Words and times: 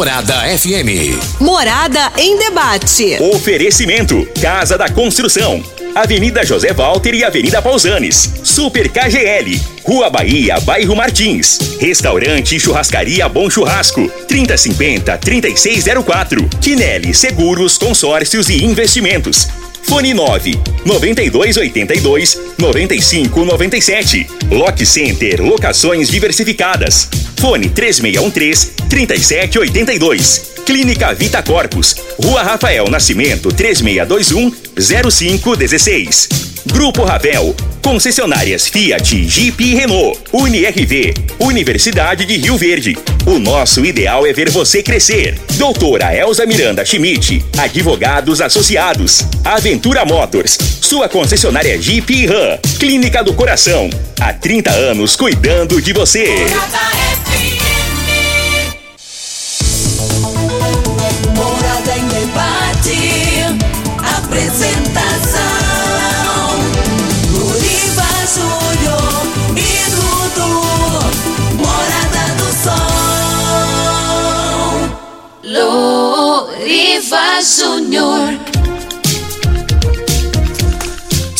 Morada 0.00 0.34
FM. 0.56 0.88
Morada 1.38 2.10
em 2.16 2.38
debate. 2.38 3.18
Oferecimento: 3.20 4.26
Casa 4.40 4.78
da 4.78 4.88
Construção. 4.88 5.62
Avenida 5.94 6.42
José 6.42 6.72
Walter 6.72 7.12
e 7.12 7.22
Avenida 7.22 7.60
Pausanes. 7.60 8.32
Super 8.42 8.88
KGL. 8.88 9.60
Rua 9.84 10.08
Bahia, 10.08 10.58
Bairro 10.60 10.96
Martins. 10.96 11.58
Restaurante 11.78 12.56
e 12.56 12.60
Churrascaria 12.60 13.28
Bom 13.28 13.50
Churrasco. 13.50 14.10
3050-3604. 14.26 16.48
Quinelli 16.62 17.12
Seguros, 17.12 17.76
Consórcios 17.76 18.48
e 18.48 18.64
Investimentos. 18.64 19.48
Fone 19.90 20.14
9 20.14 20.56
9282 20.84 22.38
9597. 22.58 24.24
Lock 24.48 24.86
Center 24.86 25.42
Locações 25.42 26.08
Diversificadas. 26.08 27.08
Fone 27.40 27.68
3613 27.68 28.70
3782. 28.88 30.52
Clínica 30.64 31.12
Vita 31.12 31.42
Corpus. 31.42 31.96
Rua 32.22 32.44
Rafael 32.44 32.88
Nascimento 32.88 33.52
3621 33.52 34.52
0516. 34.78 36.49
Grupo 36.72 37.04
Ravel. 37.04 37.54
Concessionárias 37.82 38.68
Fiat, 38.68 39.24
Jeep 39.28 39.62
e 39.62 39.74
Renault. 39.74 40.18
UniRV. 40.32 41.14
Universidade 41.38 42.24
de 42.24 42.36
Rio 42.36 42.56
Verde. 42.56 42.96
O 43.26 43.38
nosso 43.38 43.84
ideal 43.84 44.26
é 44.26 44.32
ver 44.32 44.50
você 44.50 44.82
crescer. 44.82 45.38
Doutora 45.54 46.14
Elza 46.14 46.46
Miranda 46.46 46.84
Schmidt. 46.84 47.44
Advogados 47.58 48.40
Associados. 48.40 49.22
Aventura 49.44 50.04
Motors. 50.04 50.58
Sua 50.80 51.08
concessionária 51.08 51.80
Jeep 51.80 52.12
e 52.12 52.26
Ram. 52.26 52.58
Clínica 52.78 53.22
do 53.22 53.34
Coração. 53.34 53.90
Há 54.20 54.32
30 54.32 54.70
anos 54.70 55.16
cuidando 55.16 55.80
de 55.80 55.92
você. 55.92 56.46
Morada 61.34 61.96
em 61.96 62.08
debate. 62.08 63.00
Apresentação: 64.16 65.09
Luriva 68.30 68.62
Júnior 68.62 69.26
e 69.56 69.90
Dudu. 69.90 70.50
Morada 71.56 72.24
do 72.38 72.48
Sol. 72.62 72.78
Luriva 76.62 77.26
Júnior. 77.42 78.59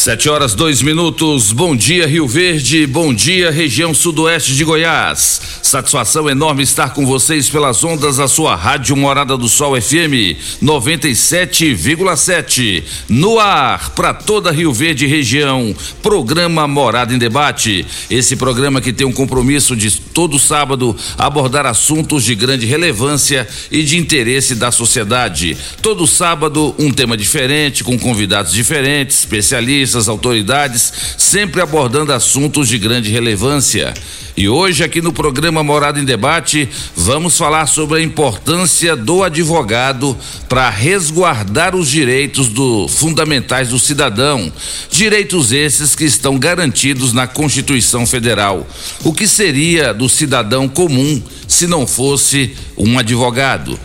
Sete 0.00 0.30
horas, 0.30 0.54
dois 0.54 0.80
minutos. 0.80 1.52
Bom 1.52 1.76
dia, 1.76 2.06
Rio 2.06 2.26
Verde. 2.26 2.86
Bom 2.86 3.12
dia, 3.12 3.50
região 3.50 3.92
sudoeste 3.92 4.56
de 4.56 4.64
Goiás. 4.64 5.60
Satisfação 5.62 6.26
enorme 6.26 6.62
estar 6.62 6.94
com 6.94 7.04
vocês 7.04 7.50
pelas 7.50 7.84
ondas 7.84 8.16
da 8.16 8.26
sua 8.26 8.56
Rádio 8.56 8.96
Morada 8.96 9.36
do 9.36 9.46
Sol 9.46 9.78
FM 9.78 10.40
97,7. 10.62 12.82
No 13.10 13.38
ar, 13.38 13.90
para 13.90 14.14
toda 14.14 14.50
Rio 14.50 14.72
Verde 14.72 15.06
região. 15.06 15.76
Programa 16.02 16.66
Morada 16.66 17.14
em 17.14 17.18
Debate. 17.18 17.84
Esse 18.10 18.36
programa 18.36 18.80
que 18.80 18.94
tem 18.94 19.06
um 19.06 19.12
compromisso 19.12 19.76
de 19.76 20.00
todo 20.00 20.38
sábado 20.38 20.96
abordar 21.18 21.66
assuntos 21.66 22.24
de 22.24 22.34
grande 22.34 22.64
relevância 22.64 23.46
e 23.70 23.82
de 23.82 23.98
interesse 23.98 24.54
da 24.54 24.72
sociedade. 24.72 25.58
Todo 25.82 26.06
sábado, 26.06 26.74
um 26.78 26.90
tema 26.90 27.18
diferente, 27.18 27.84
com 27.84 27.98
convidados 27.98 28.50
diferentes, 28.50 29.18
especialistas, 29.18 29.89
autoridades, 30.08 30.92
sempre 31.16 31.60
abordando 31.60 32.12
assuntos 32.12 32.68
de 32.68 32.78
grande 32.78 33.10
relevância. 33.10 33.94
E 34.36 34.48
hoje, 34.48 34.82
aqui 34.82 35.02
no 35.02 35.12
programa 35.12 35.62
Morada 35.62 36.00
em 36.00 36.04
Debate, 36.04 36.68
vamos 36.96 37.36
falar 37.36 37.66
sobre 37.66 37.98
a 37.98 38.02
importância 38.02 38.96
do 38.96 39.22
advogado 39.22 40.16
para 40.48 40.70
resguardar 40.70 41.76
os 41.76 41.90
direitos 41.90 42.48
do, 42.48 42.88
fundamentais 42.88 43.68
do 43.68 43.78
cidadão. 43.78 44.50
Direitos 44.90 45.52
esses 45.52 45.94
que 45.94 46.04
estão 46.04 46.38
garantidos 46.38 47.12
na 47.12 47.26
Constituição 47.26 48.06
Federal. 48.06 48.66
O 49.04 49.12
que 49.12 49.26
seria 49.26 49.92
do 49.92 50.08
cidadão 50.08 50.68
comum 50.68 51.22
se 51.46 51.66
não 51.66 51.86
fosse 51.86 52.56
um 52.76 52.98
advogado? 52.98 53.78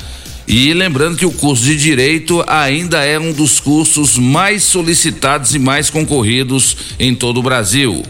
E 0.47 0.73
lembrando 0.73 1.17
que 1.17 1.25
o 1.25 1.31
curso 1.31 1.63
de 1.63 1.75
Direito 1.75 2.43
ainda 2.45 3.03
é 3.03 3.19
um 3.19 3.33
dos 3.33 3.59
cursos 3.59 4.15
mais 4.17 4.63
solicitados 4.63 5.55
e 5.55 5.59
mais 5.59 5.89
concorridos 5.89 6.77
em 6.99 7.15
todo 7.15 7.39
o 7.39 7.43
Brasil. 7.43 8.03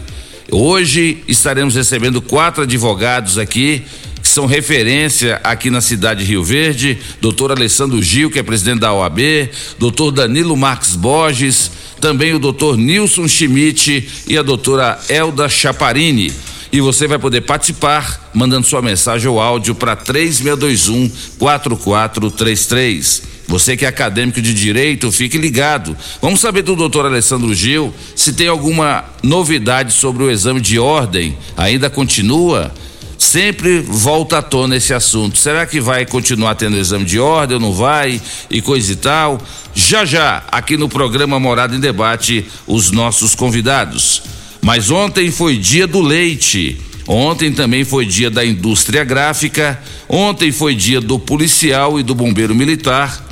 Hoje 0.50 1.18
estaremos 1.26 1.74
recebendo 1.74 2.20
quatro 2.20 2.64
advogados 2.64 3.38
aqui 3.38 3.82
que 4.22 4.28
são 4.28 4.44
referência 4.44 5.40
aqui 5.44 5.70
na 5.70 5.80
cidade 5.80 6.24
de 6.24 6.30
Rio 6.30 6.42
Verde, 6.42 6.98
doutor 7.20 7.52
Alessandro 7.52 8.02
Gil, 8.02 8.30
que 8.30 8.38
é 8.38 8.42
presidente 8.42 8.80
da 8.80 8.92
OAB, 8.92 9.48
doutor 9.78 10.10
Danilo 10.10 10.56
Marques 10.56 10.96
Borges, 10.96 11.70
também 12.00 12.34
o 12.34 12.38
doutor 12.38 12.76
Nilson 12.76 13.28
Schmidt 13.28 14.08
e 14.26 14.36
a 14.36 14.42
doutora 14.42 14.98
Elda 15.08 15.48
Chaparini. 15.48 16.32
E 16.72 16.80
você 16.80 17.06
vai 17.06 17.18
poder 17.18 17.42
participar 17.42 18.30
mandando 18.34 18.66
sua 18.66 18.82
mensagem 18.82 19.28
ou 19.28 19.40
áudio 19.40 19.74
para 19.74 19.96
3621 19.96 21.10
4433. 21.38 23.36
Você 23.48 23.76
que 23.76 23.84
é 23.84 23.88
acadêmico 23.88 24.42
de 24.42 24.52
direito, 24.52 25.10
fique 25.12 25.38
ligado. 25.38 25.96
Vamos 26.20 26.40
saber 26.40 26.62
do 26.62 26.74
doutor 26.74 27.06
Alessandro 27.06 27.54
Gil 27.54 27.94
se 28.14 28.32
tem 28.32 28.48
alguma 28.48 29.04
novidade 29.22 29.92
sobre 29.92 30.24
o 30.24 30.30
exame 30.30 30.60
de 30.60 30.78
ordem. 30.78 31.36
Ainda 31.56 31.88
continua? 31.88 32.72
Sempre 33.16 33.80
volta 33.80 34.38
à 34.38 34.42
tona 34.42 34.76
esse 34.76 34.92
assunto. 34.92 35.38
Será 35.38 35.64
que 35.64 35.80
vai 35.80 36.04
continuar 36.04 36.54
tendo 36.56 36.76
exame 36.76 37.04
de 37.04 37.18
ordem 37.18 37.54
ou 37.56 37.60
não 37.60 37.72
vai? 37.72 38.20
E 38.50 38.60
coisa 38.60 38.92
e 38.92 38.96
tal. 38.96 39.40
Já 39.74 40.04
já, 40.04 40.42
aqui 40.50 40.76
no 40.76 40.88
programa 40.88 41.38
Morada 41.38 41.74
em 41.74 41.80
Debate, 41.80 42.46
os 42.66 42.90
nossos 42.90 43.34
convidados. 43.34 44.22
Mas 44.66 44.90
ontem 44.90 45.30
foi 45.30 45.56
dia 45.56 45.86
do 45.86 46.00
leite. 46.00 46.76
Ontem 47.06 47.52
também 47.52 47.84
foi 47.84 48.04
dia 48.04 48.28
da 48.28 48.44
indústria 48.44 49.04
gráfica. 49.04 49.80
Ontem 50.08 50.50
foi 50.50 50.74
dia 50.74 51.00
do 51.00 51.20
policial 51.20 52.00
e 52.00 52.02
do 52.02 52.16
bombeiro 52.16 52.52
militar. 52.52 53.24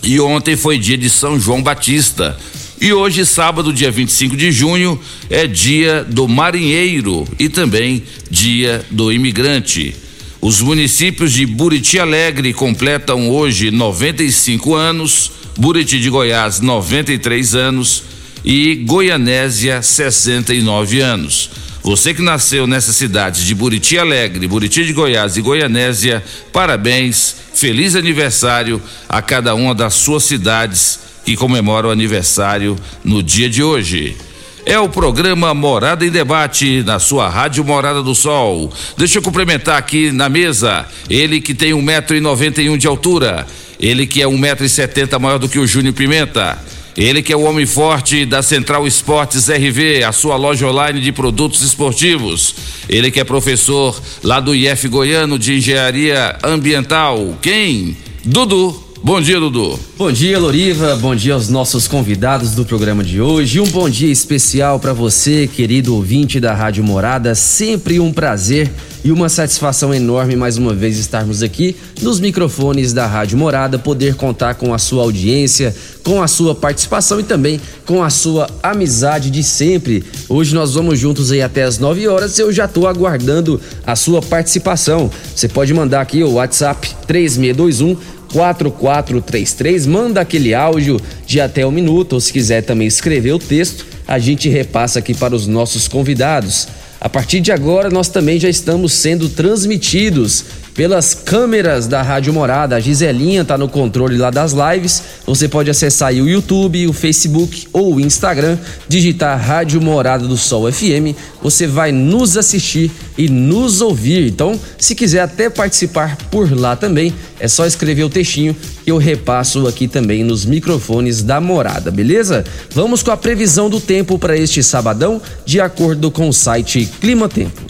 E 0.00 0.20
ontem 0.20 0.56
foi 0.56 0.78
dia 0.78 0.96
de 0.96 1.10
São 1.10 1.40
João 1.40 1.60
Batista. 1.60 2.38
E 2.80 2.92
hoje, 2.92 3.26
sábado, 3.26 3.72
dia 3.72 3.90
25 3.90 4.36
de 4.36 4.52
junho, 4.52 4.96
é 5.28 5.44
dia 5.44 6.04
do 6.04 6.28
marinheiro 6.28 7.26
e 7.36 7.48
também 7.48 8.04
dia 8.30 8.86
do 8.92 9.10
imigrante. 9.10 9.96
Os 10.40 10.60
municípios 10.60 11.32
de 11.32 11.46
Buriti 11.46 11.98
Alegre 11.98 12.52
completam 12.52 13.28
hoje 13.28 13.72
95 13.72 14.72
anos, 14.76 15.32
Buriti 15.58 15.98
de 15.98 16.08
Goiás 16.08 16.60
93 16.60 17.56
anos 17.56 18.04
e 18.44 18.76
Goianésia 18.76 19.82
69 19.82 21.00
anos. 21.00 21.50
Você 21.82 22.12
que 22.12 22.22
nasceu 22.22 22.66
nessas 22.66 22.96
cidades 22.96 23.44
de 23.44 23.54
Buriti 23.54 23.98
Alegre, 23.98 24.46
Buriti 24.46 24.84
de 24.84 24.92
Goiás 24.92 25.36
e 25.36 25.40
Goianésia, 25.40 26.22
parabéns, 26.52 27.34
feliz 27.54 27.96
aniversário 27.96 28.82
a 29.08 29.22
cada 29.22 29.54
uma 29.54 29.74
das 29.74 29.94
suas 29.94 30.24
cidades 30.24 31.00
que 31.24 31.36
comemora 31.36 31.88
o 31.88 31.90
aniversário 31.90 32.76
no 33.02 33.22
dia 33.22 33.48
de 33.48 33.62
hoje. 33.62 34.16
É 34.66 34.78
o 34.78 34.90
programa 34.90 35.54
Morada 35.54 36.04
em 36.04 36.10
Debate 36.10 36.82
na 36.82 36.98
sua 36.98 37.30
Rádio 37.30 37.64
Morada 37.64 38.02
do 38.02 38.14
Sol. 38.14 38.70
Deixa 38.96 39.18
eu 39.18 39.22
cumprimentar 39.22 39.78
aqui 39.78 40.12
na 40.12 40.28
mesa 40.28 40.86
ele 41.08 41.40
que 41.40 41.54
tem 41.54 41.72
um 41.72 41.80
metro 41.80 42.14
e 42.14 42.20
noventa 42.20 42.60
e 42.60 42.68
um 42.68 42.76
de 42.76 42.86
altura, 42.86 43.46
ele 43.80 44.06
que 44.06 44.20
é 44.20 44.28
um 44.28 44.36
metro 44.36 44.64
e 44.64 44.68
setenta 44.68 45.18
maior 45.18 45.38
do 45.38 45.48
que 45.48 45.58
o 45.58 45.66
Júnior 45.66 45.94
Pimenta. 45.94 46.58
Ele 47.00 47.22
que 47.22 47.32
é 47.32 47.36
o 47.36 47.44
homem 47.44 47.64
forte 47.64 48.26
da 48.26 48.42
Central 48.42 48.86
Esportes 48.86 49.48
RV, 49.48 50.04
a 50.04 50.12
sua 50.12 50.36
loja 50.36 50.66
online 50.66 51.00
de 51.00 51.10
produtos 51.10 51.62
esportivos. 51.62 52.54
Ele 52.90 53.10
que 53.10 53.18
é 53.18 53.24
professor 53.24 53.98
lá 54.22 54.38
do 54.38 54.54
IF 54.54 54.86
Goiano 54.86 55.38
de 55.38 55.54
Engenharia 55.54 56.38
Ambiental. 56.44 57.38
Quem? 57.40 57.96
Dudu. 58.22 58.89
Bom 59.02 59.18
dia, 59.18 59.40
Dudu. 59.40 59.80
Bom 59.96 60.12
dia, 60.12 60.38
Loriva. 60.38 60.94
Bom 60.94 61.16
dia 61.16 61.32
aos 61.32 61.48
nossos 61.48 61.88
convidados 61.88 62.54
do 62.54 62.66
programa 62.66 63.02
de 63.02 63.18
hoje. 63.18 63.58
Um 63.58 63.66
bom 63.66 63.88
dia 63.88 64.12
especial 64.12 64.78
para 64.78 64.92
você, 64.92 65.46
querido 65.46 65.94
ouvinte 65.94 66.38
da 66.38 66.52
Rádio 66.52 66.84
Morada. 66.84 67.34
Sempre 67.34 67.98
um 67.98 68.12
prazer 68.12 68.70
e 69.02 69.10
uma 69.10 69.30
satisfação 69.30 69.94
enorme 69.94 70.36
mais 70.36 70.58
uma 70.58 70.74
vez 70.74 70.98
estarmos 70.98 71.42
aqui 71.42 71.74
nos 72.02 72.20
microfones 72.20 72.92
da 72.92 73.06
Rádio 73.06 73.38
Morada, 73.38 73.78
poder 73.78 74.16
contar 74.16 74.56
com 74.56 74.74
a 74.74 74.78
sua 74.78 75.02
audiência, 75.02 75.74
com 76.04 76.22
a 76.22 76.28
sua 76.28 76.54
participação 76.54 77.18
e 77.18 77.22
também 77.22 77.58
com 77.86 78.02
a 78.02 78.10
sua 78.10 78.50
amizade 78.62 79.30
de 79.30 79.42
sempre. 79.42 80.04
Hoje 80.28 80.54
nós 80.54 80.74
vamos 80.74 80.98
juntos 80.98 81.32
aí 81.32 81.40
até 81.40 81.62
as 81.62 81.78
9 81.78 82.06
horas. 82.06 82.38
Eu 82.38 82.52
já 82.52 82.66
estou 82.66 82.86
aguardando 82.86 83.58
a 83.86 83.96
sua 83.96 84.20
participação. 84.20 85.10
Você 85.34 85.48
pode 85.48 85.72
mandar 85.72 86.02
aqui 86.02 86.22
o 86.22 86.32
WhatsApp 86.34 86.86
3621 87.06 88.19
4433. 88.32 89.86
Manda 89.86 90.20
aquele 90.20 90.54
áudio 90.54 91.00
de 91.26 91.40
até 91.40 91.66
um 91.66 91.70
minuto, 91.70 92.14
ou 92.14 92.20
se 92.20 92.32
quiser 92.32 92.62
também 92.62 92.86
escrever 92.86 93.32
o 93.32 93.38
texto, 93.38 93.86
a 94.06 94.18
gente 94.18 94.48
repassa 94.48 94.98
aqui 94.98 95.14
para 95.14 95.34
os 95.34 95.46
nossos 95.46 95.86
convidados. 95.86 96.68
A 97.00 97.08
partir 97.08 97.40
de 97.40 97.50
agora, 97.50 97.88
nós 97.88 98.08
também 98.08 98.38
já 98.38 98.48
estamos 98.48 98.92
sendo 98.92 99.28
transmitidos 99.28 100.44
pelas 100.74 101.14
câmeras 101.14 101.86
da 101.86 102.02
Rádio 102.02 102.32
Morada. 102.32 102.76
A 102.76 102.80
Giselinha 102.80 103.44
tá 103.44 103.56
no 103.58 103.68
controle 103.68 104.16
lá 104.16 104.30
das 104.30 104.52
lives. 104.52 105.02
Você 105.26 105.48
pode 105.48 105.70
acessar 105.70 106.08
aí 106.08 106.20
o 106.20 106.28
YouTube, 106.28 106.86
o 106.86 106.92
Facebook 106.92 107.66
ou 107.72 107.94
o 107.94 108.00
Instagram, 108.00 108.58
digitar 108.88 109.38
Rádio 109.38 109.80
Morada 109.80 110.26
do 110.26 110.36
Sol 110.36 110.70
FM. 110.70 111.16
Você 111.42 111.66
vai 111.66 111.92
nos 111.92 112.36
assistir 112.36 112.90
e 113.16 113.28
nos 113.28 113.80
ouvir. 113.80 114.26
Então, 114.26 114.58
se 114.78 114.94
quiser 114.94 115.20
até 115.20 115.48
participar 115.50 116.16
por 116.30 116.50
lá 116.58 116.76
também, 116.76 117.12
é 117.38 117.48
só 117.48 117.66
escrever 117.66 118.04
o 118.04 118.10
textinho 118.10 118.54
que 118.84 118.90
eu 118.90 118.98
repasso 118.98 119.66
aqui 119.66 119.88
também 119.88 120.24
nos 120.24 120.44
microfones 120.44 121.22
da 121.22 121.40
Morada, 121.40 121.90
beleza? 121.90 122.44
Vamos 122.74 123.02
com 123.02 123.10
a 123.10 123.16
previsão 123.16 123.70
do 123.70 123.80
tempo 123.80 124.18
para 124.18 124.36
este 124.36 124.62
sabadão, 124.62 125.20
de 125.44 125.60
acordo 125.60 126.10
com 126.10 126.28
o 126.28 126.32
site 126.32 126.88
Clima 127.00 127.28
Tempo. 127.28 127.60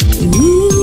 Previsão 0.00 0.79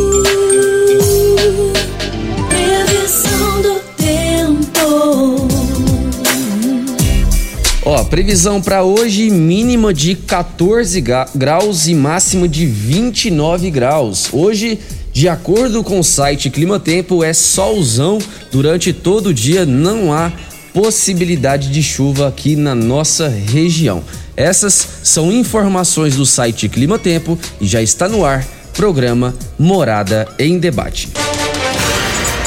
Previsão 8.06 8.62
para 8.62 8.84
hoje 8.84 9.30
mínima 9.30 9.94
de 9.94 10.16
14 10.16 11.00
ga- 11.02 11.28
graus 11.36 11.88
e 11.88 11.94
máxima 11.94 12.48
de 12.48 12.66
29 12.66 13.70
graus. 13.70 14.30
Hoje, 14.32 14.80
de 15.12 15.28
acordo 15.28 15.84
com 15.84 16.00
o 16.00 16.04
site 16.04 16.50
Clima 16.50 16.80
Tempo, 16.80 17.24
é 17.24 17.34
solzão 17.34 18.18
durante 18.52 18.94
todo 18.94 19.28
o 19.28 19.34
dia, 19.34 19.66
não 19.66 20.14
há 20.14 20.32
possibilidade 20.74 21.70
de 21.70 21.84
chuva 21.84 22.28
aqui 22.28 22.56
na 22.56 22.74
nossa 22.74 23.28
região. 23.28 24.02
Essas 24.36 24.88
são 25.04 25.32
informações 25.32 26.16
do 26.16 26.26
site 26.26 26.70
Clima 26.70 26.98
Tempo 26.98 27.38
e 27.60 27.68
já 27.68 27.82
está 27.82 28.08
no 28.08 28.24
ar 28.26 28.46
programa 28.74 29.36
Morada 29.60 30.28
em 30.40 30.58
Debate. 30.60 31.10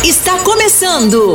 Está 0.04 0.38
começando. 0.38 1.34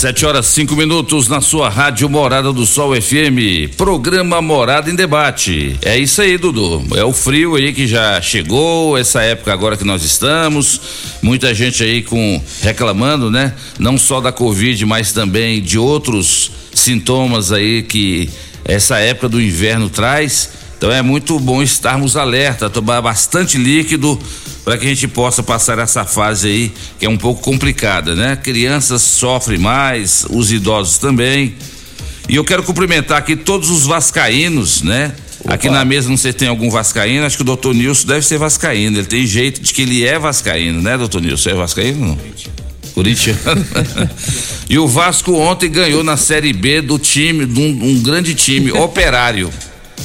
Sete 0.00 0.24
horas 0.24 0.46
cinco 0.46 0.74
minutos 0.74 1.28
na 1.28 1.42
sua 1.42 1.68
rádio 1.68 2.08
Morada 2.08 2.54
do 2.54 2.64
Sol 2.64 2.98
FM, 2.98 3.76
programa 3.76 4.40
Morada 4.40 4.90
em 4.90 4.94
Debate. 4.94 5.76
É 5.82 5.98
isso 5.98 6.22
aí, 6.22 6.38
Dudu. 6.38 6.82
É 6.96 7.04
o 7.04 7.12
frio 7.12 7.54
aí 7.54 7.70
que 7.74 7.86
já 7.86 8.18
chegou, 8.22 8.96
essa 8.96 9.20
época 9.20 9.52
agora 9.52 9.76
que 9.76 9.84
nós 9.84 10.02
estamos. 10.02 10.80
Muita 11.20 11.52
gente 11.52 11.84
aí 11.84 12.00
com 12.02 12.42
reclamando, 12.62 13.30
né? 13.30 13.52
Não 13.78 13.98
só 13.98 14.22
da 14.22 14.32
Covid, 14.32 14.86
mas 14.86 15.12
também 15.12 15.60
de 15.60 15.78
outros 15.78 16.50
sintomas 16.72 17.52
aí 17.52 17.82
que 17.82 18.30
essa 18.64 18.96
época 18.96 19.28
do 19.28 19.38
inverno 19.38 19.90
traz. 19.90 20.48
Então 20.80 20.90
é 20.90 21.02
muito 21.02 21.38
bom 21.38 21.62
estarmos 21.62 22.16
alerta, 22.16 22.70
tomar 22.70 23.02
bastante 23.02 23.58
líquido 23.58 24.18
para 24.64 24.78
que 24.78 24.86
a 24.86 24.88
gente 24.88 25.06
possa 25.06 25.42
passar 25.42 25.78
essa 25.78 26.06
fase 26.06 26.48
aí 26.48 26.72
que 26.98 27.04
é 27.04 27.08
um 27.08 27.18
pouco 27.18 27.42
complicada, 27.42 28.14
né? 28.14 28.34
Crianças 28.34 29.02
sofrem 29.02 29.58
mais, 29.58 30.24
os 30.30 30.50
idosos 30.50 30.96
também. 30.96 31.54
E 32.30 32.34
eu 32.34 32.42
quero 32.42 32.62
cumprimentar 32.62 33.18
aqui 33.18 33.36
todos 33.36 33.68
os 33.68 33.84
vascaínos, 33.84 34.80
né? 34.80 35.12
Aqui 35.46 35.68
na 35.68 35.84
mesa 35.84 36.08
não 36.08 36.16
sei 36.16 36.32
se 36.32 36.38
tem 36.38 36.48
algum 36.48 36.70
vascaíno, 36.70 37.26
acho 37.26 37.36
que 37.36 37.42
o 37.42 37.44
doutor 37.44 37.74
Nilson 37.74 38.08
deve 38.08 38.24
ser 38.24 38.38
vascaíno, 38.38 38.96
ele 38.96 39.06
tem 39.06 39.26
jeito 39.26 39.60
de 39.60 39.74
que 39.74 39.82
ele 39.82 40.06
é 40.06 40.18
vascaíno, 40.18 40.80
né, 40.80 40.96
doutor 40.96 41.20
Nilson? 41.20 41.50
É 41.50 41.54
vascaíno 41.54 42.06
não? 42.06 42.18
Corintiano. 42.94 43.38
e 44.68 44.78
o 44.78 44.88
Vasco 44.88 45.34
ontem 45.34 45.70
ganhou 45.70 46.02
na 46.02 46.16
Série 46.16 46.54
B 46.54 46.80
do 46.80 46.98
time, 46.98 47.44
de 47.44 47.60
um, 47.60 47.84
um 47.84 48.02
grande 48.02 48.34
time, 48.34 48.72
Operário. 48.72 49.50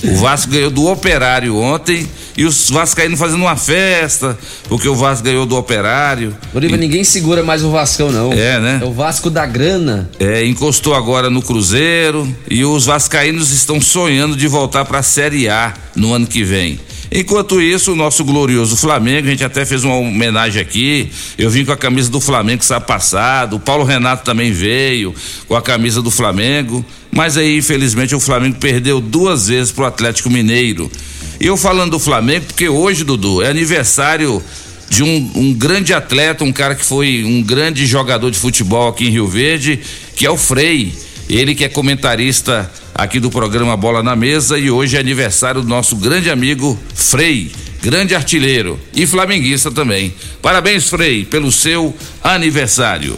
O 0.04 0.16
Vasco 0.18 0.52
ganhou 0.52 0.70
do 0.70 0.88
Operário 0.88 1.56
ontem 1.58 2.08
e 2.38 2.46
os 2.46 2.70
vascaínos 2.70 3.18
fazendo 3.18 3.42
uma 3.42 3.56
festa, 3.56 4.38
porque 4.68 4.88
o 4.88 4.96
Vasco 4.96 5.24
ganhou 5.24 5.46
do 5.46 5.56
Operário. 5.56 6.36
Bolívar, 6.54 6.78
ninguém 6.78 7.04
segura 7.04 7.44
mais 7.44 7.64
o 7.64 7.72
Vascão, 7.72 8.12
não. 8.12 8.34
É, 8.34 8.60
né? 8.60 8.80
É 8.82 8.86
o 8.86 8.92
Vasco 8.92 9.30
da 9.30 9.46
grana. 9.46 10.10
É, 10.20 10.46
encostou 10.46 10.94
agora 10.94 11.30
no 11.30 11.42
Cruzeiro 11.42 12.28
e 12.50 12.66
os 12.66 12.86
vascaínos 12.86 13.52
estão 13.52 13.80
sonhando 13.80 14.36
de 14.36 14.48
voltar 14.48 14.86
para 14.86 15.00
a 15.00 15.04
Série 15.04 15.48
A 15.48 15.74
no 15.96 16.14
ano 16.14 16.28
que 16.28 16.44
vem. 16.44 16.80
Enquanto 17.18 17.62
isso, 17.62 17.94
o 17.94 17.96
nosso 17.96 18.26
glorioso 18.26 18.76
Flamengo, 18.76 19.26
a 19.26 19.32
gente 19.32 19.44
até 19.46 19.66
fez 19.66 19.86
uma 19.86 19.96
homenagem 19.96 20.62
aqui. 20.62 21.10
Eu 21.38 21.50
vim 21.50 21.64
com 21.64 21.72
a 21.72 21.78
camisa 21.78 22.10
do 22.10 22.20
Flamengo 22.20 22.62
sábado 22.62 22.88
passado. 22.88 23.56
O 23.56 23.60
Paulo 23.60 23.86
Renato 23.86 24.26
também 24.26 24.52
veio 24.52 25.16
com 25.48 25.56
a 25.56 25.62
camisa 25.62 26.02
do 26.02 26.12
Flamengo. 26.12 26.86
Mas 27.14 27.38
aí, 27.38 27.58
infelizmente, 27.58 28.14
o 28.14 28.20
Flamengo 28.20 28.58
perdeu 28.58 29.00
duas 29.00 29.48
vezes 29.48 29.72
pro 29.72 29.86
Atlético 29.86 30.30
Mineiro. 30.30 30.92
E 31.40 31.46
eu 31.48 31.56
falando 31.56 31.92
do 31.92 32.00
Flamengo, 32.00 32.48
porque 32.48 32.68
hoje, 32.68 33.06
Dudu, 33.06 33.42
é 33.42 33.48
aniversário 33.48 34.44
de 34.90 35.02
um, 35.02 35.32
um 35.36 35.54
grande 35.54 35.94
atleta, 35.94 36.44
um 36.44 36.52
cara 36.52 36.76
que 36.76 36.84
foi 36.84 37.24
um 37.24 37.42
grande 37.42 37.86
jogador 37.86 38.30
de 38.30 38.38
futebol 38.38 38.90
aqui 38.90 39.08
em 39.08 39.12
Rio 39.12 39.28
Verde, 39.30 39.80
que 40.18 40.26
é 40.26 40.30
o 40.30 40.36
Frei. 40.36 40.94
Ele 41.30 41.56
que 41.56 41.64
é 41.64 41.70
comentarista 41.70 42.70
aqui 42.96 43.20
do 43.20 43.30
programa 43.30 43.76
Bola 43.76 44.02
na 44.02 44.16
Mesa 44.16 44.58
e 44.58 44.72
hoje 44.72 44.96
é 44.96 45.00
aniversário 45.00 45.62
do 45.62 45.68
nosso 45.68 45.98
grande 45.98 46.30
amigo 46.30 46.80
Frei, 46.94 47.52
grande 47.82 48.16
artilheiro 48.16 48.80
e 48.94 49.06
flamenguista 49.06 49.70
também. 49.70 50.16
Parabéns, 50.42 50.90
Frei, 50.90 51.26
pelo 51.26 51.52
seu 51.52 51.94
aniversário. 52.24 53.18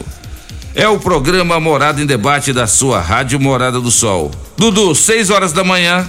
É 0.74 0.88
o 0.88 0.98
programa 0.98 1.58
Morada 1.60 2.02
em 2.02 2.06
Debate 2.06 2.52
da 2.52 2.66
sua 2.66 3.00
Rádio 3.00 3.38
Morada 3.40 3.80
do 3.80 3.90
Sol. 3.90 4.32
Dudu, 4.56 4.94
6 4.94 5.30
horas 5.30 5.52
da 5.52 5.62
manhã, 5.62 6.06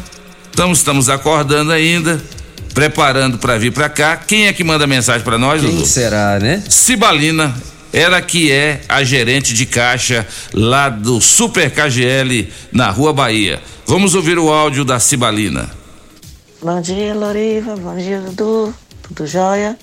então 0.52 0.72
estamos 0.72 1.08
acordando 1.08 1.72
ainda, 1.72 2.22
preparando 2.74 3.38
para 3.38 3.58
vir 3.58 3.72
para 3.72 3.88
cá. 3.88 4.18
Quem 4.18 4.48
é 4.48 4.54
que 4.54 4.64
manda 4.64 4.86
mensagem 4.88 5.24
para 5.24 5.38
nós, 5.38 5.62
Quem 5.62 5.70
Dudu? 5.70 5.86
será, 5.86 6.40
né? 6.40 6.64
Cibalina, 6.68 7.56
ela 7.92 8.22
que 8.22 8.52
é 8.52 8.82
a 8.88 9.04
gerente 9.04 9.54
de 9.54 9.66
caixa 9.66 10.28
lá 10.54 10.90
do 10.90 11.20
Super 11.20 11.72
KGL 11.72 12.52
na 12.72 12.90
Rua 12.90 13.12
Bahia. 13.14 13.62
Vamos 13.86 14.16
ouvir 14.16 14.38
o 14.38 14.52
áudio 14.52 14.86
da 14.86 15.00
Cibalina. 15.00 15.70
Bom 16.62 16.80
dia, 16.82 17.14
Loriva. 17.16 17.76
Bom 17.76 17.96
dia, 17.96 18.20
Dudu. 18.20 18.74
Tudo 19.02 19.26
jóia? 19.26 19.78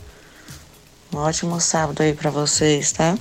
Um 1.12 1.18
ótimo 1.18 1.60
sábado 1.60 2.02
aí 2.02 2.12
pra 2.12 2.30
vocês, 2.30 2.92
tá? 2.92 3.16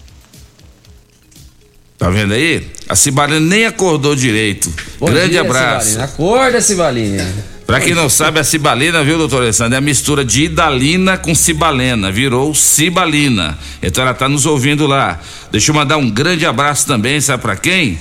Tá 1.97 2.09
vendo 2.09 2.33
aí? 2.33 2.69
A 2.89 2.95
Cibalina 2.95 3.39
nem 3.39 3.65
acordou 3.65 4.15
direito. 4.15 4.71
Bom 4.99 5.07
Grande 5.07 5.31
dia, 5.31 5.41
abraço. 5.41 5.91
Cibalina. 5.91 6.05
Acorda, 6.05 6.61
Cibalina. 6.61 7.54
Pra 7.65 7.79
quem 7.79 7.95
não 7.95 8.07
sabe, 8.07 8.39
a 8.39 8.43
cibalina, 8.43 9.03
viu, 9.03 9.17
doutor 9.17 9.41
Alessandro? 9.41 9.73
É 9.73 9.77
a 9.79 9.81
mistura 9.81 10.23
de 10.23 10.43
idalina 10.43 11.17
com 11.17 11.33
cibalena, 11.33 12.11
virou 12.11 12.53
cibalina. 12.53 13.57
Então 13.81 14.03
ela 14.03 14.13
tá 14.13 14.29
nos 14.29 14.45
ouvindo 14.45 14.85
lá. 14.85 15.19
Deixa 15.51 15.71
eu 15.71 15.75
mandar 15.75 15.97
um 15.97 16.09
grande 16.09 16.45
abraço 16.45 16.85
também, 16.85 17.19
sabe 17.19 17.41
pra 17.41 17.55
quem? 17.55 17.97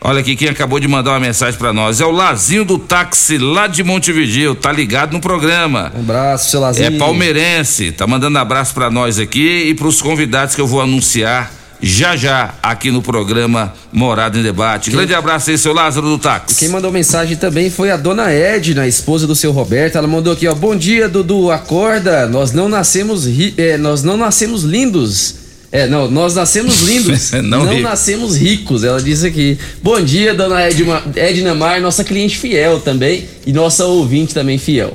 Olha 0.00 0.20
aqui 0.20 0.36
quem 0.36 0.48
acabou 0.48 0.78
de 0.78 0.86
mandar 0.86 1.10
uma 1.10 1.20
mensagem 1.20 1.58
pra 1.58 1.72
nós. 1.72 2.00
É 2.00 2.06
o 2.06 2.12
Lazinho 2.12 2.64
do 2.64 2.78
táxi 2.78 3.36
lá 3.36 3.66
de 3.66 3.82
Montevideo, 3.82 4.54
tá 4.54 4.70
ligado 4.70 5.12
no 5.12 5.20
programa. 5.20 5.90
Um 5.96 6.00
abraço, 6.00 6.52
seu 6.52 6.60
Lazinho. 6.60 6.86
É 6.86 6.90
palmeirense, 6.92 7.90
tá 7.90 8.06
mandando 8.06 8.38
abraço 8.38 8.72
pra 8.72 8.88
nós 8.88 9.18
aqui 9.18 9.64
e 9.66 9.74
pros 9.74 10.00
convidados 10.00 10.54
que 10.54 10.60
eu 10.60 10.66
vou 10.68 10.80
anunciar 10.80 11.57
já 11.80 12.16
já 12.16 12.54
aqui 12.62 12.90
no 12.90 13.00
programa 13.00 13.72
Morada 13.92 14.38
em 14.38 14.42
Debate. 14.42 14.90
Grande 14.90 15.14
abraço 15.14 15.50
aí, 15.50 15.58
seu 15.58 15.72
Lázaro 15.72 16.08
do 16.08 16.18
táxi. 16.18 16.56
Quem 16.58 16.68
mandou 16.68 16.90
mensagem 16.90 17.36
também 17.36 17.70
foi 17.70 17.90
a 17.90 17.96
dona 17.96 18.30
Edna, 18.32 18.86
esposa 18.86 19.26
do 19.26 19.34
seu 19.34 19.52
Roberto. 19.52 19.96
Ela 19.96 20.06
mandou 20.08 20.32
aqui, 20.32 20.46
ó. 20.48 20.54
Bom 20.54 20.74
dia, 20.74 21.08
Dudu. 21.08 21.50
Acorda. 21.50 22.26
Nós 22.26 22.52
não 22.52 22.68
nascemos 22.68 23.26
ri- 23.26 23.54
é, 23.56 23.76
nós 23.76 24.02
não 24.02 24.16
nascemos 24.16 24.62
lindos. 24.64 25.34
É, 25.70 25.86
não, 25.86 26.10
nós 26.10 26.34
nascemos 26.34 26.80
lindos. 26.80 27.30
Não 27.44 27.62
não 27.66 27.80
nascemos 27.80 28.36
ricos. 28.38 28.84
Ela 28.84 29.02
disse 29.02 29.26
aqui. 29.26 29.58
Bom 29.82 30.00
dia, 30.00 30.32
dona 30.32 30.62
Edma, 30.62 31.02
Edna 31.14 31.54
Mar, 31.54 31.78
nossa 31.78 32.02
cliente 32.02 32.38
fiel 32.38 32.80
também 32.80 33.28
e 33.46 33.52
nossa 33.52 33.84
ouvinte 33.84 34.32
também 34.32 34.56
fiel. 34.56 34.94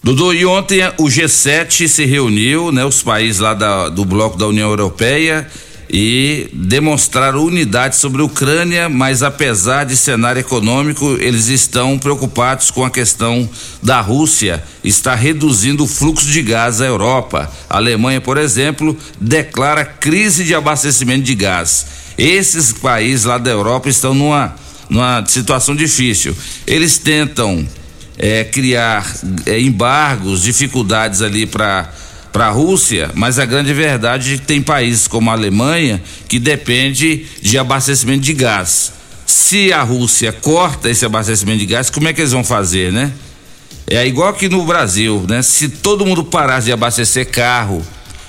Dudu, 0.00 0.32
e 0.34 0.46
ontem 0.46 0.80
o 0.98 1.04
G7 1.06 1.88
se 1.88 2.04
reuniu, 2.04 2.70
né, 2.70 2.84
os 2.84 3.02
países 3.02 3.40
lá 3.40 3.54
da- 3.54 3.88
do 3.88 4.04
bloco 4.04 4.36
da 4.38 4.46
União 4.46 4.68
Europeia 4.68 5.48
e 5.92 6.48
demonstraram 6.54 7.44
unidade 7.44 7.96
sobre 7.96 8.22
a 8.22 8.24
Ucrânia, 8.24 8.88
mas 8.88 9.22
apesar 9.22 9.84
de 9.84 9.94
cenário 9.94 10.40
econômico, 10.40 11.18
eles 11.20 11.48
estão 11.48 11.98
preocupados 11.98 12.70
com 12.70 12.82
a 12.82 12.90
questão 12.90 13.48
da 13.82 14.00
Rússia 14.00 14.62
está 14.82 15.14
reduzindo 15.14 15.84
o 15.84 15.88
fluxo 15.88 16.26
de 16.26 16.42
gás 16.42 16.80
à 16.80 16.86
Europa. 16.86 17.50
A 17.68 17.76
Alemanha, 17.76 18.20
por 18.20 18.38
exemplo, 18.38 18.96
declara 19.20 19.84
crise 19.84 20.44
de 20.44 20.54
abastecimento 20.54 21.22
de 21.22 21.34
gás. 21.34 21.86
Esses 22.18 22.72
países 22.72 23.24
lá 23.24 23.38
da 23.38 23.50
Europa 23.50 23.88
estão 23.88 24.14
numa, 24.14 24.54
numa 24.88 25.24
situação 25.26 25.74
difícil. 25.74 26.36
Eles 26.66 26.98
tentam 26.98 27.66
é, 28.18 28.44
criar 28.44 29.10
é, 29.46 29.60
embargos, 29.60 30.42
dificuldades 30.42 31.22
ali 31.22 31.46
para 31.46 31.92
para 32.32 32.46
a 32.46 32.50
Rússia, 32.50 33.10
mas 33.14 33.38
a 33.38 33.44
grande 33.44 33.74
verdade 33.74 34.34
é 34.34 34.38
que 34.38 34.42
tem 34.42 34.62
países 34.62 35.06
como 35.06 35.30
a 35.30 35.34
Alemanha 35.34 36.02
que 36.26 36.38
depende 36.38 37.26
de 37.42 37.58
abastecimento 37.58 38.22
de 38.22 38.32
gás. 38.32 38.92
Se 39.26 39.72
a 39.72 39.82
Rússia 39.82 40.32
corta 40.32 40.88
esse 40.88 41.04
abastecimento 41.04 41.58
de 41.58 41.66
gás, 41.66 41.90
como 41.90 42.08
é 42.08 42.12
que 42.12 42.20
eles 42.20 42.32
vão 42.32 42.42
fazer, 42.42 42.90
né? 42.90 43.12
É 43.86 44.06
igual 44.06 44.32
que 44.32 44.48
no 44.48 44.64
Brasil, 44.64 45.24
né? 45.28 45.42
Se 45.42 45.68
todo 45.68 46.06
mundo 46.06 46.24
parasse 46.24 46.66
de 46.66 46.72
abastecer 46.72 47.30
carro 47.30 47.82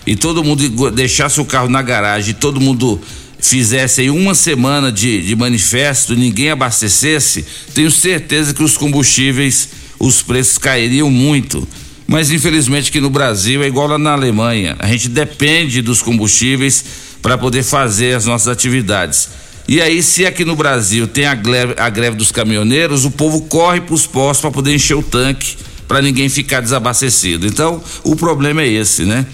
e 0.05 0.15
todo 0.15 0.43
mundo 0.43 0.91
deixasse 0.91 1.39
o 1.39 1.45
carro 1.45 1.69
na 1.69 1.81
garagem 1.81 2.31
e 2.31 2.33
todo 2.33 2.59
mundo 2.59 2.99
fizesse 3.39 4.01
aí 4.01 4.09
uma 4.09 4.35
semana 4.35 4.91
de, 4.91 5.21
de 5.21 5.35
manifesto, 5.35 6.15
ninguém 6.15 6.51
abastecesse, 6.51 7.45
tenho 7.73 7.91
certeza 7.91 8.53
que 8.53 8.63
os 8.63 8.77
combustíveis, 8.77 9.69
os 9.99 10.21
preços 10.21 10.57
cairiam 10.57 11.09
muito. 11.09 11.65
Mas 12.13 12.29
infelizmente 12.29 12.91
que 12.91 13.01
no 13.01 13.09
Brasil 13.09 13.63
é 13.63 13.65
igual 13.65 13.87
lá 13.87 13.97
na 13.97 14.11
Alemanha. 14.11 14.75
A 14.77 14.85
gente 14.85 15.09
depende 15.09 15.81
dos 15.81 15.99
combustíveis 15.99 16.85
para 17.23 17.39
poder 17.39 17.63
fazer 17.63 18.15
as 18.15 18.27
nossas 18.27 18.49
atividades. 18.49 19.29
E 19.67 19.81
aí, 19.81 20.03
se 20.03 20.23
aqui 20.23 20.45
no 20.45 20.55
Brasil 20.55 21.07
tem 21.07 21.25
a 21.25 21.33
greve, 21.33 21.73
a 21.75 21.89
greve 21.89 22.15
dos 22.15 22.31
caminhoneiros, 22.31 23.03
o 23.03 23.09
povo 23.09 23.41
corre 23.41 23.81
para 23.81 23.95
os 23.95 24.05
postos 24.05 24.41
para 24.41 24.51
poder 24.51 24.75
encher 24.75 24.93
o 24.95 25.01
tanque, 25.01 25.57
para 25.87 26.03
ninguém 26.03 26.29
ficar 26.29 26.59
desabastecido. 26.59 27.47
Então, 27.47 27.83
o 28.03 28.15
problema 28.15 28.61
é 28.61 28.67
esse, 28.67 29.05
né? 29.05 29.25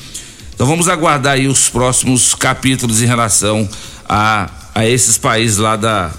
Então 0.55 0.65
vamos 0.65 0.87
aguardar 0.87 1.33
aí 1.33 1.49
os 1.49 1.67
próximos 1.67 2.33
capítulos 2.33 3.01
em 3.01 3.05
relação 3.05 3.67
a, 4.07 4.49
a 4.73 4.87
esses 4.87 5.17
países 5.17 5.57
lá 5.57 5.75
da, 5.75 6.11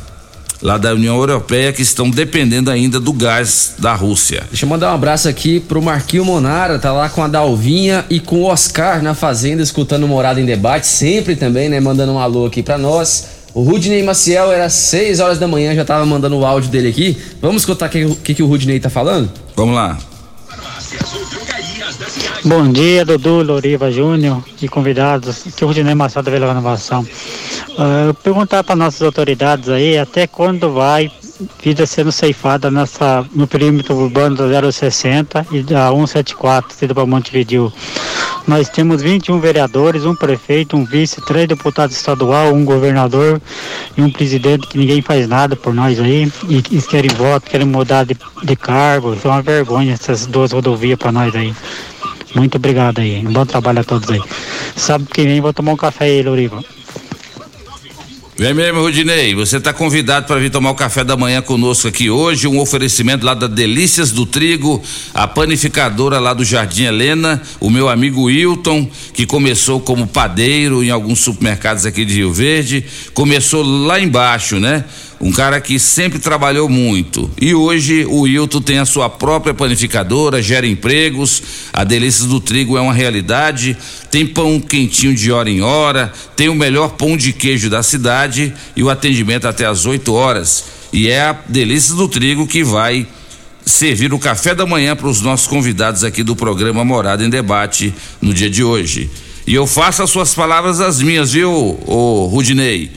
lá 0.62 0.76
da 0.76 0.92
União 0.92 1.16
Europeia 1.16 1.72
que 1.72 1.82
estão 1.82 2.10
dependendo 2.10 2.70
ainda 2.70 3.00
do 3.00 3.12
gás 3.12 3.74
da 3.78 3.94
Rússia. 3.94 4.44
Deixa 4.50 4.64
eu 4.64 4.68
mandar 4.68 4.92
um 4.92 4.94
abraço 4.94 5.28
aqui 5.28 5.60
pro 5.60 5.80
Marquinho 5.80 6.24
Monara, 6.24 6.78
tá 6.78 6.92
lá 6.92 7.08
com 7.08 7.22
a 7.22 7.28
Dalvinha 7.28 8.04
e 8.10 8.20
com 8.20 8.42
o 8.42 8.44
Oscar 8.44 9.02
na 9.02 9.14
fazenda, 9.14 9.62
escutando 9.62 10.06
Morada 10.06 10.40
em 10.40 10.44
Debate, 10.44 10.86
sempre 10.86 11.36
também, 11.36 11.68
né, 11.68 11.80
mandando 11.80 12.12
um 12.12 12.18
alô 12.18 12.46
aqui 12.46 12.62
para 12.62 12.76
nós. 12.76 13.40
O 13.52 13.62
Rudney 13.62 14.02
Maciel 14.02 14.52
era 14.52 14.68
6 14.68 15.18
horas 15.18 15.38
da 15.38 15.48
manhã, 15.48 15.74
já 15.74 15.84
tava 15.84 16.06
mandando 16.06 16.36
o 16.36 16.46
áudio 16.46 16.70
dele 16.70 16.88
aqui. 16.88 17.18
Vamos 17.40 17.62
escutar 17.62 17.86
o 17.86 17.88
que, 17.88 18.14
que, 18.16 18.34
que 18.34 18.42
o 18.42 18.46
Rudney 18.46 18.78
tá 18.78 18.88
falando? 18.88 19.30
Vamos 19.56 19.74
lá. 19.74 19.98
Bom 22.44 22.70
dia, 22.70 23.04
Dudu, 23.04 23.42
Loriva 23.42 23.90
Júnior 23.90 24.42
e 24.60 24.68
convidados. 24.68 25.46
Aqui 25.46 25.62
é 25.62 25.64
o 25.64 25.68
Rudinei 25.68 25.94
Machado 25.94 26.30
Vila 26.30 26.48
Renovação. 26.48 27.02
Uh, 27.70 28.14
perguntar 28.22 28.62
para 28.64 28.76
nossas 28.76 29.02
autoridades 29.02 29.68
aí 29.68 29.98
até 29.98 30.26
quando 30.26 30.72
vai 30.72 31.10
vida 31.62 31.86
sendo 31.86 32.10
ceifada 32.12 32.70
nessa, 32.70 33.24
no 33.34 33.46
perímetro 33.46 33.94
urbano 33.94 34.36
da 34.36 34.70
060 34.70 35.46
e 35.50 35.62
da 35.62 35.88
174, 35.90 36.74
sendo 36.74 36.94
para 36.94 37.06
Montevideo. 37.06 37.72
Nós 38.46 38.68
temos 38.68 39.02
21 39.02 39.38
vereadores, 39.38 40.04
um 40.04 40.14
prefeito, 40.14 40.76
um 40.76 40.84
vice, 40.84 41.24
três 41.24 41.46
deputados 41.46 41.96
estadual, 41.96 42.52
um 42.52 42.64
governador 42.64 43.40
e 43.96 44.02
um 44.02 44.10
presidente 44.10 44.66
que 44.66 44.78
ninguém 44.78 45.02
faz 45.02 45.28
nada 45.28 45.54
por 45.54 45.74
nós 45.74 46.00
aí. 46.00 46.30
E, 46.48 46.56
e 46.58 46.82
querem 46.82 47.10
voto, 47.10 47.50
querem 47.50 47.66
mudar 47.66 48.04
de, 48.04 48.16
de 48.42 48.56
cargo. 48.56 49.14
Isso 49.14 49.28
é 49.28 49.30
uma 49.30 49.42
vergonha 49.42 49.92
essas 49.92 50.26
duas 50.26 50.52
rodovias 50.52 50.98
para 50.98 51.12
nós 51.12 51.34
aí. 51.34 51.54
Muito 52.34 52.56
obrigado 52.56 53.00
aí. 53.00 53.24
Um 53.26 53.32
bom 53.32 53.44
trabalho 53.44 53.80
a 53.80 53.84
todos 53.84 54.08
aí. 54.10 54.22
Sábado 54.76 55.10
que 55.12 55.22
vem 55.22 55.40
vou 55.40 55.52
tomar 55.52 55.72
um 55.72 55.76
café 55.76 56.06
aí, 56.06 56.22
Loriva. 56.22 56.62
Vem 58.40 58.54
mesmo, 58.54 58.80
Rudinei. 58.80 59.34
Você 59.34 59.58
está 59.58 59.70
convidado 59.70 60.26
para 60.26 60.40
vir 60.40 60.50
tomar 60.50 60.70
o 60.70 60.74
café 60.74 61.04
da 61.04 61.14
manhã 61.14 61.42
conosco 61.42 61.86
aqui 61.86 62.08
hoje. 62.08 62.48
Um 62.48 62.58
oferecimento 62.58 63.22
lá 63.22 63.34
da 63.34 63.46
Delícias 63.46 64.12
do 64.12 64.24
Trigo, 64.24 64.82
a 65.12 65.28
panificadora 65.28 66.18
lá 66.18 66.32
do 66.32 66.42
Jardim 66.42 66.84
Helena, 66.84 67.42
o 67.60 67.68
meu 67.68 67.90
amigo 67.90 68.22
Wilton, 68.22 68.88
que 69.12 69.26
começou 69.26 69.78
como 69.78 70.06
padeiro 70.06 70.82
em 70.82 70.88
alguns 70.88 71.20
supermercados 71.20 71.84
aqui 71.84 72.02
de 72.02 72.14
Rio 72.14 72.32
Verde. 72.32 72.82
Começou 73.12 73.62
lá 73.62 74.00
embaixo, 74.00 74.58
né? 74.58 74.86
Um 75.20 75.30
cara 75.30 75.60
que 75.60 75.78
sempre 75.78 76.18
trabalhou 76.18 76.66
muito. 76.66 77.30
E 77.38 77.54
hoje 77.54 78.06
o 78.06 78.22
Wilton 78.22 78.62
tem 78.62 78.78
a 78.78 78.86
sua 78.86 79.10
própria 79.10 79.52
panificadora, 79.52 80.40
gera 80.40 80.66
empregos, 80.66 81.42
a 81.72 81.84
Delícias 81.84 82.26
do 82.26 82.40
Trigo 82.40 82.78
é 82.78 82.80
uma 82.80 82.94
realidade, 82.94 83.76
tem 84.10 84.26
pão 84.26 84.58
quentinho 84.58 85.14
de 85.14 85.30
hora 85.30 85.50
em 85.50 85.60
hora, 85.60 86.10
tem 86.34 86.48
o 86.48 86.54
melhor 86.54 86.92
pão 86.92 87.18
de 87.18 87.34
queijo 87.34 87.68
da 87.68 87.82
cidade 87.82 88.54
e 88.74 88.82
o 88.82 88.88
atendimento 88.88 89.46
até 89.46 89.66
às 89.66 89.84
8 89.84 90.10
horas. 90.10 90.64
E 90.90 91.08
é 91.08 91.20
a 91.20 91.32
Delícias 91.46 91.98
do 91.98 92.08
Trigo 92.08 92.46
que 92.46 92.64
vai 92.64 93.06
servir 93.64 94.14
o 94.14 94.18
café 94.18 94.54
da 94.54 94.64
manhã 94.64 94.96
para 94.96 95.06
os 95.06 95.20
nossos 95.20 95.46
convidados 95.46 96.02
aqui 96.02 96.22
do 96.22 96.34
programa 96.34 96.82
Morada 96.82 97.22
em 97.22 97.28
Debate 97.28 97.92
no 98.22 98.32
dia 98.32 98.48
de 98.48 98.64
hoje. 98.64 99.10
E 99.46 99.54
eu 99.54 99.66
faço 99.66 100.02
as 100.02 100.08
suas 100.08 100.34
palavras 100.34 100.80
as 100.80 101.02
minhas, 101.02 101.32
viu, 101.32 101.78
ô 101.86 102.26
Rudinei? 102.26 102.90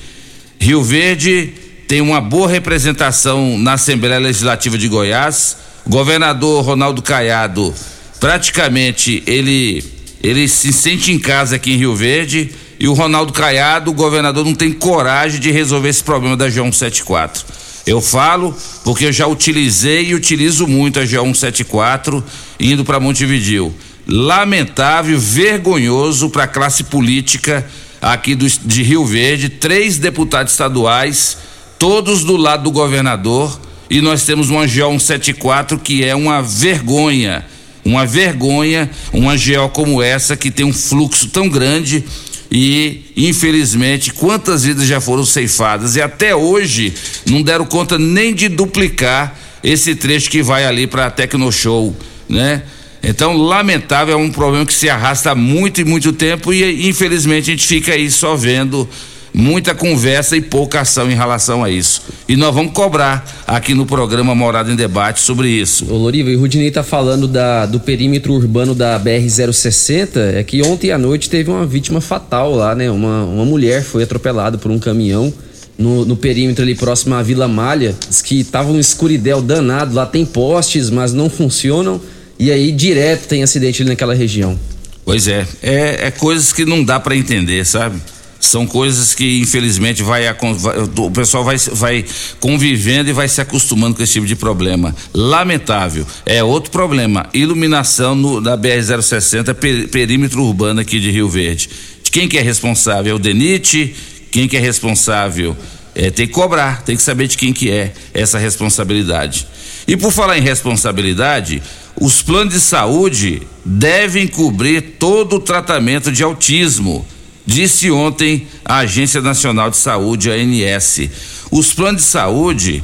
Rio 0.58 0.82
Verde 0.82 1.63
tem 1.88 2.02
uma 2.02 2.22
boa 2.22 2.48
representação 2.48 3.58
na 3.58 3.74
Assembleia 3.74 4.20
Legislativa 4.20 4.78
de 4.78 4.88
Goiás. 4.88 5.58
O 5.86 5.90
governador 5.90 6.64
Ronaldo 6.64 7.02
Caiado, 7.02 7.74
praticamente 8.20 9.22
ele 9.28 9.84
ele 10.24 10.48
se 10.48 10.72
sente 10.72 11.12
em 11.12 11.20
casa 11.20 11.58
aqui 11.58 11.74
em 11.74 11.78
Rio 11.78 11.94
Verde 11.94 12.50
e 12.80 12.88
o 12.88 12.94
Ronaldo 12.94 13.34
Caiado, 13.34 13.92
o 13.92 13.94
governador 13.94 14.46
não 14.46 14.56
tem 14.56 14.72
coragem 14.72 15.38
de 15.38 15.52
resolver 15.52 15.90
esse 15.90 16.02
problema 16.02 16.38
da 16.38 16.48
G174. 16.48 17.44
Eu 17.86 18.02
falo 18.02 18.56
porque 18.86 19.06
eu 19.06 19.12
já 19.12 19.28
utilizei 19.28 20.08
e 20.08 20.16
utilizo 20.16 20.66
muito 20.66 20.98
a 20.98 21.04
G174 21.04 22.24
indo 22.58 22.86
para 22.86 23.02
Montevideo. 23.02 23.76
Lamentável, 24.08 25.20
vergonhoso 25.20 26.30
para 26.30 26.44
a 26.44 26.48
classe 26.48 26.86
política 26.86 27.66
aqui 28.02 28.34
do, 28.36 28.48
de 28.48 28.84
Rio 28.84 29.06
Verde, 29.06 29.50
três 29.50 29.98
deputados 29.98 30.54
estaduais 30.54 31.38
todos 31.84 32.24
do 32.24 32.38
lado 32.38 32.64
do 32.64 32.72
governador, 32.72 33.60
e 33.90 34.00
nós 34.00 34.24
temos 34.24 34.50
uma 34.50 34.62
GO 34.62 34.98
174 34.98 35.78
que 35.78 36.02
é 36.02 36.16
uma 36.16 36.42
vergonha, 36.42 37.46
uma 37.84 38.06
vergonha, 38.06 38.90
uma 39.12 39.36
GO 39.36 39.68
como 39.74 40.02
essa 40.02 40.38
que 40.38 40.50
tem 40.50 40.66
um 40.66 40.72
fluxo 40.72 41.28
tão 41.28 41.50
grande 41.50 42.06
e 42.50 43.12
infelizmente 43.18 44.14
quantas 44.14 44.64
vidas 44.64 44.88
já 44.88 45.02
foram 45.02 45.26
ceifadas 45.26 45.98
e 45.98 46.02
até 46.02 46.34
hoje 46.34 46.94
não 47.26 47.42
deram 47.42 47.66
conta 47.66 48.00
nem 48.00 48.34
de 48.34 48.48
duplicar 48.48 49.38
esse 49.62 49.94
trecho 49.94 50.32
que 50.32 50.42
vai 50.42 50.66
ali 50.66 50.88
para 50.88 51.08
a 51.08 51.12
Tecno 51.12 51.52
Show, 51.52 51.94
né? 52.30 52.64
Então, 53.04 53.36
lamentável, 53.36 54.14
é 54.14 54.18
um 54.18 54.32
problema 54.32 54.66
que 54.66 54.74
se 54.74 54.90
arrasta 54.90 55.32
há 55.32 55.36
muito 55.36 55.82
e 55.82 55.84
muito 55.84 56.14
tempo 56.14 56.54
e 56.54 56.88
infelizmente 56.88 57.52
a 57.52 57.54
gente 57.54 57.68
fica 57.68 57.92
aí 57.92 58.10
só 58.10 58.38
vendo 58.38 58.88
muita 59.34 59.74
conversa 59.74 60.38
e 60.38 60.42
pouca 60.42 60.82
ação 60.82 61.10
em 61.10 61.16
relação 61.16 61.64
a 61.64 61.70
isso. 61.70 62.04
E 62.28 62.36
nós 62.36 62.54
vamos 62.54 62.74
cobrar 62.74 63.26
aqui 63.48 63.74
no 63.74 63.86
programa 63.86 64.36
Morada 64.36 64.72
em 64.72 64.76
Debate 64.76 65.22
sobre 65.22 65.50
isso. 65.50 65.86
Ô 65.90 65.98
Loriva, 65.98 66.30
e 66.30 66.36
o 66.36 66.40
Rudinei 66.40 66.70
tá 66.70 66.84
falando 66.84 67.28
da, 67.28 67.66
do 67.66 67.80
perímetro 67.80 68.34
urbano 68.34 68.76
da 68.76 69.00
BR-060, 69.00 70.36
é 70.36 70.44
que 70.44 70.62
ontem 70.62 70.92
à 70.92 70.98
noite 70.98 71.30
teve 71.30 71.50
uma 71.50 71.66
vítima 71.66 72.00
fatal 72.00 72.54
lá, 72.54 72.76
né? 72.76 72.92
Uma, 72.92 73.24
uma 73.24 73.46
mulher 73.46 73.84
foi 73.84 74.04
atropelada 74.04 74.58
por 74.58 74.70
um 74.70 74.78
caminhão 74.78 75.34
no, 75.78 76.06
no 76.06 76.16
perímetro 76.16 76.64
ali 76.64 76.76
próximo 76.76 77.16
à 77.16 77.24
Vila 77.24 77.48
Malha. 77.48 77.96
Diz 78.08 78.22
que 78.22 78.44
tava 78.44 78.72
um 78.72 78.80
escuridel 78.80 79.42
danado, 79.42 79.96
lá 79.96 80.06
tem 80.06 80.26
postes, 80.26 80.90
mas 80.90 81.14
não 81.14 81.30
funcionam. 81.30 82.00
E 82.38 82.52
aí 82.52 82.72
direto 82.72 83.28
tem 83.28 83.44
acidente 83.44 83.82
ali 83.82 83.90
naquela 83.90 84.14
região. 84.14 84.58
Pois 85.06 85.28
é, 85.28 85.46
é, 85.62 86.08
é 86.08 86.12
coisas 86.12 86.54
que 86.54 86.66
não 86.66 86.84
dá 86.84 87.00
para 87.00 87.16
entender, 87.16 87.66
sabe? 87.66 88.00
São 88.44 88.68
coisas 88.68 89.16
que 89.16 89.40
infelizmente 89.40 90.04
vai, 90.04 90.24
vai, 90.34 90.78
o 90.98 91.10
pessoal 91.12 91.46
vai, 91.46 91.56
vai 91.58 92.06
convivendo 92.42 93.10
e 93.10 93.14
vai 93.14 93.30
se 93.30 93.40
acostumando 93.40 93.96
com 93.96 94.04
esse 94.04 94.12
tipo 94.12 94.28
de 94.28 94.36
problema. 94.36 94.94
Lamentável. 95.14 96.06
É 96.26 96.44
outro 96.44 96.70
problema. 96.70 97.26
Iluminação 97.34 98.14
no, 98.14 98.42
da 98.42 98.58
BR-060, 98.58 99.54
per, 99.54 99.88
perímetro 99.88 100.44
urbano 100.44 100.82
aqui 100.82 101.00
de 101.00 101.10
Rio 101.10 101.30
Verde. 101.30 101.70
Quem 102.12 102.28
que 102.28 102.38
é 102.38 102.42
responsável? 102.42 103.14
É 103.14 103.16
o 103.16 103.20
DENIT? 103.20 103.96
Quem 104.30 104.46
que 104.46 104.58
é 104.58 104.60
responsável? 104.60 105.56
É, 105.96 106.12
tem 106.12 106.28
que 106.28 106.34
cobrar, 106.34 106.82
tem 106.84 106.98
que 106.98 107.02
saber 107.02 107.28
de 107.28 107.38
quem 107.38 107.54
que 107.54 107.72
é 107.72 107.94
essa 108.14 108.38
responsabilidade. 108.38 109.48
E 109.88 109.96
por 109.96 110.12
falar 110.12 110.38
em 110.38 110.42
responsabilidade, 110.42 111.64
os 111.96 112.22
planos 112.22 112.54
de 112.54 112.60
saúde 112.60 113.42
devem 113.64 114.28
cobrir 114.28 114.82
todo 115.00 115.38
o 115.38 115.40
tratamento 115.40 116.12
de 116.12 116.22
autismo 116.24 117.08
disse 117.46 117.92
ontem 117.92 118.48
a 118.64 118.78
Agência 118.78 119.22
Nacional 119.22 119.70
de 119.70 119.78
Saúde, 119.78 120.32
a 120.32 120.34
ANS. 120.34 121.10
Os 121.52 121.74
planos 121.74 122.02
de 122.02 122.08
saúde 122.08 122.84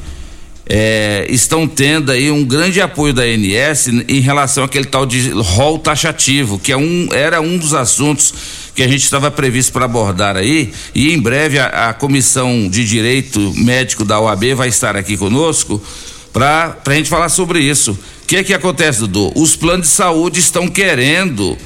é, 0.66 1.26
estão 1.30 1.68
tendo 1.68 2.12
aí 2.12 2.30
um 2.30 2.44
grande 2.44 2.80
apoio 2.82 3.14
da 3.14 3.24
ANS 3.24 3.88
em 4.08 4.20
relação 4.20 4.64
àquele 4.64 4.86
tal 4.86 5.06
de 5.06 5.30
rol 5.32 5.80
taxativo, 5.80 6.60
que 6.60 6.72
é 6.72 6.78
um, 6.78 7.10
era 7.12 7.42
um 7.42 7.58
dos 7.58 7.74
assuntos 7.74 8.34
que 8.76 8.84
a 8.84 8.88
gente 8.88 9.04
estava 9.04 9.30
previsto 9.32 9.74
para 9.74 9.86
abordar 9.86 10.38
aí, 10.38 10.72
e 10.96 11.12
em 11.12 11.20
breve 11.20 11.60
a, 11.60 11.90
a, 11.90 11.94
Comissão 11.94 12.70
de 12.70 12.86
Direito 12.86 13.40
Médico 13.58 14.06
da 14.06 14.20
OAB 14.20 14.54
vai 14.56 14.70
estar 14.70 14.96
aqui 14.96 15.18
conosco 15.18 15.82
para 16.32 16.78
a 16.86 16.94
gente 16.94 17.10
falar 17.10 17.30
sobre 17.30 17.60
isso 17.60 17.98
que 18.30 18.36
é 18.36 18.44
que 18.44 18.54
acontece, 18.54 19.00
Dudu? 19.00 19.32
Os 19.34 19.56
planos 19.56 19.88
de 19.88 19.94
saúde 19.94 20.40
estão 20.40 20.68
querendo 20.68 21.58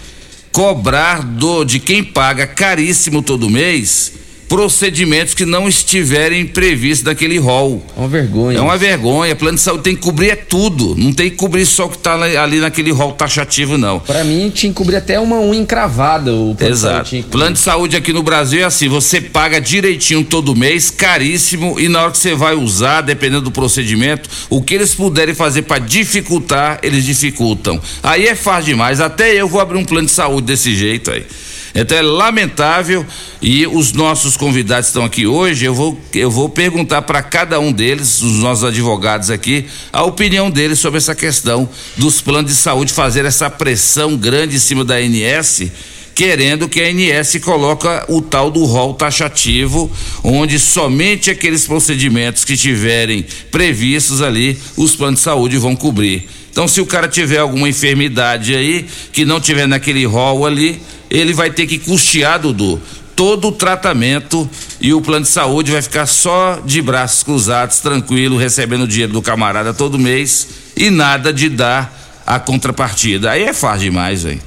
cobrar 0.53 1.23
do 1.23 1.65
de 1.65 1.79
quem 1.79 2.03
paga 2.03 2.45
caríssimo 2.45 3.23
todo 3.23 3.49
mês 3.49 4.13
procedimentos 4.47 5.33
que 5.33 5.45
não 5.45 5.67
estiverem 5.67 6.45
previstos 6.45 7.05
naquele 7.05 7.37
rol. 7.37 7.83
É 7.95 7.99
uma 7.99 8.07
vergonha. 8.07 8.57
É 8.57 8.61
uma 8.61 8.77
vergonha. 8.77 9.35
Plano 9.35 9.57
de 9.57 9.63
saúde 9.63 9.83
tem 9.83 9.95
que 9.95 10.01
cobrir 10.01 10.29
é 10.29 10.35
tudo. 10.35 10.95
Não 10.97 11.11
tem 11.11 11.29
que 11.29 11.35
cobrir 11.35 11.65
só 11.65 11.85
o 11.85 11.89
que 11.89 11.97
está 11.97 12.13
ali 12.13 12.59
naquele 12.59 12.91
rol 12.91 13.13
taxativo, 13.13 13.77
não. 13.77 13.99
Para 13.99 14.23
mim, 14.23 14.49
tinha 14.49 14.71
que 14.71 14.77
cobrir 14.77 14.97
até 14.97 15.19
uma 15.19 15.39
unha 15.39 15.61
encravada. 15.61 16.33
O 16.33 16.55
plano 16.55 16.73
Exato. 16.73 17.09
De 17.09 17.23
plano 17.23 17.53
de 17.53 17.59
saúde 17.59 17.95
aqui 17.95 18.13
no 18.13 18.23
Brasil 18.23 18.61
é 18.61 18.63
assim: 18.63 18.87
você 18.87 19.19
paga 19.19 19.59
direitinho 19.59 20.23
todo 20.23 20.55
mês, 20.55 20.89
caríssimo, 20.89 21.79
e 21.79 21.87
na 21.89 22.03
hora 22.03 22.11
que 22.11 22.17
você 22.17 22.35
vai 22.35 22.55
usar, 22.55 23.01
dependendo 23.01 23.41
do 23.41 23.51
procedimento, 23.51 24.29
o 24.49 24.61
que 24.61 24.75
eles 24.75 24.93
puderem 24.93 25.33
fazer 25.33 25.63
para 25.63 25.79
dificultar, 25.79 26.79
eles 26.83 27.05
dificultam. 27.05 27.79
Aí 28.01 28.27
é 28.27 28.35
fácil 28.35 28.65
demais. 28.65 28.99
Até 28.99 29.33
eu 29.33 29.47
vou 29.47 29.59
abrir 29.59 29.77
um 29.77 29.85
plano 29.85 30.07
de 30.07 30.13
saúde 30.13 30.47
desse 30.47 30.75
jeito 30.75 31.11
aí. 31.11 31.25
Então 31.75 31.97
é 31.97 32.01
lamentável 32.03 33.03
e 33.41 33.65
os 33.65 33.93
nossos 33.93 34.37
convidados 34.37 34.87
estão 34.87 35.03
aqui 35.03 35.25
hoje. 35.25 35.65
Eu 35.65 35.73
vou, 35.73 35.99
eu 36.13 36.29
vou 36.29 36.47
perguntar 36.47 37.01
para 37.01 37.23
cada 37.23 37.59
um 37.59 37.71
deles, 37.71 38.21
os 38.21 38.39
nossos 38.39 38.63
advogados 38.63 39.31
aqui, 39.31 39.65
a 39.91 40.03
opinião 40.03 40.51
deles 40.51 40.77
sobre 40.79 40.99
essa 40.99 41.15
questão 41.15 41.67
dos 41.97 42.21
planos 42.21 42.51
de 42.51 42.57
saúde 42.57 42.93
fazer 42.93 43.25
essa 43.25 43.49
pressão 43.49 44.15
grande 44.15 44.57
em 44.57 44.59
cima 44.59 44.85
da 44.85 44.95
ANS 44.95 45.63
querendo 46.15 46.69
que 46.69 46.79
a 46.79 46.85
ANS 46.85 47.37
coloca 47.41 48.05
o 48.07 48.21
tal 48.21 48.51
do 48.51 48.63
rol 48.65 48.93
taxativo, 48.93 49.91
onde 50.23 50.59
somente 50.59 51.31
aqueles 51.31 51.65
procedimentos 51.65 52.45
que 52.45 52.55
tiverem 52.55 53.25
previstos 53.49 54.21
ali, 54.21 54.57
os 54.77 54.95
planos 54.95 55.21
de 55.21 55.23
saúde 55.23 55.57
vão 55.57 55.75
cobrir. 55.75 56.29
Então, 56.51 56.67
se 56.67 56.79
o 56.79 56.85
cara 56.85 57.07
tiver 57.07 57.39
alguma 57.39 57.67
enfermidade 57.67 58.55
aí, 58.55 58.85
que 59.11 59.25
não 59.25 59.41
tiver 59.41 59.67
naquele 59.67 60.05
rol 60.05 60.45
ali, 60.45 60.79
ele 61.13 61.31
vai 61.31 61.51
ter 61.51 61.67
que 61.67 61.77
custear, 61.77 62.39
Dudu, 62.39 62.81
todo 63.15 63.49
o 63.49 63.51
tratamento 63.51 64.49
e 64.81 64.93
o 64.93 65.01
plano 65.01 65.23
de 65.23 65.31
saúde 65.31 65.71
vai 65.71 65.81
ficar 65.81 66.07
só 66.07 66.59
de 66.65 66.81
braços 66.81 67.21
cruzados, 67.21 67.79
tranquilo, 67.79 68.35
recebendo 68.35 68.87
dinheiro 68.87 69.13
do 69.13 69.21
camarada 69.21 69.73
todo 69.73 69.99
mês 69.99 70.47
e 70.75 70.89
nada 70.89 71.31
de 71.31 71.49
dar 71.49 72.23
a 72.25 72.39
contrapartida. 72.39 73.29
Aí 73.29 73.43
é 73.43 73.53
fácil 73.53 73.91
demais, 73.91 74.23
velho. 74.23 74.41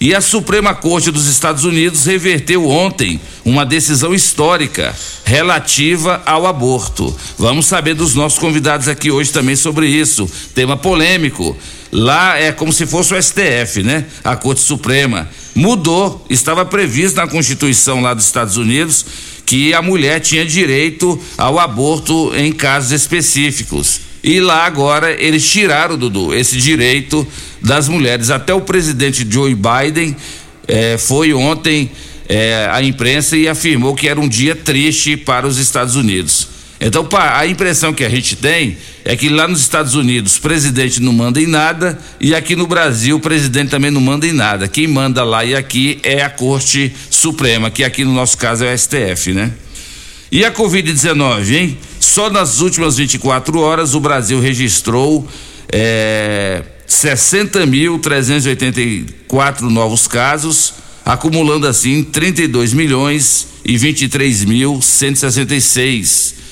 E 0.00 0.12
a 0.12 0.20
Suprema 0.20 0.74
Corte 0.74 1.10
dos 1.10 1.28
Estados 1.28 1.64
Unidos 1.64 2.04
reverteu 2.04 2.68
ontem 2.68 3.20
uma 3.44 3.64
decisão 3.64 4.12
histórica 4.12 4.94
relativa 5.24 6.20
ao 6.26 6.46
aborto. 6.46 7.16
Vamos 7.38 7.66
saber 7.66 7.94
dos 7.94 8.14
nossos 8.14 8.38
convidados 8.38 8.88
aqui 8.88 9.10
hoje 9.10 9.32
também 9.32 9.54
sobre 9.54 9.86
isso. 9.86 10.28
Tema 10.54 10.76
polêmico. 10.76 11.56
Lá 11.94 12.36
é 12.36 12.50
como 12.50 12.72
se 12.72 12.86
fosse 12.86 13.14
o 13.14 13.22
STF, 13.22 13.84
né? 13.84 14.04
A 14.24 14.34
Corte 14.34 14.60
Suprema. 14.60 15.30
Mudou, 15.54 16.26
estava 16.28 16.64
previsto 16.64 17.14
na 17.14 17.28
Constituição 17.28 18.00
lá 18.00 18.12
dos 18.12 18.24
Estados 18.24 18.56
Unidos 18.56 19.06
que 19.46 19.72
a 19.72 19.80
mulher 19.80 20.18
tinha 20.18 20.44
direito 20.44 21.16
ao 21.38 21.56
aborto 21.56 22.32
em 22.34 22.50
casos 22.50 22.90
específicos. 22.90 24.00
E 24.24 24.40
lá 24.40 24.64
agora 24.66 25.12
eles 25.22 25.48
tiraram, 25.48 25.96
Dudu, 25.96 26.34
esse 26.34 26.56
direito 26.56 27.24
das 27.62 27.88
mulheres. 27.88 28.28
Até 28.28 28.52
o 28.52 28.60
presidente 28.60 29.24
Joe 29.30 29.54
Biden 29.54 30.16
eh, 30.66 30.98
foi 30.98 31.32
ontem 31.32 31.92
eh, 32.28 32.68
à 32.72 32.82
imprensa 32.82 33.36
e 33.36 33.46
afirmou 33.46 33.94
que 33.94 34.08
era 34.08 34.18
um 34.18 34.26
dia 34.26 34.56
triste 34.56 35.16
para 35.16 35.46
os 35.46 35.58
Estados 35.58 35.94
Unidos. 35.94 36.53
Então, 36.86 37.08
a 37.12 37.46
impressão 37.46 37.94
que 37.94 38.04
a 38.04 38.10
gente 38.10 38.36
tem 38.36 38.76
é 39.06 39.16
que 39.16 39.30
lá 39.30 39.48
nos 39.48 39.60
Estados 39.60 39.94
Unidos 39.94 40.36
o 40.36 40.42
presidente 40.42 41.00
não 41.00 41.14
manda 41.14 41.40
em 41.40 41.46
nada 41.46 41.98
e 42.20 42.34
aqui 42.34 42.54
no 42.54 42.66
Brasil 42.66 43.16
o 43.16 43.20
presidente 43.20 43.70
também 43.70 43.90
não 43.90 44.02
manda 44.02 44.26
em 44.26 44.34
nada. 44.34 44.68
Quem 44.68 44.86
manda 44.86 45.24
lá 45.24 45.46
e 45.46 45.54
aqui 45.54 45.98
é 46.02 46.22
a 46.22 46.28
Corte 46.28 46.94
Suprema, 47.08 47.70
que 47.70 47.82
aqui 47.82 48.04
no 48.04 48.12
nosso 48.12 48.36
caso 48.36 48.66
é 48.66 48.74
o 48.74 48.78
STF, 48.78 49.32
né? 49.32 49.50
E 50.30 50.44
a 50.44 50.52
Covid-19, 50.52 51.54
hein? 51.54 51.78
Só 51.98 52.28
nas 52.28 52.60
últimas 52.60 52.98
24 52.98 53.58
horas 53.60 53.94
o 53.94 54.00
Brasil 54.00 54.38
registrou 54.38 55.26
é, 55.72 56.62
60.384 56.86 59.62
novos 59.62 60.06
casos, 60.06 60.74
acumulando 61.02 61.66
assim 61.66 62.04
32 62.04 62.74
milhões 62.74 63.46
e 63.64 63.78
23 63.78 64.44
mil 64.44 64.82
166 64.82 66.43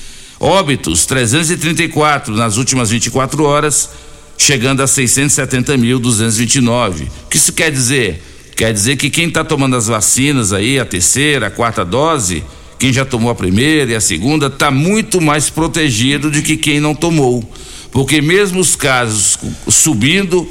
óbitos, 0.43 1.05
334 1.05 2.35
nas 2.35 2.57
últimas 2.57 2.89
24 2.89 3.45
horas, 3.45 3.89
chegando 4.37 4.83
a 4.83 4.85
670.229. 4.85 7.07
O 7.25 7.29
que 7.29 7.37
isso 7.37 7.53
quer 7.53 7.71
dizer? 7.71 8.21
Quer 8.55 8.73
dizer 8.73 8.97
que 8.97 9.09
quem 9.09 9.29
está 9.29 9.45
tomando 9.45 9.77
as 9.77 9.87
vacinas 9.87 10.51
aí, 10.51 10.77
a 10.79 10.85
terceira, 10.85 11.47
a 11.47 11.51
quarta 11.51 11.85
dose, 11.85 12.43
quem 12.77 12.91
já 12.91 13.05
tomou 13.05 13.31
a 13.31 13.35
primeira 13.35 13.93
e 13.93 13.95
a 13.95 14.01
segunda 14.01 14.47
está 14.47 14.69
muito 14.69 15.21
mais 15.21 15.49
protegido 15.49 16.29
do 16.29 16.41
que 16.41 16.57
quem 16.57 16.81
não 16.81 16.93
tomou. 16.93 17.49
Porque 17.89 18.21
mesmo 18.21 18.59
os 18.59 18.75
casos 18.75 19.39
subindo, 19.69 20.45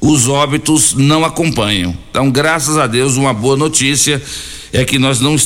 os 0.00 0.28
óbitos 0.28 0.94
não 0.94 1.24
acompanham. 1.24 1.96
Então, 2.10 2.30
graças 2.30 2.78
a 2.78 2.86
Deus, 2.86 3.16
uma 3.16 3.34
boa 3.34 3.56
notícia 3.56 4.22
é 4.74 4.84
que 4.84 4.98
nós 4.98 5.20
não, 5.20 5.36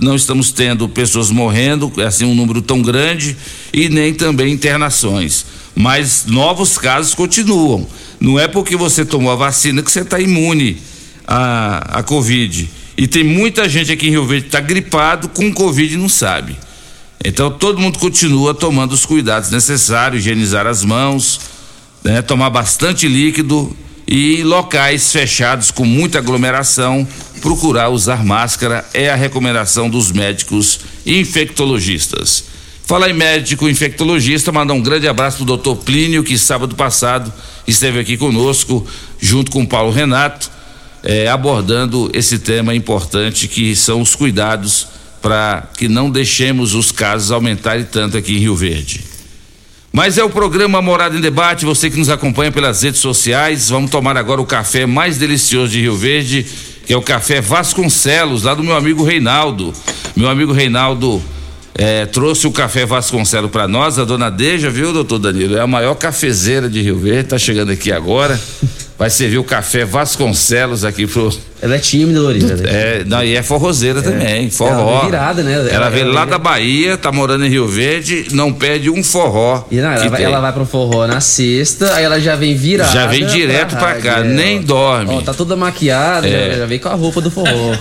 não 0.00 0.16
estamos 0.16 0.50
tendo 0.50 0.88
pessoas 0.88 1.30
morrendo, 1.30 1.92
assim, 2.06 2.24
um 2.24 2.34
número 2.34 2.62
tão 2.62 2.80
grande, 2.80 3.36
e 3.70 3.86
nem 3.90 4.14
também 4.14 4.50
internações. 4.50 5.44
Mas 5.76 6.24
novos 6.26 6.78
casos 6.78 7.14
continuam. 7.14 7.86
Não 8.18 8.40
é 8.40 8.48
porque 8.48 8.74
você 8.76 9.04
tomou 9.04 9.30
a 9.30 9.36
vacina 9.36 9.82
que 9.82 9.92
você 9.92 10.00
está 10.00 10.18
imune 10.18 10.78
à, 11.26 11.98
à 11.98 12.02
Covid. 12.02 12.66
E 12.96 13.06
tem 13.06 13.22
muita 13.22 13.68
gente 13.68 13.92
aqui 13.92 14.08
em 14.08 14.12
Rio 14.12 14.26
Verde 14.26 14.44
que 14.44 14.48
está 14.48 14.60
gripado 14.60 15.28
com 15.28 15.52
Covid 15.52 15.92
e 15.92 15.98
não 15.98 16.08
sabe. 16.08 16.56
Então 17.22 17.50
todo 17.50 17.78
mundo 17.78 17.98
continua 17.98 18.54
tomando 18.54 18.92
os 18.92 19.04
cuidados 19.04 19.50
necessários, 19.50 20.22
higienizar 20.22 20.66
as 20.66 20.82
mãos, 20.82 21.38
né, 22.02 22.22
tomar 22.22 22.48
bastante 22.48 23.06
líquido 23.06 23.76
e 24.06 24.42
locais 24.42 25.12
fechados 25.12 25.70
com 25.70 25.84
muita 25.84 26.18
aglomeração, 26.18 27.06
procurar 27.38 27.88
usar 27.88 28.24
máscara 28.24 28.84
é 28.92 29.08
a 29.08 29.16
recomendação 29.16 29.88
dos 29.88 30.12
médicos 30.12 30.80
infectologistas. 31.06 32.44
Falar 32.84 33.10
em 33.10 33.14
médico 33.14 33.68
infectologista, 33.68 34.52
mandar 34.52 34.74
um 34.74 34.82
grande 34.82 35.08
abraço 35.08 35.38
pro 35.38 35.46
doutor 35.46 35.76
Plínio, 35.76 36.22
que 36.22 36.36
sábado 36.38 36.74
passado 36.74 37.32
esteve 37.66 37.98
aqui 38.00 38.16
conosco, 38.16 38.86
junto 39.20 39.50
com 39.50 39.64
Paulo 39.64 39.92
Renato 39.92 40.58
é, 41.02 41.28
abordando 41.28 42.10
esse 42.12 42.38
tema 42.38 42.74
importante 42.74 43.48
que 43.48 43.74
são 43.76 44.00
os 44.00 44.14
cuidados 44.14 44.88
para 45.22 45.68
que 45.76 45.88
não 45.88 46.10
deixemos 46.10 46.74
os 46.74 46.92
casos 46.92 47.30
aumentarem 47.30 47.84
tanto 47.84 48.16
aqui 48.16 48.36
em 48.36 48.40
Rio 48.40 48.54
Verde. 48.54 49.02
Mas 49.92 50.18
é 50.18 50.22
o 50.22 50.30
programa 50.30 50.82
Morada 50.82 51.16
em 51.16 51.20
Debate, 51.20 51.64
você 51.64 51.90
que 51.90 51.98
nos 51.98 52.10
acompanha 52.10 52.52
pelas 52.52 52.82
redes 52.82 53.00
sociais. 53.00 53.70
Vamos 53.70 53.90
tomar 53.90 54.16
agora 54.16 54.40
o 54.40 54.46
café 54.46 54.86
mais 54.86 55.16
delicioso 55.16 55.72
de 55.72 55.80
Rio 55.80 55.96
Verde, 55.96 56.46
é 56.88 56.96
o 56.96 57.02
café 57.02 57.40
Vasconcelos, 57.40 58.44
lá 58.44 58.54
do 58.54 58.62
meu 58.64 58.74
amigo 58.74 59.04
Reinaldo. 59.04 59.72
Meu 60.16 60.28
amigo 60.28 60.52
Reinaldo 60.52 61.22
é, 61.74 62.06
trouxe 62.06 62.46
o 62.46 62.52
café 62.52 62.86
Vasconcelos 62.86 63.50
para 63.50 63.68
nós, 63.68 63.98
a 63.98 64.04
dona 64.04 64.30
Deja, 64.30 64.70
viu, 64.70 64.92
doutor 64.92 65.18
Danilo? 65.18 65.56
É 65.56 65.60
a 65.60 65.66
maior 65.66 65.94
cafezeira 65.94 66.68
de 66.68 66.80
Rio 66.82 66.98
Verde, 66.98 67.28
tá 67.28 67.38
chegando 67.38 67.70
aqui 67.70 67.92
agora. 67.92 68.40
Vai 68.98 69.10
servir 69.10 69.38
o 69.38 69.44
café 69.44 69.84
Vasconcelos 69.84 70.84
aqui 70.84 71.06
pro. 71.06 71.30
Ela 71.62 71.76
é 71.76 71.78
tímida, 71.78 72.20
Lorena. 72.20 72.56
Né? 72.56 72.62
É, 72.66 73.04
não, 73.04 73.22
e 73.22 73.36
é 73.36 73.42
forrozeira 73.44 74.00
é. 74.00 74.02
também, 74.02 74.50
forró. 74.50 74.98
Ela 74.98 75.04
virada, 75.04 75.42
né? 75.42 75.54
Ela, 75.54 75.70
ela 75.70 75.88
veio 75.88 76.12
lá 76.12 76.24
da 76.24 76.38
Bahia, 76.38 76.96
tá 76.96 77.12
morando 77.12 77.44
em 77.44 77.48
Rio 77.48 77.66
Verde, 77.66 78.26
não 78.32 78.52
pede 78.52 78.90
um 78.90 79.02
forró. 79.02 79.64
E 79.70 79.76
não, 79.76 79.90
ela, 79.90 80.08
vai, 80.08 80.22
ela 80.22 80.40
vai 80.40 80.52
pro 80.52 80.64
forró 80.64 81.06
na 81.06 81.20
sexta, 81.20 81.94
aí 81.94 82.04
ela 82.04 82.20
já 82.20 82.34
vem 82.34 82.56
virada. 82.56 82.92
Já 82.92 83.06
vem 83.06 83.24
direto 83.26 83.76
pra, 83.76 83.94
pra 83.94 84.00
cá, 84.00 84.18
é, 84.20 84.24
nem 84.24 84.58
ó, 84.58 84.62
dorme. 84.62 85.14
Ó, 85.14 85.20
tá 85.20 85.32
toda 85.32 85.54
maquiada, 85.54 86.28
é. 86.28 86.50
já, 86.50 86.58
já 86.58 86.66
vem 86.66 86.80
com 86.80 86.88
a 86.88 86.94
roupa 86.94 87.20
do 87.20 87.30
forró. 87.30 87.50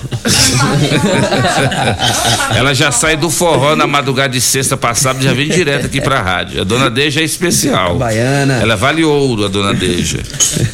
ela 2.56 2.74
já 2.74 2.92
sai 2.92 3.16
do 3.16 3.30
forró 3.30 3.76
na 3.76 3.86
madrugada 3.86 4.30
de 4.30 4.42
sexta 4.42 4.76
passada, 4.76 5.22
já 5.22 5.34
vem 5.34 5.50
direto 5.50 5.88
aqui 5.88 6.02
pra 6.02 6.22
rádio. 6.22 6.62
A 6.62 6.64
dona 6.64 6.90
Deja 6.90 7.22
é 7.22 7.24
especial. 7.24 7.98
Baiana. 7.98 8.60
Ela 8.62 8.76
vale 8.76 9.04
ouro, 9.04 9.46
a 9.46 9.48
dona 9.48 9.74
Deja. 9.74 10.20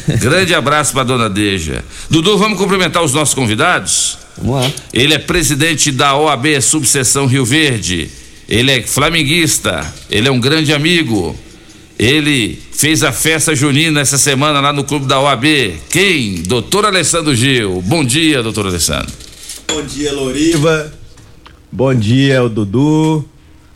Grande 0.06 0.33
abraço 0.54 0.92
para 0.92 1.04
dona 1.04 1.28
Deja. 1.28 1.84
Dudu, 2.10 2.36
vamos 2.36 2.58
cumprimentar 2.58 3.02
os 3.02 3.12
nossos 3.12 3.34
convidados? 3.34 4.18
Vamos 4.36 4.62
lá. 4.62 4.72
Ele 4.92 5.14
é 5.14 5.18
presidente 5.18 5.92
da 5.92 6.16
OAB 6.16 6.60
Subseção 6.60 7.26
Rio 7.26 7.44
Verde. 7.44 8.10
Ele 8.48 8.70
é 8.70 8.82
flamenguista. 8.82 9.86
Ele 10.10 10.28
é 10.28 10.30
um 10.30 10.40
grande 10.40 10.72
amigo. 10.72 11.36
Ele 11.98 12.58
fez 12.72 13.02
a 13.04 13.12
festa 13.12 13.54
junina 13.54 14.00
essa 14.00 14.18
semana 14.18 14.60
lá 14.60 14.72
no 14.72 14.84
clube 14.84 15.06
da 15.06 15.20
OAB. 15.20 15.44
Quem? 15.90 16.42
Doutor 16.42 16.84
Alessandro 16.84 17.34
Gil. 17.34 17.80
Bom 17.82 18.04
dia, 18.04 18.42
doutor 18.42 18.66
Alessandro. 18.66 19.12
Bom 19.68 19.82
dia, 19.82 20.12
Loriva. 20.12 20.92
Bom 21.70 21.94
dia, 21.94 22.42
o 22.42 22.48
Dudu. 22.48 23.24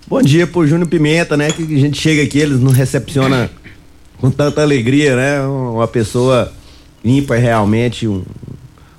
Bom 0.06 0.22
dia 0.22 0.46
pro 0.46 0.66
Júnior 0.66 0.88
Pimenta, 0.88 1.36
né? 1.36 1.52
Que 1.52 1.62
a 1.62 1.78
gente 1.78 2.00
chega 2.00 2.22
aqui, 2.22 2.38
eles 2.38 2.60
não 2.60 2.72
recepciona 2.72 3.50
com 4.20 4.30
tanta 4.30 4.62
alegria, 4.62 5.16
né? 5.16 5.40
Uma 5.42 5.88
pessoa 5.88 6.52
ímpar 7.04 7.38
realmente, 7.38 8.06
um, 8.06 8.22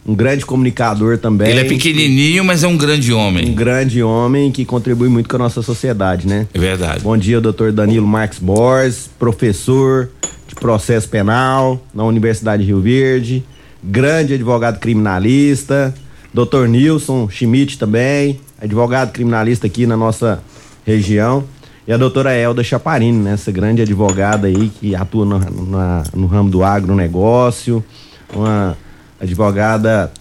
um 0.06 0.16
grande 0.16 0.46
comunicador 0.46 1.18
também. 1.18 1.50
Ele 1.50 1.60
é 1.60 1.64
pequenininho, 1.66 2.44
mas 2.44 2.64
é 2.64 2.68
um 2.68 2.78
grande 2.78 3.14
homem. 3.14 3.50
Um 3.50 3.54
grande 3.54 4.02
homem 4.02 4.52
que 4.52 4.66
contribui 4.66 5.10
muito 5.10 5.30
com 5.30 5.36
a 5.36 5.40
nossa 5.40 5.62
sociedade, 5.62 6.28
né? 6.28 6.48
É 6.54 6.60
verdade. 6.60 7.04
Bom 7.04 7.18
dia, 7.18 7.40
doutor 7.40 7.72
Danilo 7.72 8.08
Marques 8.08 8.40
Borges, 8.40 9.10
professor 9.20 10.10
de 10.48 10.56
processo 10.56 11.08
penal 11.08 11.80
na 11.94 12.04
Universidade 12.04 12.64
de 12.64 12.70
Rio 12.70 12.82
Verde, 12.82 13.44
grande 13.84 14.34
advogado 14.34 14.80
criminalista, 14.80 15.94
doutor 16.34 16.68
Nilson 16.68 17.30
Schmidt 17.30 17.78
também, 17.78 18.40
advogado 18.60 19.12
criminalista 19.12 19.68
aqui 19.68 19.86
na 19.86 19.96
nossa 19.96 20.42
região. 20.86 21.44
E 21.90 21.92
a 21.92 21.98
doutora 21.98 22.32
Elda 22.36 22.64
Chaparini, 22.64 23.18
né? 23.18 23.34
Essa 23.34 23.52
grande 23.52 23.82
advogada 23.82 24.46
aí 24.46 24.70
que 24.80 24.96
atua 24.96 25.26
no, 25.26 25.40
na, 25.66 26.04
no 26.14 26.28
ramo 26.28 26.48
do 26.48 26.64
agronegócio, 26.64 27.84
uma 28.32 28.78
advogada 29.20 30.12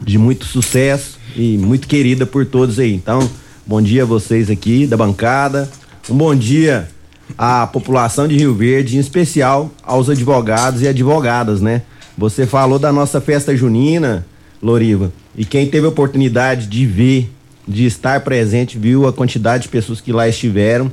de 0.00 0.16
muito 0.16 0.46
sucesso 0.46 1.18
e 1.36 1.58
muito 1.58 1.86
querida 1.86 2.24
por 2.24 2.46
todos 2.46 2.78
aí. 2.78 2.94
Então, 2.94 3.30
bom 3.66 3.82
dia 3.82 4.04
a 4.04 4.06
vocês 4.06 4.48
aqui 4.48 4.86
da 4.86 4.96
bancada. 4.96 5.68
Um 6.08 6.16
bom 6.16 6.34
dia 6.34 6.88
à 7.36 7.66
população 7.66 8.26
de 8.26 8.38
Rio 8.38 8.54
Verde, 8.54 8.96
em 8.96 9.00
especial 9.00 9.70
aos 9.82 10.08
advogados 10.08 10.80
e 10.80 10.88
advogadas, 10.88 11.60
né? 11.60 11.82
Você 12.16 12.46
falou 12.46 12.78
da 12.78 12.90
nossa 12.90 13.20
festa 13.20 13.54
junina, 13.54 14.24
Loriva, 14.62 15.12
e 15.36 15.44
quem 15.44 15.68
teve 15.68 15.84
a 15.84 15.90
oportunidade 15.90 16.66
de 16.66 16.86
ver, 16.86 17.30
de 17.68 17.84
estar 17.84 18.22
presente, 18.22 18.78
viu 18.78 19.06
a 19.06 19.12
quantidade 19.12 19.64
de 19.64 19.68
pessoas 19.68 20.00
que 20.00 20.14
lá 20.14 20.26
estiveram 20.26 20.90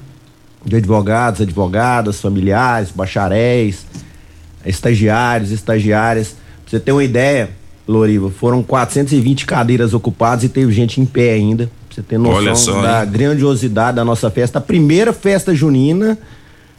de 0.65 0.75
advogados, 0.75 1.41
advogadas, 1.41 2.19
familiares, 2.19 2.89
bacharéis, 2.91 3.85
estagiários, 4.65 5.51
estagiárias. 5.51 6.35
Pra 6.63 6.71
você 6.71 6.79
ter 6.79 6.91
uma 6.91 7.03
ideia, 7.03 7.49
Loriva, 7.87 8.29
foram 8.29 8.61
420 8.61 9.45
cadeiras 9.45 9.93
ocupadas 9.93 10.43
e 10.43 10.49
teve 10.49 10.71
gente 10.71 10.99
em 10.99 11.05
pé 11.05 11.33
ainda. 11.33 11.69
Pra 11.87 11.95
você 11.95 12.01
ter 12.01 12.17
noção 12.17 12.55
só, 12.55 12.81
da 12.81 13.03
hein? 13.03 13.11
grandiosidade 13.11 13.95
da 13.95 14.03
nossa 14.03 14.29
festa. 14.29 14.59
A 14.59 14.61
primeira 14.61 15.13
festa 15.13 15.55
junina 15.55 16.17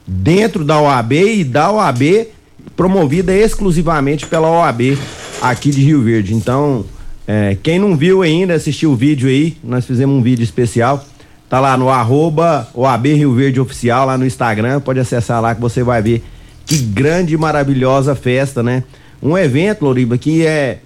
dentro 0.07 0.65
da 0.65 0.81
OAB 0.81 1.13
e 1.13 1.45
da 1.45 1.71
OAB 1.71 2.29
promovida 2.77 3.35
exclusivamente 3.35 4.27
pela 4.27 4.51
OAB 4.51 4.99
aqui 5.41 5.71
de 5.71 5.83
Rio 5.83 6.03
Verde. 6.03 6.35
Então, 6.35 6.85
é, 7.27 7.57
quem 7.63 7.79
não 7.79 7.97
viu 7.97 8.23
ainda, 8.23 8.55
assistiu 8.55 8.93
o 8.93 8.97
vídeo 8.97 9.29
aí, 9.29 9.57
nós 9.63 9.85
fizemos 9.85 10.17
um 10.17 10.23
vídeo 10.23 10.43
especial. 10.43 11.05
Tá 11.49 11.61
lá 11.61 11.77
no 11.77 11.89
arroba 11.89 12.69
OAB 12.75 13.07
Rio 13.07 13.35
Verde 13.35 13.61
Oficial, 13.61 14.07
lá 14.07 14.19
no 14.19 14.27
Instagram, 14.27 14.81
pode 14.81 15.01
acessar 15.01 15.41
lá 15.41 15.55
que 15.55 15.61
você 15.61 15.83
vai 15.83 16.03
ver 16.03 16.23
que 16.67 16.77
grande 16.77 17.33
e 17.33 17.37
maravilhosa 17.39 18.15
festa, 18.15 18.63
né? 18.63 18.85
Um 19.23 19.37
evento, 19.37 19.85
Loriba, 19.85 20.19
que 20.19 20.47
é, 20.47 20.81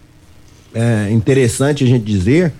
é 0.72 1.11
interessante 1.11 1.83
a 1.83 1.87
gente 1.87 2.05
dizer 2.05 2.53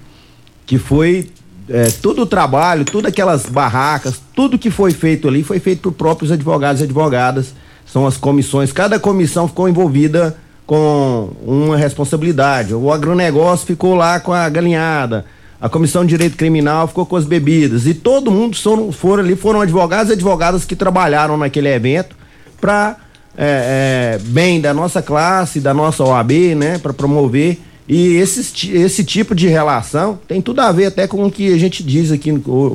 que 0.66 0.76
foi 0.78 1.30
é, 1.68 1.84
todo 2.02 2.22
o 2.22 2.26
trabalho, 2.26 2.84
todas 2.84 3.10
aquelas 3.12 3.46
barracas, 3.46 4.20
tudo 4.34 4.58
que 4.58 4.70
foi 4.70 4.90
feito 4.90 5.28
ali 5.28 5.44
foi 5.44 5.60
feito 5.60 5.82
por 5.82 5.92
próprios 5.92 6.32
advogados 6.32 6.80
e 6.80 6.84
advogadas. 6.84 7.54
São 7.86 8.06
as 8.06 8.16
comissões, 8.16 8.72
cada 8.72 8.98
comissão 8.98 9.46
ficou 9.46 9.68
envolvida 9.68 10.36
com 10.66 11.30
uma 11.44 11.76
responsabilidade. 11.76 12.74
O 12.74 12.92
agronegócio 12.92 13.66
ficou 13.66 13.94
lá 13.94 14.18
com 14.18 14.32
a 14.32 14.48
galinhada, 14.48 15.24
a 15.62 15.68
comissão 15.68 16.03
de 16.05 16.09
direito 16.09 16.37
criminal 16.37 16.88
ficou 16.88 17.07
com 17.07 17.14
as 17.14 17.25
bebidas 17.25 17.87
e 17.87 17.94
todo 17.94 18.33
mundo 18.33 18.57
foram, 18.57 18.90
foram 18.90 19.22
ali, 19.22 19.37
foram 19.37 19.61
advogados 19.61 20.11
e 20.11 20.14
advogadas 20.14 20.64
que 20.64 20.75
trabalharam 20.75 21.37
naquele 21.37 21.68
evento 21.68 22.16
para 22.61 22.96
é, 23.38 24.16
é, 24.16 24.18
bem 24.25 24.61
da 24.61 24.75
nossa 24.75 25.01
classe, 25.01 25.61
da 25.61 25.72
nossa 25.72 26.03
OAB, 26.03 26.33
né, 26.57 26.79
para 26.79 26.92
promover. 26.92 27.61
E 27.88 28.16
esse, 28.16 28.72
esse 28.72 29.05
tipo 29.05 29.37
de 29.37 29.46
relação 29.46 30.18
tem 30.27 30.42
tudo 30.42 30.61
a 30.61 30.72
ver 30.72 30.87
até 30.87 31.07
com 31.07 31.25
o 31.25 31.31
que 31.31 31.53
a 31.53 31.59
gente 31.59 31.85
diz 31.85 32.11
aqui 32.11 32.33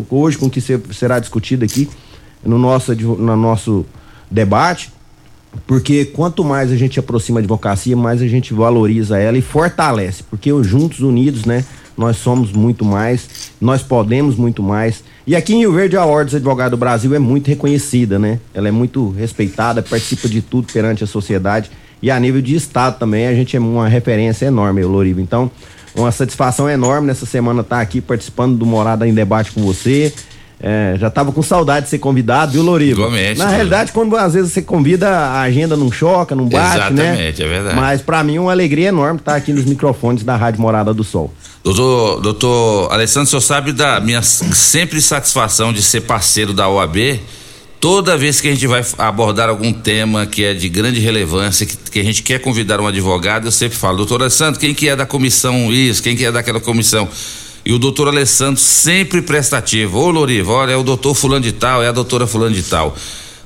hoje, 0.10 0.38
com 0.38 0.46
o 0.46 0.50
que 0.50 0.62
se- 0.62 0.80
será 0.94 1.20
discutido 1.20 1.66
aqui 1.66 1.90
no 2.42 2.58
nosso, 2.58 2.96
no 2.96 3.36
nosso 3.36 3.86
debate, 4.32 4.92
porque 5.66 6.06
quanto 6.06 6.42
mais 6.44 6.72
a 6.72 6.78
gente 6.78 7.00
aproxima 7.00 7.40
a 7.40 7.42
advocacia, 7.42 7.98
mais 7.98 8.22
a 8.22 8.28
gente 8.28 8.54
valoriza 8.54 9.18
ela 9.18 9.38
e 9.38 9.42
fortalece, 9.42 10.24
porque 10.24 10.52
os 10.54 10.66
juntos, 10.66 11.00
unidos, 11.02 11.44
né, 11.46 11.66
nós 11.98 12.18
somos 12.18 12.52
muito 12.52 12.86
mais, 12.86 13.52
nós 13.60 13.82
podemos 13.82 14.36
muito 14.36 14.62
mais. 14.62 15.04
E 15.26 15.36
aqui 15.36 15.54
em 15.54 15.60
Rio 15.60 15.74
Verde 15.74 15.98
a 15.98 16.06
Ordem 16.06 16.26
dos 16.26 16.36
Advogados 16.36 16.72
do 16.72 16.78
Brasil 16.78 17.14
é 17.16 17.20
muito 17.20 17.48
reconhecida, 17.48 18.20
né? 18.20 18.40
Ela 18.54 18.68
é 18.68 18.72
muito 18.72 19.10
respeitada, 19.10 19.82
participa 19.82 20.30
de 20.30 20.42
tudo 20.42 20.72
perante 20.72 21.04
a 21.04 21.08
sociedade 21.08 21.72
e 22.02 22.12
a 22.12 22.20
nível 22.20 22.42
de 22.42 22.56
estado 22.56 23.00
também 23.00 23.28
a 23.28 23.34
gente 23.34 23.58
é 23.58 23.60
uma 23.60 23.88
referência 23.88 24.46
enorme, 24.46 24.84
Loriva. 24.84 25.22
Então, 25.22 25.50
uma 25.96 26.12
satisfação 26.12 26.70
enorme 26.70 27.08
nessa 27.08 27.26
semana 27.26 27.62
estar 27.62 27.82
aqui 27.82 28.00
participando 28.00 28.56
do 28.56 28.66
Morada 28.66 29.08
em 29.08 29.14
Debate 29.14 29.52
com 29.52 29.62
você. 29.62 30.14
É, 30.60 30.96
já 30.98 31.10
tava 31.12 31.32
com 31.32 31.44
saudade 31.44 31.86
de 31.86 31.92
ser 31.92 32.00
convidado, 32.00 32.52
viu? 32.52 32.82
Igualmente, 32.82 33.38
Na 33.38 33.46
né? 33.46 33.56
realidade, 33.56 33.92
quando 33.92 34.16
às 34.16 34.34
vezes 34.34 34.52
você 34.52 34.62
convida, 34.62 35.08
a 35.08 35.42
agenda 35.42 35.78
não 35.78 35.92
choca, 35.92 36.36
não 36.36 36.46
bate, 36.50 36.94
né? 36.94 37.10
Exatamente, 37.10 37.44
é 37.44 37.48
verdade. 37.48 37.76
Mas 37.76 38.02
pra 38.02 38.24
mim 38.24 38.38
é 38.38 38.42
uma 38.42 38.52
alegria 38.52 38.88
enorme 38.88 39.20
estar 39.20 39.36
aqui 39.36 39.54
nos 39.54 39.66
microfones 39.66 40.24
da 40.24 40.36
Rádio 40.36 40.60
Morada 40.60 40.94
do 40.96 41.04
Sol. 41.04 41.32
Doutor, 41.68 42.22
doutor 42.22 42.94
Alessandro, 42.94 43.28
o 43.28 43.30
senhor 43.30 43.42
sabe 43.42 43.74
da 43.74 44.00
minha 44.00 44.22
sempre 44.22 45.02
satisfação 45.02 45.74
de 45.74 45.82
ser 45.82 46.00
parceiro 46.00 46.54
da 46.54 46.70
OAB. 46.70 47.20
Toda 47.78 48.18
vez 48.18 48.40
que 48.40 48.48
a 48.48 48.52
gente 48.52 48.66
vai 48.66 48.86
abordar 48.98 49.50
algum 49.50 49.74
tema 49.74 50.26
que 50.26 50.46
é 50.46 50.54
de 50.54 50.70
grande 50.70 51.02
relevância, 51.02 51.66
que, 51.66 51.76
que 51.76 52.00
a 52.00 52.04
gente 52.06 52.24
quer 52.24 52.40
convidar 52.40 52.80
um 52.80 52.88
advogado, 52.88 53.48
eu 53.48 53.52
sempre 53.52 53.78
falo, 53.78 53.98
doutor 53.98 54.22
Alessandro, 54.22 54.58
quem 54.58 54.74
que 54.74 54.88
é 54.88 54.96
da 54.96 55.06
comissão 55.06 55.70
isso, 55.74 56.02
quem 56.02 56.16
que 56.16 56.24
é 56.24 56.32
daquela 56.32 56.62
comissão? 56.62 57.06
E 57.66 57.74
o 57.74 57.78
doutor 57.78 58.08
Alessandro 58.08 58.62
sempre 58.62 59.22
prestativo. 59.22 60.00
Ô 60.00 60.10
Loriva, 60.10 60.54
olha, 60.54 60.72
é 60.72 60.78
o 60.78 60.84
doutor 60.84 61.16
fulano 61.16 61.44
de 61.44 61.52
tal, 61.52 61.84
é 61.84 61.90
a 61.90 61.92
doutora 61.92 62.26
fulano 62.26 62.56
de 62.56 62.64
tal. 62.64 62.96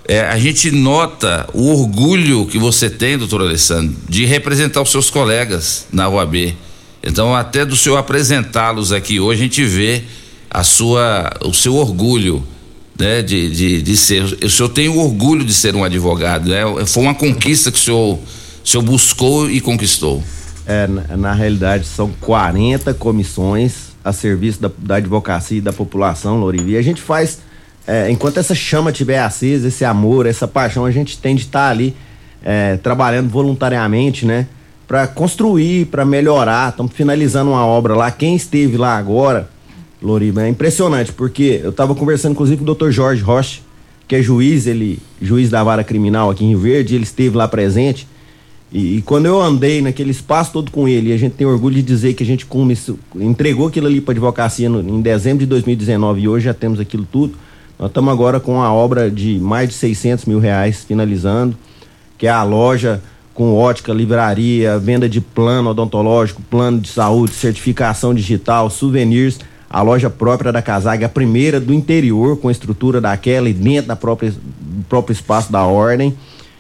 É, 0.07 0.21
a 0.21 0.37
gente 0.37 0.69
nota 0.69 1.49
o 1.55 1.71
orgulho 1.71 2.45
que 2.45 2.59
você 2.59 2.87
tem, 2.87 3.17
doutor 3.17 3.41
Alessandro, 3.41 3.95
de 4.07 4.25
representar 4.25 4.79
os 4.83 4.91
seus 4.91 5.09
colegas 5.09 5.87
na 5.91 6.07
OAB. 6.07 6.55
Então, 7.03 7.35
até 7.35 7.65
do 7.65 7.75
senhor 7.75 7.97
apresentá-los 7.97 8.91
aqui 8.91 9.19
hoje, 9.19 9.41
a 9.41 9.43
gente 9.43 9.63
vê 9.65 10.03
a 10.49 10.63
sua, 10.63 11.29
o 11.43 11.53
seu 11.53 11.75
orgulho, 11.75 12.43
né, 12.99 13.21
de, 13.21 13.49
de, 13.49 13.81
de 13.81 13.97
ser. 13.97 14.23
O 14.23 14.49
senhor 14.49 14.69
tem 14.69 14.87
o 14.87 14.97
orgulho 14.97 15.43
de 15.43 15.53
ser 15.53 15.75
um 15.75 15.83
advogado, 15.83 16.49
né? 16.49 16.61
Foi 16.85 17.03
uma 17.03 17.15
conquista 17.15 17.71
que 17.71 17.77
o 17.77 17.81
senhor, 17.81 18.19
o 18.63 18.67
senhor 18.67 18.83
buscou 18.83 19.49
e 19.49 19.59
conquistou. 19.59 20.21
É, 20.67 20.85
na, 20.85 21.17
na 21.17 21.33
realidade, 21.33 21.85
são 21.85 22.11
40 22.21 22.93
comissões 22.93 23.91
a 24.03 24.13
serviço 24.13 24.61
da, 24.61 24.69
da 24.77 24.95
advocacia 24.95 25.57
e 25.57 25.61
da 25.61 25.73
população, 25.73 26.39
Loriva. 26.39 26.69
E 26.69 26.77
a 26.77 26.81
gente 26.81 27.01
faz, 27.01 27.39
é, 27.87 28.11
enquanto 28.11 28.37
essa 28.37 28.53
chama 28.53 28.91
estiver 28.91 29.19
acesa, 29.19 29.67
esse 29.69 29.83
amor, 29.83 30.27
essa 30.27 30.47
paixão, 30.47 30.85
a 30.85 30.91
gente 30.91 31.17
tem 31.17 31.35
de 31.35 31.43
estar 31.43 31.69
ali 31.69 31.95
é, 32.43 32.77
trabalhando 32.77 33.29
voluntariamente, 33.29 34.25
né? 34.25 34.47
Para 34.91 35.07
construir, 35.07 35.85
para 35.85 36.03
melhorar. 36.03 36.71
Estamos 36.71 36.91
finalizando 36.91 37.51
uma 37.51 37.65
obra 37.65 37.95
lá. 37.95 38.11
Quem 38.11 38.35
esteve 38.35 38.75
lá 38.75 38.97
agora, 38.97 39.49
Loriva, 40.01 40.43
é 40.43 40.49
impressionante, 40.49 41.13
porque 41.13 41.61
eu 41.63 41.69
estava 41.69 41.95
conversando, 41.95 42.33
inclusive, 42.33 42.57
com 42.57 42.63
o 42.63 42.65
doutor 42.65 42.91
Jorge 42.91 43.21
Rocha, 43.23 43.61
que 44.05 44.17
é 44.17 44.21
juiz, 44.21 44.67
ele, 44.67 44.99
juiz 45.21 45.49
da 45.49 45.63
vara 45.63 45.81
criminal 45.81 46.29
aqui 46.29 46.43
em 46.43 46.49
Rio 46.49 46.59
Verde, 46.59 46.93
ele 46.95 47.05
esteve 47.05 47.37
lá 47.37 47.47
presente. 47.47 48.05
E, 48.69 48.97
e 48.97 49.01
quando 49.01 49.27
eu 49.27 49.41
andei 49.41 49.81
naquele 49.81 50.11
espaço 50.11 50.51
todo 50.51 50.69
com 50.69 50.89
ele, 50.89 51.11
e 51.11 51.13
a 51.13 51.17
gente 51.17 51.35
tem 51.35 51.47
orgulho 51.47 51.75
de 51.75 51.83
dizer 51.83 52.13
que 52.13 52.23
a 52.23 52.27
gente 52.27 52.45
começou, 52.45 52.99
entregou 53.15 53.67
aquilo 53.69 53.87
ali 53.87 54.01
para 54.01 54.11
advocacia 54.11 54.67
no- 54.67 54.81
em 54.81 54.99
dezembro 54.99 55.39
de 55.39 55.45
2019 55.45 56.19
e 56.19 56.27
hoje 56.27 56.43
já 56.47 56.53
temos 56.53 56.81
aquilo 56.81 57.07
tudo. 57.09 57.35
Nós 57.79 57.87
estamos 57.89 58.11
agora 58.11 58.41
com 58.41 58.61
a 58.61 58.73
obra 58.73 59.09
de 59.09 59.39
mais 59.39 59.69
de 59.69 59.75
600 59.75 60.25
mil 60.25 60.39
reais 60.39 60.83
finalizando, 60.83 61.55
que 62.17 62.27
é 62.27 62.29
a 62.29 62.43
loja 62.43 63.01
com 63.33 63.55
ótica, 63.55 63.93
livraria, 63.93 64.77
venda 64.77 65.07
de 65.07 65.21
plano 65.21 65.69
odontológico, 65.69 66.41
plano 66.43 66.79
de 66.79 66.89
saúde, 66.89 67.33
certificação 67.33 68.13
digital, 68.13 68.69
souvenirs. 68.69 69.39
A 69.69 69.81
loja 69.81 70.09
própria 70.09 70.51
da 70.51 70.61
Casag, 70.61 71.03
a 71.05 71.09
primeira 71.09 71.59
do 71.59 71.73
interior, 71.73 72.37
com 72.37 72.49
a 72.49 72.51
estrutura 72.51 72.99
daquela 72.99 73.49
e 73.49 73.53
dentro 73.53 73.87
da 73.87 73.95
própria, 73.95 74.31
do 74.31 74.83
próprio 74.89 75.13
espaço 75.13 75.49
da 75.49 75.63
ordem 75.63 76.13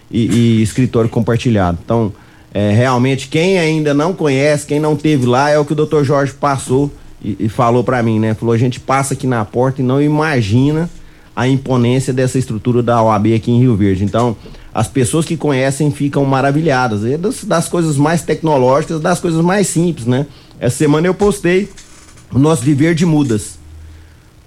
e, 0.09 0.59
e 0.59 0.61
escritório 0.61 1.09
compartilhado. 1.09 1.77
Então, 1.83 2.13
é, 2.53 2.71
realmente, 2.71 3.27
quem 3.27 3.59
ainda 3.59 3.93
não 3.93 4.13
conhece, 4.13 4.65
quem 4.65 4.79
não 4.79 4.95
teve 4.95 5.25
lá, 5.25 5.49
é 5.49 5.59
o 5.59 5.65
que 5.65 5.73
o 5.73 5.75
Dr. 5.75 6.03
Jorge 6.03 6.33
passou 6.33 6.91
e, 7.23 7.35
e 7.39 7.49
falou 7.49 7.83
para 7.83 8.01
mim, 8.01 8.19
né? 8.19 8.33
Falou: 8.33 8.53
a 8.53 8.57
gente 8.57 8.79
passa 8.79 9.13
aqui 9.13 9.27
na 9.27 9.43
porta 9.45 9.81
e 9.81 9.85
não 9.85 10.01
imagina 10.01 10.89
a 11.35 11.47
imponência 11.47 12.13
dessa 12.13 12.37
estrutura 12.37 12.83
da 12.83 13.01
OAB 13.01 13.33
aqui 13.33 13.51
em 13.51 13.59
Rio 13.59 13.75
Verde. 13.75 14.03
Então, 14.03 14.35
as 14.73 14.87
pessoas 14.87 15.25
que 15.25 15.35
conhecem 15.35 15.91
ficam 15.91 16.23
maravilhadas. 16.25 17.05
É 17.05 17.17
das, 17.17 17.43
das 17.43 17.67
coisas 17.67 17.97
mais 17.97 18.21
tecnológicas, 18.21 19.01
das 19.01 19.19
coisas 19.19 19.43
mais 19.43 19.67
simples, 19.67 20.05
né? 20.05 20.25
Essa 20.59 20.77
semana 20.77 21.07
eu 21.07 21.13
postei 21.13 21.69
o 22.33 22.39
nosso 22.39 22.61
viver 22.61 22.95
de 22.95 23.05
mudas. 23.05 23.59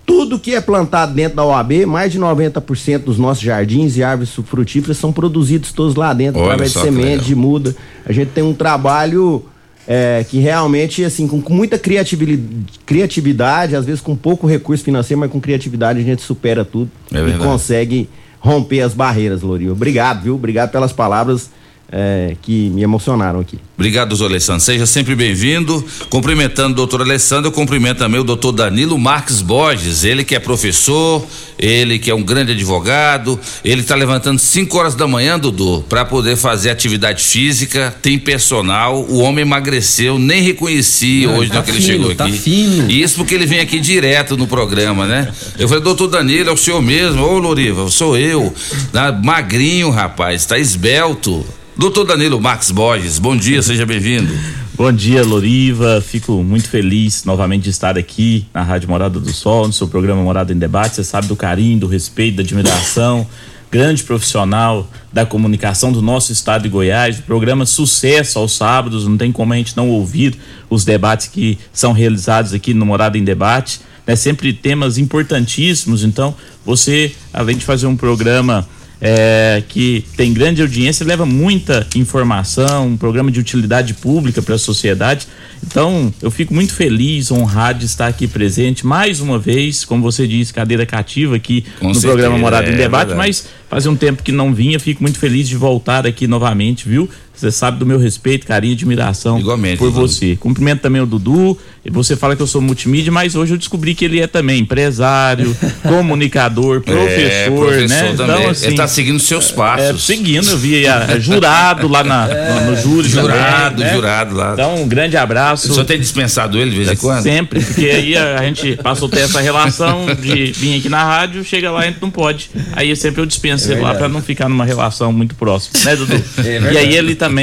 Tudo 0.06 0.38
que 0.38 0.54
é 0.54 0.60
plantado 0.60 1.14
dentro 1.14 1.36
da 1.36 1.44
OAB, 1.44 1.86
mais 1.86 2.12
de 2.12 2.20
90% 2.20 2.98
dos 2.98 3.18
nossos 3.18 3.42
jardins 3.42 3.96
e 3.96 4.02
árvores 4.02 4.34
frutíferas 4.34 4.98
são 4.98 5.12
produzidos 5.12 5.72
todos 5.72 5.94
lá 5.94 6.12
dentro, 6.12 6.40
Olha 6.40 6.52
através 6.52 6.72
de 6.72 6.80
semente, 6.80 7.24
de 7.24 7.34
muda. 7.34 7.74
A 8.04 8.12
gente 8.12 8.28
tem 8.28 8.44
um 8.44 8.52
trabalho 8.52 9.44
é, 9.88 10.24
que 10.28 10.38
realmente, 10.38 11.02
assim, 11.04 11.26
com, 11.26 11.40
com 11.40 11.54
muita 11.54 11.78
criatividade, 11.78 12.42
criatividade, 12.84 13.76
às 13.76 13.86
vezes 13.86 14.00
com 14.00 14.14
pouco 14.14 14.46
recurso 14.46 14.84
financeiro, 14.84 15.20
mas 15.20 15.30
com 15.30 15.40
criatividade 15.40 16.00
a 16.00 16.02
gente 16.02 16.22
supera 16.22 16.64
tudo 16.64 16.90
É 17.12 17.26
e 17.26 17.38
consegue 17.38 18.08
romper 18.44 18.82
as 18.82 18.92
barreiras, 18.92 19.40
Loriva. 19.40 19.72
Obrigado, 19.72 20.22
viu? 20.22 20.34
Obrigado 20.34 20.70
pelas 20.70 20.92
palavras 20.92 21.50
é, 21.96 22.34
que 22.42 22.70
me 22.70 22.82
emocionaram 22.82 23.38
aqui. 23.38 23.56
Obrigado, 23.76 24.08
doutor 24.08 24.26
Alessandro. 24.26 24.60
Seja 24.60 24.84
sempre 24.84 25.14
bem-vindo. 25.14 25.84
Cumprimentando 26.10 26.72
o 26.72 26.74
doutor 26.74 27.02
Alessandro, 27.02 27.46
eu 27.46 27.52
cumprimento 27.52 27.98
também 27.98 28.20
o 28.20 28.24
doutor 28.24 28.50
Danilo 28.50 28.98
Marques 28.98 29.40
Borges, 29.40 30.02
ele 30.02 30.24
que 30.24 30.34
é 30.34 30.40
professor, 30.40 31.24
ele 31.56 32.00
que 32.00 32.10
é 32.10 32.14
um 32.14 32.22
grande 32.22 32.50
advogado, 32.50 33.38
ele 33.64 33.80
está 33.82 33.94
levantando 33.94 34.40
5 34.40 34.76
horas 34.76 34.96
da 34.96 35.06
manhã, 35.06 35.38
Dudu, 35.38 35.84
para 35.88 36.04
poder 36.04 36.34
fazer 36.34 36.70
atividade 36.70 37.22
física, 37.22 37.94
tem 38.02 38.18
personal, 38.18 39.04
o 39.04 39.20
homem 39.20 39.42
emagreceu, 39.42 40.18
nem 40.18 40.42
reconheci 40.42 41.26
Não, 41.26 41.36
hoje 41.38 41.50
tá 41.50 41.58
na 41.58 41.62
que 41.62 41.70
ele 41.70 41.80
fino, 41.80 41.92
chegou 41.92 42.14
tá 42.16 42.24
aqui. 42.24 42.36
fino. 42.36 42.90
Isso 42.90 43.14
porque 43.18 43.36
ele 43.36 43.46
vem 43.46 43.60
aqui 43.60 43.78
direto 43.78 44.36
no 44.36 44.48
programa, 44.48 45.06
né? 45.06 45.32
Eu 45.56 45.68
falei, 45.68 45.84
doutor 45.84 46.08
Danilo, 46.08 46.50
é 46.50 46.52
o 46.52 46.56
senhor 46.56 46.82
mesmo? 46.82 47.22
Ô, 47.22 47.38
Loriva, 47.38 47.88
sou 47.88 48.18
eu. 48.18 48.52
Tá 48.92 49.12
magrinho, 49.12 49.90
rapaz, 49.90 50.44
tá 50.44 50.58
esbelto. 50.58 51.46
Doutor 51.76 52.06
Danilo 52.06 52.40
Marques 52.40 52.70
Borges, 52.70 53.18
bom 53.18 53.36
dia, 53.36 53.60
seja 53.60 53.84
bem-vindo. 53.84 54.32
Bom 54.76 54.92
dia, 54.92 55.24
Loriva. 55.24 56.00
Fico 56.00 56.42
muito 56.42 56.68
feliz 56.68 57.24
novamente 57.24 57.62
de 57.64 57.70
estar 57.70 57.96
aqui 57.96 58.44
na 58.52 58.60
Rádio 58.62 58.88
Morada 58.88 59.20
do 59.20 59.32
Sol, 59.32 59.68
no 59.68 59.72
seu 59.72 59.86
programa 59.86 60.20
Morada 60.20 60.52
em 60.52 60.58
Debate. 60.58 60.96
Você 60.96 61.04
sabe 61.04 61.28
do 61.28 61.36
carinho, 61.36 61.78
do 61.78 61.86
respeito, 61.86 62.38
da 62.38 62.42
admiração. 62.42 63.24
Grande 63.70 64.02
profissional 64.02 64.88
da 65.12 65.24
comunicação 65.24 65.92
do 65.92 66.02
nosso 66.02 66.32
estado 66.32 66.62
de 66.62 66.68
Goiás. 66.68 67.20
Programa 67.20 67.64
Sucesso 67.64 68.36
aos 68.40 68.56
sábados. 68.56 69.06
Não 69.06 69.16
tem 69.16 69.30
como 69.30 69.52
a 69.52 69.56
gente 69.56 69.76
não 69.76 69.90
ouvir 69.90 70.36
os 70.68 70.84
debates 70.84 71.28
que 71.28 71.56
são 71.72 71.92
realizados 71.92 72.52
aqui 72.52 72.74
no 72.74 72.84
Morada 72.84 73.16
em 73.16 73.22
Debate. 73.22 73.80
Né? 74.04 74.16
Sempre 74.16 74.52
temas 74.52 74.98
importantíssimos. 74.98 76.02
Então, 76.02 76.34
você, 76.66 77.14
além 77.32 77.56
de 77.56 77.64
fazer 77.64 77.86
um 77.86 77.96
programa 77.96 78.66
é, 79.00 79.62
que 79.68 80.04
tem 80.16 80.32
grande 80.32 80.62
audiência, 80.62 81.04
leva 81.04 81.26
muita 81.26 81.86
informação, 81.94 82.88
um 82.88 82.96
programa 82.96 83.30
de 83.30 83.40
utilidade 83.40 83.94
pública 83.94 84.40
para 84.40 84.54
a 84.54 84.58
sociedade. 84.58 85.26
Então, 85.62 86.12
eu 86.20 86.30
fico 86.30 86.54
muito 86.54 86.72
feliz, 86.72 87.30
honrado 87.30 87.80
de 87.80 87.86
estar 87.86 88.06
aqui 88.06 88.26
presente 88.26 88.86
mais 88.86 89.20
uma 89.20 89.38
vez, 89.38 89.84
como 89.84 90.02
você 90.02 90.26
disse, 90.26 90.52
cadeira 90.52 90.84
cativa 90.86 91.36
aqui 91.36 91.64
Com 91.80 91.88
no 91.88 91.94
certeza, 91.94 92.12
programa 92.12 92.38
Morada 92.38 92.68
em 92.70 92.74
é 92.74 92.76
Debate, 92.76 93.08
verdade. 93.08 93.28
mas 93.28 93.46
fazia 93.68 93.90
um 93.90 93.96
tempo 93.96 94.22
que 94.22 94.30
não 94.32 94.54
vinha, 94.54 94.78
fico 94.78 95.02
muito 95.02 95.18
feliz 95.18 95.48
de 95.48 95.56
voltar 95.56 96.06
aqui 96.06 96.26
novamente, 96.26 96.88
viu? 96.88 97.08
Você 97.44 97.50
sabe 97.50 97.78
do 97.78 97.84
meu 97.84 97.98
respeito, 97.98 98.46
carinho 98.46 98.72
e 98.72 98.74
admiração 98.74 99.38
Igualmente, 99.38 99.76
por 99.76 99.90
você. 99.90 100.34
Cumprimento 100.36 100.80
também 100.80 101.02
o 101.02 101.06
Dudu. 101.06 101.58
Você 101.90 102.16
fala 102.16 102.34
que 102.34 102.40
eu 102.40 102.46
sou 102.46 102.62
multimídia, 102.62 103.12
mas 103.12 103.34
hoje 103.34 103.52
eu 103.52 103.58
descobri 103.58 103.94
que 103.94 104.06
ele 104.06 104.18
é 104.18 104.26
também 104.26 104.60
empresário, 104.60 105.54
comunicador, 105.86 106.80
professor, 106.80 107.20
é, 107.20 107.50
professor 107.50 107.88
né? 107.88 108.14
também. 108.16 108.36
Então, 108.36 108.50
assim, 108.50 108.66
Ele 108.66 108.76
tá 108.76 108.88
seguindo 108.88 109.20
seus 109.20 109.50
é, 109.50 109.52
passos. 109.52 110.06
seguindo, 110.06 110.48
eu 110.48 110.56
vi 110.56 110.86
é, 110.86 111.20
jurado 111.20 111.86
lá 111.86 112.02
na, 112.02 112.26
no, 112.62 112.70
no 112.70 112.76
júri 112.76 113.06
jurado, 113.06 113.76
também, 113.76 113.86
né? 113.86 113.94
jurado 113.94 114.34
lá. 114.34 114.54
Então, 114.54 114.82
um 114.82 114.88
grande 114.88 115.18
abraço. 115.18 115.70
O 115.70 115.74
senhor 115.74 115.84
tem 115.84 116.00
dispensado 116.00 116.58
ele 116.58 116.70
de 116.70 116.76
vez 116.76 116.90
em 116.92 116.96
quando? 116.96 117.22
Sempre, 117.22 117.62
porque 117.62 117.84
aí 117.84 118.16
a, 118.16 118.38
a 118.40 118.44
gente 118.44 118.76
passou 118.76 119.06
a 119.08 119.10
ter 119.10 119.20
essa 119.20 119.42
relação 119.42 120.06
de 120.14 120.52
vir 120.52 120.78
aqui 120.78 120.88
na 120.88 121.04
rádio, 121.04 121.44
chega 121.44 121.70
lá 121.70 121.80
e 121.80 121.88
a 121.88 121.90
gente 121.90 122.00
não 122.00 122.10
pode. 122.10 122.50
Aí 122.72 122.96
sempre 122.96 123.20
eu 123.20 123.26
dispenso 123.26 123.70
ele 123.70 123.82
lá 123.82 123.94
pra 123.94 124.08
não 124.08 124.22
ficar 124.22 124.48
numa 124.48 124.64
relação 124.64 125.12
muito 125.12 125.34
próxima, 125.34 125.78
né, 125.84 125.96
Dudu? 125.96 126.24
e 126.72 126.78
aí 126.78 126.96
ele 126.96 127.14
também 127.14 127.33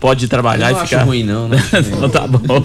pode 0.00 0.28
trabalhar 0.28 0.70
Eu 0.70 0.72
não 0.72 0.80
e 0.80 0.82
acho 0.82 0.90
ficar. 0.90 1.02
ruim, 1.04 1.22
não, 1.24 1.48
não 1.48 1.56
acho 1.56 1.76
ruim. 1.76 1.84
Então 1.96 2.08
tá 2.10 2.26
bom. 2.26 2.64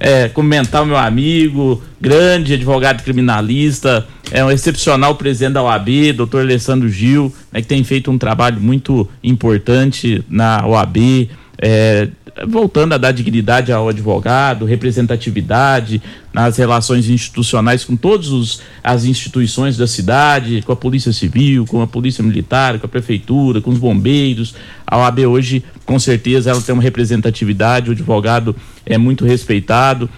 É, 0.00 0.28
cumprimentar 0.28 0.82
o 0.82 0.86
meu 0.86 0.96
amigo, 0.96 1.82
grande 2.00 2.54
advogado 2.54 3.02
criminalista, 3.02 4.06
é 4.30 4.44
um 4.44 4.50
excepcional 4.50 5.14
presidente 5.14 5.54
da 5.54 5.62
OAB, 5.62 6.12
doutor 6.14 6.42
Alessandro 6.42 6.88
Gil, 6.88 7.32
né, 7.52 7.60
que 7.62 7.68
tem 7.68 7.82
feito 7.84 8.10
um 8.10 8.18
trabalho 8.18 8.60
muito 8.60 9.08
importante 9.22 10.24
na 10.28 10.66
OAB, 10.66 11.28
é, 11.58 12.08
voltando 12.46 12.94
a 12.94 12.98
dar 12.98 13.12
dignidade 13.12 13.72
ao 13.72 13.88
advogado, 13.88 14.64
representatividade 14.64 16.02
nas 16.32 16.56
relações 16.56 17.08
institucionais 17.08 17.84
com 17.84 17.96
todas 17.96 18.60
as 18.82 19.04
instituições 19.04 19.76
da 19.76 19.86
cidade, 19.86 20.62
com 20.62 20.72
a 20.72 20.76
Polícia 20.76 21.12
Civil, 21.12 21.64
com 21.64 21.80
a 21.80 21.86
Polícia 21.86 22.24
Militar, 22.24 22.78
com 22.78 22.86
a 22.86 22.88
Prefeitura, 22.88 23.60
com 23.60 23.70
os 23.70 23.78
bombeiros. 23.78 24.54
A 24.84 24.98
OAB 24.98 25.20
hoje, 25.20 25.62
com 25.84 25.98
certeza, 25.98 26.50
ela 26.50 26.60
tem 26.60 26.72
uma 26.72 26.82
representatividade, 26.82 27.90
o 27.90 27.92
advogado 27.92 28.54
é 28.86 28.96
muito 28.96 29.24
respeitado. 29.24 30.08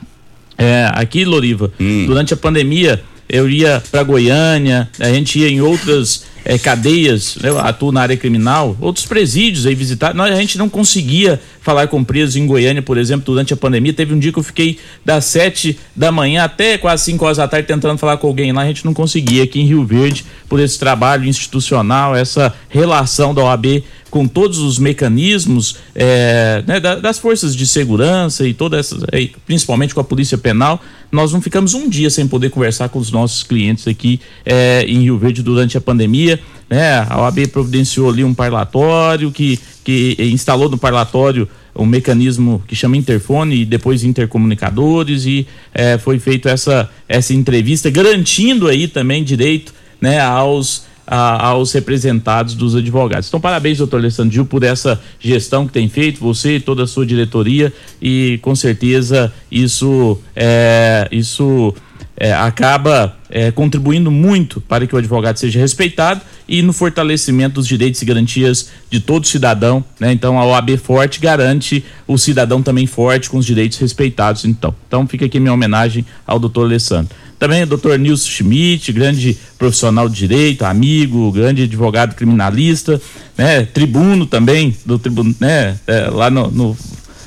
É, 0.57 0.89
aqui, 0.95 1.25
Loriva, 1.25 1.71
durante 2.07 2.33
a 2.33 2.37
pandemia, 2.37 3.03
eu 3.29 3.49
ia 3.49 3.83
para 3.91 4.03
Goiânia, 4.03 4.89
a 4.99 5.09
gente 5.09 5.39
ia 5.39 5.49
em 5.49 5.61
outras 5.61 6.25
é, 6.49 6.57
cadeias, 6.59 7.37
né, 7.43 7.51
atuo 7.59 7.91
na 7.91 8.01
área 8.03 8.17
criminal, 8.17 8.77
outros 8.81 9.05
presídios 9.05 9.67
aí 9.67 9.75
visitar. 9.75 10.15
Nós, 10.15 10.33
a 10.33 10.37
gente 10.37 10.57
não 10.57 10.69
conseguia 10.69 11.41
falar 11.61 11.89
com 11.89 12.05
presos 12.05 12.37
em 12.37 12.47
Goiânia, 12.47 12.81
por 12.81 12.97
exemplo, 12.97 13.25
durante 13.27 13.53
a 13.53 13.57
pandemia. 13.57 13.93
Teve 13.93 14.15
um 14.15 14.19
dia 14.19 14.33
que 14.33 14.39
eu 14.39 14.43
fiquei 14.45 14.79
das 15.05 15.25
sete 15.25 15.77
da 15.95 16.13
manhã 16.13 16.45
até 16.45 16.79
quase 16.79 17.03
cinco 17.05 17.25
horas 17.25 17.39
da 17.39 17.49
tarde 17.49 17.67
tentando 17.67 17.99
falar 17.99 18.17
com 18.19 18.29
alguém 18.29 18.53
lá, 18.53 18.63
a 18.63 18.67
gente 18.67 18.85
não 18.85 18.95
conseguia 18.95 19.43
aqui 19.43 19.61
em 19.61 19.67
Rio 19.67 19.85
Verde, 19.85 20.25
por 20.49 20.61
esse 20.61 20.79
trabalho 20.79 21.25
institucional, 21.27 22.15
essa 22.15 22.55
relação 22.69 23.35
da 23.35 23.43
OAB 23.43 23.83
com 24.09 24.29
todos 24.29 24.59
os 24.59 24.79
mecanismos 24.79 25.77
é, 25.95 26.63
né, 26.67 26.79
da- 26.79 26.95
das 26.95 27.19
forças 27.19 27.55
de 27.57 27.67
segurança 27.67 28.47
e 28.47 28.55
todas 28.55 28.79
essas, 28.81 29.03
é, 29.13 29.29
principalmente 29.45 29.93
com 29.93 30.01
a 30.01 30.05
polícia 30.05 30.39
penal, 30.39 30.81
nós 31.17 31.33
não 31.33 31.41
ficamos 31.41 31.73
um 31.73 31.89
dia 31.89 32.11
sem 32.11 32.29
poder 32.29 32.51
conversar 32.51 32.91
com 32.91 32.99
os 32.99 33.11
nossos 33.11 33.43
clientes 33.43 33.89
aqui 33.89 34.21
é, 34.45 34.85
em 34.87 35.01
Rio 35.01 35.17
Verde 35.17 35.43
durante 35.43 35.77
a 35.79 35.81
pandemia. 35.81 36.39
Né? 36.69 36.99
A 37.09 37.23
OAB 37.23 37.49
providenciou 37.49 38.11
ali 38.11 38.23
um 38.23 38.35
parlatório 38.35 39.33
que, 39.33 39.59
que 39.83 40.15
instalou 40.31 40.69
no 40.69 40.77
parlatório 40.77 41.49
um 41.75 41.87
mecanismo 41.87 42.63
que 42.69 42.77
chama 42.77 42.99
interfone 42.99 43.63
e 43.63 43.65
depois 43.65 44.05
intercomunicadores 44.05 45.25
e 45.25 45.47
é, 45.73 45.97
foi 45.97 46.19
feita 46.19 46.51
essa, 46.51 46.91
essa 47.09 47.33
entrevista 47.33 47.89
garantindo 47.89 48.69
aí 48.69 48.87
também 48.87 49.25
direito 49.25 49.73
né, 49.99 50.21
aos 50.21 50.85
a- 51.07 51.47
aos 51.47 51.73
representados 51.73 52.55
dos 52.55 52.75
advogados. 52.75 53.29
Então, 53.29 53.41
parabéns, 53.41 53.79
doutor 53.79 53.99
Alessandro 54.01 54.33
Gil, 54.33 54.45
por 54.47 54.63
essa 54.63 55.01
gestão 55.21 55.67
que 55.67 55.73
tem 55.73 55.89
feito, 55.89 56.19
você 56.21 56.57
e 56.57 56.61
toda 56.61 56.83
a 56.83 56.87
sua 56.87 57.07
diretoria, 57.07 57.73
e 58.03 58.39
com 58.43 58.55
certeza 58.57 59.33
isso, 59.51 60.19
é, 60.35 61.07
isso 61.13 61.73
é, 62.19 62.33
acaba 62.33 63.15
é, 63.29 63.51
contribuindo 63.51 64.11
muito 64.11 64.61
para 64.61 64.87
que 64.87 64.95
o 64.95 64.99
advogado 64.99 65.37
seja 65.37 65.59
respeitado 65.61 66.23
e 66.49 66.63
no 66.63 66.73
fortalecimento 66.73 67.57
dos 67.57 67.67
direitos 67.67 68.01
e 68.01 68.05
garantias 68.05 68.71
de 68.91 69.01
todo 69.01 69.27
cidadão. 69.27 69.85
Né? 70.01 70.13
Então, 70.13 70.39
a 70.39 70.47
OAB 70.47 70.77
forte 70.79 71.21
garante 71.21 71.85
o 72.07 72.17
cidadão 72.17 72.63
também 72.63 72.87
forte 72.87 73.29
com 73.29 73.37
os 73.37 73.45
direitos 73.45 73.79
respeitados. 73.79 74.45
Então, 74.45 74.75
então 74.87 75.07
fica 75.07 75.27
aqui 75.27 75.39
minha 75.39 75.53
homenagem 75.53 76.07
ao 76.27 76.39
doutor 76.39 76.65
Alessandro. 76.65 77.15
Também 77.39 77.63
o 77.63 77.67
doutor 77.67 77.99
Nilson 77.99 78.29
Schmidt, 78.31 78.93
grande 78.93 79.37
profissional 79.59 80.09
de 80.09 80.17
direito, 80.17 80.65
amigo, 80.65 81.31
grande 81.33 81.63
advogado 81.63 82.15
criminalista, 82.15 83.01
né? 83.37 83.65
Tribuno 83.67 84.25
também, 84.27 84.75
do 84.87 84.99
tribuno, 84.99 85.35
né? 85.39 85.77
É, 85.87 86.09
lá 86.09 86.31
no, 86.31 86.51
no- 86.51 86.77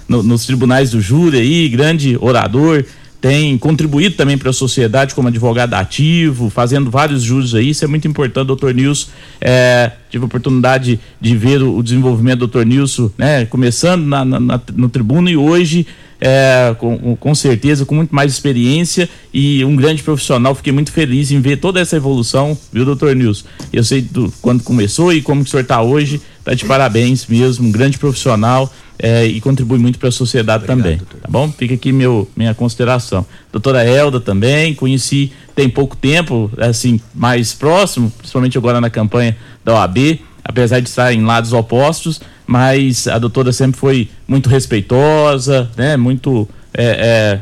no- 0.08 0.24
nos 0.24 0.46
tribunais 0.48 0.90
do 0.92 1.00
júri 1.00 1.38
aí, 1.38 1.70
grande 1.70 2.18
orador, 2.20 2.84
tem 3.22 3.58
contribuído 3.58 4.16
também 4.16 4.38
para 4.38 4.50
a 4.50 4.54
sociedade 4.54 5.14
como 5.14 5.28
advogado 5.28 5.74
ativo, 5.74 6.50
fazendo 6.50 6.90
vários 6.90 7.22
júris 7.22 7.54
aí, 7.54 7.70
isso 7.72 7.84
é 7.84 7.88
muito 7.88 8.08
importante, 8.08 8.48
doutor 8.48 8.74
Nilson. 8.74 9.10
É, 9.42 9.92
tive 10.10 10.24
a 10.24 10.28
oportunidade 10.28 11.00
de 11.20 11.36
ver 11.36 11.62
o, 11.62 11.84
desenvolvimento 11.84 12.40
do 12.40 12.48
doutor 12.48 12.66
Nilson, 12.66 13.12
né? 13.18 13.46
Começando 13.46 14.06
na- 14.06 14.24
na- 14.24 14.40
na- 14.40 14.62
no 14.76 14.88
tribuno 14.90 15.30
e 15.30 15.36
hoje 15.36 15.86
é, 16.22 16.76
com, 16.78 17.16
com 17.16 17.34
certeza, 17.34 17.86
com 17.86 17.96
muito 17.96 18.14
mais 18.14 18.32
experiência 18.34 19.08
e 19.34 19.64
um 19.64 19.74
grande 19.76 20.04
profissional. 20.04 20.54
Fiquei 20.54 20.74
muito 20.74 20.92
feliz 20.92 21.32
em 21.32 21.40
ver 21.40 21.58
toda 21.58 21.80
essa 21.80 21.96
evolução, 21.96 22.58
viu, 22.74 22.84
doutor 22.84 23.16
Nilson? 23.16 23.46
Eu 23.72 23.84
sei 23.86 24.02
do, 24.02 24.32
quando 24.42 24.62
começou 24.64 25.14
e 25.14 25.22
como 25.22 25.42
o 25.44 25.48
senhor 25.48 25.62
está 25.64 25.82
hoje, 25.82 26.20
tá 26.50 26.56
de 26.56 26.66
parabéns 26.66 27.28
mesmo, 27.28 27.68
um 27.68 27.72
grande 27.72 27.98
profissional 28.00 28.72
é, 28.98 29.26
e 29.26 29.40
contribui 29.40 29.78
muito 29.78 30.00
para 30.00 30.10
a 30.10 30.12
sociedade 30.12 30.66
também, 30.66 30.98
tá 30.98 31.28
bom? 31.30 31.52
Fica 31.52 31.76
aqui 31.76 31.92
meu, 31.92 32.28
minha 32.36 32.54
consideração. 32.54 33.26
Doutora 33.52 33.84
Elda 33.84 34.20
também, 34.20 34.74
conheci 34.74 35.32
tem 35.56 35.70
pouco 35.70 35.96
tempo, 35.96 36.52
assim, 36.58 37.00
mais 37.14 37.54
próximo, 37.54 38.12
principalmente 38.18 38.58
agora 38.58 38.82
na 38.82 38.90
campanha 38.90 39.38
da 39.64 39.76
OAB, 39.76 40.20
apesar 40.44 40.80
de 40.80 40.90
estar 40.90 41.14
em 41.14 41.24
lados 41.24 41.54
opostos, 41.54 42.20
mas 42.48 43.08
a 43.08 43.20
doutora 43.20 43.54
sempre 43.54 43.80
foi 43.80 44.10
muito 44.28 44.50
respeitosa, 44.50 45.70
né? 45.78 45.96
Muito 45.98 46.50
é, 46.74 46.84
é, 46.84 47.40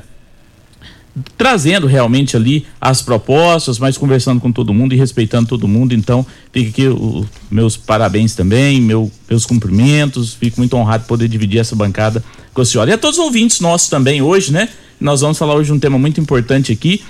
trazendo 1.37 1.87
realmente 1.87 2.35
ali 2.35 2.65
as 2.79 3.01
propostas, 3.01 3.79
mas 3.79 3.97
conversando 3.97 4.39
com 4.39 4.51
todo 4.51 4.73
mundo 4.73 4.93
e 4.93 4.97
respeitando 4.97 5.47
todo 5.47 5.67
mundo. 5.67 5.93
Então, 5.93 6.25
fica 6.51 6.69
aqui 6.69 6.87
o, 6.87 7.25
meus 7.49 7.77
parabéns 7.77 8.35
também, 8.35 8.81
meu, 8.81 9.11
meus 9.29 9.45
cumprimentos. 9.45 10.33
Fico 10.33 10.59
muito 10.59 10.75
honrado 10.75 11.03
de 11.03 11.09
poder 11.09 11.27
dividir 11.27 11.59
essa 11.59 11.75
bancada 11.75 12.23
com 12.53 12.61
a 12.61 12.65
senhora. 12.65 12.91
E 12.91 12.93
a 12.93 12.97
todos 12.97 13.17
os 13.17 13.25
ouvintes 13.25 13.59
nossos 13.59 13.89
também 13.89 14.21
hoje, 14.21 14.51
né? 14.51 14.69
Nós 14.99 15.21
vamos 15.21 15.37
falar 15.37 15.55
hoje 15.55 15.67
de 15.67 15.73
um 15.73 15.79
tema 15.79 15.97
muito 15.97 16.19
importante 16.19 16.71
aqui. 16.71 17.01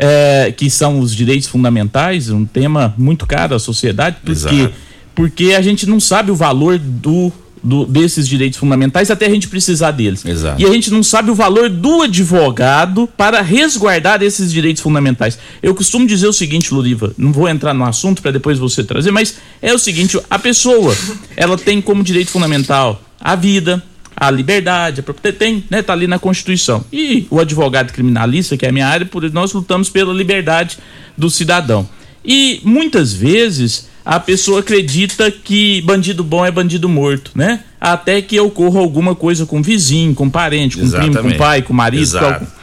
É, 0.00 0.54
que 0.56 0.70
são 0.70 1.00
os 1.00 1.12
direitos 1.12 1.48
fundamentais, 1.48 2.30
um 2.30 2.44
tema 2.44 2.94
muito 2.96 3.26
caro 3.26 3.56
à 3.56 3.58
sociedade, 3.58 4.18
porque, 4.24 4.70
porque 5.12 5.54
a 5.54 5.60
gente 5.60 5.88
não 5.88 5.98
sabe 5.98 6.30
o 6.30 6.36
valor 6.36 6.78
do 6.78 7.32
do, 7.68 7.84
desses 7.84 8.26
direitos 8.26 8.58
fundamentais 8.58 9.10
até 9.10 9.26
a 9.26 9.30
gente 9.30 9.46
precisar 9.46 9.90
deles. 9.90 10.24
Exato. 10.24 10.60
E 10.60 10.64
a 10.64 10.72
gente 10.72 10.90
não 10.90 11.02
sabe 11.02 11.30
o 11.30 11.34
valor 11.34 11.68
do 11.68 12.02
advogado 12.02 13.06
para 13.16 13.42
resguardar 13.42 14.22
esses 14.22 14.50
direitos 14.50 14.82
fundamentais. 14.82 15.38
Eu 15.62 15.74
costumo 15.74 16.06
dizer 16.06 16.26
o 16.26 16.32
seguinte, 16.32 16.72
Luriva, 16.72 17.12
não 17.18 17.30
vou 17.30 17.46
entrar 17.46 17.74
no 17.74 17.84
assunto 17.84 18.22
para 18.22 18.30
depois 18.30 18.58
você 18.58 18.82
trazer, 18.82 19.10
mas 19.10 19.36
é 19.60 19.74
o 19.74 19.78
seguinte: 19.78 20.18
a 20.30 20.38
pessoa, 20.38 20.96
ela 21.36 21.58
tem 21.58 21.82
como 21.82 22.02
direito 22.02 22.30
fundamental 22.30 23.02
a 23.20 23.36
vida, 23.36 23.82
a 24.16 24.30
liberdade, 24.30 25.00
a 25.00 25.02
propriedade, 25.02 25.38
tem, 25.38 25.64
né, 25.68 25.82
tá 25.82 25.92
ali 25.92 26.06
na 26.06 26.18
Constituição. 26.18 26.82
E 26.90 27.26
o 27.30 27.38
advogado 27.38 27.92
criminalista, 27.92 28.56
que 28.56 28.64
é 28.64 28.70
a 28.70 28.72
minha 28.72 28.86
área, 28.86 29.04
por 29.04 29.30
nós 29.30 29.52
lutamos 29.52 29.90
pela 29.90 30.14
liberdade 30.14 30.78
do 31.16 31.28
cidadão. 31.28 31.86
E 32.24 32.60
muitas 32.64 33.12
vezes 33.12 33.88
a 34.04 34.18
pessoa 34.18 34.60
acredita 34.60 35.30
que 35.30 35.82
bandido 35.82 36.24
bom 36.24 36.44
é 36.44 36.50
bandido 36.50 36.88
morto, 36.88 37.32
né? 37.34 37.60
Até 37.80 38.22
que 38.22 38.38
ocorra 38.40 38.80
alguma 38.80 39.14
coisa 39.14 39.44
com 39.44 39.62
vizinho, 39.62 40.14
com 40.14 40.30
parente, 40.30 40.78
com 40.78 40.86
o 40.86 40.90
primo, 40.90 41.22
com 41.22 41.32
pai, 41.32 41.62
com 41.62 41.72
o 41.72 41.76
marido. 41.76 42.02
Exato. 42.02 42.46
Com... 42.46 42.58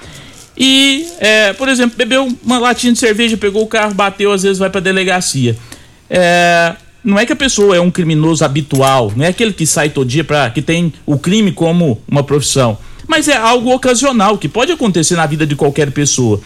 E, 0.57 1.05
é, 1.19 1.53
por 1.53 1.67
exemplo, 1.67 1.97
bebeu 1.97 2.27
uma 2.43 2.59
latinha 2.59 2.93
de 2.93 2.99
cerveja, 2.99 3.37
pegou 3.37 3.63
o 3.63 3.67
carro, 3.67 3.93
bateu, 3.93 4.31
às 4.31 4.43
vezes 4.43 4.57
vai 4.57 4.69
pra 4.69 4.79
delegacia. 4.81 5.55
É, 6.09 6.75
não 7.03 7.19
é 7.19 7.25
que 7.25 7.33
a 7.33 7.35
pessoa 7.35 7.75
é 7.75 7.79
um 7.79 7.91
criminoso 7.91 8.43
habitual, 8.43 9.13
não 9.15 9.25
é 9.25 9.27
aquele 9.27 9.53
que 9.53 9.65
sai 9.65 9.89
todo 9.89 10.07
dia 10.07 10.23
para 10.23 10.49
que 10.49 10.61
tem 10.61 10.91
o 11.05 11.19
crime 11.19 11.51
como 11.51 12.01
uma 12.07 12.23
profissão, 12.23 12.77
mas 13.07 13.27
é 13.27 13.35
algo 13.37 13.71
ocasional 13.71 14.37
que 14.37 14.49
pode 14.49 14.71
acontecer 14.71 15.15
na 15.15 15.25
vida 15.25 15.45
de 15.45 15.55
qualquer 15.55 15.91
pessoa. 15.91 16.41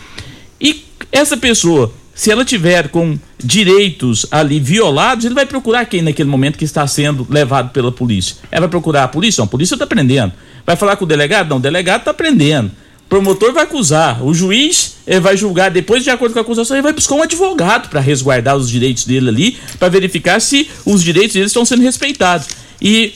E 0.59 0.83
essa 1.11 1.37
pessoa 1.37 1.93
se 2.19 2.29
ela 2.29 2.43
tiver 2.43 2.89
com 2.89 3.17
direitos 3.41 4.25
ali 4.29 4.59
violados, 4.59 5.23
ele 5.23 5.33
vai 5.33 5.45
procurar 5.45 5.85
quem 5.85 6.01
naquele 6.01 6.29
momento 6.29 6.57
que 6.57 6.65
está 6.65 6.85
sendo 6.85 7.25
levado 7.29 7.71
pela 7.71 7.93
polícia? 7.93 8.35
Ela 8.51 8.63
vai 8.63 8.69
procurar 8.69 9.05
a 9.05 9.07
polícia? 9.07 9.39
Não, 9.39 9.45
a 9.45 9.47
polícia 9.47 9.75
está 9.75 9.87
prendendo. 9.87 10.33
Vai 10.65 10.75
falar 10.75 10.97
com 10.97 11.05
o 11.05 11.07
delegado? 11.07 11.47
Não, 11.47 11.55
o 11.55 11.59
delegado 11.61 12.01
está 12.01 12.13
prendendo. 12.13 12.71
O 13.05 13.07
promotor 13.07 13.53
vai 13.53 13.63
acusar. 13.63 14.21
O 14.21 14.33
juiz 14.33 14.97
eh, 15.07 15.17
vai 15.17 15.37
julgar 15.37 15.71
depois, 15.71 16.03
de 16.03 16.09
acordo 16.09 16.33
com 16.33 16.39
a 16.39 16.41
acusação, 16.41 16.75
ele 16.75 16.83
vai 16.83 16.91
buscar 16.91 17.15
um 17.15 17.23
advogado 17.23 17.87
para 17.87 18.01
resguardar 18.01 18.57
os 18.57 18.69
direitos 18.69 19.05
dele 19.05 19.29
ali, 19.29 19.57
para 19.79 19.87
verificar 19.87 20.41
se 20.41 20.69
os 20.85 21.01
direitos 21.01 21.35
deles 21.35 21.51
estão 21.51 21.63
sendo 21.63 21.83
respeitados. 21.83 22.49
E 22.81 23.13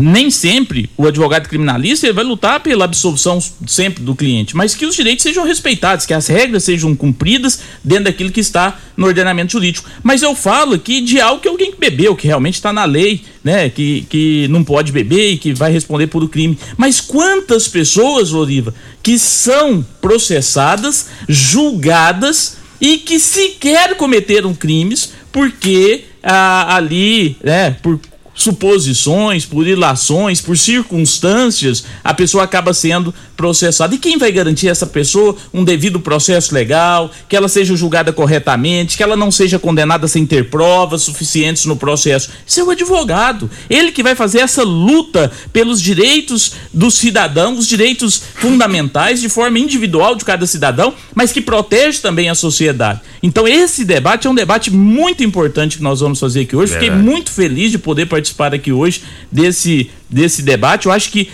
nem 0.00 0.30
sempre 0.30 0.90
o 0.96 1.06
advogado 1.06 1.48
criminalista 1.48 2.12
vai 2.12 2.24
lutar 2.24 2.60
pela 2.60 2.84
absolvição 2.84 3.38
sempre 3.66 4.02
do 4.02 4.14
cliente, 4.14 4.56
mas 4.56 4.74
que 4.74 4.86
os 4.86 4.96
direitos 4.96 5.22
sejam 5.22 5.44
respeitados, 5.44 6.04
que 6.04 6.14
as 6.14 6.26
regras 6.26 6.64
sejam 6.64 6.94
cumpridas 6.96 7.60
dentro 7.82 8.04
daquilo 8.04 8.32
que 8.32 8.40
está 8.40 8.78
no 8.96 9.06
ordenamento 9.06 9.52
jurídico. 9.52 9.88
Mas 10.02 10.22
eu 10.22 10.34
falo 10.34 10.74
aqui 10.74 11.00
de 11.00 11.20
algo 11.20 11.40
que 11.40 11.48
alguém 11.48 11.74
bebeu, 11.78 12.16
que 12.16 12.26
realmente 12.26 12.54
está 12.54 12.72
na 12.72 12.84
lei, 12.84 13.22
né, 13.42 13.68
que, 13.68 14.06
que 14.08 14.48
não 14.48 14.64
pode 14.64 14.90
beber 14.90 15.32
e 15.32 15.38
que 15.38 15.54
vai 15.54 15.70
responder 15.70 16.08
por 16.08 16.22
o 16.22 16.28
crime. 16.28 16.58
Mas 16.76 17.00
quantas 17.00 17.68
pessoas, 17.68 18.30
Loriva, 18.30 18.74
que 19.02 19.18
são 19.18 19.84
processadas, 20.00 21.08
julgadas 21.28 22.56
e 22.80 22.98
que 22.98 23.20
sequer 23.20 23.96
cometeram 23.96 24.54
crimes 24.54 25.12
porque 25.30 26.04
ah, 26.22 26.76
ali, 26.76 27.36
né, 27.42 27.76
por 27.82 27.98
suposições, 28.34 29.46
por 29.46 29.66
ilações, 29.66 30.40
por 30.40 30.58
circunstâncias, 30.58 31.84
a 32.02 32.12
pessoa 32.12 32.42
acaba 32.44 32.74
sendo 32.74 33.14
processada. 33.36 33.94
E 33.94 33.98
quem 33.98 34.18
vai 34.18 34.32
garantir 34.32 34.68
essa 34.68 34.86
pessoa 34.86 35.36
um 35.52 35.64
devido 35.64 36.00
processo 36.00 36.52
legal, 36.52 37.10
que 37.28 37.36
ela 37.36 37.48
seja 37.48 37.76
julgada 37.76 38.12
corretamente, 38.12 38.96
que 38.96 39.02
ela 39.02 39.16
não 39.16 39.30
seja 39.30 39.58
condenada 39.58 40.08
sem 40.08 40.26
ter 40.26 40.50
provas 40.50 41.02
suficientes 41.02 41.64
no 41.64 41.76
processo? 41.76 42.30
Seu 42.44 42.70
advogado, 42.70 43.48
ele 43.70 43.92
que 43.92 44.02
vai 44.02 44.14
fazer 44.14 44.40
essa 44.40 44.62
luta 44.62 45.30
pelos 45.52 45.80
direitos 45.80 46.52
do 46.72 46.90
cidadão, 46.90 47.56
os 47.56 47.68
direitos 47.68 48.20
fundamentais 48.34 49.20
de 49.20 49.28
forma 49.28 49.58
individual 49.58 50.16
de 50.16 50.24
cada 50.24 50.46
cidadão, 50.46 50.92
mas 51.14 51.32
que 51.32 51.40
protege 51.40 52.00
também 52.00 52.28
a 52.28 52.34
sociedade. 52.34 53.00
Então 53.22 53.46
esse 53.46 53.84
debate 53.84 54.26
é 54.26 54.30
um 54.30 54.34
debate 54.34 54.70
muito 54.70 55.22
importante 55.22 55.76
que 55.76 55.82
nós 55.82 56.00
vamos 56.00 56.18
fazer 56.18 56.40
aqui 56.40 56.56
hoje. 56.56 56.72
Fiquei 56.72 56.90
muito 56.90 57.30
feliz 57.30 57.70
de 57.70 57.78
poder 57.78 58.06
participar 58.06 58.23
participar 58.24 58.54
aqui 58.54 58.72
hoje 58.72 59.02
desse, 59.30 59.90
desse 60.08 60.42
debate. 60.42 60.86
Eu 60.86 60.92
acho 60.92 61.10
que 61.10 61.28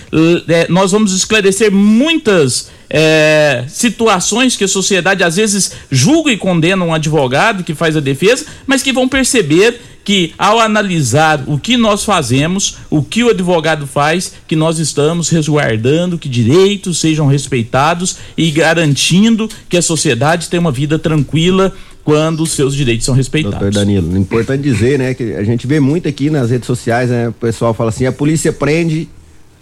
é, 0.48 0.66
nós 0.68 0.90
vamos 0.90 1.12
esclarecer 1.12 1.70
muitas 1.70 2.70
é, 2.88 3.64
situações 3.68 4.56
que 4.56 4.64
a 4.64 4.68
sociedade 4.68 5.22
às 5.22 5.36
vezes 5.36 5.72
julga 5.90 6.32
e 6.32 6.36
condena 6.36 6.84
um 6.84 6.92
advogado 6.92 7.62
que 7.62 7.74
faz 7.74 7.96
a 7.96 8.00
defesa, 8.00 8.44
mas 8.66 8.82
que 8.82 8.92
vão 8.92 9.08
perceber 9.08 9.80
que 10.02 10.32
ao 10.38 10.58
analisar 10.58 11.44
o 11.46 11.58
que 11.58 11.76
nós 11.76 12.04
fazemos, 12.04 12.78
o 12.88 13.02
que 13.02 13.22
o 13.22 13.28
advogado 13.28 13.86
faz, 13.86 14.32
que 14.48 14.56
nós 14.56 14.78
estamos 14.78 15.28
resguardando 15.28 16.18
que 16.18 16.28
direitos 16.28 16.98
sejam 16.98 17.26
respeitados 17.26 18.16
e 18.36 18.50
garantindo 18.50 19.48
que 19.68 19.76
a 19.76 19.82
sociedade 19.82 20.48
tenha 20.48 20.60
uma 20.60 20.72
vida 20.72 20.98
tranquila 20.98 21.72
quando 22.04 22.42
os 22.42 22.52
seus 22.52 22.74
direitos 22.74 23.04
são 23.04 23.14
respeitados. 23.14 23.58
Doutor 23.58 23.72
Danilo, 23.72 24.16
importante 24.16 24.62
dizer, 24.62 24.98
né, 24.98 25.14
que 25.14 25.34
a 25.34 25.44
gente 25.44 25.66
vê 25.66 25.80
muito 25.80 26.08
aqui 26.08 26.30
nas 26.30 26.50
redes 26.50 26.66
sociais, 26.66 27.10
né, 27.10 27.28
o 27.28 27.32
pessoal 27.32 27.74
fala 27.74 27.90
assim, 27.90 28.06
a 28.06 28.12
polícia 28.12 28.52
prende, 28.52 29.08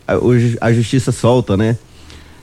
a, 0.06 0.14
a 0.60 0.72
justiça 0.72 1.12
solta, 1.12 1.56
né? 1.56 1.76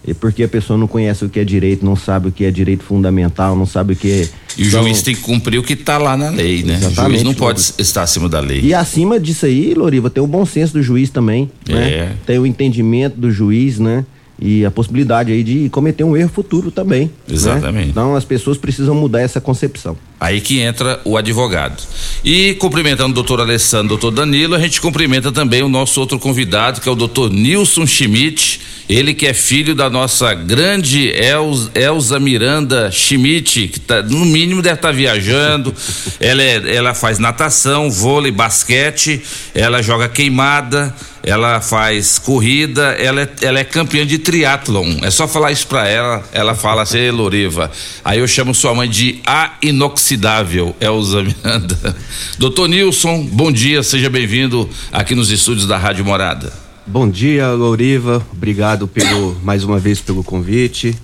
E 0.08 0.14
porque 0.14 0.44
a 0.44 0.48
pessoa 0.48 0.78
não 0.78 0.88
conhece 0.88 1.26
o 1.26 1.30
que 1.30 1.40
é 1.40 1.44
direito, 1.44 1.84
não 1.84 1.96
sabe 1.96 2.28
o 2.28 2.32
que 2.32 2.46
é 2.46 2.52
direito 2.52 2.84
fundamental, 2.84 3.56
não 3.56 3.66
sabe 3.66 3.94
o 3.94 3.96
que 3.96 4.12
é. 4.12 4.30
E 4.56 4.64
o 4.64 4.68
então, 4.68 4.84
juiz 4.84 5.02
tem 5.02 5.16
que 5.16 5.22
cumprir 5.22 5.58
o 5.58 5.64
que 5.64 5.74
está 5.74 5.98
lá 5.98 6.16
na 6.16 6.30
lei, 6.30 6.62
né? 6.62 6.80
O 6.86 6.92
juiz 6.92 7.24
não 7.24 7.34
pode 7.34 7.60
estar 7.80 8.04
acima 8.04 8.30
da 8.30 8.40
lei. 8.40 8.62
E 8.62 8.72
acima 8.72 9.20
disso 9.20 9.48
aí, 9.48 9.74
Loriva, 9.74 10.12
tem 10.12 10.22
o 10.22 10.28
bom 10.28 10.46
senso 10.46 10.74
do 10.74 10.84
juiz 10.84 11.10
também. 11.10 11.50
Né? 11.68 11.90
É. 11.90 12.12
Tem 12.24 12.38
o 12.38 12.46
entendimento 12.46 13.20
do 13.20 13.32
juiz, 13.32 13.80
né? 13.80 14.06
E 14.40 14.66
a 14.66 14.72
possibilidade 14.72 15.32
aí 15.32 15.44
de 15.44 15.70
cometer 15.70 16.04
um 16.04 16.16
erro 16.16 16.30
futuro 16.30 16.72
também. 16.72 17.06
Né? 17.28 17.36
Exatamente. 17.36 17.86
Né? 17.86 17.92
Então 17.92 18.16
as 18.16 18.26
pessoas 18.26 18.58
precisam 18.58 18.94
mudar 18.94 19.22
essa 19.22 19.40
concepção. 19.40 19.98
Aí 20.20 20.42
que 20.42 20.60
entra 20.60 21.00
o 21.04 21.18
advogado. 21.18 21.82
E 22.24 22.56
cumprimentando 22.56 23.12
o 23.12 23.14
doutor 23.14 23.42
Alessandro, 23.42 23.90
doutor 23.90 24.12
Danilo, 24.12 24.56
a 24.56 24.60
gente 24.60 24.80
cumprimenta 24.82 25.32
também 25.32 25.62
o 25.62 25.70
nosso 25.70 26.00
outro 26.00 26.18
convidado, 26.18 26.82
que 26.82 26.90
é 26.90 26.92
o 26.92 26.96
doutor 26.96 27.30
Nilson 27.32 27.86
Schmidt, 27.86 28.62
ele 28.88 29.14
que 29.14 29.26
é 29.26 29.34
filho 29.34 29.74
da 29.74 29.90
nossa 29.90 30.34
grande 30.34 31.10
Elza, 31.10 31.72
Elza 31.74 32.20
Miranda 32.20 32.92
Schmidt, 32.92 33.68
que 33.68 33.80
tá, 33.80 34.02
no 34.04 34.24
mínimo 34.26 34.62
deve 34.62 34.76
estar 34.76 34.90
tá 34.90 34.94
viajando. 34.94 35.74
ela, 36.20 36.42
é, 36.42 36.76
ela 36.76 36.94
faz 36.94 37.20
natação, 37.20 37.90
vôlei, 37.90 38.32
basquete, 38.32 39.22
ela 39.54 39.82
joga 39.82 40.08
queimada, 40.08 40.96
ela 41.26 41.60
faz 41.60 42.20
corrida, 42.20 42.90
ela 43.00 43.24
é, 43.24 43.30
ela 43.42 43.60
é 43.60 43.64
campeã 43.64 44.06
de 44.06 44.20
triatlon. 44.20 45.00
É 45.02 45.10
só 45.10 45.28
falar 45.28 45.52
isso 45.52 45.66
pra 45.66 45.88
ela, 45.88 46.24
ela 46.32 46.54
fala 46.54 46.84
assim, 46.84 47.10
Loriva. 47.10 47.72
Aí 48.04 48.20
eu 48.20 48.28
chamo 48.28 48.54
sua 48.54 48.76
mãe 48.76 48.88
de 48.88 49.22
a 49.26 49.54
inoxidável, 49.60 50.76
Elza 50.80 51.24
Miranda. 51.26 51.98
Doutor 52.38 52.70
Nilson, 52.70 53.24
bom 53.24 53.52
dia, 53.52 53.82
seja 53.82 54.08
bem-vindo 54.08 54.70
aqui 54.92 55.16
nos 55.16 55.32
estúdios 55.32 55.66
da 55.66 55.80
Rádio 55.80 56.06
Morada. 56.06 56.54
Bom 56.86 57.10
dia, 57.10 57.50
Louriva. 57.50 58.24
Obrigado 58.32 58.88
pelo 58.88 59.36
mais 59.44 59.64
uma 59.64 59.80
vez 59.80 60.00
pelo 60.00 60.24
convite. 60.24 60.96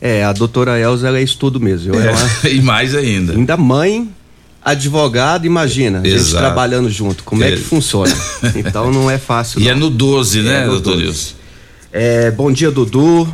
É, 0.00 0.22
a 0.22 0.32
doutora 0.32 0.78
Elza 0.78 1.08
ela 1.08 1.18
é 1.18 1.22
estudo 1.22 1.58
mesmo. 1.58 1.92
É, 1.96 2.06
ela, 2.06 2.30
e 2.48 2.62
mais 2.62 2.94
ainda. 2.94 3.32
Ainda 3.32 3.56
mãe, 3.56 4.08
advogado, 4.66 5.46
imagina, 5.46 6.00
Exato. 6.04 6.24
gente 6.24 6.36
trabalhando 6.36 6.90
junto. 6.90 7.22
Como 7.22 7.44
é, 7.44 7.52
é 7.52 7.52
que 7.52 7.62
funciona? 7.62 8.12
Então 8.56 8.90
não 8.90 9.08
é 9.08 9.16
fácil. 9.16 9.60
e 9.60 9.68
é 9.68 9.74
no 9.74 9.88
12, 9.88 10.42
né, 10.42 10.64
é 10.64 10.66
doutor 10.66 10.96
Nilson? 10.96 11.34
É, 11.92 12.32
bom 12.32 12.50
dia, 12.50 12.68
Dudu. 12.72 13.32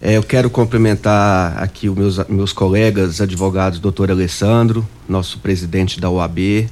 É, 0.00 0.16
eu 0.16 0.22
quero 0.22 0.48
cumprimentar 0.48 1.60
aqui 1.60 1.88
os 1.88 1.96
meus, 1.96 2.28
meus 2.28 2.52
colegas 2.52 3.20
advogados, 3.20 3.80
doutor 3.80 4.10
Alessandro, 4.10 4.86
nosso 5.08 5.38
presidente 5.38 6.00
da 6.00 6.08
OAB, 6.08 6.68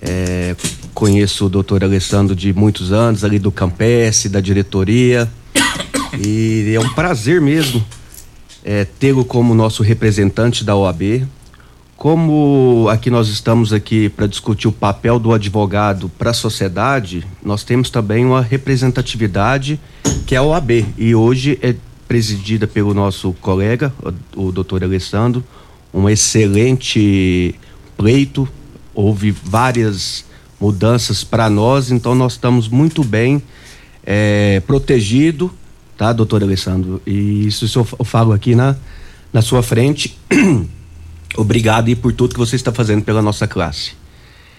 é, 0.00 0.54
conheço 0.94 1.46
o 1.46 1.48
doutor 1.48 1.82
Alessandro 1.82 2.34
de 2.34 2.52
muitos 2.52 2.92
anos, 2.92 3.24
ali 3.24 3.38
do 3.40 3.50
Campes, 3.50 4.26
da 4.26 4.40
diretoria. 4.40 5.28
E 6.18 6.72
é 6.74 6.80
um 6.80 6.88
prazer 6.90 7.40
mesmo 7.40 7.84
é, 8.64 8.84
tê-lo 8.84 9.24
como 9.24 9.54
nosso 9.54 9.82
representante 9.82 10.64
da 10.64 10.76
OAB. 10.76 11.26
Como 11.96 12.88
aqui 12.90 13.08
nós 13.08 13.28
estamos 13.28 13.72
aqui 13.72 14.10
para 14.10 14.26
discutir 14.26 14.68
o 14.68 14.72
papel 14.72 15.18
do 15.18 15.32
advogado 15.32 16.10
para 16.10 16.30
a 16.30 16.34
sociedade, 16.34 17.26
nós 17.42 17.64
temos 17.64 17.88
também 17.88 18.24
uma 18.24 18.42
representatividade 18.42 19.80
que 20.26 20.34
é 20.34 20.38
a 20.38 20.42
OAB. 20.42 20.84
E 20.98 21.14
hoje 21.14 21.58
é 21.62 21.74
presidida 22.06 22.66
pelo 22.66 22.92
nosso 22.92 23.32
colega, 23.40 23.92
o, 24.36 24.52
doutor 24.52 24.84
Alessandro, 24.84 25.42
um 25.92 26.08
excelente 26.08 27.54
pleito, 27.96 28.46
houve 28.94 29.30
várias 29.30 30.26
mudanças 30.60 31.24
para 31.24 31.48
nós, 31.48 31.90
então 31.90 32.14
nós 32.14 32.32
estamos 32.32 32.68
muito 32.68 33.02
bem 33.02 33.42
é, 34.04 34.60
protegido, 34.66 35.50
tá, 35.96 36.12
doutor 36.12 36.42
Alessandro? 36.42 37.00
E 37.06 37.46
isso 37.46 37.66
eu 37.74 38.04
falo 38.04 38.34
aqui 38.34 38.54
na, 38.54 38.76
na 39.32 39.40
sua 39.40 39.62
frente. 39.62 40.18
Obrigado 41.36 41.88
e 41.88 41.96
por 41.96 42.12
tudo 42.12 42.34
que 42.34 42.38
você 42.38 42.56
está 42.56 42.72
fazendo 42.72 43.02
pela 43.02 43.22
nossa 43.22 43.46
classe. 43.46 43.92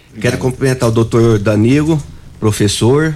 Obrigado. 0.10 0.22
Quero 0.22 0.38
cumprimentar 0.38 0.90
o 0.90 0.92
doutor 0.92 1.40
Danilo, 1.40 2.02
professor, 2.40 3.16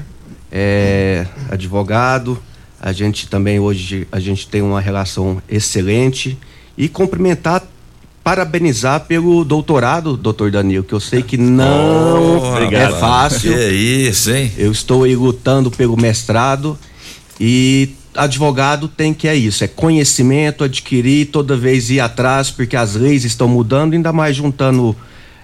é, 0.51 1.25
advogado. 1.49 2.41
A 2.79 2.91
gente 2.91 3.27
também 3.27 3.59
hoje 3.59 4.07
a 4.11 4.19
gente 4.19 4.47
tem 4.47 4.61
uma 4.61 4.81
relação 4.81 5.41
excelente 5.47 6.37
e 6.77 6.87
cumprimentar 6.87 7.63
parabenizar 8.23 9.01
pelo 9.01 9.43
doutorado, 9.43 10.15
doutor 10.15 10.51
Danilo, 10.51 10.83
que 10.83 10.93
eu 10.93 10.99
sei 10.99 11.23
que 11.23 11.37
não 11.37 12.39
oh, 12.39 12.57
é 12.57 12.89
fácil. 12.99 13.51
Que 13.51 13.59
é 13.59 13.71
isso, 13.71 14.31
hein? 14.31 14.51
Eu 14.57 14.71
estou 14.71 15.03
aí 15.03 15.15
lutando 15.15 15.71
pelo 15.71 15.97
mestrado 15.99 16.77
e 17.39 17.95
advogado 18.15 18.87
tem 18.87 19.13
que 19.13 19.27
é 19.27 19.35
isso, 19.35 19.63
é 19.63 19.67
conhecimento, 19.67 20.63
adquirir, 20.63 21.27
toda 21.27 21.55
vez 21.55 21.89
ir 21.89 21.99
atrás, 21.99 22.49
porque 22.51 22.75
as 22.75 22.95
leis 22.95 23.23
estão 23.23 23.47
mudando, 23.47 23.93
ainda 23.93 24.11
mais 24.11 24.35
juntando 24.35 24.95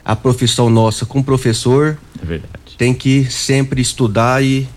a 0.04 0.16
profissão 0.16 0.70
nossa 0.70 1.06
com 1.06 1.20
o 1.20 1.24
professor. 1.24 1.98
É 2.22 2.26
verdade. 2.26 2.78
Tem 2.78 2.94
que 2.94 3.26
sempre 3.30 3.82
estudar 3.82 4.44
e 4.44 4.68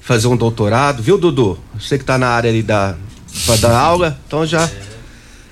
fazer 0.00 0.28
um 0.28 0.36
doutorado, 0.36 1.02
viu, 1.02 1.18
Dudu? 1.18 1.58
Você 1.78 1.96
que 1.96 2.04
está 2.04 2.18
na 2.18 2.28
área 2.28 2.50
ali 2.50 2.62
da, 2.62 2.96
para 3.44 3.56
dar 3.56 3.76
aula, 3.76 4.18
então 4.26 4.46
já 4.46 4.70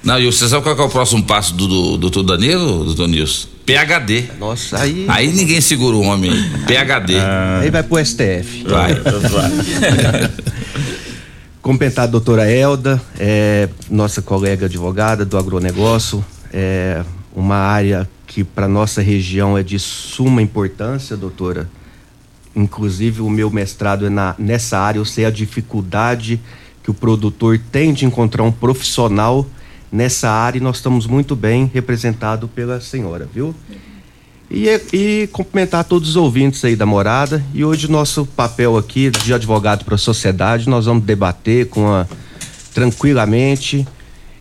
não, 0.04 0.20
e 0.20 0.26
você 0.26 0.46
sabe 0.46 0.62
qual 0.62 0.76
é, 0.76 0.82
o 0.82 0.88
próximo 0.90 1.24
passo 1.24 1.54
do 1.54 1.96
doutor 1.96 2.22
Danilo, 2.22 2.84
doutor 2.84 3.08
Nilson? 3.08 3.48
PHD. 3.64 4.24
Nossa, 4.38 4.78
aí. 4.78 5.06
Aí 5.08 5.32
ninguém 5.32 5.62
segura 5.62 5.96
o 5.96 6.02
homem. 6.02 6.30
PHD. 6.66 7.16
Ah. 7.18 7.60
Aí 7.62 7.70
vai 7.70 7.82
pro 7.82 8.04
STF. 8.04 8.64
Vai. 8.68 8.92
Cumprimentar 11.64 12.04
a 12.04 12.06
doutora 12.06 12.46
Elda, 12.46 13.00
é, 13.18 13.70
nossa 13.88 14.20
colega 14.20 14.66
advogada 14.66 15.24
do 15.24 15.38
agronegócio, 15.38 16.22
é 16.52 17.02
uma 17.34 17.56
área 17.56 18.06
que 18.26 18.44
para 18.44 18.68
nossa 18.68 19.00
região 19.00 19.56
é 19.56 19.62
de 19.62 19.78
suma 19.78 20.42
importância, 20.42 21.16
doutora. 21.16 21.66
Inclusive 22.54 23.22
o 23.22 23.30
meu 23.30 23.50
mestrado 23.50 24.04
é 24.04 24.10
na, 24.10 24.34
nessa 24.38 24.78
área, 24.78 24.98
eu 24.98 25.06
sei 25.06 25.24
a 25.24 25.30
dificuldade 25.30 26.38
que 26.82 26.90
o 26.90 26.94
produtor 26.94 27.58
tem 27.72 27.94
de 27.94 28.04
encontrar 28.04 28.42
um 28.42 28.52
profissional 28.52 29.46
nessa 29.90 30.30
área 30.30 30.58
e 30.58 30.60
nós 30.60 30.76
estamos 30.76 31.06
muito 31.06 31.34
bem 31.34 31.70
representados 31.72 32.50
pela 32.50 32.78
senhora, 32.78 33.26
viu? 33.32 33.54
E, 34.56 34.68
e 34.92 35.28
cumprimentar 35.32 35.82
todos 35.82 36.10
os 36.10 36.16
ouvintes 36.16 36.64
aí 36.64 36.76
da 36.76 36.86
morada. 36.86 37.44
E 37.52 37.64
hoje 37.64 37.90
nosso 37.90 38.24
papel 38.24 38.78
aqui 38.78 39.10
de 39.10 39.34
advogado 39.34 39.84
para 39.84 39.96
a 39.96 39.98
sociedade, 39.98 40.68
nós 40.68 40.84
vamos 40.86 41.02
debater 41.02 41.66
com 41.66 41.88
a, 41.88 42.06
tranquilamente 42.72 43.84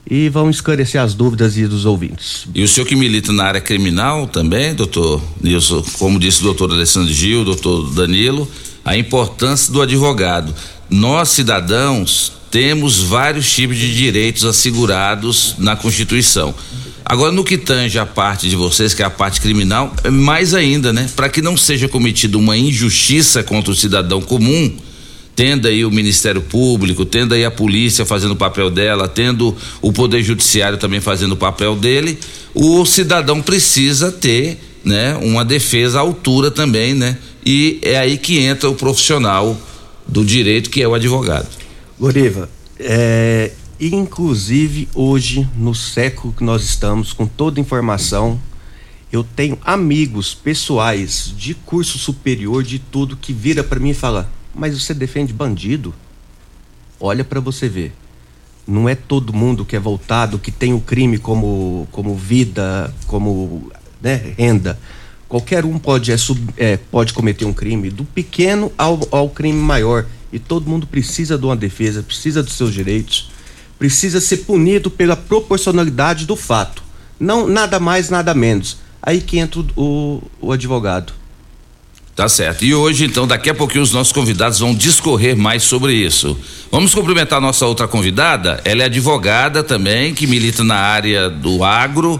e 0.08 0.30
vamos 0.30 0.58
esclarecer 0.58 1.02
as 1.02 1.16
dúvidas 1.16 1.56
dos 1.56 1.86
ouvintes. 1.86 2.46
E 2.54 2.64
o 2.64 2.68
senhor 2.68 2.86
que 2.86 2.96
milita 2.96 3.34
na 3.34 3.46
área 3.46 3.62
criminal 3.62 4.28
também, 4.28 4.76
doutor 4.76 5.20
Nilson, 5.42 5.84
como 5.98 6.20
disse 6.20 6.42
o 6.42 6.44
doutor 6.44 6.72
Alessandro 6.72 7.12
Gil, 7.12 7.44
doutor 7.44 7.90
Danilo, 7.94 8.48
a 8.86 8.96
importância 8.96 9.74
do 9.74 9.82
advogado. 9.82 10.54
Nós, 10.92 11.30
cidadãos, 11.30 12.34
temos 12.52 13.00
vários 13.00 13.52
tipos 13.52 13.78
de 13.78 13.96
direitos 13.96 14.46
assegurados 14.46 15.56
na 15.58 15.76
Constituição. 15.76 16.54
Agora, 17.06 17.32
no 17.32 17.44
que 17.44 17.58
tange 17.58 18.00
a 18.00 18.06
parte 18.06 18.50
de 18.50 18.56
vocês, 18.56 18.94
que 18.94 19.02
é 19.02 19.06
a 19.06 19.10
parte 19.10 19.42
criminal, 19.42 19.94
é 20.04 20.10
mais 20.10 20.54
ainda, 20.54 20.94
né? 20.94 21.10
Para 21.16 21.28
que 21.28 21.42
não 21.42 21.58
seja 21.58 21.88
cometida 21.88 22.38
uma 22.38 22.58
injustiça 22.58 23.44
contra 23.44 23.72
o 23.72 23.76
cidadão 23.76 24.22
comum, 24.22 24.74
tendo 25.36 25.68
aí 25.68 25.84
o 25.84 25.92
Ministério 25.92 26.42
Público, 26.42 27.06
tendo 27.06 27.34
aí 27.34 27.44
a 27.44 27.52
polícia 27.52 28.06
fazendo 28.06 28.32
o 28.32 28.36
papel 28.36 28.70
dela, 28.70 29.08
tendo 29.08 29.56
o 29.82 29.92
Poder 29.92 30.24
Judiciário 30.24 30.78
também 30.78 31.02
fazendo 31.02 31.34
o 31.34 31.38
papel 31.38 31.76
dele, 31.76 32.18
o 32.54 32.86
cidadão 32.86 33.42
precisa 33.42 34.12
ter, 34.12 34.60
né, 34.84 35.18
uma 35.22 35.44
defesa 35.44 35.98
à 35.98 36.02
altura 36.02 36.52
também, 36.52 36.94
né? 36.94 37.18
E 37.46 37.80
é 37.82 37.98
aí 37.98 38.18
que 38.18 38.40
entra 38.40 38.70
o 38.70 38.76
profissional 38.76 39.60
do 40.08 40.24
direito, 40.24 40.70
que 40.70 40.82
é 40.82 40.88
o 40.88 40.94
advogado. 40.94 41.48
Goriva, 42.00 42.50
é, 42.80 43.52
inclusive 43.88 44.88
hoje, 44.94 45.48
no 45.56 45.74
século 45.74 46.34
que 46.34 46.44
nós 46.44 46.64
estamos, 46.64 47.12
com 47.12 47.26
toda 47.26 47.60
informação, 47.60 48.40
eu 49.12 49.24
tenho 49.24 49.58
amigos 49.64 50.34
pessoais 50.34 51.34
de 51.38 51.54
curso 51.54 51.98
superior, 52.00 52.64
de 52.64 52.80
tudo, 52.80 53.18
que 53.18 53.34
vira 53.34 53.64
para 53.64 53.80
mim 53.80 53.90
e 53.90 53.94
fala: 53.94 54.30
Mas 54.56 54.80
você 54.80 54.94
defende 54.94 55.34
bandido? 55.34 55.94
Olha 57.00 57.24
para 57.24 57.40
você 57.40 57.68
ver. 57.68 57.94
Não 58.66 58.88
é 58.88 58.96
todo 58.96 59.34
mundo 59.34 59.66
que 59.66 59.76
é 59.76 59.80
voltado, 59.80 60.40
que 60.40 60.52
tem 60.52 60.74
o 60.74 60.80
crime 60.80 61.18
como, 61.18 61.88
como 61.92 62.16
vida, 62.16 62.94
como 63.06 63.72
né, 64.02 64.34
renda. 64.38 64.80
Qualquer 65.28 65.66
um 65.66 65.78
pode, 65.78 66.12
é, 66.12 66.18
sub, 66.18 66.42
é, 66.58 66.78
pode 66.78 67.12
cometer 67.12 67.44
um 67.44 67.54
crime, 67.54 67.90
do 67.90 68.06
pequeno 68.06 68.72
ao, 68.78 69.00
ao 69.12 69.30
crime 69.30 69.60
maior. 69.60 70.06
E 70.32 70.40
todo 70.40 70.70
mundo 70.70 70.88
precisa 70.88 71.38
de 71.38 71.46
uma 71.46 71.56
defesa, 71.56 72.02
precisa 72.02 72.42
dos 72.42 72.54
seus 72.54 72.74
direitos, 72.74 73.30
precisa 73.78 74.22
ser 74.22 74.38
punido 74.38 74.90
pela 74.90 75.16
proporcionalidade 75.16 76.26
do 76.26 76.36
fato. 76.36 76.84
Não 77.20 77.48
nada 77.48 77.80
mais, 77.80 78.10
nada 78.10 78.34
menos. 78.34 78.78
Aí 79.02 79.22
que 79.22 79.38
entra 79.38 79.62
o, 79.76 80.22
o 80.42 80.52
advogado. 80.52 81.14
Tá 82.16 82.30
certo. 82.30 82.64
E 82.64 82.76
hoje, 82.76 83.06
então, 83.06 83.26
daqui 83.26 83.50
a 83.50 83.56
pouquinho 83.56 83.84
os 83.84 83.92
nossos 83.92 84.14
convidados 84.14 84.60
vão 84.60 84.76
discorrer 84.76 85.36
mais 85.36 85.64
sobre 85.64 85.94
isso. 85.94 86.38
Vamos 86.72 86.94
cumprimentar 86.94 87.40
a 87.40 87.42
nossa 87.42 87.66
outra 87.66 87.88
convidada. 87.88 88.62
Ela 88.64 88.84
é 88.84 88.86
advogada 88.86 89.64
também, 89.64 90.14
que 90.14 90.28
milita 90.28 90.64
na 90.64 90.76
área 90.76 91.30
do 91.30 91.64
agro. 91.64 92.20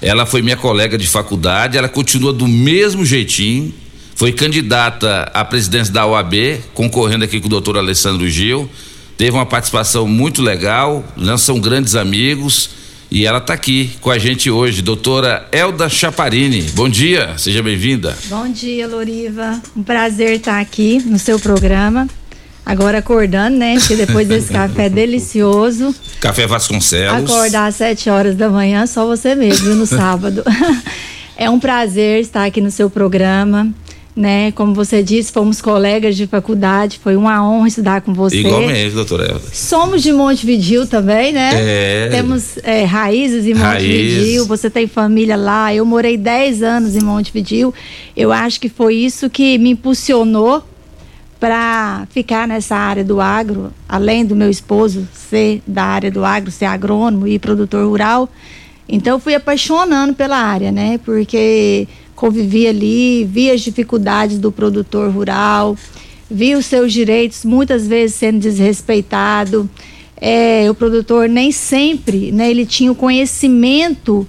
Ela 0.00 0.24
foi 0.24 0.40
minha 0.40 0.56
colega 0.56 0.96
de 0.96 1.06
faculdade, 1.06 1.76
ela 1.76 1.88
continua 1.88 2.32
do 2.32 2.48
mesmo 2.48 3.04
jeitinho 3.04 3.74
foi 4.16 4.32
candidata 4.32 5.30
à 5.34 5.44
presidência 5.44 5.92
da 5.92 6.06
OAB, 6.06 6.58
concorrendo 6.72 7.22
aqui 7.26 7.38
com 7.38 7.48
o 7.48 7.50
doutor 7.50 7.76
Alessandro 7.76 8.26
Gil. 8.26 8.66
Teve 9.16 9.30
uma 9.30 9.46
participação 9.46 10.06
muito 10.06 10.42
legal, 10.42 11.02
né? 11.16 11.36
são 11.38 11.58
grandes 11.58 11.94
amigos. 11.94 12.70
E 13.10 13.24
ela 13.24 13.38
está 13.38 13.54
aqui 13.54 13.92
com 14.00 14.10
a 14.10 14.18
gente 14.18 14.50
hoje, 14.50 14.82
doutora 14.82 15.48
Elda 15.52 15.88
Chaparini. 15.88 16.62
Bom 16.74 16.88
dia, 16.88 17.38
seja 17.38 17.62
bem-vinda. 17.62 18.16
Bom 18.26 18.48
dia, 18.50 18.86
Loriva. 18.86 19.62
Um 19.76 19.82
prazer 19.82 20.32
estar 20.32 20.60
aqui 20.60 21.00
no 21.06 21.18
seu 21.18 21.38
programa. 21.38 22.08
Agora 22.64 22.98
acordando, 22.98 23.56
né? 23.56 23.78
Porque 23.78 23.94
depois 23.94 24.26
desse 24.26 24.50
café 24.52 24.88
delicioso. 24.88 25.94
Café 26.20 26.48
Vasconcelos. 26.48 27.30
Acordar 27.30 27.66
às 27.66 27.76
7 27.76 28.10
horas 28.10 28.36
da 28.36 28.50
manhã, 28.50 28.86
só 28.86 29.06
você 29.06 29.36
mesmo, 29.36 29.72
no 29.76 29.86
sábado. 29.86 30.42
é 31.38 31.48
um 31.48 31.60
prazer 31.60 32.20
estar 32.20 32.44
aqui 32.44 32.60
no 32.60 32.72
seu 32.72 32.90
programa 32.90 33.72
né? 34.16 34.50
Como 34.52 34.72
você 34.72 35.02
disse, 35.02 35.30
fomos 35.30 35.60
colegas 35.60 36.16
de 36.16 36.26
faculdade, 36.26 36.98
foi 36.98 37.14
uma 37.16 37.46
honra 37.46 37.68
estudar 37.68 38.00
com 38.00 38.14
você. 38.14 38.40
Igualmente, 38.40 38.94
doutora 38.94 39.26
Elda. 39.26 39.48
Somos 39.52 40.02
de 40.02 40.10
Montevidil 40.10 40.86
também, 40.86 41.32
né? 41.32 41.50
É. 41.54 42.08
Temos 42.08 42.56
é, 42.62 42.84
raízes 42.84 43.44
em 43.44 43.52
Montevidil, 43.52 44.38
Raiz. 44.38 44.46
você 44.46 44.70
tem 44.70 44.86
família 44.86 45.36
lá. 45.36 45.74
Eu 45.74 45.84
morei 45.84 46.16
10 46.16 46.62
anos 46.62 46.96
em 46.96 47.00
Montevidil. 47.02 47.74
Eu 48.16 48.32
acho 48.32 48.58
que 48.58 48.70
foi 48.70 48.94
isso 48.94 49.28
que 49.28 49.58
me 49.58 49.70
impulsionou 49.70 50.64
para 51.38 52.06
ficar 52.10 52.48
nessa 52.48 52.74
área 52.74 53.04
do 53.04 53.20
agro, 53.20 53.70
além 53.86 54.24
do 54.24 54.34
meu 54.34 54.48
esposo 54.48 55.06
ser 55.12 55.60
da 55.66 55.84
área 55.84 56.10
do 56.10 56.24
agro, 56.24 56.50
ser 56.50 56.64
agrônomo 56.64 57.28
e 57.28 57.38
produtor 57.38 57.86
rural. 57.86 58.30
Então, 58.88 59.16
eu 59.16 59.18
fui 59.18 59.34
apaixonando 59.34 60.14
pela 60.14 60.38
área, 60.38 60.72
né? 60.72 60.98
Porque 61.04 61.86
convivi 62.16 62.66
ali, 62.66 63.24
vi 63.24 63.50
as 63.50 63.60
dificuldades 63.60 64.38
do 64.38 64.50
produtor 64.50 65.10
rural, 65.10 65.76
vi 66.28 66.56
os 66.56 66.66
seus 66.66 66.92
direitos 66.92 67.44
muitas 67.44 67.86
vezes 67.86 68.16
sendo 68.16 68.40
desrespeitado. 68.40 69.70
É, 70.18 70.68
o 70.70 70.74
produtor 70.74 71.28
nem 71.28 71.52
sempre, 71.52 72.32
né, 72.32 72.50
ele 72.50 72.64
tinha 72.64 72.90
o 72.90 72.94
conhecimento 72.94 74.26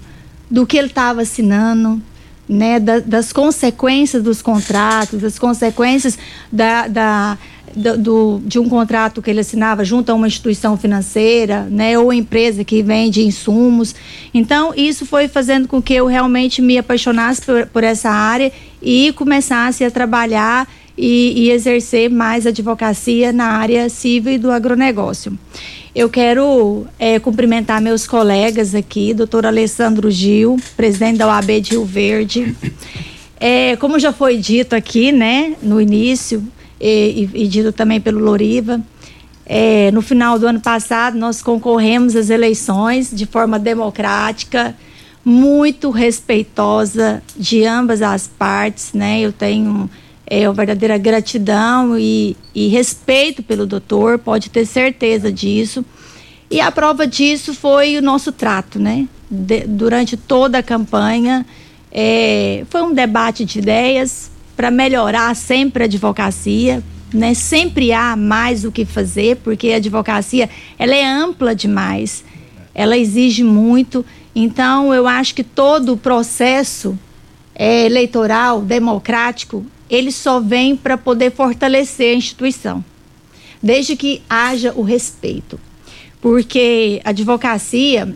do 0.51 0.67
que 0.67 0.77
ele 0.77 0.87
estava 0.87 1.21
assinando, 1.21 2.01
né, 2.47 2.79
da, 2.79 2.99
das 2.99 3.31
consequências 3.31 4.21
dos 4.21 4.41
contratos, 4.41 5.21
das 5.21 5.39
consequências 5.39 6.17
da, 6.51 6.87
da 6.87 7.37
do, 7.77 7.97
do, 7.97 8.41
de 8.43 8.59
um 8.59 8.67
contrato 8.67 9.21
que 9.21 9.29
ele 9.29 9.39
assinava 9.39 9.85
junto 9.85 10.11
a 10.11 10.15
uma 10.15 10.27
instituição 10.27 10.75
financeira, 10.75 11.67
né, 11.69 11.97
ou 11.97 12.11
empresa 12.11 12.63
que 12.63 12.81
vende 12.81 13.21
insumos. 13.21 13.93
Então, 14.33 14.73
isso 14.75 15.05
foi 15.05 15.27
fazendo 15.27 15.67
com 15.67 15.81
que 15.81 15.93
eu 15.93 16.07
realmente 16.07 16.61
me 16.61 16.77
apaixonasse 16.77 17.41
por, 17.41 17.67
por 17.67 17.83
essa 17.83 18.09
área 18.09 18.51
e 18.81 19.13
começasse 19.13 19.83
a 19.83 19.91
trabalhar 19.91 20.67
e, 20.97 21.45
e, 21.45 21.51
exercer 21.51 22.09
mais 22.09 22.47
advocacia 22.47 23.31
na 23.31 23.45
área 23.49 23.87
civil 23.87 24.33
e 24.33 24.37
do 24.39 24.49
agronegócio. 24.49 25.37
Eu 25.93 26.09
quero 26.09 26.87
é, 26.97 27.19
cumprimentar 27.19 27.79
meus 27.79 28.07
colegas 28.07 28.73
aqui, 28.73 29.13
doutor 29.13 29.45
Alessandro 29.45 30.09
Gil, 30.09 30.57
presidente 30.75 31.17
da 31.17 31.27
OAB 31.27 31.61
de 31.61 31.71
Rio 31.71 31.85
Verde. 31.85 32.55
É, 33.39 33.75
como 33.75 33.99
já 33.99 34.11
foi 34.11 34.37
dito 34.37 34.75
aqui, 34.75 35.11
né, 35.11 35.55
no 35.61 35.79
início, 35.79 36.43
e, 36.79 37.29
e, 37.33 37.59
e 37.59 37.71
também 37.71 37.99
pelo 37.99 38.19
Loriva, 38.19 38.81
é, 39.45 39.91
no 39.91 40.01
final 40.01 40.37
do 40.37 40.45
ano 40.45 40.59
passado 40.59 41.17
nós 41.17 41.41
concorremos 41.41 42.15
às 42.15 42.29
eleições 42.29 43.09
de 43.11 43.25
forma 43.25 43.57
democrática, 43.57 44.75
muito 45.23 45.89
respeitosa 45.89 47.23
de 47.35 47.65
ambas 47.65 48.01
as 48.01 48.27
partes, 48.27 48.93
né? 48.93 49.21
Eu 49.21 49.31
tenho 49.31 49.89
é, 50.25 50.47
uma 50.47 50.53
verdadeira 50.53 50.97
gratidão 50.97 51.97
e, 51.97 52.35
e 52.53 52.67
respeito 52.67 53.41
pelo 53.41 53.65
doutor, 53.65 54.19
pode 54.19 54.49
ter 54.49 54.65
certeza 54.65 55.31
disso. 55.31 55.83
E 56.49 56.61
a 56.61 56.71
prova 56.71 57.07
disso 57.07 57.53
foi 57.53 57.97
o 57.97 58.01
nosso 58.01 58.31
trato, 58.31 58.79
né? 58.79 59.07
De, 59.29 59.61
durante 59.61 60.15
toda 60.15 60.59
a 60.59 60.63
campanha, 60.63 61.45
é, 61.91 62.65
foi 62.69 62.81
um 62.81 62.93
debate 62.93 63.43
de 63.45 63.59
ideias 63.59 64.29
para 64.57 64.69
melhorar 64.69 65.33
sempre 65.35 65.83
a 65.83 65.85
advocacia, 65.85 66.83
né? 67.13 67.33
Sempre 67.33 67.93
há 67.93 68.17
mais 68.17 68.65
o 68.65 68.71
que 68.71 68.83
fazer, 68.83 69.37
porque 69.37 69.69
a 69.71 69.77
advocacia 69.77 70.49
ela 70.77 70.93
é 70.93 71.05
ampla 71.05 71.55
demais, 71.55 72.25
ela 72.75 72.97
exige 72.97 73.43
muito 73.43 74.03
então, 74.39 74.93
eu 74.93 75.07
acho 75.07 75.33
que 75.33 75.43
todo 75.43 75.93
o 75.93 75.97
processo 75.97 76.95
é, 77.55 77.87
eleitoral, 77.87 78.61
democrático, 78.61 79.65
ele 79.89 80.11
só 80.11 80.39
vem 80.39 80.75
para 80.75 80.95
poder 80.95 81.31
fortalecer 81.31 82.13
a 82.13 82.17
instituição, 82.17 82.85
desde 83.63 83.95
que 83.95 84.21
haja 84.29 84.71
o 84.75 84.83
respeito. 84.83 85.59
Porque 86.21 87.01
a 87.03 87.09
advocacia, 87.09 88.15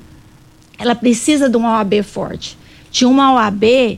ela 0.78 0.94
precisa 0.94 1.50
de 1.50 1.58
uma 1.58 1.80
OAB 1.80 2.04
forte, 2.04 2.56
de 2.92 3.04
uma 3.04 3.34
OAB 3.34 3.98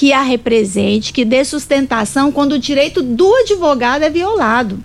que 0.00 0.14
a 0.14 0.22
represente, 0.22 1.12
que 1.12 1.26
dê 1.26 1.44
sustentação 1.44 2.32
quando 2.32 2.52
o 2.52 2.58
direito 2.58 3.02
do 3.02 3.34
advogado 3.34 4.02
é 4.02 4.08
violado. 4.08 4.82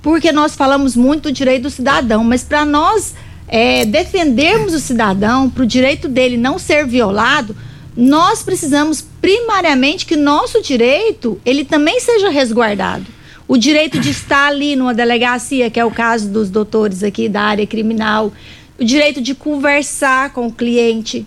Porque 0.00 0.30
nós 0.30 0.54
falamos 0.54 0.94
muito 0.94 1.24
do 1.24 1.32
direito 1.32 1.62
do 1.62 1.70
cidadão, 1.70 2.22
mas 2.22 2.44
para 2.44 2.64
nós 2.64 3.12
é, 3.48 3.84
defendermos 3.84 4.72
o 4.72 4.78
cidadão, 4.78 5.50
para 5.50 5.64
o 5.64 5.66
direito 5.66 6.08
dele 6.08 6.36
não 6.36 6.60
ser 6.60 6.86
violado, 6.86 7.56
nós 7.96 8.44
precisamos 8.44 9.04
primariamente 9.20 10.06
que 10.06 10.14
nosso 10.14 10.62
direito 10.62 11.40
ele 11.44 11.64
também 11.64 11.98
seja 11.98 12.28
resguardado. 12.28 13.06
O 13.48 13.56
direito 13.56 13.98
de 13.98 14.10
estar 14.10 14.46
ali 14.46 14.76
numa 14.76 14.94
delegacia, 14.94 15.70
que 15.70 15.80
é 15.80 15.84
o 15.84 15.90
caso 15.90 16.28
dos 16.28 16.48
doutores 16.48 17.02
aqui 17.02 17.28
da 17.28 17.42
área 17.42 17.66
criminal, 17.66 18.32
o 18.78 18.84
direito 18.84 19.20
de 19.20 19.34
conversar 19.34 20.32
com 20.32 20.46
o 20.46 20.52
cliente. 20.52 21.26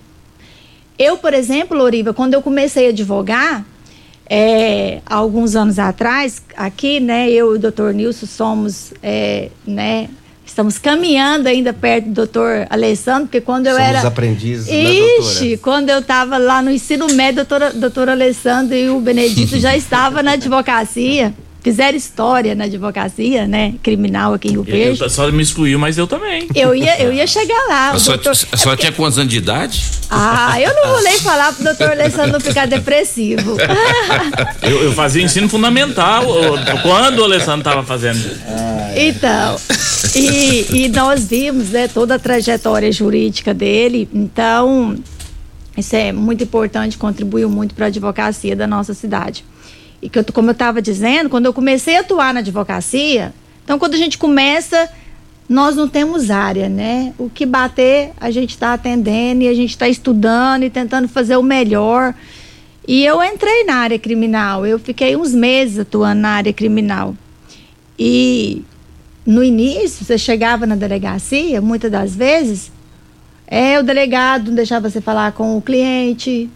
Eu, 0.98 1.18
por 1.18 1.34
exemplo, 1.34 1.78
Loriva, 1.78 2.14
quando 2.14 2.34
eu 2.34 2.42
comecei 2.42 2.88
a 2.88 2.90
advogar, 2.90 3.66
é, 4.30 5.02
alguns 5.06 5.56
anos 5.56 5.78
atrás, 5.78 6.42
aqui, 6.56 7.00
né, 7.00 7.30
eu 7.30 7.54
e 7.54 7.58
o 7.58 7.60
doutor 7.60 7.94
Nilson 7.94 8.26
somos, 8.26 8.94
é, 9.04 9.50
né, 9.66 10.10
Estamos 10.46 10.78
caminhando 10.78 11.48
ainda 11.50 11.74
perto 11.74 12.06
do 12.06 12.14
doutor 12.14 12.68
Alessandro, 12.70 13.24
porque 13.24 13.42
quando 13.42 13.66
eu 13.66 13.74
Somos 13.74 13.90
era. 13.90 14.08
aprendizes, 14.08 14.68
Ixi, 14.70 15.50
né, 15.50 15.58
quando 15.58 15.90
eu 15.90 16.00
estava 16.00 16.38
lá 16.38 16.62
no 16.62 16.70
ensino 16.70 17.08
médio, 17.08 17.44
doutor, 17.44 17.74
doutor 17.74 18.10
Alessandro 18.10 18.76
e 18.76 18.90
o 18.90 19.00
Benedito 19.00 19.60
já 19.60 19.76
estava 19.76 20.22
na 20.22 20.34
advocacia 20.34 21.34
fizeram 21.66 21.98
história 21.98 22.54
na 22.54 22.66
advocacia, 22.66 23.48
né? 23.48 23.74
Criminal 23.82 24.36
aqui 24.36 24.50
em 24.50 24.52
Rio 24.52 24.62
Verde. 24.62 25.02
Eu, 25.02 25.10
só 25.10 25.32
me 25.32 25.42
excluiu, 25.42 25.80
mas 25.80 25.98
eu 25.98 26.06
também. 26.06 26.48
Eu 26.54 26.76
ia, 26.76 27.02
eu 27.02 27.12
ia 27.12 27.26
chegar 27.26 27.60
lá. 27.68 27.90
A 27.90 27.98
senhora, 27.98 28.22
doutor... 28.22 28.72
a 28.72 28.78
tinha 28.78 28.92
quantos 28.92 29.18
anos 29.18 29.32
de 29.32 29.40
idade? 29.40 29.84
Ah, 30.12 30.62
eu 30.62 30.72
não 30.76 30.90
vou 30.90 31.02
nem 31.02 31.20
falar 31.20 31.52
pro 31.54 31.64
doutor 31.64 31.90
Alessandro 31.90 32.34
não 32.34 32.40
ficar 32.40 32.68
depressivo. 32.68 33.58
eu, 34.62 34.84
eu 34.84 34.94
fazia 34.94 35.24
ensino 35.24 35.50
fundamental 35.50 36.24
quando 36.84 37.18
o 37.18 37.24
Alessandro 37.24 37.62
estava 37.62 37.82
fazendo. 37.82 38.20
Então, 38.96 39.58
e, 40.16 40.84
e 40.86 40.90
nós 40.90 41.26
vimos 41.26 41.72
né, 41.72 41.88
toda 41.88 42.14
a 42.14 42.20
trajetória 42.20 42.92
jurídica 42.92 43.56
dele, 43.56 44.08
então 44.14 44.96
isso 45.76 45.96
é 45.96 46.12
muito 46.12 46.44
importante, 46.44 46.96
contribuiu 46.96 47.50
muito 47.50 47.74
para 47.74 47.86
a 47.86 47.88
advocacia 47.88 48.56
da 48.56 48.68
nossa 48.68 48.94
cidade. 48.94 49.44
E 50.06 50.10
que 50.10 50.20
eu, 50.20 50.26
como 50.32 50.50
eu 50.50 50.54
estava 50.54 50.84
dizendo, 50.84 51.32
quando 51.32 51.48
eu 51.48 51.54
comecei 51.54 51.98
a 51.98 52.02
atuar 52.02 52.32
na 52.32 52.40
advocacia, 52.42 53.34
então 53.64 53.80
quando 53.80 53.96
a 53.96 53.98
gente 53.98 54.20
começa, 54.20 54.88
nós 55.50 55.76
não 55.76 55.88
temos 55.88 56.30
área, 56.30 56.70
né? 56.70 57.12
O 57.18 57.28
que 57.28 57.44
bater, 57.44 58.12
a 58.22 58.30
gente 58.30 58.52
está 58.52 58.74
atendendo 58.74 59.42
e 59.42 59.48
a 59.48 59.54
gente 59.56 59.72
está 59.72 59.90
estudando 59.90 60.62
e 60.62 60.70
tentando 60.70 61.08
fazer 61.08 61.38
o 61.38 61.42
melhor. 61.42 62.14
E 62.88 63.04
eu 63.04 63.24
entrei 63.24 63.64
na 63.64 63.78
área 63.78 63.98
criminal, 63.98 64.64
eu 64.64 64.78
fiquei 64.78 65.16
uns 65.16 65.34
meses 65.34 65.80
atuando 65.80 66.22
na 66.22 66.30
área 66.30 66.54
criminal. 66.54 67.16
E 67.98 68.64
no 69.26 69.44
início, 69.44 70.06
você 70.06 70.20
chegava 70.20 70.68
na 70.68 70.76
delegacia, 70.76 71.60
muitas 71.62 71.92
das 71.92 72.16
vezes, 72.16 72.72
é 73.48 73.80
o 73.80 73.84
delegado 73.84 74.50
não 74.50 74.56
deixava 74.56 74.88
você 74.88 75.02
falar 75.02 75.32
com 75.32 75.58
o 75.58 75.62
cliente, 75.64 76.48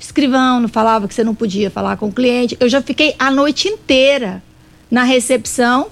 escrivão 0.00 0.60
não 0.60 0.68
falava 0.68 1.06
que 1.06 1.14
você 1.14 1.22
não 1.22 1.34
podia 1.34 1.70
falar 1.70 1.96
com 1.96 2.08
o 2.08 2.12
cliente. 2.12 2.56
Eu 2.58 2.68
já 2.68 2.80
fiquei 2.80 3.14
a 3.18 3.30
noite 3.30 3.68
inteira 3.68 4.42
na 4.90 5.04
recepção 5.04 5.88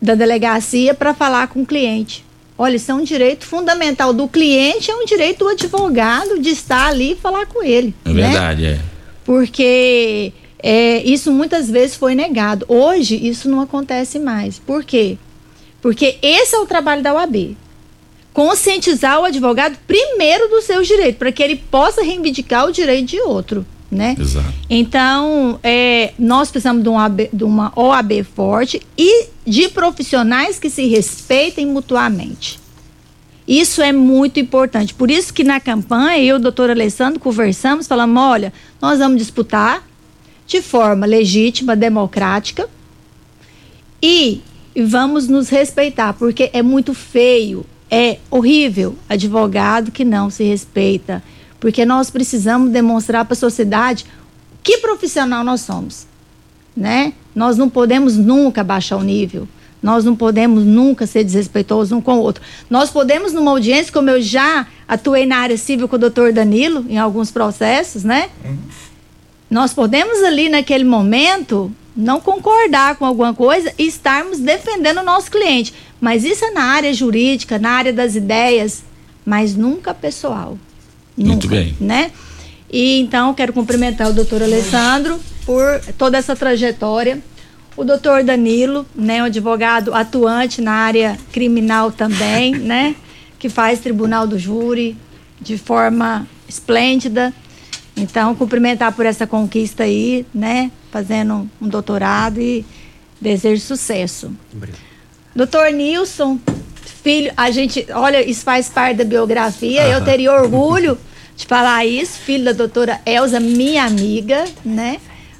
da 0.00 0.14
delegacia 0.14 0.94
para 0.94 1.14
falar 1.14 1.46
com 1.48 1.62
o 1.62 1.66
cliente. 1.66 2.24
Olha, 2.58 2.76
isso 2.76 2.90
é 2.90 2.94
um 2.94 3.04
direito 3.04 3.46
fundamental 3.46 4.12
do 4.12 4.26
cliente, 4.26 4.90
é 4.90 4.94
um 4.94 5.04
direito 5.04 5.44
do 5.44 5.48
advogado 5.48 6.40
de 6.40 6.50
estar 6.50 6.88
ali 6.88 7.12
e 7.12 7.16
falar 7.16 7.46
com 7.46 7.62
ele. 7.62 7.94
É 8.04 8.10
né? 8.10 8.22
verdade, 8.22 8.64
é. 8.66 8.80
Porque 9.24 10.32
é, 10.62 11.02
isso 11.02 11.32
muitas 11.32 11.70
vezes 11.70 11.96
foi 11.96 12.14
negado. 12.14 12.64
Hoje 12.68 13.16
isso 13.16 13.48
não 13.48 13.60
acontece 13.60 14.18
mais. 14.18 14.58
Por 14.58 14.84
quê? 14.84 15.18
Porque 15.80 16.18
esse 16.22 16.54
é 16.54 16.58
o 16.58 16.66
trabalho 16.66 17.02
da 17.02 17.14
UAB 17.14 17.56
conscientizar 18.32 19.20
o 19.20 19.24
advogado 19.24 19.76
primeiro 19.86 20.48
dos 20.48 20.64
seus 20.64 20.86
direitos, 20.86 21.18
para 21.18 21.32
que 21.32 21.42
ele 21.42 21.56
possa 21.56 22.02
reivindicar 22.02 22.66
o 22.66 22.72
direito 22.72 23.08
de 23.08 23.20
outro. 23.20 23.66
Né? 23.90 24.16
Exato. 24.18 24.52
Então, 24.70 25.60
é, 25.62 26.14
nós 26.18 26.50
precisamos 26.50 26.82
de 26.82 26.88
uma, 26.88 27.02
OAB, 27.02 27.28
de 27.30 27.44
uma 27.44 27.72
OAB 27.76 28.24
forte 28.24 28.80
e 28.96 29.26
de 29.46 29.68
profissionais 29.68 30.58
que 30.58 30.70
se 30.70 30.86
respeitem 30.86 31.66
mutuamente. 31.66 32.58
Isso 33.46 33.82
é 33.82 33.92
muito 33.92 34.40
importante. 34.40 34.94
Por 34.94 35.10
isso 35.10 35.34
que 35.34 35.44
na 35.44 35.60
campanha, 35.60 36.16
eu 36.16 36.36
e 36.36 36.38
o 36.38 36.38
doutor 36.38 36.70
Alessandro 36.70 37.20
conversamos, 37.20 37.86
falamos, 37.86 38.22
olha, 38.22 38.52
nós 38.80 38.98
vamos 38.98 39.18
disputar 39.18 39.86
de 40.46 40.62
forma 40.62 41.04
legítima, 41.04 41.76
democrática 41.76 42.68
e 44.02 44.40
vamos 44.86 45.28
nos 45.28 45.50
respeitar, 45.50 46.14
porque 46.14 46.48
é 46.52 46.62
muito 46.62 46.94
feio 46.94 47.66
é 47.94 48.18
horrível 48.30 48.96
advogado 49.06 49.92
que 49.92 50.02
não 50.02 50.30
se 50.30 50.42
respeita, 50.44 51.22
porque 51.60 51.84
nós 51.84 52.08
precisamos 52.08 52.70
demonstrar 52.70 53.26
para 53.26 53.34
a 53.34 53.36
sociedade 53.36 54.06
que 54.62 54.78
profissional 54.78 55.44
nós 55.44 55.60
somos, 55.60 56.06
né? 56.74 57.12
Nós 57.34 57.58
não 57.58 57.68
podemos 57.68 58.16
nunca 58.16 58.64
baixar 58.64 58.96
o 58.96 59.02
nível. 59.02 59.46
Nós 59.82 60.04
não 60.04 60.14
podemos 60.14 60.64
nunca 60.64 61.06
ser 61.06 61.24
desrespeitosos 61.24 61.92
um 61.92 62.00
com 62.00 62.14
o 62.14 62.20
outro. 62.20 62.42
Nós 62.70 62.88
podemos, 62.88 63.32
numa 63.32 63.50
audiência, 63.50 63.92
como 63.92 64.08
eu 64.08 64.22
já 64.22 64.66
atuei 64.86 65.26
na 65.26 65.38
área 65.38 65.58
civil 65.58 65.88
com 65.88 65.96
o 65.96 65.98
doutor 65.98 66.32
Danilo, 66.32 66.86
em 66.88 66.98
alguns 66.98 67.32
processos, 67.32 68.04
né? 68.04 68.30
Uhum. 68.44 68.56
Nós 69.52 69.74
podemos 69.74 70.22
ali, 70.22 70.48
naquele 70.48 70.82
momento, 70.82 71.70
não 71.94 72.18
concordar 72.18 72.96
com 72.96 73.04
alguma 73.04 73.34
coisa 73.34 73.70
e 73.78 73.86
estarmos 73.86 74.38
defendendo 74.38 75.00
o 75.00 75.04
nosso 75.04 75.30
cliente. 75.30 75.74
Mas 76.00 76.24
isso 76.24 76.42
é 76.42 76.50
na 76.52 76.62
área 76.62 76.90
jurídica, 76.94 77.58
na 77.58 77.68
área 77.68 77.92
das 77.92 78.16
ideias, 78.16 78.82
mas 79.26 79.54
nunca 79.54 79.92
pessoal. 79.92 80.56
Muito 81.14 81.44
nunca, 81.44 81.48
bem. 81.48 81.76
Né? 81.78 82.10
E 82.72 82.98
então 82.98 83.34
quero 83.34 83.52
cumprimentar 83.52 84.08
o 84.08 84.14
doutor 84.14 84.42
Alessandro 84.42 85.20
por 85.44 85.82
toda 85.98 86.16
essa 86.16 86.34
trajetória. 86.34 87.22
O 87.76 87.84
doutor 87.84 88.24
Danilo, 88.24 88.86
né, 88.94 89.20
um 89.20 89.26
advogado 89.26 89.92
atuante 89.92 90.62
na 90.62 90.72
área 90.72 91.18
criminal 91.30 91.92
também, 91.92 92.54
né, 92.56 92.96
que 93.38 93.50
faz 93.50 93.80
tribunal 93.80 94.26
do 94.26 94.38
júri 94.38 94.96
de 95.38 95.58
forma 95.58 96.26
esplêndida. 96.48 97.34
Então, 97.96 98.34
cumprimentar 98.34 98.92
por 98.92 99.04
essa 99.04 99.26
conquista 99.26 99.84
aí, 99.84 100.26
né? 100.34 100.70
Fazendo 100.90 101.48
um 101.60 101.68
doutorado 101.68 102.40
e 102.40 102.64
desejo 103.20 103.62
sucesso. 103.62 104.32
Obrigado. 104.52 104.80
Doutor 105.34 105.70
Nilson, 105.72 106.38
filho, 107.02 107.32
a 107.36 107.50
gente, 107.50 107.86
olha, 107.94 108.28
isso 108.28 108.44
faz 108.44 108.68
parte 108.68 108.98
da 108.98 109.04
biografia, 109.04 109.86
eu 109.88 110.04
teria 110.04 110.32
orgulho 110.32 110.98
de 111.36 111.46
falar 111.46 111.86
isso, 111.86 112.18
filho 112.18 112.44
da 112.44 112.52
doutora 112.52 113.00
Elza, 113.06 113.40
minha 113.40 113.84
amiga, 113.84 114.44
né? 114.64 114.98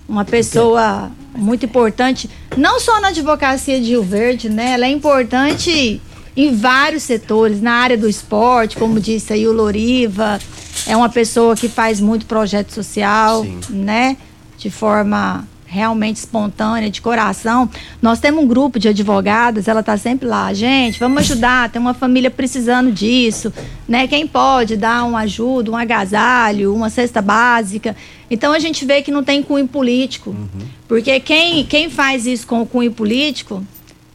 Uma 0.09 0.24
pessoa 0.24 1.11
muito 1.34 1.66
importante, 1.66 2.28
não 2.57 2.80
só 2.80 3.00
na 3.00 3.09
advocacia 3.09 3.80
de 3.80 3.90
Rio 3.90 4.03
Verde, 4.03 4.48
né? 4.48 4.72
Ela 4.72 4.86
é 4.86 4.90
importante 4.90 6.00
em 6.37 6.55
vários 6.55 7.03
setores, 7.03 7.61
na 7.61 7.72
área 7.72 7.97
do 7.97 8.09
esporte, 8.09 8.76
como 8.76 8.99
disse 8.99 9.33
aí 9.33 9.47
o 9.47 9.53
Loriva, 9.53 10.39
é 10.87 10.97
uma 10.97 11.09
pessoa 11.09 11.55
que 11.55 11.68
faz 11.68 12.01
muito 12.01 12.26
projeto 12.26 12.70
social, 12.70 13.45
Sim. 13.45 13.61
né? 13.70 14.16
De 14.57 14.70
forma 14.70 15.47
realmente 15.72 16.16
espontânea, 16.16 16.91
de 16.91 17.01
coração. 17.01 17.68
Nós 18.01 18.20
temos 18.20 18.45
um 18.45 18.47
grupo 18.47 18.78
de 18.78 18.89
advogadas, 18.89 19.66
ela 19.66 19.80
está 19.80 19.97
sempre 19.97 20.28
lá, 20.28 20.53
gente, 20.53 21.01
vamos 21.01 21.22
ajudar, 21.22 21.70
tem 21.70 21.80
uma 21.80 21.95
família 21.95 22.30
precisando 22.30 22.93
disso, 22.93 23.51
né? 23.89 24.07
Quem 24.07 24.26
pode 24.26 24.76
dar 24.76 25.05
uma 25.05 25.20
ajuda, 25.20 25.70
um 25.70 25.76
agasalho, 25.76 26.74
uma 26.74 26.91
cesta 26.91 27.22
básica. 27.22 27.97
Então 28.30 28.53
a 28.53 28.59
gente 28.59 28.85
vê 28.85 29.01
que 29.01 29.11
não 29.11 29.24
tem 29.24 29.43
cunho 29.43 29.66
político. 29.66 30.30
Uhum. 30.30 30.66
Porque 30.87 31.18
quem, 31.20 31.64
quem 31.64 31.89
faz 31.89 32.26
isso 32.26 32.47
com 32.47 32.61
o 32.61 32.66
cunho 32.66 32.93
político, 32.93 33.64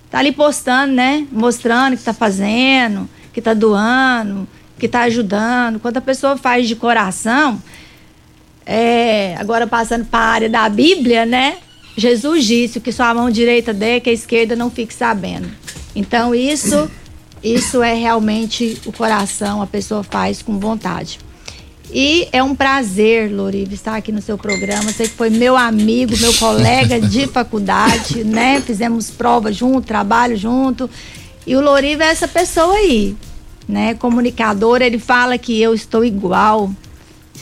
tá 0.09 0.19
ali 0.19 0.31
postando, 0.31 0.93
né? 0.93 1.27
Mostrando 1.31 1.93
que 1.93 2.01
está 2.01 2.13
fazendo, 2.13 3.09
que 3.33 3.39
está 3.39 3.53
doando, 3.53 4.47
que 4.79 4.85
está 4.85 5.01
ajudando. 5.01 5.79
Quando 5.79 5.97
a 5.97 6.01
pessoa 6.01 6.37
faz 6.37 6.67
de 6.67 6.75
coração, 6.75 7.61
é, 8.65 9.35
agora 9.37 9.65
passando 9.65 10.05
para 10.05 10.19
a 10.19 10.29
área 10.29 10.49
da 10.49 10.67
Bíblia, 10.69 11.25
né? 11.25 11.57
Jesus 11.95 12.45
disse 12.45 12.79
que 12.79 12.91
sua 12.91 13.13
mão 13.13 13.29
direita 13.31 13.73
dê, 13.73 13.99
que 13.99 14.09
a 14.09 14.13
esquerda 14.13 14.55
não 14.55 14.69
fique 14.69 14.93
sabendo. 14.93 15.49
Então 15.95 16.35
isso, 16.35 16.89
isso 17.43 17.81
é 17.81 17.93
realmente 17.93 18.79
o 18.85 18.91
coração, 18.91 19.61
a 19.61 19.67
pessoa 19.67 20.03
faz 20.03 20.41
com 20.41 20.59
vontade. 20.59 21.19
E 21.91 22.27
é 22.31 22.43
um 22.43 22.53
prazer, 22.53 23.31
Lorive, 23.31 23.73
estar 23.73 23.95
aqui 23.95 24.11
no 24.11 24.21
seu 24.21 24.37
programa. 24.37 24.91
Você 24.91 25.03
que 25.03 25.15
foi 25.15 25.29
meu 25.29 25.55
amigo, 25.55 26.17
meu 26.17 26.33
colega 26.33 26.99
de 26.99 27.27
faculdade, 27.31 28.23
né? 28.23 28.61
Fizemos 28.61 29.09
prova 29.09 29.51
junto, 29.51 29.87
trabalho 29.87 30.35
junto. 30.35 30.89
E 31.45 31.55
o 31.55 31.61
Lorive 31.61 32.03
é 32.03 32.07
essa 32.07 32.27
pessoa 32.27 32.73
aí, 32.75 33.15
né? 33.67 33.93
Comunicador, 33.93 34.81
ele 34.81 34.99
fala 34.99 35.37
que 35.37 35.61
eu 35.61 35.73
estou 35.73 36.03
igual 36.03 36.69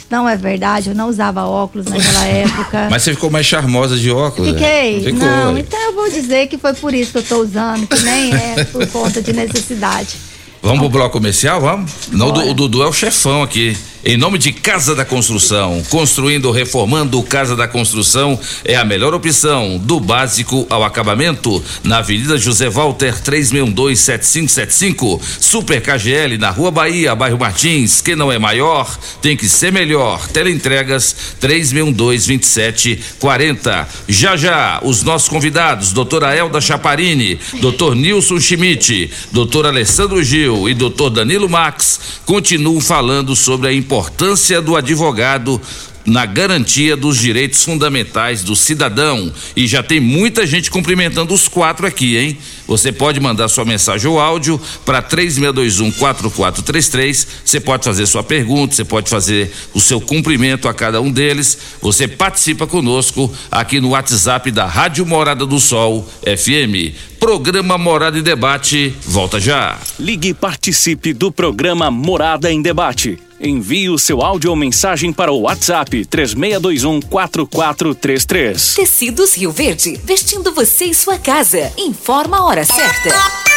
não 0.09 0.29
é 0.29 0.37
verdade, 0.37 0.89
eu 0.89 0.95
não 0.95 1.09
usava 1.09 1.43
óculos 1.45 1.87
naquela 1.87 2.25
época. 2.25 2.87
Mas 2.89 3.03
você 3.03 3.13
ficou 3.13 3.29
mais 3.29 3.45
charmosa 3.45 3.97
de 3.97 4.11
óculos? 4.11 4.51
Fiquei. 4.51 5.03
Ficou. 5.03 5.19
Não, 5.19 5.57
então 5.57 5.79
eu 5.79 5.93
vou 5.93 6.09
dizer 6.09 6.47
que 6.47 6.57
foi 6.57 6.73
por 6.73 6.93
isso 6.93 7.11
que 7.11 7.17
eu 7.17 7.21
estou 7.21 7.41
usando, 7.41 7.87
que 7.87 7.99
nem 8.03 8.33
é 8.33 8.63
por 8.65 8.85
conta 8.91 9.21
de 9.21 9.33
necessidade. 9.33 10.15
Vamos 10.61 10.79
pro 10.79 10.89
bloco 10.89 11.13
comercial, 11.13 11.61
vamos? 11.61 11.91
Não, 12.11 12.29
o 12.29 12.53
Dudu 12.53 12.83
é 12.83 12.87
o 12.87 12.93
chefão 12.93 13.43
aqui. 13.43 13.77
Em 14.07 14.17
nome 14.17 14.37
de 14.37 14.51
Casa 14.51 14.93
da 14.93 15.03
Construção, 15.03 15.81
construindo, 15.89 16.51
reformando 16.51 17.23
Casa 17.23 17.55
da 17.55 17.67
Construção 17.67 18.39
é 18.63 18.75
a 18.75 18.85
melhor 18.85 19.15
opção, 19.15 19.79
do 19.79 19.99
básico 19.99 20.67
ao 20.69 20.83
acabamento, 20.83 21.65
na 21.83 21.97
Avenida 21.97 22.37
José 22.37 22.69
Walter 22.69 23.15
3627575, 23.23 25.19
Super 25.39 25.81
KGL 25.81 26.37
na 26.37 26.51
Rua 26.51 26.69
Bahia, 26.69 27.15
bairro 27.15 27.39
Martins. 27.39 27.99
Quem 27.99 28.15
não 28.15 28.31
é 28.31 28.37
maior 28.37 28.95
tem 29.23 29.35
que 29.35 29.49
ser 29.49 29.71
melhor. 29.71 30.27
Teleentregas 30.27 31.15
3622740. 31.41 33.87
Já 34.07 34.37
já 34.37 34.81
os 34.83 35.01
nossos 35.01 35.27
convidados, 35.27 35.91
doutora 35.91 36.35
Elda 36.35 36.61
Chaparini, 36.61 37.39
doutor 37.59 37.95
Nilson 37.95 38.39
Schmidt, 38.39 39.09
doutor 39.31 39.65
Alessandro 39.65 40.23
Gil 40.23 40.69
e 40.69 40.75
doutor 40.75 41.09
Danilo 41.09 41.49
Max 41.49 42.21
continuam 42.23 42.79
falando 42.79 43.35
sobre 43.35 43.69
a 43.69 43.73
importância 43.73 43.94
importância 43.95 44.61
do 44.61 44.75
advogado 44.75 45.61
na 46.05 46.25
garantia 46.25 46.97
dos 46.97 47.17
direitos 47.17 47.63
fundamentais 47.63 48.43
do 48.43 48.57
cidadão. 48.57 49.31
E 49.55 49.65
já 49.65 49.81
tem 49.81 50.01
muita 50.01 50.45
gente 50.45 50.69
cumprimentando 50.69 51.33
os 51.33 51.47
quatro 51.47 51.87
aqui, 51.87 52.17
hein? 52.17 52.37
Você 52.67 52.91
pode 52.91 53.21
mandar 53.21 53.47
sua 53.47 53.63
mensagem 53.63 54.09
ou 54.09 54.19
áudio 54.19 54.59
para 54.85 55.01
3621-4433. 55.01 57.25
Você 57.45 57.61
pode 57.61 57.85
fazer 57.85 58.05
sua 58.05 58.21
pergunta, 58.21 58.75
você 58.75 58.83
pode 58.83 59.09
fazer 59.09 59.49
o 59.73 59.79
seu 59.79 60.01
cumprimento 60.01 60.67
a 60.67 60.73
cada 60.73 60.99
um 60.99 61.09
deles. 61.09 61.57
Você 61.81 62.05
participa 62.05 62.67
conosco 62.67 63.33
aqui 63.49 63.79
no 63.79 63.91
WhatsApp 63.91 64.51
da 64.51 64.65
Rádio 64.65 65.05
Morada 65.05 65.45
do 65.45 65.61
Sol 65.61 66.05
FM. 66.21 66.93
Programa 67.17 67.77
Morada 67.77 68.19
em 68.19 68.21
Debate, 68.21 68.93
volta 69.05 69.39
já. 69.39 69.79
Ligue 69.97 70.27
e 70.29 70.33
participe 70.33 71.13
do 71.13 71.31
programa 71.31 71.89
Morada 71.89 72.51
em 72.51 72.61
Debate. 72.61 73.17
Envie 73.45 73.89
o 73.89 73.97
seu 73.97 74.21
áudio 74.23 74.49
ou 74.49 74.55
mensagem 74.55 75.13
para 75.13 75.31
o 75.31 75.41
WhatsApp 75.41 76.03
3621 76.05 77.01
4433. 77.01 78.73
Tecidos 78.73 79.37
Rio 79.37 79.51
Verde, 79.51 79.99
vestindo 80.03 80.51
você 80.51 80.85
e 80.85 80.93
sua 80.95 81.19
casa. 81.19 81.71
Informa 81.77 82.37
a 82.37 82.45
hora 82.45 82.65
certa. 82.65 83.54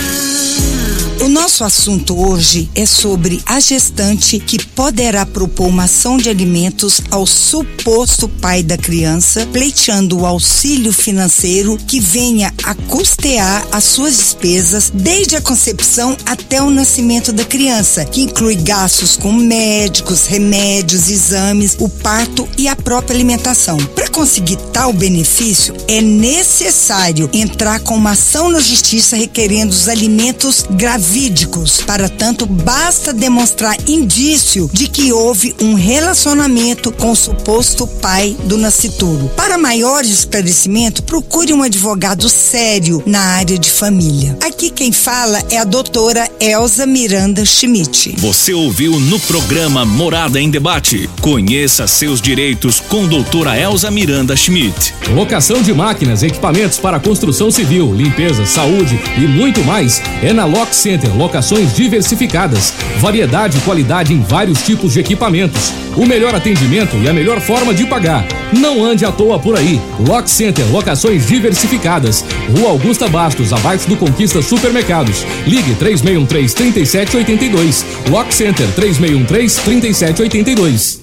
O 1.23 1.29
nosso 1.29 1.63
assunto 1.63 2.21
hoje 2.21 2.69
é 2.75 2.85
sobre 2.85 3.41
a 3.47 3.61
gestante 3.61 4.41
que 4.41 4.61
poderá 4.67 5.25
propor 5.25 5.69
uma 5.69 5.85
ação 5.85 6.17
de 6.17 6.29
alimentos 6.29 7.01
ao 7.13 7.25
suposto 7.25 8.29
pai 8.29 8.61
da 8.61 8.77
criança, 8.77 9.47
pleiteando 9.53 10.19
o 10.19 10.27
auxílio 10.27 10.93
financeiro 10.93 11.79
que 11.87 12.01
venha 12.01 12.53
a 12.65 12.75
custear 12.75 13.65
as 13.71 13.85
suas 13.85 14.17
despesas 14.17 14.91
desde 14.93 15.37
a 15.37 15.41
concepção 15.41 16.17
até 16.27 16.61
o 16.61 16.71
nascimento 16.71 17.33
da 17.33 17.45
criança, 17.45 18.05
que 18.05 18.23
inclui 18.23 18.57
gastos 18.57 19.17
com 19.17 19.31
médicos, 19.31 20.27
remédios, 20.27 21.09
exames, 21.09 21.77
o 21.79 21.89
parto 21.89 22.49
e 22.59 22.67
a 22.67 22.75
própria 22.75 23.15
alimentação. 23.15 23.77
Para 23.95 24.09
conseguir 24.09 24.57
tal 24.73 24.93
benefício, 24.93 25.73
é 25.87 26.01
necessário 26.01 27.31
entrar 27.33 27.79
com 27.79 27.95
uma 27.95 28.11
ação 28.11 28.51
na 28.51 28.59
justiça 28.59 29.15
requerendo 29.15 29.71
os 29.71 29.89
alimentos 29.89 30.65
gravíssimos 30.69 31.12
jurídicos. 31.13 31.83
Para 31.83 32.09
tanto, 32.09 32.47
basta 32.47 33.13
demonstrar 33.13 33.77
indício 33.87 34.71
de 34.73 34.89
que 34.89 35.13
houve 35.13 35.55
um 35.61 35.75
relacionamento 35.75 36.91
com 36.91 37.11
o 37.11 37.17
suposto 37.17 37.87
pai 37.87 38.35
do 38.45 38.57
nascituro. 38.57 39.31
Para 39.37 39.59
maior 39.59 40.05
esclarecimento, 40.05 41.03
procure 41.03 41.53
um 41.53 41.63
advogado 41.63 42.29
sério 42.31 43.03
na 43.05 43.21
área 43.21 43.59
de 43.59 43.71
família. 43.71 44.39
Aqui 44.41 44.71
quem 44.71 44.91
fala 44.91 45.43
é 45.51 45.59
a 45.59 45.65
doutora 45.65 46.27
Elza 46.41 46.87
Miranda 46.87 47.45
Schmidt. 47.45 48.15
Você 48.19 48.55
ouviu 48.55 48.99
no 48.99 49.21
programa 49.21 49.85
Morada 49.85 50.41
em 50.41 50.51
Debate. 50.51 51.11
Conheça 51.21 51.87
seus 51.87 52.23
direitos 52.23 52.81
com 52.81 53.07
doutora 53.07 53.59
Elza 53.59 53.91
Miranda 53.91 54.35
Schmidt. 54.35 54.95
Locação 55.11 55.61
de 55.61 55.75
máquinas, 55.75 56.23
equipamentos 56.23 56.79
para 56.79 56.99
construção 56.99 57.51
civil, 57.51 57.93
limpeza, 57.93 58.47
saúde 58.47 58.99
e 59.19 59.21
muito 59.21 59.63
mais 59.63 60.01
é 60.23 60.33
na 60.33 60.47
Lock 60.47 60.75
Center 60.75 60.92
Center 60.93 61.17
Locações 61.17 61.75
Diversificadas. 61.75 62.75
Variedade 62.99 63.57
e 63.57 63.61
qualidade 63.63 64.13
em 64.13 64.21
vários 64.21 64.61
tipos 64.61 64.93
de 64.93 65.01
equipamentos. 65.01 65.73
O 65.97 66.05
melhor 66.05 66.35
atendimento 66.35 66.99
e 66.99 67.09
a 67.09 67.15
melhor 67.15 67.41
forma 67.41 67.73
de 67.73 67.87
pagar. 67.87 68.27
Não 68.53 68.85
ande 68.85 69.03
à 69.03 69.11
toa 69.11 69.39
por 69.39 69.57
aí. 69.57 69.81
Lock 70.07 70.29
Center 70.29 70.67
Locações 70.71 71.27
Diversificadas. 71.27 72.23
Rua 72.55 72.69
Augusta 72.69 73.09
Bastos, 73.09 73.55
abaixo 73.55 73.89
do 73.89 73.97
Conquista 73.97 74.43
Supermercados. 74.43 75.25
Ligue 75.47 75.75
3613 75.77 76.55
3782. 76.55 77.87
Lock 78.11 78.35
Center 78.35 78.69
3613 78.75 79.61
3782. 79.63 81.02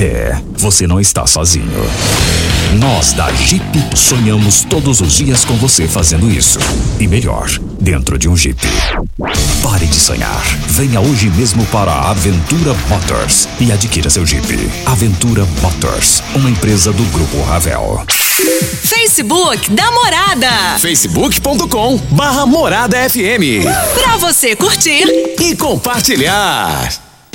É, 0.00 0.38
você 0.58 0.86
não 0.86 1.00
está 1.00 1.26
sozinho. 1.26 1.66
Nós 2.78 3.14
da 3.14 3.32
Jeep 3.32 3.64
sonhamos 3.96 4.62
todos 4.64 5.00
os 5.00 5.14
dias 5.14 5.44
com 5.44 5.56
você 5.56 5.88
fazendo 5.88 6.30
isso. 6.30 6.58
E 7.00 7.08
melhor, 7.08 7.48
dentro 7.80 8.18
de 8.18 8.28
um 8.28 8.36
Jeep. 8.36 8.60
Pare 9.62 9.86
de 9.86 9.96
sonhar. 9.96 10.42
Venha 10.68 11.00
hoje 11.00 11.30
mesmo 11.30 11.64
para 11.66 11.90
a 11.90 12.10
Aventura 12.10 12.74
Motors 12.88 13.48
e 13.58 13.72
adquira 13.72 14.10
seu 14.10 14.26
Jeep. 14.26 14.46
Aventura 14.84 15.46
Motors, 15.62 16.22
uma 16.34 16.50
empresa 16.50 16.92
do 16.92 17.04
Grupo 17.04 17.40
Ravel. 17.44 18.04
Facebook 18.82 19.70
da 19.70 19.90
Morada. 19.92 20.78
facebook.com 20.78 21.96
barra 22.10 22.44
Morada 22.44 22.98
FM. 23.08 23.64
Pra 23.94 24.18
você 24.18 24.54
curtir 24.54 25.04
e 25.40 25.56
compartilhar. 25.56 27.06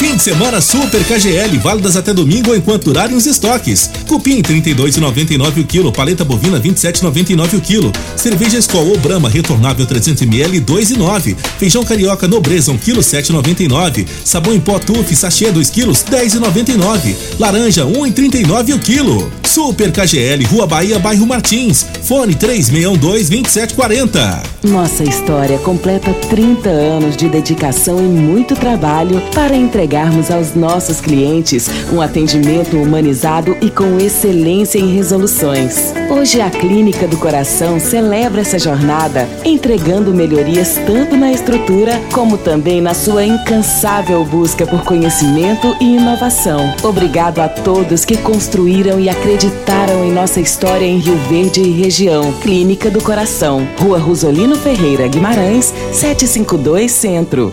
Fim 0.00 0.16
de 0.16 0.22
semana 0.22 0.62
Super 0.62 1.04
KGL, 1.04 1.58
válidas 1.58 1.94
até 1.94 2.14
domingo 2.14 2.56
enquanto 2.56 2.84
durarem 2.84 3.14
os 3.14 3.26
estoques. 3.26 3.90
Cupim 4.08 4.40
32,99 4.40 5.60
o 5.60 5.64
quilo, 5.66 5.92
paleta 5.92 6.24
bovina 6.24 6.58
27,99 6.58 7.58
o 7.58 7.60
quilo. 7.60 7.92
Cerveja 8.16 8.56
Skol 8.60 8.88
ou 8.88 8.98
Brahma 8.98 9.28
retornável 9.28 9.84
300 9.84 10.22
ml 10.22 10.58
2,9. 10.62 11.36
Feijão 11.58 11.84
carioca 11.84 12.26
nobreza 12.26 12.72
1 12.72 12.78
quilo 12.78 13.02
7,99. 13.02 14.06
Sabão 14.24 14.54
em 14.54 14.60
pó 14.60 14.78
Tuf 14.78 15.14
sachê 15.14 15.50
2 15.50 15.68
quilos 15.68 16.02
10,99. 16.02 17.14
Laranja 17.38 17.84
1,39 17.84 18.76
o 18.76 18.78
quilo. 18.78 19.30
Super 19.44 19.92
KGL, 19.92 20.44
Rua 20.44 20.66
Bahia, 20.66 20.98
bairro 20.98 21.26
Martins. 21.26 21.84
Fone 22.04 22.34
3612 22.34 23.28
2740. 23.28 24.42
Nossa 24.62 25.04
história 25.04 25.58
completa 25.58 26.14
30 26.30 26.70
anos 26.70 27.16
de 27.16 27.28
dedicação 27.28 27.98
e 27.98 28.08
muito 28.08 28.54
trabalho 28.54 29.20
para 29.34 29.56
entregar 29.56 29.89
entregarmos 29.90 30.30
aos 30.30 30.54
nossos 30.54 31.00
clientes 31.00 31.68
um 31.92 32.00
atendimento 32.00 32.76
humanizado 32.76 33.56
e 33.60 33.68
com 33.68 33.98
excelência 33.98 34.78
em 34.78 34.94
resoluções. 34.94 35.92
Hoje 36.08 36.40
a 36.40 36.48
Clínica 36.48 37.08
do 37.08 37.16
Coração 37.16 37.80
celebra 37.80 38.42
essa 38.42 38.56
jornada, 38.56 39.28
entregando 39.44 40.14
melhorias 40.14 40.78
tanto 40.86 41.16
na 41.16 41.32
estrutura 41.32 42.00
como 42.12 42.38
também 42.38 42.80
na 42.80 42.94
sua 42.94 43.24
incansável 43.24 44.24
busca 44.24 44.64
por 44.64 44.84
conhecimento 44.84 45.76
e 45.80 45.96
inovação. 45.96 46.72
Obrigado 46.84 47.40
a 47.40 47.48
todos 47.48 48.04
que 48.04 48.16
construíram 48.18 49.00
e 49.00 49.08
acreditaram 49.08 50.04
em 50.04 50.12
nossa 50.12 50.40
história 50.40 50.84
em 50.84 50.98
Rio 50.98 51.16
Verde 51.28 51.62
e 51.62 51.72
região. 51.72 52.32
Clínica 52.34 52.90
do 52.90 53.02
Coração, 53.02 53.66
Rua 53.80 53.98
Rosolino 53.98 54.54
Ferreira 54.54 55.08
Guimarães, 55.08 55.74
752 55.92 56.92
Centro. 56.92 57.52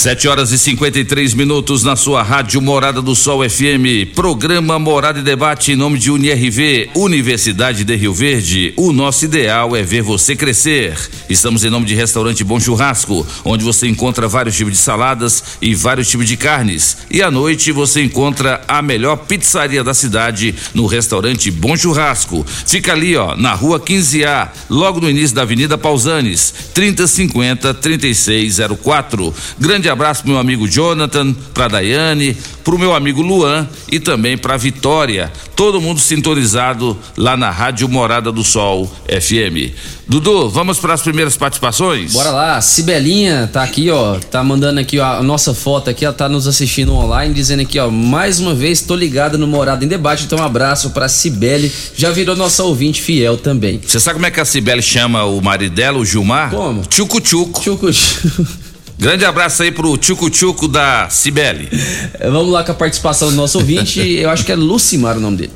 7 0.00 0.28
horas 0.28 0.50
e 0.50 0.58
53 0.58 1.34
minutos 1.34 1.82
na 1.82 1.94
sua 1.94 2.22
rádio 2.22 2.62
Morada 2.62 3.02
do 3.02 3.14
Sol 3.14 3.46
FM. 3.46 4.14
Programa 4.14 4.78
Morada 4.78 5.18
e 5.18 5.22
Debate 5.22 5.72
em 5.72 5.76
nome 5.76 5.98
de 5.98 6.10
UniRV, 6.10 6.88
Universidade 6.94 7.84
de 7.84 7.96
Rio 7.96 8.14
Verde. 8.14 8.72
O 8.78 8.94
nosso 8.94 9.26
ideal 9.26 9.76
é 9.76 9.82
ver 9.82 10.00
você 10.00 10.34
crescer. 10.34 10.96
Estamos 11.28 11.64
em 11.64 11.68
nome 11.68 11.84
de 11.84 11.94
Restaurante 11.94 12.42
Bom 12.42 12.58
Churrasco, 12.58 13.26
onde 13.44 13.62
você 13.62 13.88
encontra 13.88 14.26
vários 14.26 14.56
tipos 14.56 14.72
de 14.72 14.78
saladas 14.78 15.58
e 15.60 15.74
vários 15.74 16.08
tipos 16.08 16.26
de 16.26 16.38
carnes. 16.38 16.96
E 17.10 17.20
à 17.20 17.30
noite 17.30 17.70
você 17.70 18.02
encontra 18.02 18.62
a 18.66 18.80
melhor 18.80 19.16
pizzaria 19.16 19.84
da 19.84 19.92
cidade 19.92 20.54
no 20.72 20.86
Restaurante 20.86 21.50
Bom 21.50 21.76
Churrasco. 21.76 22.42
Fica 22.66 22.92
ali, 22.92 23.18
ó, 23.18 23.36
na 23.36 23.52
rua 23.52 23.78
15A, 23.78 24.48
logo 24.70 24.98
no 24.98 25.10
início 25.10 25.36
da 25.36 25.42
Avenida 25.42 25.76
Pausanes, 25.76 26.54
3050 26.72 27.74
3604. 27.74 29.34
Grande 29.58 29.89
abraço 29.90 30.22
pro 30.22 30.30
meu 30.32 30.40
amigo 30.40 30.68
Jonathan, 30.68 31.32
pra 31.52 31.68
Daiane, 31.68 32.36
pro 32.64 32.78
meu 32.78 32.94
amigo 32.94 33.22
Luan 33.22 33.68
e 33.90 33.98
também 33.98 34.38
pra 34.38 34.56
Vitória. 34.56 35.30
Todo 35.54 35.80
mundo 35.80 36.00
sintonizado 36.00 36.96
lá 37.16 37.36
na 37.36 37.50
Rádio 37.50 37.88
Morada 37.88 38.32
do 38.32 38.44
Sol 38.44 38.90
FM. 39.06 39.74
Dudu, 40.10 40.48
vamos 40.48 40.80
para 40.80 40.94
as 40.94 41.02
primeiras 41.02 41.36
participações? 41.36 42.12
Bora 42.12 42.30
lá, 42.30 42.60
Cibelinha 42.60 43.48
tá 43.52 43.62
aqui, 43.62 43.90
ó, 43.90 44.18
tá 44.18 44.42
mandando 44.42 44.80
aqui 44.80 44.98
ó, 44.98 45.18
a 45.18 45.22
nossa 45.22 45.54
foto 45.54 45.88
aqui, 45.88 46.04
ela 46.04 46.12
tá 46.12 46.28
nos 46.28 46.48
assistindo 46.48 46.92
online, 46.92 47.32
dizendo 47.32 47.60
aqui, 47.60 47.78
ó, 47.78 47.88
mais 47.88 48.40
uma 48.40 48.52
vez 48.52 48.80
tô 48.80 48.96
ligada 48.96 49.38
no 49.38 49.46
Morada 49.46 49.84
em 49.84 49.88
Debate, 49.88 50.24
então 50.24 50.40
um 50.40 50.42
abraço 50.42 50.90
pra 50.90 51.08
Cibele, 51.08 51.72
já 51.96 52.10
virou 52.10 52.34
nossa 52.34 52.64
ouvinte 52.64 53.00
fiel 53.00 53.36
também. 53.36 53.80
Você 53.86 54.00
sabe 54.00 54.14
como 54.14 54.26
é 54.26 54.32
que 54.32 54.40
a 54.40 54.44
Cibele 54.44 54.82
chama 54.82 55.24
o 55.24 55.40
marido 55.40 55.76
dela, 55.76 55.98
o 55.98 56.04
Gilmar? 56.04 56.50
Como? 56.50 56.82
Tchucu-tchuco. 56.82 57.60
Tchucu-tchuco. 57.60 58.69
Grande 59.00 59.24
abraço 59.24 59.62
aí 59.62 59.72
pro 59.72 59.96
tchucu-tchuco 59.96 60.68
da 60.68 61.08
Cibele. 61.08 61.70
Vamos 62.20 62.52
lá 62.52 62.62
com 62.62 62.72
a 62.72 62.74
participação 62.74 63.30
do 63.30 63.34
nosso 63.34 63.56
ouvinte, 63.56 63.98
eu 63.98 64.28
acho 64.28 64.44
que 64.44 64.52
é 64.52 64.54
Lucimar 64.54 65.16
o 65.16 65.20
nome 65.20 65.38
dele. 65.38 65.52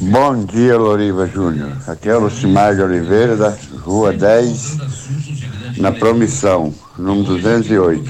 Bom 0.00 0.44
dia, 0.44 0.78
Loriva 0.78 1.26
Júnior. 1.26 1.72
Aqui 1.88 2.08
é 2.08 2.16
o 2.16 2.20
Lucimar 2.20 2.76
de 2.76 2.80
Oliveira, 2.80 3.36
da 3.36 3.56
Rua 3.80 4.12
10, 4.12 4.76
na 5.78 5.90
Promissão, 5.90 6.72
número 6.96 7.34
208. 7.38 8.08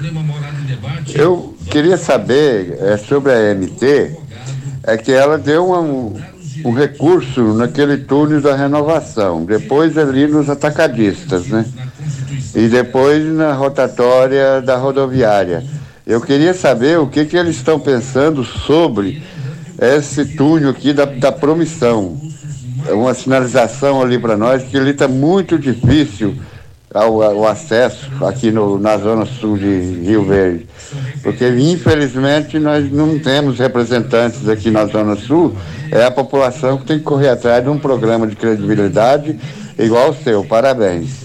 Eu 1.15 1.57
queria 1.71 1.97
saber 1.97 2.77
é, 2.83 2.99
sobre 2.99 3.33
a 3.33 3.55
MT, 3.55 4.15
é 4.83 4.99
que 4.99 5.11
ela 5.11 5.39
deu 5.39 5.73
um, 5.73 6.21
um 6.67 6.73
recurso 6.73 7.55
naquele 7.55 7.97
túnel 7.97 8.43
da 8.43 8.55
renovação, 8.55 9.43
depois 9.43 9.97
ali 9.97 10.27
nos 10.27 10.51
atacadistas, 10.51 11.47
né? 11.47 11.65
E 12.55 12.69
depois 12.69 13.25
na 13.25 13.53
rotatória 13.53 14.61
da 14.63 14.77
rodoviária. 14.77 15.65
Eu 16.07 16.21
queria 16.21 16.53
saber 16.53 16.99
o 16.99 17.07
que, 17.07 17.25
que 17.25 17.37
eles 17.37 17.57
estão 17.57 17.81
pensando 17.81 18.45
sobre 18.45 19.23
esse 19.81 20.25
túnel 20.37 20.71
aqui 20.71 20.93
da, 20.93 21.05
da 21.05 21.33
promissão. 21.33 22.21
É 22.87 22.93
uma 22.93 23.15
sinalização 23.15 24.03
ali 24.03 24.19
para 24.19 24.37
nós, 24.37 24.63
que 24.63 24.77
ali 24.77 24.91
está 24.91 25.09
muito 25.09 25.59
difícil 25.59 26.37
ao, 26.95 27.23
ao 27.23 27.49
acesso 27.49 28.09
aqui 28.25 28.53
no, 28.53 28.79
na 28.79 28.97
zona 28.97 29.27
sul 29.27 29.59
de 29.59 30.01
Rio 30.05 30.25
Verde. 30.25 30.67
Porque 31.23 31.49
infelizmente 31.49 32.59
nós 32.59 32.91
não 32.91 33.19
temos 33.19 33.59
representantes 33.59 34.49
aqui 34.49 34.71
na 34.71 34.87
zona 34.87 35.17
sul, 35.17 35.57
é 35.91 36.05
a 36.05 36.11
população 36.11 36.79
que 36.79 36.85
tem 36.85 36.99
que 36.99 37.05
correr 37.05 37.31
atrás 37.31 37.65
de 37.65 37.69
um 37.69 37.79
programa 37.79 38.27
de 38.27 38.37
credibilidade 38.37 39.39
igual 39.77 40.11
o 40.11 40.15
seu. 40.15 40.45
Parabéns. 40.45 41.25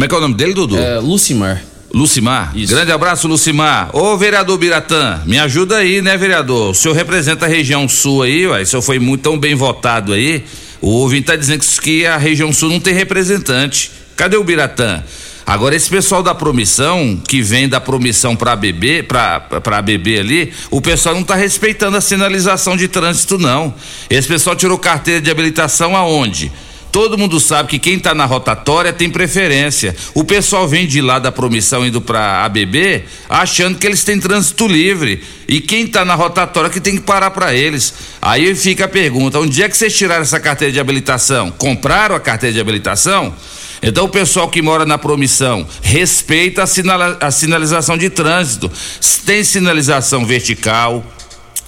Como 0.00 0.06
é 0.06 0.08
que 0.08 0.14
é 0.14 0.16
o 0.16 0.20
nome 0.22 0.34
dele, 0.34 0.54
Dudu? 0.54 0.78
É, 0.78 0.98
Lucimar. 0.98 1.62
Lucimar. 1.92 2.54
Grande 2.54 2.90
abraço, 2.90 3.28
Lucimar. 3.28 3.94
Ô, 3.94 4.16
vereador 4.16 4.56
Biratã, 4.56 5.20
me 5.26 5.38
ajuda 5.38 5.76
aí, 5.76 6.00
né, 6.00 6.16
vereador? 6.16 6.70
O 6.70 6.74
senhor 6.74 6.94
representa 6.94 7.44
a 7.44 7.48
região 7.48 7.86
sul 7.86 8.22
aí, 8.22 8.46
ué, 8.46 8.62
o 8.62 8.66
senhor 8.66 8.80
foi 8.80 8.98
muito 8.98 9.20
tão 9.20 9.38
bem 9.38 9.54
votado 9.54 10.14
aí. 10.14 10.42
O 10.80 10.88
ouvinte 10.88 11.26
tá 11.26 11.36
dizendo 11.36 11.62
que 11.82 12.06
a 12.06 12.16
região 12.16 12.50
sul 12.50 12.70
não 12.70 12.80
tem 12.80 12.94
representante. 12.94 13.90
Cadê 14.16 14.38
o 14.38 14.42
Biratã? 14.42 15.04
Agora 15.46 15.76
esse 15.76 15.90
pessoal 15.90 16.22
da 16.22 16.34
promissão, 16.34 17.20
que 17.28 17.42
vem 17.42 17.68
da 17.68 17.78
promissão 17.78 18.34
para 18.34 18.56
beber, 18.56 19.06
para 19.06 19.82
beber 19.82 20.20
ali, 20.20 20.50
o 20.70 20.80
pessoal 20.80 21.14
não 21.14 21.22
tá 21.22 21.34
respeitando 21.34 21.98
a 21.98 22.00
sinalização 22.00 22.74
de 22.74 22.88
trânsito 22.88 23.36
não. 23.36 23.74
Esse 24.08 24.26
pessoal 24.26 24.56
tirou 24.56 24.78
carteira 24.78 25.20
de 25.20 25.30
habilitação 25.30 25.94
aonde? 25.94 26.50
Todo 26.92 27.16
mundo 27.16 27.38
sabe 27.38 27.68
que 27.68 27.78
quem 27.78 27.96
está 27.96 28.14
na 28.14 28.24
rotatória 28.24 28.92
tem 28.92 29.08
preferência. 29.08 29.94
O 30.12 30.24
pessoal 30.24 30.66
vem 30.66 30.86
de 30.86 31.00
lá 31.00 31.20
da 31.20 31.30
promissão 31.30 31.86
indo 31.86 32.00
para 32.00 32.44
ABB 32.44 33.04
achando 33.28 33.78
que 33.78 33.86
eles 33.86 34.02
têm 34.02 34.18
trânsito 34.18 34.66
livre. 34.66 35.22
E 35.46 35.60
quem 35.60 35.84
está 35.84 36.04
na 36.04 36.14
rotatória 36.14 36.68
que 36.68 36.80
tem 36.80 36.96
que 36.96 37.02
parar 37.02 37.30
para 37.30 37.54
eles. 37.54 37.94
Aí 38.20 38.54
fica 38.56 38.86
a 38.86 38.88
pergunta: 38.88 39.38
onde 39.38 39.62
é 39.62 39.68
que 39.68 39.76
vocês 39.76 39.96
tiraram 39.96 40.22
essa 40.22 40.40
carteira 40.40 40.72
de 40.72 40.80
habilitação? 40.80 41.50
Compraram 41.52 42.16
a 42.16 42.20
carteira 42.20 42.52
de 42.52 42.60
habilitação? 42.60 43.34
Então 43.82 44.04
o 44.04 44.08
pessoal 44.08 44.48
que 44.48 44.60
mora 44.60 44.84
na 44.84 44.98
promissão 44.98 45.66
respeita 45.82 46.64
a, 46.64 46.66
sinala, 46.66 47.16
a 47.20 47.30
sinalização 47.30 47.96
de 47.96 48.10
trânsito. 48.10 48.70
Tem 49.24 49.44
sinalização 49.44 50.26
vertical, 50.26 51.04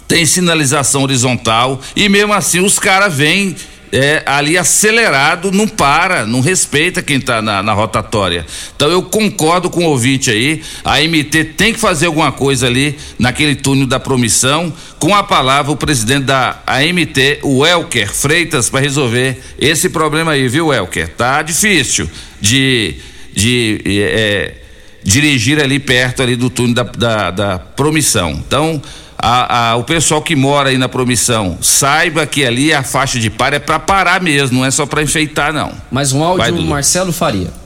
tem 0.08 0.26
sinalização 0.26 1.04
horizontal 1.04 1.80
e 1.94 2.08
mesmo 2.08 2.32
assim 2.32 2.60
os 2.60 2.78
caras 2.78 3.14
vêm 3.14 3.56
é, 3.92 4.22
ali 4.24 4.56
acelerado, 4.56 5.52
não 5.52 5.68
para, 5.68 6.24
não 6.24 6.40
respeita 6.40 7.02
quem 7.02 7.18
está 7.18 7.42
na, 7.42 7.62
na, 7.62 7.74
rotatória. 7.74 8.46
Então 8.74 8.90
eu 8.90 9.02
concordo 9.02 9.68
com 9.68 9.84
o 9.84 9.90
ouvinte 9.90 10.30
aí, 10.30 10.62
a 10.82 10.98
MT 11.00 11.44
tem 11.56 11.74
que 11.74 11.78
fazer 11.78 12.06
alguma 12.06 12.32
coisa 12.32 12.66
ali 12.66 12.96
naquele 13.18 13.54
túnel 13.54 13.86
da 13.86 14.00
promissão. 14.00 14.72
Com 14.98 15.14
a 15.14 15.22
palavra, 15.22 15.70
o 15.70 15.76
presidente 15.76 16.24
da 16.24 16.62
AMT, 16.66 17.40
o 17.42 17.66
Elker 17.66 18.10
Freitas, 18.10 18.70
para 18.70 18.80
resolver 18.80 19.38
esse 19.58 19.90
problema 19.90 20.32
aí, 20.32 20.48
viu, 20.48 20.72
Elker? 20.72 21.08
Tá 21.08 21.42
difícil 21.42 22.08
de, 22.40 22.94
de 23.34 23.82
é, 23.86 24.54
dirigir 25.02 25.60
ali 25.60 25.78
perto 25.78 26.22
ali 26.22 26.34
do 26.34 26.48
túnel 26.48 26.74
da, 26.74 26.82
da, 26.84 27.30
da 27.30 27.58
promissão. 27.58 28.30
Então, 28.30 28.80
a, 29.22 29.70
a, 29.70 29.76
o 29.76 29.84
pessoal 29.84 30.20
que 30.20 30.34
mora 30.34 30.70
aí 30.70 30.76
na 30.76 30.88
promissão 30.88 31.56
saiba 31.60 32.26
que 32.26 32.44
ali 32.44 32.74
a 32.74 32.82
faixa 32.82 33.20
de 33.20 33.30
par 33.30 33.54
é 33.54 33.60
para 33.60 33.78
parar 33.78 34.20
mesmo, 34.20 34.58
não 34.58 34.66
é 34.66 34.70
só 34.70 34.84
para 34.84 35.00
enfeitar, 35.00 35.52
não. 35.52 35.72
Mais 35.92 36.12
um 36.12 36.24
áudio, 36.24 36.56
Vai, 36.56 36.64
Marcelo 36.64 37.12
Faria. 37.12 37.62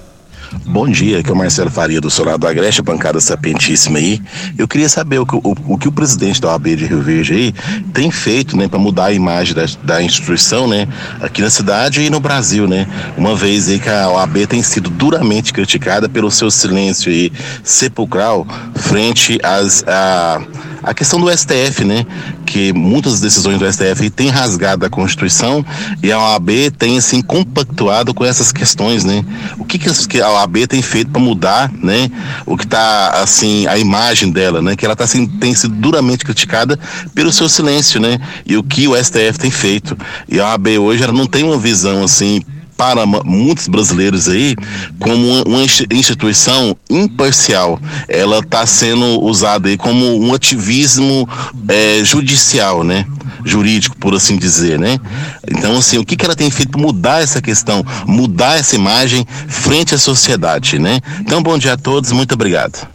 Bom 0.65 0.89
dia, 0.89 1.19
aqui 1.19 1.31
é 1.31 1.33
o 1.33 1.37
Marcelo 1.37 1.71
Faria 1.71 2.01
do 2.01 2.09
Solar 2.09 2.39
do 2.39 2.47
Agreste, 2.47 2.81
bancada 2.81 3.21
sapientíssima 3.21 3.99
aí. 3.99 4.21
Eu 4.57 4.69
queria 4.69 4.89
saber 4.89 5.19
o 5.19 5.27
que 5.27 5.35
o, 5.35 5.55
o 5.67 5.79
que 5.79 5.89
o 5.89 5.93
presidente 5.93 6.41
da 6.41 6.49
OAB 6.49 6.77
de 6.77 6.87
Rio 6.87 7.03
Verde 7.03 7.33
aí 7.33 7.55
tem 7.93 8.11
feito, 8.11 8.57
né, 8.57 8.69
para 8.69 8.79
mudar 8.79 9.07
a 9.07 9.13
imagem 9.13 9.55
da, 9.55 9.67
da, 9.83 10.03
instituição, 10.03 10.69
né, 10.69 10.87
aqui 11.21 11.43
na 11.43 11.51
cidade 11.51 12.03
e 12.03 12.11
no 12.11 12.21
Brasil, 12.21 12.69
né. 12.69 12.87
Uma 13.17 13.35
vez 13.35 13.69
aí 13.69 13.81
que 13.81 13.89
a 13.89 14.09
OAB 14.11 14.47
tem 14.47 14.63
sido 14.63 14.89
duramente 14.89 15.53
criticada 15.53 16.09
pelo 16.09 16.31
seu 16.31 16.51
silêncio 16.51 17.11
aí 17.11 17.33
sepulcral 17.63 18.47
frente 18.75 19.39
às 19.43 19.85
a, 19.87 20.41
a 20.87 20.95
questão 20.95 21.21
do 21.21 21.29
STF, 21.37 21.85
né, 21.85 22.07
que 22.47 22.73
muitas 22.73 23.21
decisões 23.21 23.59
do 23.59 23.71
STF 23.71 24.09
têm 24.09 24.29
rasgado 24.29 24.87
a 24.87 24.89
Constituição 24.89 25.67
e 26.01 26.13
a 26.13 26.19
OAB 26.19 26.71
tem 26.79 26.97
assim 26.97 27.21
compactuado 27.21 28.15
com 28.15 28.25
essas 28.25 28.53
questões, 28.53 29.05
né. 29.05 29.25
O 29.59 29.65
que 29.65 29.81
que 29.81 30.21
a 30.21 30.31
OAB 30.31 30.69
tem 30.69 30.81
feito 30.81 31.11
para 31.11 31.21
mudar, 31.21 31.73
né? 31.73 32.09
O 32.47 32.57
que 32.57 32.65
está 32.65 33.21
assim 33.21 33.67
a 33.67 33.77
imagem 33.77 34.31
dela, 34.31 34.63
né? 34.63 34.77
Que 34.77 34.87
ela 34.87 34.95
tá 34.95 35.03
assim, 35.05 35.27
tem 35.27 35.55
sido 35.55 35.75
duramente 35.75 36.25
criticada 36.25 36.79
pelo 37.15 37.33
seu 37.33 37.49
silêncio, 37.49 38.01
né? 38.01 38.21
E 38.47 38.57
o 38.57 38.63
que 38.63 38.87
o 38.87 38.97
STF 38.97 39.39
tem 39.39 39.51
feito. 39.51 39.97
E 40.29 40.39
a 40.39 40.51
OAB 40.51 40.69
hoje 40.79 41.03
ela 41.03 41.13
não 41.13 41.27
tem 41.27 41.43
uma 41.43 41.59
visão 41.59 42.05
assim 42.05 42.43
para 42.77 43.07
muitos 43.07 43.69
brasileiros 43.69 44.29
aí 44.29 44.55
como 45.01 45.43
uma 45.43 45.63
instituição 45.91 46.77
imparcial. 46.91 47.81
Ela 48.09 48.41
está 48.41 48.67
sendo 48.67 49.23
usada 49.23 49.69
aí 49.69 49.77
como 49.77 50.21
um 50.21 50.35
ativismo 50.35 51.29
é, 51.69 52.05
judicial, 52.05 52.85
né? 52.85 53.07
Jurídico, 53.45 53.97
por 53.97 54.15
assim 54.15 54.37
dizer, 54.37 54.79
né? 54.79 54.99
Então, 55.49 55.79
assim, 55.79 55.99
o 55.99 56.05
que, 56.05 56.17
que 56.17 56.25
ela 56.25 56.35
tem 56.35 56.51
feito 56.51 56.73
para 56.73 56.81
mudar 56.81 57.23
essa 57.23 57.41
questão, 57.41 57.85
mudar 58.07 58.59
essa 58.59 58.75
imagem 58.75 59.27
frente 59.49 59.95
à 59.95 59.99
sociedade, 59.99 60.79
né? 60.79 61.01
Então, 61.21 61.43
bom 61.43 61.57
dia 61.57 61.75
a 61.75 61.77
todos, 61.77 62.13
muito 62.13 62.35
obrigado. 62.35 62.87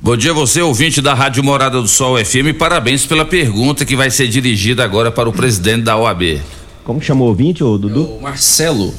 Bom 0.00 0.16
dia 0.16 0.32
você, 0.32 0.62
ouvinte 0.62 1.02
da 1.02 1.12
Rádio 1.12 1.42
Morada 1.42 1.82
do 1.82 1.88
Sol 1.88 2.16
FM, 2.24 2.56
parabéns 2.58 3.04
pela 3.04 3.24
pergunta 3.24 3.84
que 3.84 3.96
vai 3.96 4.10
ser 4.10 4.28
dirigida 4.28 4.84
agora 4.84 5.10
para 5.10 5.28
o 5.28 5.32
presidente 5.32 5.82
da 5.82 5.96
OAB. 5.96 6.40
Como 6.88 7.02
chamou 7.02 7.26
o 7.26 7.28
ouvinte, 7.32 7.62
ô 7.62 7.76
Dudu? 7.76 8.00
É 8.00 8.18
o 8.18 8.22
Marcelo. 8.22 8.94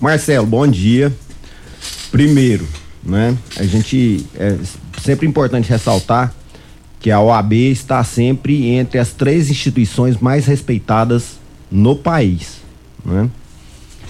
Marcelo, 0.00 0.46
bom 0.46 0.64
dia. 0.64 1.12
Primeiro, 2.12 2.68
né? 3.02 3.36
A 3.56 3.64
gente 3.64 4.24
é 4.36 4.56
sempre 5.02 5.26
importante 5.26 5.68
ressaltar 5.68 6.32
que 7.00 7.10
a 7.10 7.18
OAB 7.18 7.52
está 7.52 8.04
sempre 8.04 8.68
entre 8.68 9.00
as 9.00 9.10
três 9.10 9.50
instituições 9.50 10.18
mais 10.18 10.46
respeitadas 10.46 11.30
no 11.68 11.96
país, 11.96 12.58
né? 13.04 13.28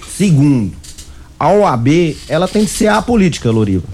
Segundo, 0.07 0.71
a 1.39 1.49
OAB, 1.49 2.15
ela 2.29 2.47
tem 2.47 2.65
que 2.65 2.71
ser 2.71 2.89
a 2.89 3.01
política, 3.01 3.49
Loriva. 3.49 3.87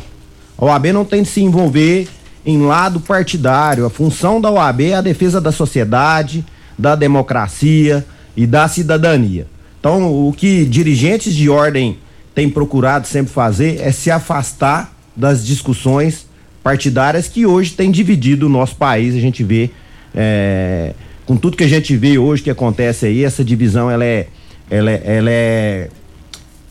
A 0.57 0.65
OAB 0.65 0.87
não 0.87 1.05
tem 1.05 1.23
que 1.23 1.29
se 1.29 1.41
envolver 1.41 2.09
em 2.45 2.61
lado 2.61 2.99
partidário. 2.99 3.85
A 3.85 3.89
função 3.89 4.41
da 4.41 4.51
OAB 4.51 4.81
é 4.81 4.95
a 4.95 5.01
defesa 5.01 5.39
da 5.39 5.53
sociedade, 5.53 6.45
da 6.77 6.93
democracia, 6.93 8.05
e 8.35 8.45
da 8.45 8.67
cidadania. 8.67 9.47
Então, 9.79 10.27
o 10.27 10.31
que 10.31 10.65
dirigentes 10.65 11.33
de 11.33 11.49
ordem 11.49 11.97
têm 12.35 12.49
procurado 12.49 13.07
sempre 13.07 13.33
fazer 13.33 13.79
é 13.81 13.91
se 13.91 14.11
afastar 14.11 14.93
das 15.15 15.45
discussões 15.45 16.27
partidárias 16.63 17.27
que 17.27 17.45
hoje 17.45 17.73
têm 17.73 17.91
dividido 17.91 18.45
o 18.45 18.49
nosso 18.49 18.75
país. 18.75 19.15
A 19.15 19.19
gente 19.19 19.43
vê, 19.43 19.71
é, 20.13 20.93
com 21.25 21.35
tudo 21.35 21.57
que 21.57 21.63
a 21.63 21.67
gente 21.67 21.95
vê 21.97 22.17
hoje 22.17 22.43
que 22.43 22.49
acontece 22.49 23.07
aí, 23.07 23.23
essa 23.23 23.43
divisão 23.43 23.89
ela 23.89 24.05
é, 24.05 24.27
ela 24.69 24.91
é, 24.91 25.01
ela 25.03 25.29
é, 25.29 25.89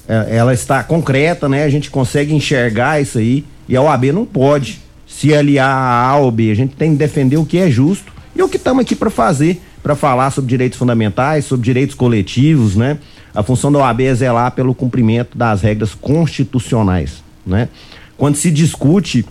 é 0.09 0.37
ela 0.37 0.55
está 0.55 0.83
concreta, 0.83 1.49
né? 1.49 1.65
A 1.65 1.69
gente 1.69 1.91
consegue 1.91 2.35
enxergar 2.35 3.01
isso 3.01 3.19
aí 3.19 3.45
E 3.69 3.77
a 3.77 3.83
OAB 3.83 4.07
não 4.13 4.25
pode 4.25 4.81
se 5.07 5.35
aliar 5.35 5.69
a 5.69 6.09
A 6.09 6.17
ou 6.17 6.31
B. 6.31 6.51
A 6.51 6.55
gente 6.55 6.77
tem 6.77 6.93
que 6.93 6.97
defender 6.97 7.37
o 7.37 7.45
que 7.45 7.59
é 7.59 7.69
justo 7.69 8.13
e 8.35 8.43
o 8.43 8.49
que 8.49 8.57
estamos 8.57 8.83
aqui 8.83 8.95
para 8.95 9.11
fazer, 9.11 9.61
para 9.83 9.97
falar 9.97 10.31
sobre 10.31 10.49
direitos 10.49 10.79
fundamentais, 10.79 11.45
sobre 11.45 11.65
direitos 11.65 11.95
coletivos, 11.95 12.77
né? 12.77 12.99
A 13.35 13.43
função 13.43 13.71
da 13.71 13.79
OAB 13.79 14.01
é 14.03 14.15
zelar 14.15 14.53
pelo 14.53 14.75
cumprimento 14.75 15.37
das 15.39 15.63
regras 15.63 15.95
constitucionais, 15.95 17.23
né? 17.47 17.69
Quando 18.17 18.37
se 18.37 18.51
discute 18.51 19.25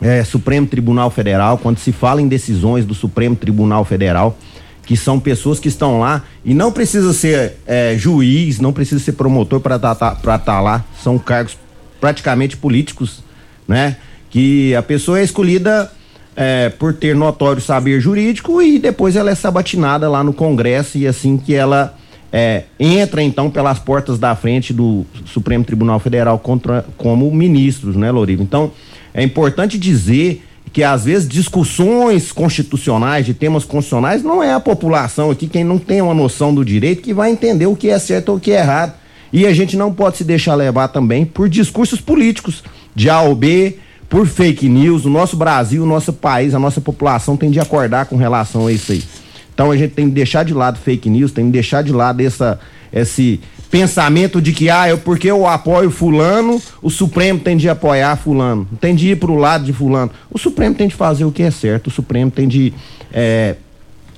é, 0.00 0.24
Supremo 0.24 0.66
Tribunal 0.66 1.10
Federal, 1.10 1.58
quando 1.58 1.78
se 1.78 1.92
fala 1.92 2.22
em 2.22 2.28
decisões 2.28 2.84
do 2.84 2.94
Supremo 2.94 3.36
Tribunal 3.36 3.84
Federal, 3.84 4.36
que 4.84 4.96
são 4.96 5.20
pessoas 5.20 5.60
que 5.60 5.68
estão 5.68 6.00
lá 6.00 6.24
e 6.44 6.54
não 6.54 6.72
precisa 6.72 7.12
ser 7.12 7.58
é, 7.66 7.96
juiz, 7.96 8.58
não 8.58 8.72
precisa 8.72 9.00
ser 9.02 9.12
promotor 9.12 9.60
para 9.60 9.76
estar 9.76 9.94
tá, 9.94 10.14
tá, 10.14 10.38
tá 10.38 10.60
lá, 10.60 10.84
são 11.02 11.18
cargos 11.18 11.56
praticamente 12.00 12.56
políticos, 12.56 13.22
né? 13.68 13.96
Que 14.28 14.74
a 14.74 14.82
pessoa 14.82 15.20
é 15.20 15.22
escolhida 15.22 15.90
é, 16.36 16.68
por 16.70 16.94
ter 16.94 17.14
notório 17.14 17.60
saber 17.60 18.00
jurídico 18.00 18.62
e 18.62 18.78
depois 18.78 19.16
ela 19.16 19.30
é 19.30 19.34
sabatinada 19.34 20.08
lá 20.08 20.24
no 20.24 20.32
Congresso 20.32 20.98
e 20.98 21.06
assim 21.06 21.36
que 21.36 21.54
ela 21.54 21.94
é, 22.32 22.64
entra 22.80 23.22
então 23.22 23.50
pelas 23.50 23.78
portas 23.78 24.18
da 24.18 24.34
frente 24.34 24.72
do 24.72 25.04
Supremo 25.26 25.64
Tribunal 25.64 26.00
Federal 26.00 26.38
contra, 26.38 26.84
como 26.96 27.30
ministros, 27.30 27.94
né, 27.94 28.10
Loriva? 28.10 28.42
Então, 28.42 28.72
é 29.12 29.22
importante 29.22 29.78
dizer 29.78 30.42
que 30.72 30.82
às 30.82 31.04
vezes 31.04 31.28
discussões 31.28 32.32
constitucionais, 32.32 33.26
de 33.26 33.34
temas 33.34 33.64
constitucionais, 33.64 34.22
não 34.22 34.42
é 34.42 34.54
a 34.54 34.60
população 34.60 35.30
aqui, 35.30 35.46
quem 35.46 35.62
não 35.62 35.78
tem 35.78 36.00
uma 36.00 36.14
noção 36.14 36.54
do 36.54 36.64
direito, 36.64 37.02
que 37.02 37.12
vai 37.12 37.30
entender 37.30 37.66
o 37.66 37.76
que 37.76 37.90
é 37.90 37.98
certo 37.98 38.30
ou 38.30 38.36
o 38.36 38.40
que 38.40 38.52
é 38.52 38.60
errado. 38.60 38.94
E 39.30 39.46
a 39.46 39.52
gente 39.52 39.76
não 39.76 39.92
pode 39.92 40.16
se 40.16 40.24
deixar 40.24 40.54
levar 40.54 40.88
também 40.88 41.26
por 41.26 41.48
discursos 41.48 42.00
políticos, 42.00 42.64
de 42.94 43.10
A 43.10 43.20
ou 43.20 43.34
B, 43.34 43.78
por 44.12 44.26
fake 44.26 44.68
news. 44.68 45.06
O 45.06 45.10
nosso 45.10 45.38
Brasil, 45.38 45.82
o 45.82 45.86
nosso 45.86 46.12
país, 46.12 46.54
a 46.54 46.58
nossa 46.58 46.82
população 46.82 47.34
tem 47.34 47.50
de 47.50 47.58
acordar 47.58 48.04
com 48.04 48.16
relação 48.16 48.66
a 48.66 48.72
isso 48.72 48.92
aí. 48.92 49.02
Então 49.54 49.70
a 49.70 49.76
gente 49.76 49.94
tem 49.94 50.06
que 50.06 50.14
deixar 50.14 50.44
de 50.44 50.52
lado 50.52 50.78
fake 50.78 51.08
news, 51.08 51.32
tem 51.32 51.46
que 51.46 51.50
deixar 51.50 51.82
de 51.82 51.92
lado 51.92 52.20
essa, 52.20 52.60
esse 52.92 53.40
pensamento 53.70 54.42
de 54.42 54.52
que, 54.52 54.68
ah, 54.68 54.86
eu, 54.86 54.98
porque 54.98 55.30
eu 55.30 55.46
apoio 55.46 55.90
fulano, 55.90 56.60
o 56.82 56.90
Supremo 56.90 57.40
tem 57.40 57.56
de 57.56 57.70
apoiar 57.70 58.14
fulano, 58.16 58.68
tem 58.78 58.94
de 58.94 59.12
ir 59.12 59.16
para 59.16 59.30
o 59.30 59.36
lado 59.36 59.64
de 59.64 59.72
fulano. 59.72 60.10
O 60.30 60.38
Supremo 60.38 60.74
tem 60.74 60.88
de 60.88 60.94
fazer 60.94 61.24
o 61.24 61.32
que 61.32 61.42
é 61.42 61.50
certo, 61.50 61.86
o 61.86 61.90
Supremo 61.90 62.30
tem 62.30 62.46
de 62.46 62.74
é, 63.10 63.56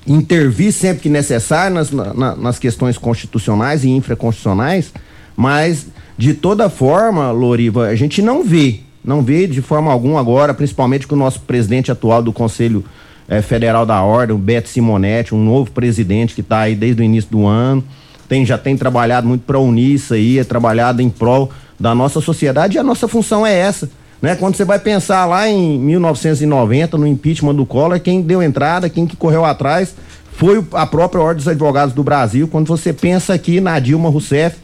intervir 0.05 0.73
sempre 0.73 1.03
que 1.03 1.09
necessário 1.09 1.73
nas, 1.73 1.89
na, 1.91 2.35
nas 2.35 2.59
questões 2.59 2.97
constitucionais 2.97 3.85
e 3.85 3.89
infraconstitucionais, 3.91 4.91
mas 5.37 5.87
de 6.17 6.33
toda 6.33 6.69
forma, 6.69 7.31
Loriva, 7.31 7.87
a 7.87 7.95
gente 7.95 8.21
não 8.21 8.43
vê, 8.43 8.81
não 9.05 9.21
vê 9.21 9.47
de 9.47 9.61
forma 9.61 9.91
alguma 9.91 10.19
agora, 10.19 10.53
principalmente 10.53 11.05
com 11.07 11.15
o 11.15 11.17
nosso 11.17 11.41
presidente 11.41 11.91
atual 11.91 12.23
do 12.23 12.33
Conselho 12.33 12.83
é, 13.27 13.41
Federal 13.41 13.85
da 13.85 14.01
Ordem, 14.01 14.35
o 14.35 14.39
Beto 14.39 14.69
Simonetti, 14.69 15.35
um 15.35 15.43
novo 15.43 15.71
presidente 15.71 16.33
que 16.33 16.41
está 16.41 16.61
aí 16.61 16.75
desde 16.75 17.01
o 17.01 17.05
início 17.05 17.29
do 17.29 17.45
ano, 17.45 17.83
tem, 18.27 18.45
já 18.45 18.57
tem 18.57 18.75
trabalhado 18.75 19.27
muito 19.27 19.43
para 19.43 19.59
unir 19.59 19.93
isso 19.93 20.13
aí, 20.13 20.39
é 20.39 20.43
trabalhado 20.43 21.01
em 21.01 21.09
prol 21.09 21.51
da 21.79 21.93
nossa 21.93 22.19
sociedade 22.19 22.75
e 22.75 22.79
a 22.79 22.83
nossa 22.83 23.07
função 23.07 23.45
é 23.45 23.53
essa. 23.53 23.89
Né? 24.21 24.35
Quando 24.35 24.55
você 24.55 24.65
vai 24.65 24.79
pensar 24.79 25.25
lá 25.25 25.47
em 25.47 25.77
1990, 25.79 26.97
no 26.97 27.05
impeachment 27.05 27.55
do 27.55 27.65
Collor, 27.65 27.99
quem 27.99 28.21
deu 28.21 28.41
entrada, 28.41 28.89
quem 28.89 29.05
que 29.05 29.15
correu 29.15 29.45
atrás, 29.45 29.93
foi 30.33 30.63
a 30.73 30.85
própria 30.85 31.21
Ordem 31.21 31.37
dos 31.37 31.47
Advogados 31.47 31.93
do 31.93 32.03
Brasil. 32.03 32.47
Quando 32.47 32.67
você 32.67 32.91
pensa 32.91 33.33
aqui 33.33 33.61
na 33.61 33.77
Dilma 33.79 34.09
Rousseff, 34.09 34.57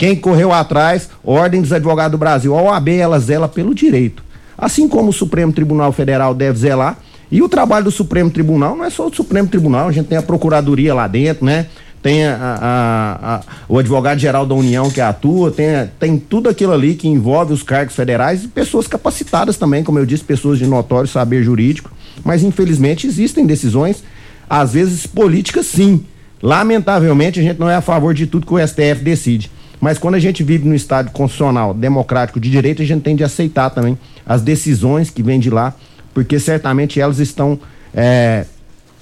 quem 0.00 0.16
correu 0.16 0.50
atrás, 0.50 1.10
Ordem 1.22 1.60
dos 1.60 1.74
Advogados 1.74 2.12
do 2.12 2.16
Brasil, 2.16 2.56
a 2.56 2.62
OAB, 2.62 2.88
ela 2.88 3.18
zela 3.20 3.46
pelo 3.46 3.74
direito. 3.74 4.22
Assim 4.56 4.88
como 4.88 5.10
o 5.10 5.12
Supremo 5.12 5.52
Tribunal 5.52 5.92
Federal 5.92 6.34
deve 6.34 6.58
zelar, 6.58 6.96
e 7.30 7.42
o 7.42 7.50
trabalho 7.50 7.84
do 7.84 7.90
Supremo 7.90 8.30
Tribunal 8.30 8.74
não 8.74 8.82
é 8.82 8.88
só 8.88 9.08
o 9.08 9.14
Supremo 9.14 9.46
Tribunal, 9.46 9.88
a 9.88 9.92
gente 9.92 10.06
tem 10.06 10.16
a 10.16 10.22
Procuradoria 10.22 10.94
lá 10.94 11.06
dentro, 11.06 11.44
né? 11.44 11.66
Tem 12.02 12.24
a, 12.24 12.34
a, 12.34 13.34
a, 13.34 13.40
o 13.68 13.78
advogado-geral 13.78 14.46
da 14.46 14.54
União 14.54 14.90
que 14.90 15.02
atua, 15.02 15.50
tem, 15.50 15.66
tem 15.98 16.16
tudo 16.18 16.48
aquilo 16.48 16.72
ali 16.72 16.94
que 16.94 17.06
envolve 17.06 17.52
os 17.52 17.62
cargos 17.62 17.94
federais 17.94 18.42
e 18.42 18.48
pessoas 18.48 18.86
capacitadas 18.86 19.58
também, 19.58 19.84
como 19.84 19.98
eu 19.98 20.06
disse, 20.06 20.24
pessoas 20.24 20.58
de 20.58 20.66
notório 20.66 21.10
saber 21.10 21.42
jurídico. 21.42 21.90
Mas 22.24 22.42
infelizmente 22.42 23.06
existem 23.06 23.44
decisões, 23.44 24.02
às 24.48 24.72
vezes 24.72 25.06
políticas 25.06 25.66
sim. 25.66 26.06
Lamentavelmente 26.42 27.38
a 27.38 27.42
gente 27.42 27.60
não 27.60 27.68
é 27.68 27.74
a 27.74 27.82
favor 27.82 28.14
de 28.14 28.26
tudo 28.26 28.46
que 28.46 28.54
o 28.54 28.66
STF 28.66 29.04
decide. 29.04 29.59
Mas 29.80 29.98
quando 29.98 30.16
a 30.16 30.18
gente 30.18 30.42
vive 30.42 30.68
no 30.68 30.74
Estado 30.74 31.10
constitucional, 31.10 31.72
democrático, 31.72 32.38
de 32.38 32.50
direito, 32.50 32.82
a 32.82 32.84
gente 32.84 33.02
tem 33.02 33.16
de 33.16 33.24
aceitar 33.24 33.70
também 33.70 33.98
as 34.26 34.42
decisões 34.42 35.08
que 35.08 35.22
vêm 35.22 35.40
de 35.40 35.50
lá 35.50 35.74
porque 36.14 36.38
certamente 36.38 37.00
elas 37.00 37.18
estão 37.18 37.58
é, 37.94 38.44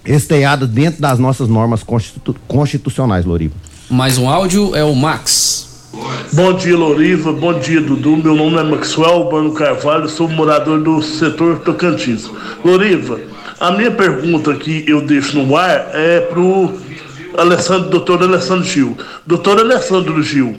esteadas 0.05 0.69
dentro 0.69 1.01
das 1.01 1.19
nossas 1.19 1.49
normas 1.49 1.83
constitu 1.83 2.35
constitucionais, 2.47 3.25
Loriva. 3.25 3.55
Mais 3.91 4.19
um 4.19 4.29
áudio 4.29 4.75
é 4.77 4.85
o 4.85 4.95
Max. 4.95 5.67
Bom 6.33 6.53
dia, 6.53 6.77
Loriva. 6.77 7.33
Bom 7.33 7.59
dia, 7.59 7.81
Dudu. 7.81 8.19
Meu 8.19 8.35
nome 8.35 8.59
é 8.59 8.63
Maxwell 8.63 9.29
Bano 9.31 9.53
Carvalho, 9.53 10.09
sou 10.09 10.29
morador 10.29 10.83
do 10.83 11.03
setor 11.03 11.61
Tocantins. 11.61 12.31
Loriva, 12.63 13.19
a 13.59 13.73
minha 13.73 13.91
pergunta 13.91 14.55
que 14.55 14.85
eu 14.87 15.01
deixo 15.01 15.39
no 15.39 15.57
ar 15.57 15.91
é 15.95 16.21
pro 16.21 16.79
Alessandro, 17.37 17.89
doutor 17.89 18.23
Alessandro 18.23 18.65
Gil. 18.65 18.97
Doutor 19.27 19.59
Alessandro 19.59 20.23
Gil, 20.23 20.57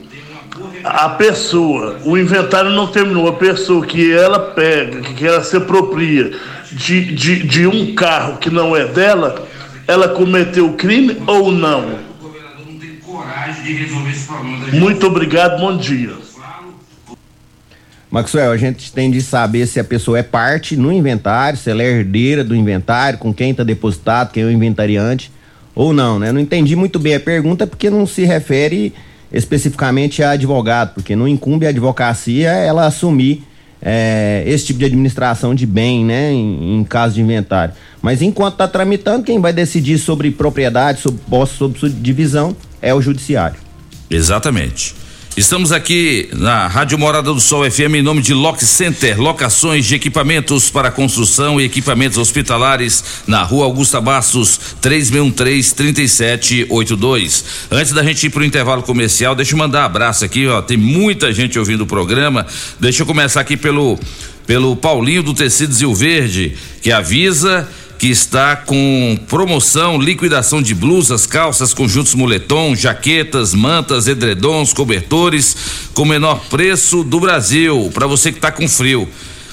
a 0.84 1.08
pessoa, 1.10 1.98
o 2.04 2.16
inventário 2.16 2.70
não 2.70 2.86
terminou, 2.86 3.28
a 3.28 3.32
pessoa 3.32 3.84
que 3.84 4.12
ela 4.12 4.38
pega, 4.38 5.00
que 5.00 5.26
ela 5.26 5.42
se 5.42 5.56
apropria 5.56 6.32
de, 6.72 7.14
de, 7.14 7.42
de 7.46 7.66
um 7.66 7.94
carro 7.94 8.38
que 8.38 8.50
não 8.50 8.76
é 8.76 8.86
dela, 8.86 9.46
ela 9.86 10.08
cometeu 10.08 10.72
crime 10.74 11.16
ou 11.26 11.50
não? 11.50 11.98
Muito 14.72 15.06
obrigado, 15.06 15.60
bom 15.60 15.76
dia. 15.76 16.12
Maxwell, 18.10 18.50
a 18.50 18.56
gente 18.56 18.92
tem 18.92 19.08
de 19.08 19.20
saber 19.20 19.66
se 19.66 19.78
a 19.78 19.84
pessoa 19.84 20.18
é 20.18 20.22
parte 20.22 20.76
no 20.76 20.92
inventário, 20.92 21.56
se 21.56 21.70
ela 21.70 21.82
é 21.82 21.86
herdeira 21.86 22.42
do 22.42 22.56
inventário, 22.56 23.18
com 23.18 23.32
quem 23.32 23.52
está 23.52 23.62
depositado, 23.62 24.32
quem 24.32 24.42
é 24.42 24.46
o 24.46 24.50
inventariante, 24.50 25.30
ou 25.74 25.92
não, 25.92 26.18
né? 26.18 26.32
Não 26.32 26.40
entendi 26.40 26.74
muito 26.74 26.98
bem 26.98 27.14
a 27.14 27.20
pergunta 27.20 27.68
porque 27.68 27.88
não 27.88 28.06
se 28.06 28.24
refere 28.24 28.92
especificamente 29.32 30.22
a 30.22 30.30
advogado, 30.30 30.94
porque 30.94 31.14
não 31.14 31.28
incumbe 31.28 31.66
a 31.66 31.70
advocacia 31.70 32.50
ela 32.50 32.86
assumir 32.86 33.44
é, 33.82 34.42
esse 34.46 34.66
tipo 34.66 34.78
de 34.78 34.84
administração 34.84 35.54
de 35.54 35.66
bem, 35.66 36.04
né, 36.04 36.32
em, 36.32 36.78
em 36.78 36.84
caso 36.84 37.14
de 37.14 37.20
inventário. 37.20 37.74
Mas 38.02 38.20
enquanto 38.22 38.54
está 38.54 38.68
tramitando, 38.68 39.24
quem 39.24 39.40
vai 39.40 39.52
decidir 39.52 39.98
sobre 39.98 40.30
propriedade, 40.30 41.00
sobre 41.00 41.20
posse, 41.28 41.54
sobre 41.54 41.78
subdivisão 41.78 42.54
é 42.82 42.94
o 42.94 43.00
judiciário. 43.00 43.56
Exatamente. 44.10 44.94
Estamos 45.40 45.72
aqui 45.72 46.28
na 46.34 46.66
Rádio 46.66 46.98
Morada 46.98 47.32
do 47.32 47.40
Sol 47.40 47.64
FM 47.68 47.94
em 47.94 48.02
nome 48.02 48.20
de 48.20 48.34
Lock 48.34 48.62
Center, 48.62 49.18
locações 49.18 49.86
de 49.86 49.94
equipamentos 49.94 50.68
para 50.68 50.90
construção 50.90 51.58
e 51.58 51.64
equipamentos 51.64 52.18
hospitalares 52.18 53.02
na 53.26 53.42
Rua 53.42 53.64
Augusta 53.64 54.02
Bastos, 54.02 54.60
3613-3782. 54.82 57.42
Antes 57.70 57.94
da 57.94 58.04
gente 58.04 58.26
ir 58.26 58.30
para 58.30 58.42
o 58.42 58.44
intervalo 58.44 58.82
comercial, 58.82 59.34
deixa 59.34 59.54
eu 59.54 59.58
mandar 59.58 59.80
um 59.80 59.86
abraço 59.86 60.26
aqui, 60.26 60.46
ó. 60.46 60.60
Tem 60.60 60.76
muita 60.76 61.32
gente 61.32 61.58
ouvindo 61.58 61.84
o 61.84 61.86
programa. 61.86 62.46
Deixa 62.78 63.00
eu 63.00 63.06
começar 63.06 63.40
aqui 63.40 63.56
pelo 63.56 63.98
pelo 64.46 64.74
Paulinho 64.74 65.22
do 65.22 65.32
Tecidos 65.32 65.80
Rio 65.80 65.94
Verde, 65.94 66.56
que 66.82 66.90
avisa 66.90 67.68
que 68.00 68.08
está 68.08 68.56
com 68.56 69.18
promoção, 69.28 70.00
liquidação 70.00 70.62
de 70.62 70.74
blusas, 70.74 71.26
calças, 71.26 71.74
conjuntos 71.74 72.14
moletom, 72.14 72.74
jaquetas, 72.74 73.52
mantas, 73.52 74.08
edredons, 74.08 74.72
cobertores, 74.72 75.54
com 75.92 76.06
menor 76.06 76.40
preço 76.48 77.04
do 77.04 77.20
Brasil, 77.20 77.90
para 77.92 78.06
você 78.06 78.32
que 78.32 78.38
está 78.38 78.50
com 78.50 78.66
frio. 78.66 79.06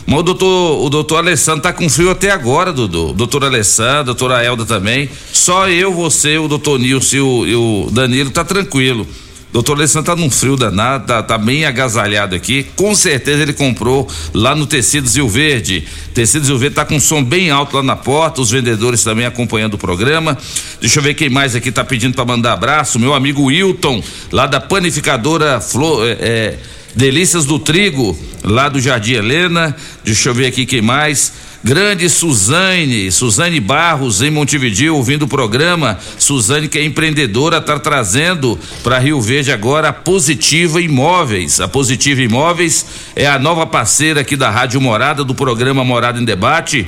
Mas 0.06 0.20
o 0.22 0.24
doutor, 0.24 0.86
o 0.86 0.90
doutor 0.90 1.18
Alessandro 1.18 1.62
tá 1.62 1.74
com 1.74 1.90
frio 1.90 2.10
até 2.10 2.32
agora, 2.32 2.72
Dudu. 2.72 3.12
Doutor 3.12 3.44
Alessandro, 3.44 4.06
doutora 4.06 4.42
Elda 4.42 4.66
também. 4.66 5.10
Só 5.34 5.68
eu, 5.68 5.94
você, 5.94 6.38
o 6.38 6.48
doutor 6.48 6.80
Nilson 6.80 7.18
e 7.18 7.20
o, 7.20 7.46
e 7.48 7.56
o 7.56 7.90
Danilo 7.92 8.30
tá 8.32 8.46
tranquilo. 8.46 9.06
Doutor 9.52 9.78
Alessandro 9.78 10.14
tá 10.14 10.16
num 10.16 10.30
frio 10.30 10.58
danado, 10.58 11.08
tá, 11.08 11.24
tá, 11.24 11.38
bem 11.38 11.66
agasalhado 11.66 12.36
aqui. 12.36 12.66
Com 12.76 12.94
certeza 12.94 13.44
ele 13.44 13.54
comprou 13.54 14.08
lá 14.34 14.54
no 14.54 14.68
Tecidos 14.68 15.16
Rio 15.16 15.30
Verde. 15.30 15.86
Tecidos 16.14 16.50
Rio 16.50 16.58
Verde 16.58 16.76
tá 16.76 16.86
com 16.86 17.00
som 17.00 17.24
bem 17.24 17.50
alto 17.50 17.78
lá 17.78 17.84
na 17.84 17.96
porta, 17.96 18.42
os 18.42 18.52
vendedores 18.52 19.04
também 19.04 19.26
acompanhando 19.26 19.76
o 19.76 19.78
programa. 19.78 20.38
Deixa 20.82 21.00
eu 21.00 21.04
ver 21.04 21.14
quem 21.14 21.30
mais 21.30 21.56
aqui 21.56 21.72
tá 21.72 21.84
pedindo 21.84 22.14
para 22.14 22.26
mandar 22.26 22.54
abraço. 22.54 23.00
Meu 23.00 23.14
amigo 23.14 23.46
Wilton, 23.46 24.04
lá 24.32 24.46
da 24.46 24.60
panificadora 24.60 25.62
Flor. 25.62 26.06
É, 26.06 26.12
é, 26.20 26.58
Delícias 26.96 27.46
do 27.46 27.60
Trigo, 27.60 28.18
lá 28.44 28.70
do 28.70 28.82
Jardim 28.82 29.14
Helena. 29.14 29.76
Deixa 30.04 30.30
eu 30.30 30.34
ver 30.34 30.48
aqui 30.48 30.66
quem 30.66 30.82
mais. 30.82 31.32
Grande 31.68 32.10
Suzane, 32.10 33.12
Suzane 33.12 33.60
Barros 33.60 34.22
em 34.22 34.32
Montevideo, 34.32 34.96
ouvindo 34.96 35.24
o 35.24 35.28
programa. 35.28 36.00
Suzane 36.18 36.70
que 36.70 36.80
é 36.80 36.86
empreendedora, 36.86 37.58
está 37.58 37.78
trazendo 37.78 38.58
para 38.82 39.00
Rio 39.00 39.20
Verde 39.20 39.52
agora 39.52 39.90
a 39.90 39.94
Positiva 39.94 40.82
Imóveis. 40.82 41.60
A 41.60 41.68
Positiva 41.68 42.22
Imóveis 42.22 42.86
é 43.18 43.28
a 43.28 43.38
nova 43.38 43.68
parceira 43.68 44.22
aqui 44.22 44.38
da 44.38 44.50
Rádio 44.50 44.80
Morada, 44.80 45.26
do 45.26 45.36
programa 45.36 45.84
Morada 45.84 46.22
em 46.22 46.24
Debate. 46.24 46.88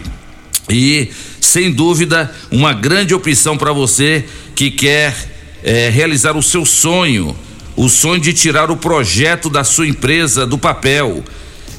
E, 0.70 1.10
sem 1.42 1.74
dúvida, 1.74 2.34
uma 2.50 2.72
grande 2.72 3.14
opção 3.14 3.58
para 3.58 3.74
você 3.74 4.24
que 4.56 4.72
quer 4.72 5.14
eh, 5.62 5.90
realizar 5.90 6.38
o 6.38 6.42
seu 6.42 6.66
sonho, 6.66 7.36
o 7.76 7.90
sonho 7.90 8.22
de 8.22 8.32
tirar 8.32 8.72
o 8.72 8.78
projeto 8.78 9.50
da 9.50 9.66
sua 9.66 9.90
empresa 9.90 10.48
do 10.48 10.58
papel. 10.58 11.22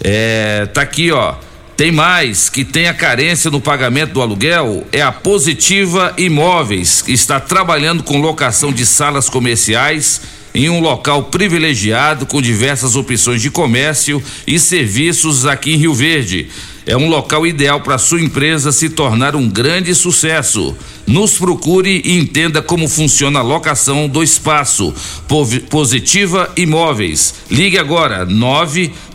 É, 0.04 0.66
tá 0.66 0.82
aqui, 0.82 1.10
ó. 1.10 1.36
Tem 1.80 1.90
mais, 1.90 2.50
que 2.50 2.62
tem 2.62 2.88
a 2.88 2.92
carência 2.92 3.50
no 3.50 3.58
pagamento 3.58 4.12
do 4.12 4.20
aluguel, 4.20 4.86
é 4.92 5.00
a 5.00 5.10
Positiva 5.10 6.12
Imóveis, 6.18 7.00
que 7.00 7.10
está 7.10 7.40
trabalhando 7.40 8.02
com 8.02 8.20
locação 8.20 8.70
de 8.70 8.84
salas 8.84 9.30
comerciais 9.30 10.20
em 10.54 10.68
um 10.68 10.78
local 10.78 11.24
privilegiado 11.24 12.26
com 12.26 12.42
diversas 12.42 12.96
opções 12.96 13.40
de 13.40 13.50
comércio 13.50 14.22
e 14.46 14.58
serviços 14.58 15.46
aqui 15.46 15.72
em 15.72 15.78
Rio 15.78 15.94
Verde. 15.94 16.50
É 16.84 16.94
um 16.98 17.08
local 17.08 17.46
ideal 17.46 17.80
para 17.80 17.96
sua 17.96 18.20
empresa 18.20 18.72
se 18.72 18.90
tornar 18.90 19.34
um 19.34 19.48
grande 19.48 19.94
sucesso. 19.94 20.76
Nos 21.10 21.38
procure 21.38 22.00
e 22.04 22.16
entenda 22.16 22.62
como 22.62 22.88
funciona 22.88 23.40
a 23.40 23.42
locação 23.42 24.08
do 24.08 24.22
espaço. 24.22 24.94
Positiva 25.68 26.52
Imóveis. 26.56 27.34
Ligue 27.50 27.78
agora 27.78 28.24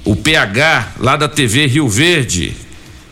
o 0.05 0.15
PH 0.15 0.93
lá 0.99 1.17
da 1.17 1.27
TV 1.27 1.65
Rio 1.65 1.89
Verde. 1.89 2.53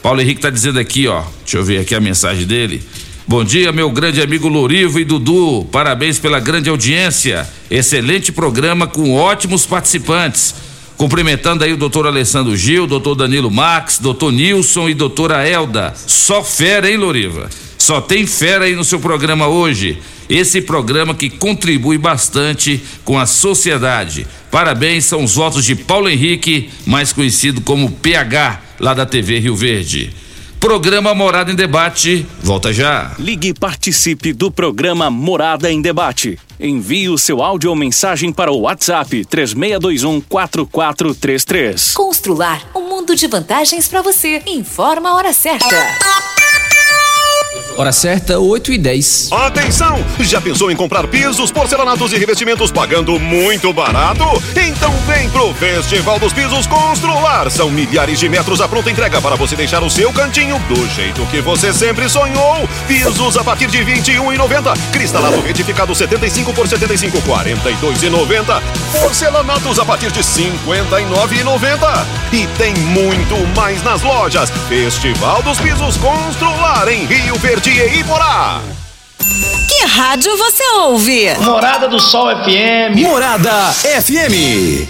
Paulo 0.04 0.22
Henrique 0.22 0.42
tá 0.42 0.52
dizendo 0.52 0.78
aqui, 0.78 1.08
ó. 1.08 1.24
Deixa 1.42 1.58
eu 1.58 1.64
ver 1.64 1.80
aqui 1.80 1.96
a 1.96 2.00
mensagem 2.00 2.46
dele. 2.46 2.80
Bom 3.28 3.44
dia, 3.44 3.72
meu 3.72 3.90
grande 3.90 4.22
amigo 4.22 4.48
Lorivo 4.48 5.00
e 5.00 5.04
Dudu. 5.04 5.68
Parabéns 5.72 6.20
pela 6.20 6.40
grande 6.40 6.70
audiência. 6.70 7.50
Excelente 7.72 8.32
programa 8.32 8.86
com 8.86 9.16
ótimos 9.16 9.66
participantes. 9.66 10.67
Cumprimentando 10.98 11.64
aí 11.64 11.72
o 11.72 11.78
doutor 11.78 12.08
Alessandro 12.08 12.58
Gil, 12.58 12.88
doutor 12.88 13.14
Danilo 13.14 13.52
Max, 13.52 14.00
doutor 14.00 14.32
Nilson 14.32 14.90
e 14.90 14.96
doutora 14.96 15.48
Elda. 15.48 15.94
Só 15.96 16.44
fera, 16.44 16.90
hein, 16.90 16.98
Loriva? 16.98 17.48
Só 17.78 18.02
tem 18.02 18.26
fera 18.26 18.66
aí 18.66 18.76
no 18.76 18.84
seu 18.84 19.00
programa 19.00 19.48
hoje. 19.48 20.00
Esse 20.28 20.60
programa 20.60 21.14
que 21.14 21.30
contribui 21.30 22.00
bastante 22.00 22.82
com 23.06 23.18
a 23.18 23.28
sociedade. 23.28 24.26
Parabéns, 24.50 25.06
são 25.06 25.24
os 25.24 25.36
votos 25.36 25.64
de 25.64 25.76
Paulo 25.76 26.10
Henrique, 26.10 26.70
mais 26.86 27.14
conhecido 27.14 27.62
como 27.62 27.92
PH, 27.92 28.62
lá 28.80 28.96
da 28.96 29.06
TV 29.06 29.38
Rio 29.40 29.56
Verde. 29.56 30.12
Programa 30.60 31.14
Morada 31.14 31.52
em 31.52 31.56
Debate, 31.56 32.26
volta 32.42 32.74
já. 32.74 33.14
Ligue 33.20 33.50
e 33.50 33.54
participe 33.54 34.34
do 34.34 34.52
programa 34.52 35.10
Morada 35.10 35.72
em 35.72 35.82
Debate. 35.82 36.40
Envie 36.60 37.10
o 37.10 37.18
seu 37.18 37.44
áudio 37.44 37.70
ou 37.70 37.76
mensagem 37.76 38.34
para 38.34 38.52
o 38.52 38.62
WhatsApp 38.62 39.24
3621 39.26 40.20
4433. 40.22 41.94
Constrular 41.94 42.64
um 42.76 42.90
mundo 42.90 43.16
de 43.16 43.28
vantagens 43.28 43.88
para 43.88 44.02
você. 44.02 44.42
Informa 44.48 45.10
a 45.10 45.16
hora 45.16 45.32
certa. 45.32 46.37
Hora 47.78 47.92
certa, 47.92 48.40
8 48.40 48.74
e 48.74 48.78
10. 48.80 49.30
Atenção! 49.32 50.04
Já 50.22 50.42
pensou 50.42 50.72
em 50.72 50.76
comprar 50.76 51.06
pisos, 51.06 51.52
porcelanatos 51.52 52.12
e 52.12 52.18
revestimentos 52.18 52.72
pagando 52.72 53.20
muito 53.20 53.72
barato? 53.72 54.24
Então 54.56 54.92
vem 55.06 55.30
pro 55.30 55.54
Festival 55.54 56.18
dos 56.18 56.34
Pisos 56.34 56.66
Constrular. 56.66 57.52
São 57.52 57.70
milhares 57.70 58.20
de 58.20 58.28
metros 58.28 58.62
à 58.62 58.68
pronta 58.68 58.90
entrega 58.90 59.22
para 59.22 59.36
você 59.36 59.56
deixar 59.56 59.84
o 59.84 59.92
seu 59.92 60.12
cantinho 60.12 60.58
do 60.68 60.88
jeito 60.88 61.24
que 61.28 61.40
você 61.40 61.72
sempre 61.72 62.10
sonhou. 62.10 62.68
Pisos 62.88 63.38
a 63.38 63.44
partir 63.44 63.68
de 63.68 63.78
R$ 63.84 64.02
21,90. 64.02 64.76
Cristalado 64.92 65.40
retificado 65.42 65.94
75 65.94 66.52
por 66.54 66.68
75, 66.68 67.20
R$ 67.20 67.54
42,90. 67.54 68.60
Porcelanatos 68.92 69.78
a 69.78 69.86
partir 69.86 70.12
de 70.12 70.22
R$ 70.22 70.26
59,90. 70.26 72.06
E 72.34 72.48
tem 72.58 72.74
muito 72.74 73.36
mais 73.56 73.84
nas 73.84 74.02
lojas. 74.02 74.50
Festival 74.68 75.44
dos 75.44 75.60
Pisos 75.60 75.96
Constrular 75.98 76.88
em 76.88 77.06
Rio 77.06 77.36
Verde 77.36 77.67
e 77.70 78.00
Iporá. 78.00 78.62
Que 79.68 79.86
rádio 79.86 80.36
você 80.38 80.64
ouve? 80.78 81.34
Morada 81.40 81.88
do 81.90 82.00
Sol 82.00 82.28
FM. 82.30 82.96
Morada 82.96 83.74
FM. 83.74 84.88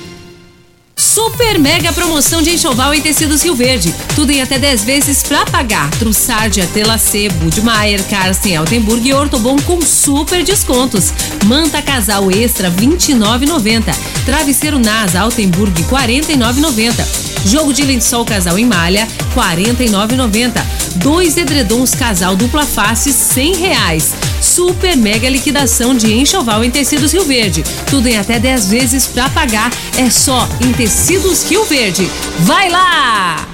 Super 0.95 1.57
mega 1.57 1.91
promoção 1.91 2.41
de 2.41 2.51
enxoval 2.51 2.93
em 2.93 3.01
tecidos 3.01 3.43
Rio 3.43 3.55
Verde. 3.55 3.93
Tudo 4.15 4.32
em 4.32 4.41
até 4.41 4.59
10 4.59 4.84
vezes 4.84 5.23
pra 5.23 5.45
pagar. 5.45 5.89
Trussardia, 5.91 6.67
Telacê, 6.67 7.30
Budmeier, 7.30 8.03
Carsten, 8.03 8.55
Altenburg 8.57 9.07
e 9.07 9.13
Ortobon 9.13 9.59
com 9.61 9.82
super 9.82 10.43
descontos. 10.43 11.11
Manta 11.45 11.82
casal 11.82 12.32
extra 12.32 12.69
29,90. 12.69 13.86
Travesseiro 14.25 14.78
NASA 14.78 15.21
Altenburg 15.21 15.84
49,90. 15.84 17.36
Jogo 17.47 17.71
de 17.71 17.81
lençol 17.83 18.25
casal 18.25 18.59
em 18.59 18.65
malha 18.65 19.07
49,90. 19.33 20.51
Dois 20.95 21.37
edredons 21.37 21.95
casal 21.95 22.35
dupla 22.35 22.65
face 22.65 23.13
100 23.13 23.55
reais. 23.55 24.13
Super 24.41 24.97
mega 24.97 25.29
liquidação 25.29 25.95
de 25.95 26.13
enxoval 26.13 26.61
em 26.63 26.69
tecidos 26.69 27.13
Rio 27.13 27.23
Verde. 27.23 27.63
Tudo 27.89 28.07
em 28.07 28.17
até 28.17 28.37
10 28.37 28.67
vezes 28.67 29.07
pra 29.07 29.29
pagar. 29.29 29.71
É 29.97 30.09
só 30.09 30.47
em 30.61 30.73
tecidos 30.73 31.49
Rio 31.49 31.63
Verde. 31.63 32.09
Vai 32.39 32.69
lá! 32.69 33.47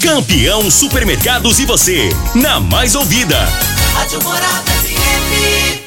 Campeão 0.00 0.68
Supermercados 0.68 1.60
e 1.60 1.64
você, 1.64 2.10
na 2.34 2.58
mais 2.58 2.96
ouvida. 2.96 3.38
Rádio 3.94 4.22
Morada 4.24 4.72
FM. 4.72 5.80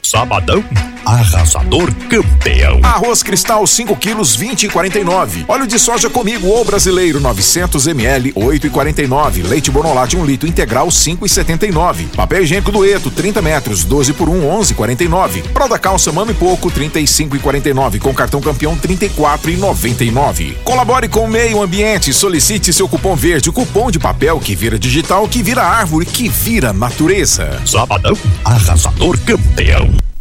Sabadão, 0.00 0.64
arrasador 1.06 1.94
campeão. 2.10 2.80
Arroz 2.82 3.22
cristal 3.22 3.64
5 3.64 3.94
quilos 3.96 4.36
20,49. 4.36 5.44
Óleo 5.46 5.66
de 5.66 5.78
soja 5.78 6.10
comigo 6.10 6.48
ou 6.48 6.64
brasileiro 6.64 7.20
900 7.20 7.86
ml 7.86 8.32
8,49. 8.32 9.46
Leite 9.46 9.70
Bonolate 9.70 10.16
1 10.16 10.24
litro 10.24 10.48
integral 10.48 10.88
5,79. 10.88 12.08
Papel 12.16 12.42
higiênico 12.42 12.72
dueto 12.72 13.10
30 13.10 13.40
metros 13.40 13.84
12 13.84 14.14
por 14.14 14.28
1 14.28 14.58
11,49. 14.60 15.42
Proda 15.52 15.78
calça 15.78 16.10
mame 16.10 16.34
pouco 16.34 16.70
35,49 16.70 18.00
com 18.00 18.12
cartão 18.12 18.40
campeão 18.40 18.76
34,99. 18.76 20.56
Colabore 20.64 21.08
com 21.08 21.20
o 21.20 21.28
meio 21.28 21.62
ambiente. 21.62 22.12
Solicite 22.12 22.72
seu 22.72 22.88
cupom 22.88 23.14
verde, 23.14 23.48
o 23.48 23.52
cupom 23.52 23.92
de 23.92 24.00
papel 24.00 24.40
que 24.40 24.56
vira 24.56 24.76
digital, 24.76 25.28
que 25.28 25.42
vira 25.42 25.62
árvore, 25.62 26.04
que 26.04 26.28
vira 26.28 26.72
natureza. 26.72 27.62
Sabadão, 27.64 28.16
arrasador 28.44 29.16
campeão. 29.20 29.94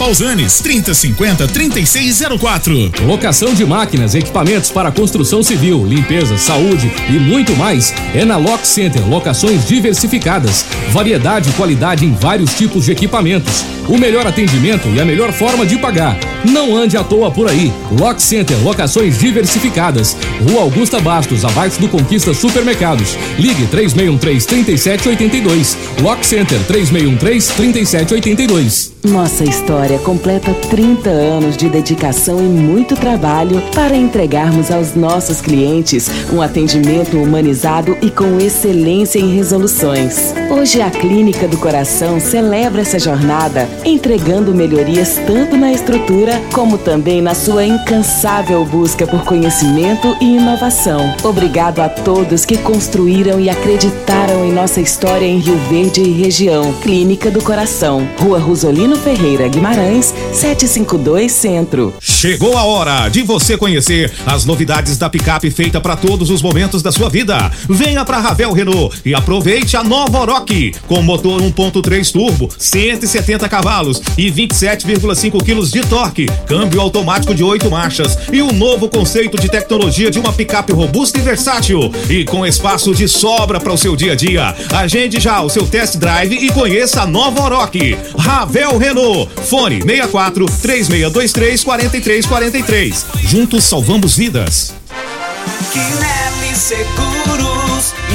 Pausanes, 0.00 0.60
3050 0.60 1.46
3604. 1.46 2.90
Locação 3.04 3.52
de 3.52 3.66
máquinas, 3.66 4.14
equipamentos 4.14 4.70
para 4.70 4.90
construção 4.90 5.42
civil, 5.42 5.84
limpeza, 5.84 6.38
saúde 6.38 6.90
e 7.10 7.18
muito 7.18 7.54
mais 7.54 7.92
é 8.14 8.24
na 8.24 8.38
Lock 8.38 8.66
Center. 8.66 9.06
Locações 9.06 9.68
diversificadas, 9.68 10.64
variedade 10.90 11.50
e 11.50 11.52
qualidade 11.52 12.06
em 12.06 12.14
vários 12.14 12.54
tipos 12.54 12.86
de 12.86 12.92
equipamentos. 12.92 13.62
O 13.90 13.98
melhor 13.98 14.24
atendimento 14.24 14.88
e 14.88 15.00
a 15.00 15.04
melhor 15.04 15.32
forma 15.32 15.66
de 15.66 15.76
pagar. 15.76 16.16
Não 16.44 16.76
ande 16.76 16.96
à 16.96 17.02
toa 17.02 17.28
por 17.28 17.48
aí. 17.48 17.72
Lock 17.98 18.22
Center, 18.22 18.56
locações 18.62 19.18
diversificadas. 19.18 20.16
Rua 20.48 20.60
Augusta 20.62 21.00
Bastos, 21.00 21.44
abaixo 21.44 21.80
do 21.80 21.88
Conquista 21.88 22.32
Supermercados. 22.32 23.18
Ligue 23.36 23.66
3613-3782. 23.66 25.76
Lock 26.00 26.24
Center 26.24 26.60
3613-3782. 26.68 28.92
Nossa 29.02 29.44
história 29.44 29.98
completa 29.98 30.52
30 30.68 31.08
anos 31.08 31.56
de 31.56 31.70
dedicação 31.70 32.38
e 32.38 32.42
muito 32.42 32.94
trabalho 32.94 33.62
para 33.74 33.96
entregarmos 33.96 34.70
aos 34.70 34.94
nossos 34.94 35.40
clientes 35.40 36.10
um 36.30 36.42
atendimento 36.42 37.16
humanizado 37.16 37.96
e 38.02 38.10
com 38.10 38.38
excelência 38.38 39.18
em 39.18 39.34
resoluções. 39.34 40.34
Hoje 40.50 40.82
a 40.82 40.90
Clínica 40.90 41.48
do 41.48 41.56
Coração 41.56 42.20
celebra 42.20 42.82
essa 42.82 42.98
jornada, 42.98 43.66
entregando 43.84 44.54
melhorias 44.54 45.20
tanto 45.26 45.56
na 45.56 45.72
estrutura 45.72 46.40
como 46.52 46.76
também 46.76 47.22
na 47.22 47.34
sua 47.34 47.64
incansável 47.64 48.64
busca 48.64 49.06
por 49.06 49.24
conhecimento 49.24 50.16
e 50.20 50.36
inovação. 50.36 51.14
Obrigado 51.22 51.80
a 51.80 51.88
todos 51.88 52.44
que 52.44 52.58
construíram 52.58 53.40
e 53.40 53.48
acreditaram 53.48 54.44
em 54.44 54.52
nossa 54.52 54.80
história 54.80 55.24
em 55.24 55.38
Rio 55.38 55.56
Verde 55.70 56.02
e 56.02 56.12
região. 56.12 56.72
Clínica 56.82 57.30
do 57.30 57.42
Coração, 57.42 58.06
Rua 58.18 58.38
Rosolino 58.38 58.96
Ferreira 58.96 59.48
Guimarães, 59.48 60.14
752 60.32 61.32
Centro. 61.32 61.94
Chegou 62.00 62.56
a 62.56 62.64
hora 62.64 63.08
de 63.08 63.22
você 63.22 63.56
conhecer 63.56 64.12
as 64.26 64.44
novidades 64.44 64.98
da 64.98 65.08
picape 65.08 65.50
feita 65.50 65.80
para 65.80 65.96
todos 65.96 66.28
os 66.28 66.42
momentos 66.42 66.82
da 66.82 66.92
sua 66.92 67.08
vida. 67.08 67.50
Venha 67.68 68.04
para 68.04 68.18
Ravel 68.18 68.52
Renault 68.52 69.00
e 69.04 69.14
aproveite 69.14 69.76
a 69.76 69.82
nova 69.82 70.20
Oroch 70.20 70.74
com 70.86 71.00
motor 71.00 71.40
1.3 71.40 72.12
turbo, 72.12 72.50
170 72.58 73.48
cavalos 73.48 73.69
e 74.18 74.32
27,5 74.32 75.44
quilos 75.44 75.70
de 75.70 75.80
torque, 75.82 76.26
câmbio 76.44 76.80
automático 76.80 77.32
de 77.32 77.44
8 77.44 77.70
marchas 77.70 78.18
e 78.32 78.42
um 78.42 78.50
novo 78.50 78.88
conceito 78.88 79.40
de 79.40 79.48
tecnologia 79.48 80.10
de 80.10 80.18
uma 80.18 80.32
picape 80.32 80.72
robusta 80.72 81.18
e 81.18 81.22
versátil 81.22 81.92
e 82.08 82.24
com 82.24 82.44
espaço 82.44 82.92
de 82.92 83.06
sobra 83.06 83.60
para 83.60 83.72
o 83.72 83.78
seu 83.78 83.94
dia 83.94 84.12
a 84.12 84.16
dia. 84.16 84.56
Agende 84.72 85.20
já 85.20 85.40
o 85.40 85.48
seu 85.48 85.68
test 85.68 85.96
drive 85.98 86.34
e 86.34 86.50
conheça 86.50 87.02
a 87.02 87.06
nova 87.06 87.42
Oroch. 87.42 87.96
Ravel 88.18 88.76
Renault. 88.76 89.30
Fone 89.44 89.80
64 89.82 90.46
3623 90.46 91.62
4343. 91.62 93.06
Juntos 93.22 93.62
salvamos 93.62 94.16
vidas. 94.16 94.74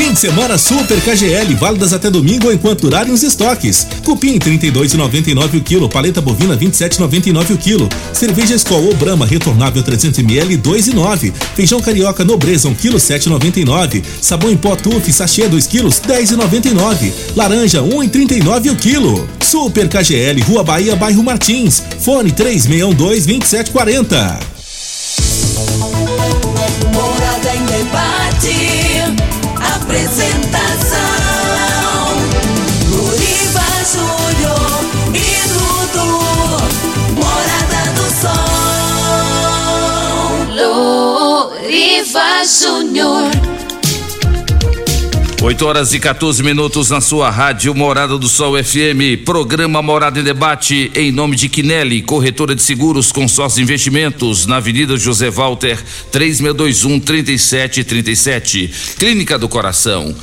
Fim 0.00 0.14
de 0.14 0.18
semana 0.18 0.56
Super 0.56 0.98
KGL, 1.02 1.54
válidas 1.56 1.92
até 1.92 2.08
domingo 2.08 2.50
enquanto 2.50 2.80
durarem 2.80 3.12
os 3.12 3.22
estoques. 3.22 3.86
Cupim 4.02 4.38
32,99 4.38 5.58
o 5.58 5.60
quilo, 5.60 5.90
paleta 5.90 6.22
bovina 6.22 6.56
27,99 6.56 7.50
o 7.50 7.58
quilo. 7.58 7.86
Cerveja 8.10 8.54
Skol 8.54 8.82
ou 8.82 8.94
Brahma 8.94 9.26
retornável 9.26 9.82
300 9.82 10.20
ml 10.20 10.56
2,9. 10.56 11.34
Feijão 11.54 11.82
carioca 11.82 12.24
nobreza 12.24 12.66
1 12.68 12.74
quilo 12.76 12.96
7,99. 12.96 14.02
Sabão 14.22 14.50
em 14.50 14.56
pó 14.56 14.74
Tuf 14.74 15.12
sachê 15.12 15.46
2 15.46 15.66
quilos 15.66 16.00
10,99. 16.00 17.12
Laranja 17.36 17.82
1,39 17.82 18.72
o 18.72 18.76
quilo. 18.76 19.28
Super 19.42 19.86
KGL, 19.86 20.40
Rua 20.44 20.64
Bahia, 20.64 20.96
bairro 20.96 21.22
Martins. 21.22 21.82
Fone 21.98 22.32
3612 22.32 23.26
2740. 23.26 24.40
Morada 26.90 27.54
em 27.54 27.66
debate. 27.66 28.69
Apresentação: 29.90 31.00
Luriva 32.90 33.66
Júnior 33.90 34.70
e 35.16 35.18
Dudu. 35.48 36.10
Morada 37.16 37.82
do 37.96 38.06
Sol. 38.20 38.38
Luriva 41.58 42.30
Júnior. 42.44 43.39
8 45.50 45.66
horas 45.66 45.92
e 45.92 45.98
14 45.98 46.44
minutos 46.44 46.90
na 46.90 47.00
sua 47.00 47.28
rádio 47.28 47.74
Morada 47.74 48.16
do 48.16 48.28
Sol 48.28 48.52
FM, 48.62 49.24
programa 49.24 49.82
Morada 49.82 50.20
em 50.20 50.22
Debate, 50.22 50.92
em 50.94 51.10
nome 51.10 51.34
de 51.34 51.48
Quinelli, 51.48 52.02
corretora 52.02 52.54
de 52.54 52.62
seguros, 52.62 53.10
consórcio 53.10 53.60
investimentos, 53.60 54.46
na 54.46 54.58
Avenida 54.58 54.96
José 54.96 55.28
Walter, 55.28 55.76
3621 56.12 57.00
3737. 57.00 58.70
Clínica 58.96 59.36
do 59.36 59.48
Coração. 59.48 60.14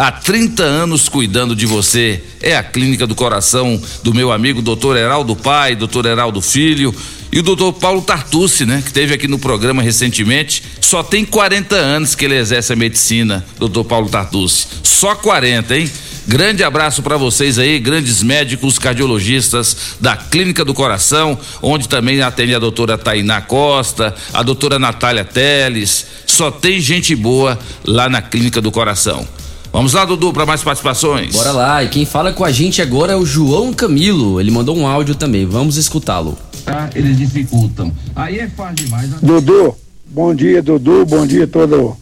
Há 0.00 0.10
30 0.10 0.62
anos 0.62 1.10
cuidando 1.10 1.54
de 1.54 1.66
você. 1.66 2.22
É 2.40 2.56
a 2.56 2.62
Clínica 2.62 3.06
do 3.06 3.14
Coração 3.14 3.78
do 4.02 4.14
meu 4.14 4.32
amigo 4.32 4.62
doutor 4.62 4.96
Heraldo 4.96 5.36
Pai, 5.36 5.76
doutor 5.76 6.06
Heraldo 6.06 6.40
Filho 6.40 6.94
e 7.30 7.38
o 7.38 7.42
doutor 7.42 7.74
Paulo 7.74 8.00
Tartucci, 8.00 8.64
né? 8.64 8.82
Que 8.82 8.94
teve 8.94 9.12
aqui 9.12 9.28
no 9.28 9.38
programa 9.38 9.82
recentemente. 9.82 10.62
Só 10.80 11.02
tem 11.02 11.22
40 11.26 11.76
anos 11.76 12.14
que 12.14 12.24
ele 12.24 12.34
exerce 12.34 12.72
a 12.72 12.76
medicina, 12.76 13.44
doutor 13.58 13.84
Paulo 13.84 14.08
Tartucci. 14.08 14.68
Só 14.82 15.14
40, 15.14 15.76
hein? 15.76 15.90
Grande 16.26 16.64
abraço 16.64 17.02
para 17.02 17.18
vocês 17.18 17.58
aí, 17.58 17.78
grandes 17.78 18.22
médicos 18.22 18.78
cardiologistas 18.78 19.98
da 20.00 20.16
Clínica 20.16 20.64
do 20.64 20.72
Coração, 20.72 21.38
onde 21.60 21.86
também 21.90 22.22
atende 22.22 22.54
a 22.54 22.58
doutora 22.58 22.96
Tainá 22.96 23.42
Costa, 23.42 24.14
a 24.32 24.42
doutora 24.42 24.78
Natália 24.78 25.26
Teles. 25.26 26.06
Só 26.24 26.50
tem 26.50 26.80
gente 26.80 27.14
boa 27.14 27.58
lá 27.84 28.08
na 28.08 28.22
Clínica 28.22 28.62
do 28.62 28.72
Coração. 28.72 29.28
Vamos 29.72 29.92
lá, 29.94 30.04
Dudu, 30.04 30.32
para 30.32 30.44
mais 30.44 30.62
participações. 30.62 31.32
Bora 31.34 31.52
lá, 31.52 31.84
e 31.84 31.88
quem 31.88 32.04
fala 32.04 32.32
com 32.32 32.44
a 32.44 32.50
gente 32.50 32.82
agora 32.82 33.12
é 33.12 33.16
o 33.16 33.24
João 33.24 33.72
Camilo. 33.72 34.40
Ele 34.40 34.50
mandou 34.50 34.76
um 34.76 34.86
áudio 34.86 35.14
também, 35.14 35.46
vamos 35.46 35.76
escutá-lo. 35.76 36.36
Tá, 36.64 36.90
eles 36.94 37.16
dificultam. 37.16 37.92
Aí 38.14 38.40
é 38.40 38.48
fácil 38.48 38.74
demais. 38.84 39.08
né? 39.08 39.18
Dudu, 39.22 39.76
bom 40.06 40.34
dia, 40.34 40.60
Dudu, 40.60 41.06
bom 41.06 41.24
dia 41.26 41.44
a 41.44 41.46
todo 41.46 41.96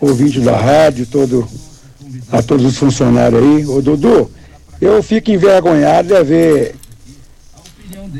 ouvinte 0.00 0.40
da 0.40 0.56
rádio, 0.56 1.06
todo, 1.06 1.48
a 2.30 2.42
todos 2.42 2.66
os 2.66 2.76
funcionários 2.76 3.42
aí. 3.42 3.66
Ô 3.66 3.80
Dudu, 3.80 4.30
eu 4.80 5.02
fico 5.02 5.30
envergonhado 5.30 6.08
de 6.08 6.22
ver 6.22 6.74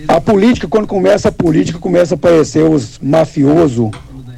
a 0.09 0.21
política, 0.21 0.67
quando 0.67 0.87
começa 0.87 1.29
a 1.29 1.33
política, 1.33 1.79
começa 1.79 2.15
a 2.15 2.17
aparecer 2.17 2.65
os 2.65 2.99
mafiosos, 3.01 3.91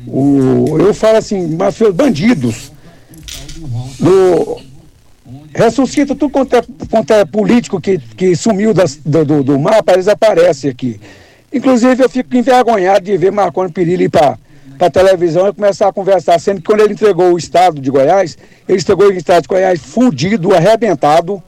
o, 0.07 0.77
eu 0.79 0.93
falo 0.93 1.19
assim, 1.19 1.47
mafiosos, 1.57 1.95
bandidos. 1.95 2.73
Do, 3.99 4.61
ressuscita 5.55 6.15
tudo 6.15 6.31
quanto 6.31 6.57
é, 6.57 6.63
quanto 6.91 7.13
é 7.13 7.25
político 7.25 7.81
que, 7.81 7.99
que 7.99 8.37
sumiu 8.37 8.73
das, 8.73 8.97
do, 8.97 9.43
do, 9.43 9.59
mapa, 9.59 9.93
eles 9.93 10.09
aparecem 10.09 10.71
aqui. 10.71 11.01
Inclusive, 11.53 12.05
eu 12.05 12.09
fico 12.09 12.37
envergonhado 12.37 13.05
de 13.05 13.17
ver 13.17 13.33
Marconi 13.33 13.73
Perillo 13.73 14.03
ir 14.03 14.11
para 14.11 14.39
a 14.79 14.91
televisão 14.91 15.49
e 15.49 15.53
começar 15.53 15.89
a 15.89 15.93
conversar, 15.93 16.39
sendo 16.39 16.61
que 16.61 16.67
quando 16.67 16.81
ele 16.81 16.93
entregou 16.93 17.33
o 17.33 17.39
estado 17.39 17.81
de 17.81 17.91
Goiás, 17.91 18.37
ele 18.69 18.79
entregou 18.79 19.09
o 19.09 19.13
estado 19.13 19.43
de 19.43 19.49
Goiás 19.49 19.81
fudido, 19.81 20.55
arrebentado, 20.55 21.43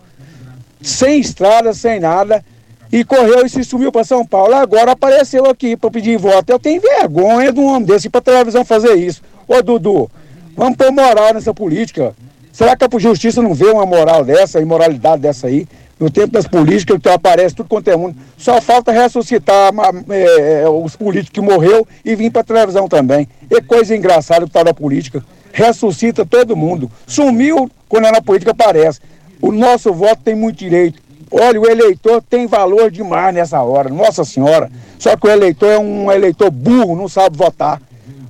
sem 0.80 1.20
estrada, 1.20 1.72
sem 1.74 2.00
nada, 2.00 2.44
e 2.90 3.04
correu 3.04 3.46
e 3.46 3.48
se 3.48 3.62
sumiu 3.62 3.92
para 3.92 4.02
São 4.02 4.26
Paulo. 4.26 4.54
Agora 4.54 4.92
apareceu 4.92 5.46
aqui 5.46 5.76
para 5.76 5.90
pedir 5.90 6.18
voto. 6.18 6.50
Eu 6.50 6.58
tenho 6.58 6.80
vergonha 6.80 7.52
de 7.52 7.60
um 7.60 7.66
homem 7.66 7.84
desse 7.84 8.08
para 8.08 8.20
televisão 8.20 8.64
fazer 8.64 8.94
isso. 8.94 9.22
Ô 9.46 9.62
Dudu, 9.62 10.10
vamos 10.56 10.76
pôr 10.76 10.90
moral 10.90 11.34
nessa 11.34 11.54
política. 11.54 12.14
Será 12.52 12.76
que 12.76 12.84
a 12.84 12.98
justiça 12.98 13.40
não 13.40 13.54
vê 13.54 13.66
uma 13.66 13.86
moral 13.86 14.24
dessa, 14.24 14.60
imoralidade 14.60 15.22
dessa 15.22 15.46
aí? 15.46 15.66
No 15.98 16.10
tempo 16.10 16.32
das 16.32 16.46
políticas, 16.46 16.98
que 16.98 17.08
aparece 17.08 17.54
tudo 17.54 17.68
quanto 17.68 17.88
é 17.88 17.96
mundo. 17.96 18.16
Só 18.36 18.60
falta 18.60 18.90
ressuscitar 18.90 19.70
é, 20.08 20.64
os 20.68 20.96
políticos 20.96 21.30
que 21.30 21.40
morreu 21.40 21.86
e 22.04 22.16
vir 22.16 22.30
para 22.30 22.42
televisão 22.42 22.88
também. 22.88 23.28
É 23.50 23.60
coisa 23.60 23.94
engraçada 23.94 24.46
que 24.46 24.52
tá 24.52 24.62
da 24.62 24.72
política. 24.72 25.22
Ressuscita 25.52 26.24
todo 26.24 26.56
mundo. 26.56 26.90
Sumiu 27.06 27.70
quando 27.88 28.06
é 28.06 28.12
na 28.12 28.22
política 28.22 28.52
aparece. 28.52 29.00
O 29.42 29.52
nosso 29.52 29.92
voto 29.92 30.22
tem 30.24 30.34
muito 30.34 30.58
direito. 30.58 31.00
Olha, 31.30 31.60
o 31.60 31.66
eleitor 31.66 32.22
tem 32.28 32.46
valor 32.46 32.90
demais 32.90 33.32
nessa 33.32 33.62
hora, 33.62 33.88
nossa 33.88 34.24
senhora. 34.24 34.70
Só 34.98 35.16
que 35.16 35.26
o 35.26 35.30
eleitor 35.30 35.70
é 35.70 35.78
um 35.78 36.10
eleitor 36.10 36.50
burro, 36.50 36.96
não 36.96 37.08
sabe 37.08 37.36
votar. 37.36 37.80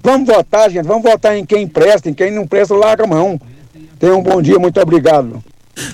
Vamos 0.02 0.28
votar, 0.28 0.70
gente, 0.70 0.86
vamos 0.86 1.02
votar 1.02 1.36
em 1.36 1.44
quem 1.44 1.66
presta, 1.66 2.10
em 2.10 2.14
quem 2.14 2.30
não 2.30 2.47
presta, 2.47 2.74
larga 2.74 3.05
a 3.05 3.06
mão. 3.06 3.40
Tenha 4.01 4.16
um 4.16 4.22
bom 4.22 4.40
dia, 4.40 4.59
muito 4.59 4.81
obrigado. 4.81 5.44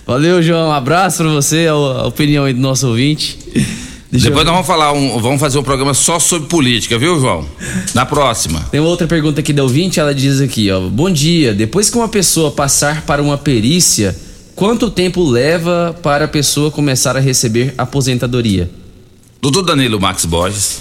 Valeu, 0.06 0.40
João. 0.40 0.68
Um 0.68 0.72
abraço 0.72 1.24
pra 1.24 1.32
você, 1.32 1.66
a 1.66 2.06
opinião 2.06 2.44
aí 2.44 2.54
do 2.54 2.60
nosso 2.60 2.86
ouvinte. 2.86 3.36
Deixa 4.08 4.28
Depois 4.28 4.46
nós 4.46 4.54
vamos 4.54 4.66
falar, 4.66 4.92
um, 4.92 5.18
vamos 5.18 5.40
fazer 5.40 5.58
um 5.58 5.64
programa 5.64 5.92
só 5.92 6.20
sobre 6.20 6.48
política, 6.48 6.96
viu, 6.96 7.18
João? 7.18 7.44
Na 7.92 8.06
próxima. 8.06 8.60
Tem 8.70 8.78
uma 8.78 8.88
outra 8.88 9.08
pergunta 9.08 9.40
aqui 9.40 9.52
da 9.52 9.64
ouvinte, 9.64 9.98
ela 9.98 10.14
diz 10.14 10.40
aqui, 10.40 10.70
ó. 10.70 10.80
Bom 10.80 11.10
dia. 11.10 11.52
Depois 11.52 11.90
que 11.90 11.98
uma 11.98 12.08
pessoa 12.08 12.52
passar 12.52 13.02
para 13.02 13.20
uma 13.20 13.36
perícia, 13.36 14.16
quanto 14.54 14.88
tempo 14.88 15.28
leva 15.28 15.94
para 16.00 16.26
a 16.26 16.28
pessoa 16.28 16.70
começar 16.70 17.16
a 17.16 17.20
receber 17.20 17.74
aposentadoria? 17.76 18.70
Doutor 19.42 19.62
Danilo 19.62 20.00
Max 20.00 20.24
Borges. 20.24 20.78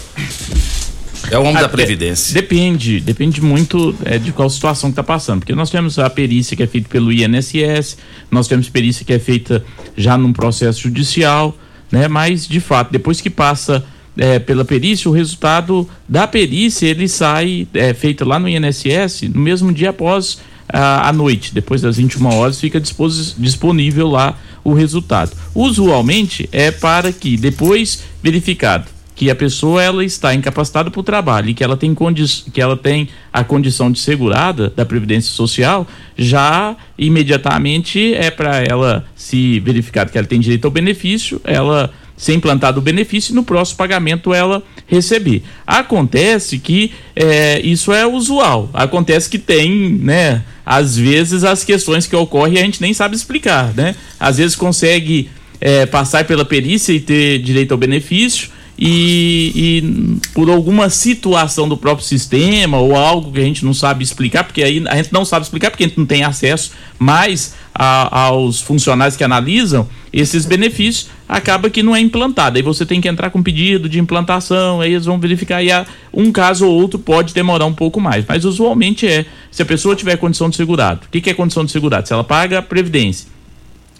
É 1.32 1.38
o 1.38 1.42
homem 1.42 1.56
da 1.56 1.70
Previdência. 1.70 2.34
Depende, 2.34 3.00
depende 3.00 3.42
muito 3.42 3.96
é, 4.06 4.18
de 4.18 4.32
qual 4.32 4.50
situação 4.50 4.90
que 4.90 4.94
está 4.94 5.04
passando. 5.04 5.40
Porque 5.40 5.56
nós 5.56 5.70
temos 5.70 5.98
a 5.98 6.10
perícia 6.10 6.56
que 6.56 6.64
é 6.64 6.68
feita 6.68 6.88
pelo 6.90 7.12
INSS, 7.12 7.98
nós 8.30 8.48
temos 8.48 8.70
perícia 8.70 9.06
que 9.06 9.14
é 9.14 9.20
feita 9.20 9.64
já 9.98 10.18
num 10.18 10.32
processo 10.32 10.82
judicial, 10.82 11.58
né? 11.92 12.08
Mas, 12.08 12.48
de 12.48 12.60
fato, 12.60 12.92
depois 12.92 13.22
que 13.22 13.30
passa 13.30 13.84
é, 14.18 14.40
pela 14.40 14.64
perícia, 14.64 15.10
o 15.10 15.14
resultado 15.14 15.90
da 16.08 16.28
perícia 16.28 16.88
ele 16.88 17.08
sai 17.08 17.68
é, 17.74 17.94
feito 17.94 18.24
lá 18.24 18.40
no 18.40 18.48
INSS 18.48 19.24
no 19.34 19.42
mesmo 19.42 19.74
dia 19.74 19.90
após 19.90 20.40
à 20.68 21.14
noite, 21.14 21.54
depois 21.54 21.82
das 21.82 21.98
21 21.98 22.26
horas, 22.26 22.60
fica 22.60 22.82
disponível 23.38 24.10
lá 24.10 24.36
o 24.64 24.74
resultado. 24.74 25.32
Usualmente 25.54 26.50
é 26.52 26.72
para 26.72 27.14
que, 27.14 27.38
depois 27.38 28.04
verificado 28.22 28.95
que 29.16 29.32
a 29.32 29.36
pessoa 29.36 29.82
ela 29.82 30.04
está 30.04 30.36
incapacitada 30.36 30.92
para 30.92 31.00
o 31.00 31.04
trabalho 31.04 31.50
e 31.50 31.54
que 31.54 31.64
ela 31.64 31.78
tem 31.78 31.96
que 32.54 32.62
ela 32.62 32.76
tem 32.76 33.08
a 33.32 33.44
condição 33.44 33.90
de 33.90 33.98
segurada 34.00 34.70
da 34.70 34.86
previdência 34.86 35.32
social, 35.34 35.88
já 36.18 36.76
imediatamente 36.98 38.14
é 38.14 38.30
para 38.30 38.62
ela 38.62 39.06
se 39.16 39.60
verificar 39.62 40.10
que 40.10 40.18
ela 40.18 40.28
tem 40.28 40.40
direito 40.40 40.66
ao 40.66 40.72
benefício, 40.72 41.40
ela 41.46 41.92
ser 42.18 42.34
implantado 42.34 42.80
o 42.80 42.82
benefício 42.82 43.32
e 43.32 43.36
no 43.36 43.44
próximo 43.44 43.78
pagamento 43.78 44.34
ela 44.34 44.64
receber. 44.88 45.44
Acontece 45.66 46.60
que 46.60 46.92
é, 47.16 47.60
isso 47.62 47.92
é 47.92 48.06
usual. 48.06 48.70
Acontece 48.74 49.30
que 49.30 49.38
tem, 49.38 49.90
né? 50.02 50.44
Às 50.66 50.98
vezes 50.98 51.44
as 51.44 51.64
questões 51.64 52.08
que 52.08 52.16
ocorrem 52.16 52.58
a 52.58 52.62
gente 52.62 52.82
nem 52.82 52.94
sabe 52.94 53.16
explicar, 53.16 53.74
né? 53.74 53.96
Às 54.20 54.38
vezes 54.38 54.56
consegue 54.56 55.30
é, 55.60 55.86
passar 55.86 56.26
pela 56.26 56.46
perícia 56.46 56.94
e 56.94 57.00
ter 57.00 57.40
direito 57.40 57.74
ao 57.74 57.78
benefício 57.78 58.55
e, 58.78 59.52
e, 59.56 60.30
por 60.34 60.50
alguma 60.50 60.90
situação 60.90 61.68
do 61.68 61.78
próprio 61.78 62.06
sistema 62.06 62.78
ou 62.78 62.96
algo 62.96 63.32
que 63.32 63.40
a 63.40 63.44
gente 63.44 63.64
não 63.64 63.74
sabe 63.74 64.04
explicar, 64.04 64.44
porque 64.44 64.62
aí 64.62 64.84
a 64.88 64.98
gente 64.98 65.14
não 65.14 65.24
sabe 65.24 65.46
explicar 65.46 65.72
porque 65.72 65.86
a 65.86 65.88
gente 65.88 65.98
não 65.98 66.06
tem 66.06 66.24
acesso 66.24 66.72
mais 67.00 67.56
a, 67.74 68.24
aos 68.24 68.60
funcionários 68.60 69.16
que 69.16 69.24
analisam 69.24 69.88
esses 70.12 70.46
benefícios, 70.46 71.10
acaba 71.28 71.70
que 71.70 71.82
não 71.82 71.96
é 71.96 72.02
implantado. 72.02 72.58
Aí 72.58 72.64
você 72.64 72.86
tem 72.86 73.00
que 73.00 73.08
entrar 73.08 73.30
com 73.30 73.42
pedido 73.42 73.88
de 73.88 73.98
implantação, 73.98 74.82
aí 74.82 74.92
eles 74.92 75.06
vão 75.06 75.20
verificar 75.20 75.64
e 75.64 75.70
um 76.14 76.32
caso 76.32 76.68
ou 76.68 76.74
outro 76.74 77.00
pode 77.00 77.34
demorar 77.34 77.66
um 77.66 77.74
pouco 77.74 78.02
mais, 78.02 78.26
mas 78.28 78.44
usualmente 78.44 79.08
é 79.08 79.26
se 79.52 79.62
a 79.62 79.66
pessoa 79.66 79.96
tiver 79.96 80.18
condição 80.18 80.50
de 80.50 80.58
segurado. 80.58 81.02
O 81.06 81.10
que, 81.10 81.22
que 81.22 81.30
é 81.30 81.34
condição 81.34 81.64
de 81.64 81.72
segurado? 81.72 82.08
Se 82.08 82.14
ela 82.14 82.26
paga 82.26 82.60
a 82.60 82.62
previdência 82.62 83.28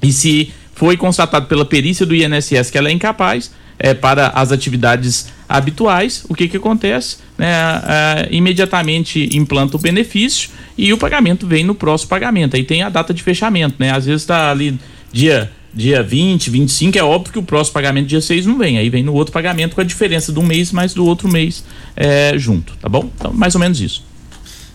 e 0.04 0.12
se 0.12 0.52
foi 0.74 0.98
constatado 0.98 1.48
pela 1.48 1.64
perícia 1.64 2.06
do 2.06 2.14
INSS 2.14 2.70
que 2.70 2.78
ela 2.78 2.90
é 2.90 2.92
incapaz, 2.92 3.52
é, 3.78 3.94
para 3.94 4.30
as 4.30 4.52
atividades 4.52 5.28
habituais, 5.48 6.26
o 6.28 6.34
que 6.34 6.48
que 6.48 6.58
acontece? 6.58 7.18
Né, 7.38 7.48
é, 7.48 8.28
imediatamente 8.32 9.30
implanta 9.34 9.78
o 9.78 9.80
benefício 9.80 10.50
e 10.78 10.92
o 10.92 10.98
pagamento 10.98 11.46
vem 11.46 11.64
no 11.64 11.76
próximo 11.76 12.10
pagamento. 12.10 12.56
Aí 12.56 12.64
tem 12.64 12.82
a 12.82 12.90
data 12.90 13.14
de 13.14 13.22
fechamento, 13.22 13.76
né? 13.78 13.92
Às 13.92 14.06
vezes 14.06 14.22
está 14.22 14.52
ali 14.52 14.80
dia 15.12 15.52
dia 15.76 16.02
20, 16.02 16.50
25, 16.50 16.98
é 16.98 17.04
óbvio 17.04 17.34
que 17.34 17.40
o 17.40 17.44
próximo 17.44 17.74
pagamento 17.74 18.08
dia 18.08 18.22
6 18.22 18.46
não 18.46 18.58
vem. 18.58 18.78
Aí 18.78 18.90
vem 18.90 19.04
no 19.04 19.14
outro 19.14 19.34
pagamento 19.34 19.76
com 19.76 19.82
a 19.82 19.84
diferença 19.84 20.32
de 20.32 20.40
um 20.40 20.44
mês 20.44 20.72
mais 20.72 20.94
do 20.94 21.06
outro 21.06 21.28
mês 21.28 21.66
é, 21.98 22.34
junto, 22.38 22.78
tá 22.78 22.88
bom? 22.88 23.10
Então, 23.14 23.34
mais 23.34 23.56
ou 23.56 23.62
menos 23.62 23.82
isso. 23.82 24.02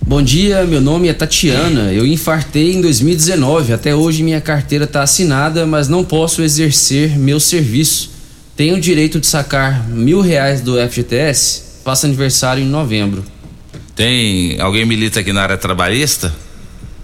Bom 0.06 0.22
dia, 0.22 0.64
meu 0.64 0.80
nome 0.80 1.08
é 1.08 1.14
Tatiana. 1.14 1.92
Eu 1.92 2.06
infartei 2.06 2.74
em 2.74 2.80
2019. 2.80 3.72
Até 3.72 3.94
hoje 3.94 4.22
minha 4.22 4.40
carteira 4.40 4.84
está 4.84 5.02
assinada, 5.02 5.66
mas 5.66 5.88
não 5.88 6.04
posso 6.04 6.42
exercer 6.42 7.18
meu 7.18 7.40
serviço 7.40 8.09
tem 8.60 8.74
o 8.74 8.78
direito 8.78 9.18
de 9.18 9.26
sacar 9.26 9.88
mil 9.88 10.20
reais 10.20 10.60
do 10.60 10.76
FGTS, 10.76 11.80
passa 11.82 12.06
aniversário 12.06 12.62
em 12.62 12.66
novembro. 12.66 13.24
Tem 13.96 14.60
alguém 14.60 14.84
milita 14.84 15.20
aqui 15.20 15.32
na 15.32 15.40
área 15.40 15.56
trabalhista? 15.56 16.30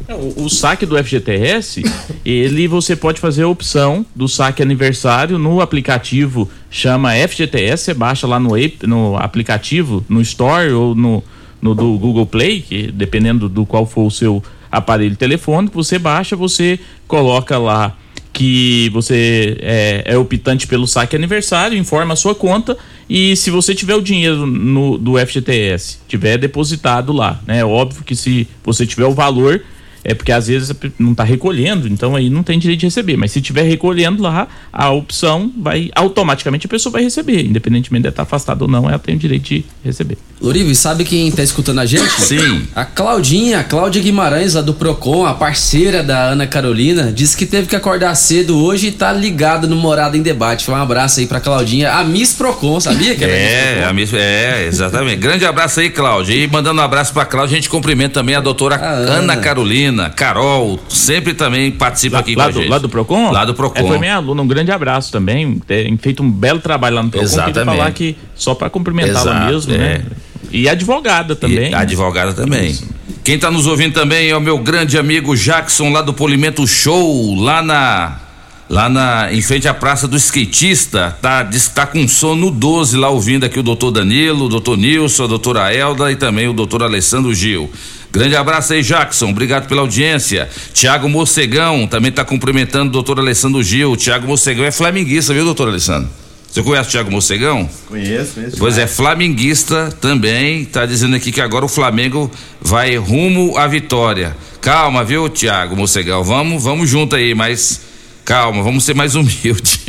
É, 0.07 0.15
o, 0.15 0.35
o, 0.45 0.51
saque 0.51 0.85
do 0.85 1.03
FGTS, 1.03 1.83
ele 2.27 2.69
você 2.69 2.95
pode 2.95 3.19
fazer 3.19 3.45
a 3.45 3.49
opção 3.49 4.05
do 4.15 4.29
saque 4.29 4.61
aniversário 4.61 5.39
no 5.39 5.63
aplicativo, 5.63 6.47
chama 6.71 7.15
FGTS, 7.27 7.85
você 7.85 7.95
baixa 7.95 8.27
lá 8.27 8.39
no, 8.39 8.51
no 8.83 9.17
aplicativo, 9.17 10.05
no 10.11 10.21
Store 10.21 10.71
ou 10.73 10.95
no, 10.95 11.25
no 11.63 11.75
do 11.75 11.97
Google 11.97 12.27
Play, 12.27 12.61
que 12.61 12.93
dependendo 12.93 13.49
do 13.49 13.65
qual 13.65 13.87
for 13.87 14.05
o 14.05 14.11
seu 14.11 14.45
aparelho 14.71 15.17
telefônico, 15.17 15.83
você 15.83 15.99
baixa, 15.99 16.37
você 16.37 16.79
coloca 17.09 17.57
lá 17.57 17.97
que 18.37 18.91
você 18.91 19.57
é, 19.63 20.03
é, 20.05 20.19
optante 20.19 20.67
pelo 20.67 20.87
saque 20.87 21.17
aniversário, 21.17 21.79
informa 21.79 22.13
a 22.13 22.17
sua 22.17 22.35
conta 22.35 22.77
e 23.09 23.35
se 23.35 23.51
você 23.51 23.75
tiver 23.75 23.95
o 23.95 24.03
dinheiro 24.03 24.45
no, 24.45 24.99
do 24.99 25.19
FGTS, 25.19 26.01
tiver 26.07 26.37
depositado 26.37 27.15
lá, 27.15 27.41
né? 27.47 27.65
Óbvio 27.65 28.05
que 28.05 28.15
se 28.15 28.47
você 28.63 28.85
tiver 28.85 29.07
o 29.07 29.15
valor 29.15 29.63
é 30.07 30.15
porque 30.15 30.31
às 30.31 30.47
vezes 30.47 30.75
não 30.99 31.13
está 31.13 31.25
recolhendo, 31.25 31.89
então 31.89 32.15
aí 32.15 32.31
não 32.31 32.43
tem 32.43 32.59
direito 32.59 32.81
de 32.81 32.87
receber. 32.87 33.17
Mas 33.17 33.33
se 33.33 33.41
estiver 33.41 33.63
recolhendo 33.63 34.23
lá, 34.23 34.47
a 34.73 34.91
opção 34.91 35.51
vai 35.59 35.91
automaticamente 35.95 36.67
a 36.67 36.69
pessoa 36.69 36.93
vai 36.93 37.03
receber, 37.03 37.45
independentemente 37.45 38.05
de 38.05 38.09
estar 38.09 38.23
afastado 38.23 38.63
ou 38.63 38.69
não, 38.69 38.89
ela 38.89 38.99
tem 38.99 39.17
o 39.17 39.19
direito 39.19 39.45
de 39.45 39.65
receber. 39.85 40.17
Lorivo, 40.41 40.73
sabe 40.75 41.05
quem 41.05 41.29
está 41.29 41.43
escutando 41.43 41.81
a 41.81 41.87
gente? 41.87 42.21
Sim. 42.21 42.69
A 42.75 42.85
Claudinha, 42.85 43.61
a 43.61 43.65
Cláudia 43.65 44.01
Guimarães, 44.01 44.55
lá 44.55 44.61
do 44.61 44.75
Procon, 44.75 45.27
a 45.27 45.35
parceira 45.35 46.03
da 46.03 46.29
Ana 46.29 46.47
Carolina, 46.47 47.11
disse 47.11 47.37
que 47.37 47.47
teve 47.47 47.67
que 47.67 47.75
acordar 47.75 48.15
cedo 48.15 48.57
hoje 48.63 48.89
e 48.89 48.93
tá 48.93 49.13
ligada 49.13 49.67
no 49.67 49.75
Morada 49.75 50.17
em 50.17 50.23
Debate. 50.23 50.71
Um 50.71 50.75
abraço 50.77 51.19
aí 51.19 51.27
pra 51.27 51.41
Claudinha, 51.41 51.93
a 51.93 52.05
Miss 52.05 52.33
Procon, 52.33 52.79
sabia 52.79 53.17
que 53.17 53.25
é? 53.25 53.85
a 53.89 53.93
Miss, 53.93 54.13
é, 54.13 54.67
exatamente. 54.67 55.17
Grande 55.17 55.45
abraço 55.45 55.81
aí, 55.81 55.91
Cláudia. 55.91 56.35
E 56.35 56.47
mandando 56.47 56.81
um 56.81 56.85
abraço 56.85 57.13
pra 57.13 57.25
Cláudia, 57.25 57.55
a 57.55 57.57
gente 57.57 57.69
cumprimenta 57.69 58.15
também 58.15 58.35
a 58.35 58.41
doutora 58.41 58.77
a 58.77 58.91
Ana. 58.93 59.13
Ana 59.15 59.37
Carolina 59.39 59.96
Carol, 60.11 60.79
sempre 60.89 61.35
também 61.35 61.71
participa 61.71 62.17
lá, 62.17 62.21
aqui 62.21 62.35
lá 62.35 62.45
com 62.45 62.49
a 62.49 62.53
do, 62.53 62.61
gente. 62.61 62.71
Lá 62.71 62.79
do 62.79 62.89
Procon? 62.89 63.31
Lá 63.31 63.45
do 63.45 63.55
Procon. 63.55 63.81
É, 63.81 63.87
foi 63.87 63.99
minha 63.99 64.17
aluna, 64.17 64.43
um 64.43 64.47
grande 64.47 64.71
abraço 64.71 65.11
também, 65.11 65.59
tem 65.67 65.97
feito 65.97 66.23
um 66.23 66.31
belo 66.31 66.61
trabalho 66.61 66.97
lá 66.97 67.03
no 67.03 67.11
Procon. 67.11 67.25
Exatamente. 67.25 67.65
falar 67.65 67.91
que 67.93 68.17
só 68.35 68.55
para 68.55 68.71
cumprimentá-la 68.71 69.47
mesmo, 69.47 69.73
né? 69.73 69.79
é. 69.79 69.99
né? 69.99 70.05
E 70.53 70.69
advogada 70.69 71.35
também. 71.35 71.71
E 71.71 71.75
advogada 71.75 72.33
também. 72.33 72.71
Isso. 72.71 72.89
Quem 73.25 73.35
está 73.35 73.51
nos 73.51 73.67
ouvindo 73.67 73.93
também 73.93 74.31
é 74.31 74.37
o 74.37 74.41
meu 74.41 74.59
grande 74.59 74.97
amigo 74.97 75.37
Jackson 75.37 75.91
lá 75.91 76.01
do 76.01 76.15
Polimento 76.15 76.67
Show, 76.67 77.35
lá 77.35 77.61
na 77.61 78.21
lá 78.69 78.89
na, 78.89 79.33
em 79.33 79.41
frente 79.41 79.69
à 79.69 79.75
Praça 79.75 80.09
do 80.09 80.17
Skatista, 80.17 81.17
tá, 81.23 81.43
diz 81.43 81.69
que 81.69 81.75
tá 81.75 81.87
com 81.87 82.07
sono 82.09 82.51
12 82.51 82.97
lá 82.97 83.09
ouvindo 83.09 83.45
aqui 83.45 83.59
o 83.59 83.63
doutor 83.63 83.93
Danilo, 83.93 84.47
o 84.47 84.49
doutor 84.49 84.77
Nilson, 84.77 85.25
a 85.25 85.27
doutora 85.29 85.73
Elda 85.73 86.11
e 86.11 86.17
também 86.17 86.49
o 86.49 86.53
doutor 86.53 86.83
Alessandro 86.83 87.33
Gil. 87.35 87.71
Grande 88.11 88.37
abraço 88.37 88.73
aí, 88.73 88.83
Jackson. 88.83 89.31
Obrigado 89.31 89.69
pela 89.69 89.83
audiência. 89.83 90.49
Tiago 90.73 91.09
Mocegão 91.09 91.87
também 91.87 92.11
está 92.11 92.25
cumprimentando 92.25 92.89
o 92.89 92.93
doutor 92.93 93.19
Alessandro 93.19 93.63
Gil. 93.63 93.97
Tiago 93.97 94.27
Mocegão 94.27 94.65
é 94.65 94.71
flamenguista, 94.71 95.35
viu, 95.35 95.45
doutor 95.45 95.69
Alessandro? 95.69 96.09
Você 96.51 96.63
conhece 96.63 96.89
o 96.89 96.91
Tiago 96.93 97.11
Mocegão? 97.11 97.69
Conheço, 97.87 98.33
conheço. 98.35 98.57
Pois 98.57 98.79
é, 98.79 98.87
flamenguista 98.87 99.93
também. 100.01 100.65
Tá 100.65 100.87
dizendo 100.87 101.15
aqui 101.15 101.31
que 101.31 101.41
agora 101.41 101.67
o 101.67 101.69
Flamengo 101.69 102.31
vai 102.63 102.97
rumo 102.97 103.59
à 103.59 103.67
vitória. 103.67 104.35
Calma, 104.63 105.05
viu, 105.05 105.29
Tiago 105.29 105.77
Mocegão? 105.77 106.25
Vamos, 106.25 106.63
vamos 106.63 106.89
junto 106.89 107.15
aí, 107.15 107.35
mas 107.35 107.83
calma, 108.25 108.63
vamos 108.63 108.85
ser 108.85 108.95
mais 108.95 109.15
humildes. 109.17 109.81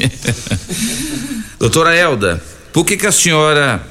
Doutora 1.58 1.96
Elda, 1.96 2.44
por 2.74 2.86
que 2.86 2.98
que 2.98 3.08
a 3.08 3.12
senhora 3.14 3.82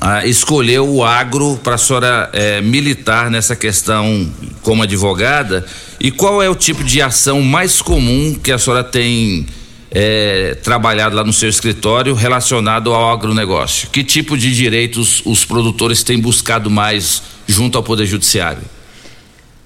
ah, 0.00 0.26
escolheu 0.26 0.86
o 0.88 1.02
agro 1.02 1.58
para 1.62 1.76
a 1.76 1.78
senhora 1.78 2.30
eh, 2.32 2.60
militar 2.60 3.30
nessa 3.30 3.56
questão 3.56 4.30
como 4.60 4.82
advogada 4.82 5.64
e 5.98 6.10
qual 6.10 6.42
é 6.42 6.50
o 6.50 6.54
tipo 6.54 6.84
de 6.84 7.00
ação 7.00 7.40
mais 7.40 7.80
comum 7.80 8.34
que 8.34 8.52
a 8.52 8.58
senhora 8.58 8.84
tem 8.84 9.46
eh, 9.90 10.58
trabalhado 10.62 11.16
lá 11.16 11.24
no 11.24 11.32
seu 11.32 11.48
escritório 11.48 12.14
relacionado 12.14 12.92
ao 12.92 13.10
agronegócio? 13.10 13.88
Que 13.88 14.04
tipo 14.04 14.36
de 14.36 14.54
direitos 14.54 15.22
os 15.24 15.44
produtores 15.46 16.02
têm 16.02 16.18
buscado 16.18 16.70
mais 16.70 17.22
junto 17.46 17.78
ao 17.78 17.82
Poder 17.82 18.04
Judiciário? 18.04 18.62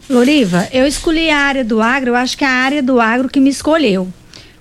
Loriva, 0.09 0.69
eu 0.73 0.87
escolhi 0.87 1.31
a 1.31 1.39
área 1.39 1.65
do 1.65 1.81
agro, 1.81 2.11
eu 2.11 2.17
acho 2.17 2.39
que 2.39 2.45
é 2.45 2.49
a 2.49 2.53
área 2.53 2.83
do 2.83 3.01
agro 3.01 3.29
que 3.29 3.41
me 3.41 3.51
escolheu. 3.51 4.13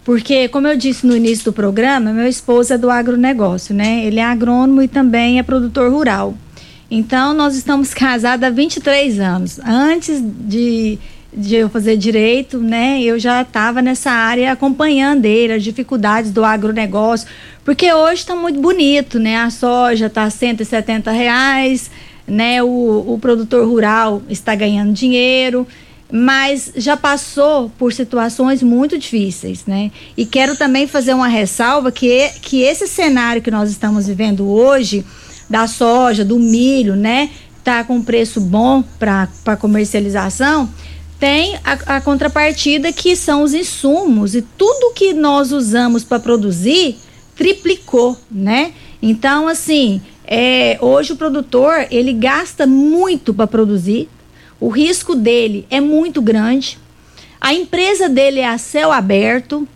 Porque, 0.09 0.47
como 0.47 0.67
eu 0.67 0.75
disse 0.75 1.05
no 1.05 1.15
início 1.15 1.45
do 1.45 1.53
programa, 1.53 2.11
meu 2.11 2.27
esposo 2.27 2.73
é 2.73 2.79
do 2.79 2.89
agronegócio, 2.89 3.75
né? 3.75 4.03
Ele 4.05 4.19
é 4.19 4.23
agrônomo 4.23 4.81
e 4.81 4.87
também 4.87 5.37
é 5.37 5.43
produtor 5.43 5.91
rural. 5.91 6.33
Então, 6.89 7.31
nós 7.31 7.55
estamos 7.55 7.93
casados 7.93 8.43
há 8.43 8.49
23 8.49 9.19
anos. 9.19 9.59
Antes 9.59 10.19
de, 10.19 10.97
de 11.31 11.57
eu 11.57 11.69
fazer 11.69 11.95
direito, 11.95 12.57
né, 12.57 12.99
eu 13.03 13.19
já 13.19 13.43
estava 13.43 13.83
nessa 13.83 14.09
área 14.09 14.51
acompanhando 14.51 15.25
ele, 15.25 15.53
as 15.53 15.63
dificuldades 15.63 16.31
do 16.31 16.43
agronegócio. 16.43 17.27
Porque 17.63 17.93
hoje 17.93 18.21
está 18.21 18.35
muito 18.35 18.59
bonito, 18.59 19.19
né? 19.19 19.37
A 19.37 19.51
soja 19.51 20.07
está 20.07 20.27
170 20.27 21.11
reais, 21.11 21.91
né? 22.27 22.63
O, 22.63 23.13
o 23.13 23.19
produtor 23.21 23.63
rural 23.67 24.23
está 24.27 24.55
ganhando 24.55 24.91
dinheiro 24.91 25.67
mas 26.11 26.71
já 26.75 26.97
passou 26.97 27.69
por 27.77 27.93
situações 27.93 28.63
muito 28.63 28.97
difíceis, 28.97 29.65
né? 29.65 29.91
E 30.17 30.25
quero 30.25 30.57
também 30.57 30.87
fazer 30.87 31.13
uma 31.13 31.27
ressalva 31.27 31.91
que, 31.91 32.29
que 32.41 32.61
esse 32.61 32.87
cenário 32.87 33.41
que 33.41 33.51
nós 33.51 33.69
estamos 33.69 34.07
vivendo 34.07 34.49
hoje, 34.49 35.05
da 35.49 35.67
soja, 35.67 36.25
do 36.25 36.39
milho, 36.39 36.95
né? 36.95 37.29
Tá 37.63 37.83
com 37.83 38.01
preço 38.01 38.41
bom 38.41 38.83
para 38.97 39.57
comercialização, 39.59 40.69
tem 41.19 41.55
a, 41.63 41.97
a 41.97 42.01
contrapartida 42.01 42.91
que 42.91 43.15
são 43.15 43.43
os 43.43 43.53
insumos 43.53 44.33
e 44.33 44.41
tudo 44.41 44.93
que 44.93 45.13
nós 45.13 45.51
usamos 45.51 46.03
para 46.03 46.19
produzir 46.19 46.97
triplicou, 47.35 48.17
né? 48.31 48.73
Então, 49.01 49.47
assim, 49.47 50.01
é, 50.25 50.77
hoje 50.81 51.13
o 51.13 51.15
produtor 51.15 51.87
ele 51.91 52.13
gasta 52.13 52.65
muito 52.65 53.33
para 53.33 53.47
produzir, 53.47 54.09
o 54.59 54.67
risco 54.67 55.15
dele 55.15 55.65
é 55.69 55.79
muito 55.79 56.21
grande. 56.21 56.77
A 57.39 57.53
empresa 57.53 58.09
dele 58.09 58.39
é 58.39 58.47
a 58.47 58.57
céu 58.57 58.91
aberto. 58.91 59.67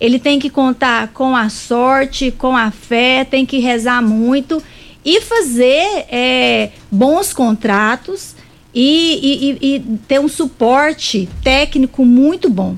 Ele 0.00 0.18
tem 0.18 0.38
que 0.38 0.50
contar 0.50 1.08
com 1.08 1.36
a 1.36 1.48
sorte, 1.48 2.30
com 2.30 2.56
a 2.56 2.70
fé, 2.70 3.24
tem 3.24 3.46
que 3.46 3.58
rezar 3.58 4.02
muito 4.02 4.62
e 5.04 5.20
fazer 5.20 6.04
é, 6.10 6.70
bons 6.90 7.32
contratos 7.32 8.34
e, 8.74 9.58
e, 9.62 9.74
e, 9.74 9.80
ter 10.08 10.18
um 10.18 10.28
suporte 10.28 11.28
técnico 11.42 12.04
muito 12.04 12.50
bom. 12.50 12.76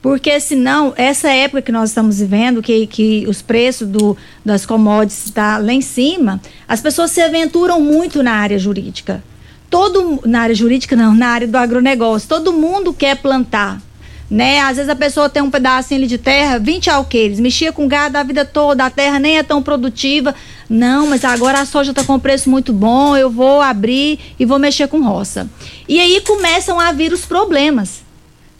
Porque 0.00 0.40
senão, 0.40 0.94
essa 0.96 1.28
época 1.30 1.60
que 1.60 1.70
nós 1.70 1.90
estamos 1.90 2.20
vivendo, 2.20 2.62
que, 2.62 2.86
que 2.86 3.26
os 3.28 3.42
preços 3.42 3.86
do, 3.86 4.16
das 4.44 4.64
commodities 4.64 5.26
estão 5.26 5.44
tá 5.44 5.58
lá 5.58 5.72
em 5.72 5.80
cima, 5.80 6.40
as 6.66 6.80
pessoas 6.80 7.10
se 7.10 7.20
aventuram 7.20 7.80
muito 7.80 8.22
na 8.22 8.32
área 8.32 8.58
jurídica 8.58 9.22
todo 9.70 10.20
na 10.24 10.40
área 10.40 10.54
jurídica 10.54 10.96
não, 10.96 11.14
na 11.14 11.28
área 11.28 11.46
do 11.46 11.56
agronegócio, 11.56 12.28
todo 12.28 12.52
mundo 12.52 12.92
quer 12.92 13.16
plantar. 13.16 13.80
Né? 14.30 14.60
Às 14.60 14.76
vezes 14.76 14.90
a 14.90 14.96
pessoa 14.96 15.28
tem 15.28 15.42
um 15.42 15.50
pedacinho 15.50 16.06
de 16.06 16.18
terra, 16.18 16.58
20 16.58 16.90
alqueires, 16.90 17.40
mexia 17.40 17.72
com 17.72 17.88
gado 17.88 18.18
a 18.18 18.22
vida 18.22 18.44
toda, 18.44 18.84
a 18.84 18.90
terra 18.90 19.18
nem 19.18 19.38
é 19.38 19.42
tão 19.42 19.62
produtiva. 19.62 20.34
Não, 20.68 21.06
mas 21.06 21.24
agora 21.24 21.60
a 21.60 21.64
soja 21.64 21.92
está 21.92 22.04
com 22.04 22.18
preço 22.18 22.50
muito 22.50 22.72
bom, 22.72 23.16
eu 23.16 23.30
vou 23.30 23.62
abrir 23.62 24.18
e 24.38 24.44
vou 24.44 24.58
mexer 24.58 24.86
com 24.86 25.00
roça. 25.00 25.48
E 25.88 25.98
aí 25.98 26.20
começam 26.20 26.78
a 26.78 26.92
vir 26.92 27.12
os 27.12 27.24
problemas. 27.24 28.02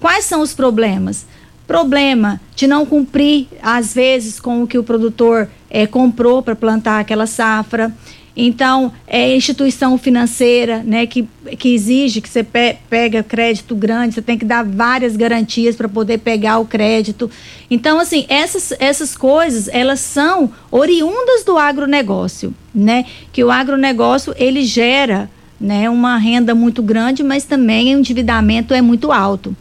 Quais 0.01 0.25
são 0.25 0.41
os 0.41 0.55
problemas? 0.55 1.27
Problema 1.67 2.41
de 2.57 2.67
não 2.67 2.87
cumprir, 2.87 3.47
às 3.63 3.93
vezes, 3.93 4.41
com 4.41 4.63
o 4.63 4.67
que 4.67 4.79
o 4.79 4.83
produtor 4.83 5.51
é, 5.69 5.87
comprou 5.87 6.43
para 6.43 6.57
plantar 6.57 6.99
aquela 6.99 7.27
safra. 7.27 7.93
Então, 8.41 8.93
é 9.05 9.35
instituição 9.35 9.99
financeira, 9.99 10.81
né, 10.85 11.07
que, 11.07 11.29
que 11.59 11.75
exige 11.75 12.21
que 12.21 12.29
você 12.29 12.45
pe 12.45 12.77
pega 12.89 13.21
crédito 13.21 13.75
grande, 13.75 14.15
você 14.15 14.23
tem 14.23 14.39
que 14.39 14.45
dar 14.45 14.65
várias 14.65 15.17
garantias 15.17 15.75
para 15.75 15.89
poder 15.89 16.19
pegar 16.19 16.59
o 16.59 16.65
crédito. 16.65 17.29
Então, 17.69 17.99
assim, 17.99 18.27
essas, 18.29 18.73
essas 18.79 19.17
coisas, 19.17 19.67
elas 19.67 19.99
são 19.99 20.53
oriundas 20.71 21.43
do 21.43 21.59
agronegócio, 21.59 22.55
né? 22.73 23.07
Que 23.33 23.43
o 23.43 23.51
agronegócio, 23.51 24.33
ele 24.39 24.63
gera, 24.63 25.29
né, 25.61 25.91
uma 25.91 26.17
renda 26.17 26.55
muito 26.55 26.81
grande, 26.81 27.25
mas 27.25 27.45
também 27.45 27.97
o 27.97 27.99
endividamento 27.99 28.73
é 28.73 28.81
muito 28.81 29.11
alto. 29.11 29.57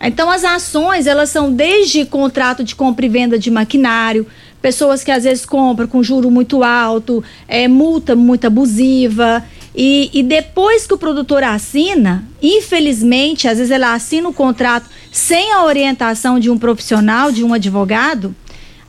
Então, 0.00 0.30
as 0.30 0.44
ações, 0.44 1.08
elas 1.08 1.30
são 1.30 1.52
desde 1.52 2.04
contrato 2.04 2.62
de 2.62 2.76
compra 2.76 3.04
e 3.04 3.08
venda 3.08 3.36
de 3.36 3.50
maquinário, 3.50 4.26
pessoas 4.62 5.02
que 5.02 5.10
às 5.10 5.24
vezes 5.24 5.44
compram 5.44 5.88
com 5.88 6.02
juro 6.02 6.30
muito 6.30 6.62
alto, 6.62 7.22
é, 7.48 7.66
multa 7.66 8.14
muito 8.14 8.46
abusiva. 8.46 9.44
E, 9.74 10.10
e 10.12 10.22
depois 10.22 10.86
que 10.86 10.94
o 10.94 10.98
produtor 10.98 11.42
assina, 11.42 12.24
infelizmente, 12.42 13.48
às 13.48 13.58
vezes 13.58 13.70
ela 13.70 13.94
assina 13.94 14.28
o 14.28 14.32
contrato 14.32 14.88
sem 15.10 15.52
a 15.52 15.64
orientação 15.64 16.38
de 16.38 16.50
um 16.50 16.58
profissional, 16.58 17.32
de 17.32 17.42
um 17.42 17.52
advogado. 17.52 18.34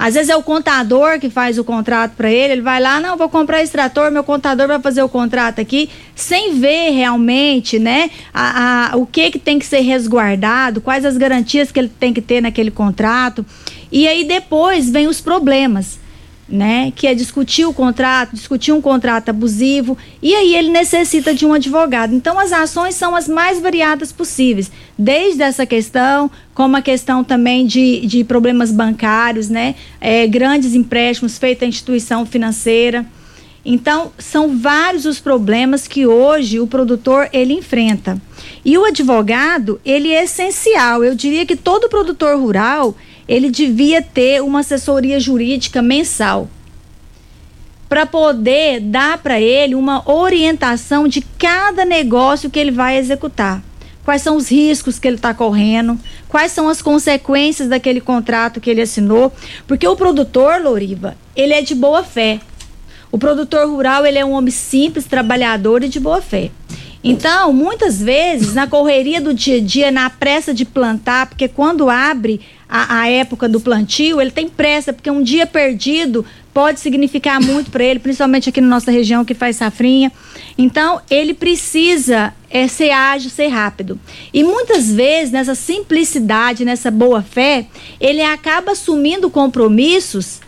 Às 0.03 0.15
vezes 0.15 0.29
é 0.29 0.35
o 0.35 0.43
contador 0.43 1.17
que 1.17 1.29
faz 1.29 1.57
o 1.57 1.63
contrato 1.63 2.11
para 2.17 2.29
ele, 2.29 2.55
ele 2.55 2.61
vai 2.61 2.81
lá, 2.81 2.99
não, 2.99 3.15
vou 3.15 3.29
comprar 3.29 3.63
extrator, 3.63 4.11
meu 4.11 4.21
contador 4.21 4.67
vai 4.67 4.77
fazer 4.77 5.01
o 5.01 5.07
contrato 5.07 5.61
aqui, 5.61 5.89
sem 6.13 6.59
ver 6.59 6.89
realmente, 6.89 7.79
né, 7.79 8.11
a, 8.33 8.91
a, 8.91 8.97
o 8.97 9.05
que 9.05 9.31
que 9.31 9.39
tem 9.39 9.57
que 9.57 9.65
ser 9.65 9.79
resguardado, 9.79 10.81
quais 10.81 11.05
as 11.05 11.15
garantias 11.15 11.71
que 11.71 11.79
ele 11.79 11.87
tem 11.87 12.13
que 12.13 12.21
ter 12.21 12.41
naquele 12.41 12.69
contrato. 12.69 13.45
E 13.89 14.05
aí 14.05 14.25
depois 14.25 14.89
vem 14.89 15.07
os 15.07 15.21
problemas, 15.21 15.97
né? 16.47 16.91
Que 16.95 17.07
é 17.07 17.13
discutir 17.13 17.65
o 17.65 17.73
contrato, 17.73 18.35
discutir 18.35 18.71
um 18.71 18.81
contrato 18.81 19.29
abusivo, 19.29 19.97
e 20.21 20.35
aí 20.35 20.55
ele 20.55 20.69
necessita 20.69 21.33
de 21.33 21.45
um 21.45 21.53
advogado. 21.53 22.13
Então 22.13 22.37
as 22.37 22.51
ações 22.51 22.95
são 22.95 23.15
as 23.15 23.27
mais 23.27 23.59
variadas 23.59 24.11
possíveis, 24.11 24.71
desde 24.97 25.41
essa 25.41 25.65
questão, 25.65 26.29
como 26.53 26.77
a 26.77 26.81
questão 26.81 27.23
também 27.23 27.65
de, 27.65 28.05
de 28.05 28.23
problemas 28.23 28.71
bancários, 28.71 29.49
né? 29.49 29.75
É, 29.99 30.27
grandes 30.27 30.75
empréstimos 30.75 31.37
feitos 31.37 31.63
à 31.63 31.67
instituição 31.67 32.25
financeira. 32.25 33.05
Então, 33.65 34.11
são 34.17 34.57
vários 34.57 35.05
os 35.05 35.19
problemas 35.21 35.87
que 35.87 36.05
hoje 36.05 36.59
o 36.59 36.67
produtor 36.67 37.29
ele 37.31 37.53
enfrenta. 37.53 38.21
E 38.65 38.77
o 38.77 38.83
advogado, 38.83 39.79
ele 39.85 40.11
é 40.11 40.25
essencial. 40.25 41.01
Eu 41.01 41.15
diria 41.15 41.45
que 41.45 41.55
todo 41.55 41.87
produtor 41.87 42.37
rural, 42.37 42.93
ele 43.27 43.49
devia 43.49 44.01
ter 44.01 44.41
uma 44.41 44.59
assessoria 44.59 45.19
jurídica 45.19 45.81
mensal 45.81 46.49
para 47.87 48.05
poder 48.05 48.79
dar 48.79 49.19
para 49.19 49.39
ele 49.39 49.75
uma 49.75 50.09
orientação 50.09 51.07
de 51.07 51.21
cada 51.37 51.85
negócio 51.85 52.49
que 52.49 52.57
ele 52.57 52.71
vai 52.71 52.97
executar. 52.97 53.61
Quais 54.03 54.21
são 54.21 54.35
os 54.35 54.49
riscos 54.49 54.99
que 54.99 55.07
ele 55.07 55.15
está 55.15 55.33
correndo, 55.33 55.97
quais 56.27 56.51
são 56.51 56.67
as 56.67 56.81
consequências 56.81 57.69
daquele 57.69 58.01
contrato 58.01 58.59
que 58.59 58.69
ele 58.69 58.81
assinou, 58.81 59.31
porque 59.67 59.87
o 59.87 59.95
produtor, 59.95 60.61
Loriva, 60.61 61.15
ele 61.35 61.53
é 61.53 61.61
de 61.61 61.75
boa 61.75 62.03
fé. 62.03 62.41
O 63.11 63.17
produtor 63.19 63.69
rural, 63.69 64.05
ele 64.05 64.17
é 64.17 64.25
um 64.25 64.31
homem 64.31 64.51
simples, 64.51 65.05
trabalhador 65.05 65.83
e 65.83 65.87
de 65.87 65.99
boa 65.99 66.21
fé. 66.21 66.49
Então, 67.03 67.53
muitas 67.53 68.01
vezes, 68.01 68.53
na 68.53 68.65
correria 68.65 69.21
do 69.21 69.33
dia 69.33 69.57
a 69.57 69.61
dia, 69.61 69.91
na 69.91 70.09
pressa 70.09 70.53
de 70.53 70.65
plantar, 70.65 71.27
porque 71.27 71.47
quando 71.47 71.89
abre 71.89 72.41
a, 72.75 73.01
a, 73.01 73.07
época 73.07 73.47
do 73.47 73.59
plantio, 73.59 74.19
ele 74.19 74.31
tem 74.31 74.49
pressa, 74.49 74.91
porque 74.91 75.11
um 75.11 75.21
dia 75.21 75.45
perdido 75.45 76.25
pode 76.51 76.79
significar 76.79 77.39
muito 77.39 77.69
para 77.69 77.83
ele, 77.83 77.99
principalmente 77.99 78.49
aqui 78.49 78.59
na 78.59 78.67
nossa 78.67 78.89
região 78.89 79.23
que 79.23 79.35
faz 79.35 79.57
safrinha. 79.57 80.11
Então, 80.57 80.99
ele 81.07 81.35
precisa 81.35 82.33
é, 82.49 82.67
ser 82.67 82.89
ágil, 82.89 83.29
ser 83.29 83.49
rápido. 83.49 83.99
E 84.33 84.43
muitas 84.43 84.91
vezes, 84.91 85.31
nessa 85.31 85.53
simplicidade, 85.53 86.65
nessa 86.65 86.89
boa 86.89 87.21
fé, 87.21 87.67
ele 88.01 88.23
acaba 88.23 88.71
assumindo 88.71 89.29
compromissos 89.29 90.41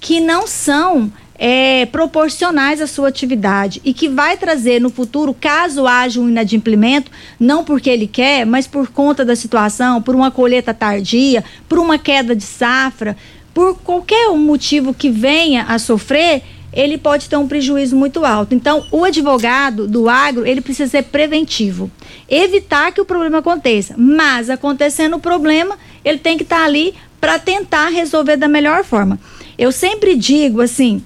que 0.00 0.20
não 0.20 0.46
são 0.46 1.12
é, 1.38 1.86
proporcionais 1.86 2.80
à 2.80 2.86
sua 2.86 3.08
atividade 3.08 3.80
e 3.84 3.94
que 3.94 4.08
vai 4.08 4.36
trazer 4.36 4.80
no 4.80 4.90
futuro, 4.90 5.32
caso 5.32 5.86
haja 5.86 6.20
um 6.20 6.28
inadimplemento, 6.28 7.10
não 7.38 7.62
porque 7.62 7.88
ele 7.88 8.08
quer, 8.08 8.44
mas 8.44 8.66
por 8.66 8.88
conta 8.88 9.24
da 9.24 9.36
situação, 9.36 10.02
por 10.02 10.16
uma 10.16 10.30
colheita 10.30 10.74
tardia, 10.74 11.44
por 11.68 11.78
uma 11.78 11.96
queda 11.96 12.34
de 12.34 12.42
safra, 12.42 13.16
por 13.54 13.76
qualquer 13.78 14.30
motivo 14.30 14.92
que 14.92 15.10
venha 15.10 15.64
a 15.64 15.78
sofrer, 15.78 16.42
ele 16.72 16.98
pode 16.98 17.28
ter 17.28 17.36
um 17.36 17.48
prejuízo 17.48 17.96
muito 17.96 18.24
alto. 18.24 18.54
Então, 18.54 18.84
o 18.92 19.04
advogado 19.04 19.86
do 19.86 20.08
agro, 20.08 20.46
ele 20.46 20.60
precisa 20.60 20.90
ser 20.90 21.04
preventivo, 21.04 21.90
evitar 22.28 22.92
que 22.92 23.00
o 23.00 23.04
problema 23.04 23.38
aconteça. 23.38 23.94
Mas 23.96 24.50
acontecendo 24.50 25.16
o 25.16 25.20
problema, 25.20 25.78
ele 26.04 26.18
tem 26.18 26.36
que 26.36 26.42
estar 26.42 26.64
ali 26.64 26.94
para 27.20 27.38
tentar 27.38 27.88
resolver 27.88 28.36
da 28.36 28.46
melhor 28.46 28.84
forma. 28.84 29.18
Eu 29.56 29.72
sempre 29.72 30.14
digo 30.14 30.60
assim, 30.60 31.02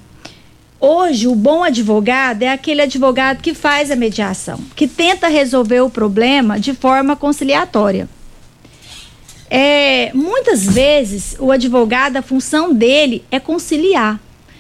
Hoje, 0.85 1.29
o 1.29 1.35
bom 1.37 1.63
advogado 1.63 2.43
é 2.43 2.49
aquele 2.49 2.83
advogado 2.83 3.41
que 3.41 3.55
faz 3.55 3.89
a 3.89 3.95
mediação, 3.95 4.59
que 4.75 4.89
tenta 4.89 5.29
resolver 5.29 5.81
o 5.81 5.89
problema 5.89 6.59
de 6.59 6.75
forma 6.75 7.15
conciliatória. 7.15 8.09
É, 9.49 10.11
muitas 10.13 10.65
vezes, 10.65 11.37
o 11.39 11.53
advogado, 11.53 12.17
a 12.17 12.23
função 12.23 12.75
dele 12.75 13.25
é 13.31 13.39
conciliar. 13.39 14.19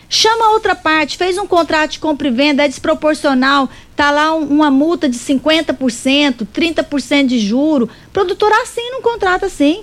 Chama 0.08 0.52
outra 0.52 0.76
parte, 0.76 1.18
fez 1.18 1.36
um 1.38 1.46
contrato 1.46 1.90
de 1.90 1.98
compra 1.98 2.28
e 2.28 2.30
venda, 2.30 2.62
é 2.62 2.68
desproporcional, 2.68 3.68
tá 3.96 4.12
lá 4.12 4.32
um, 4.32 4.44
uma 4.44 4.70
multa 4.70 5.08
de 5.08 5.18
50%, 5.18 6.46
30% 6.54 7.26
de 7.26 7.40
juro. 7.40 7.90
Produtor 8.12 8.52
assina 8.62 8.96
um 8.96 9.02
contrato 9.02 9.44
assim. 9.44 9.82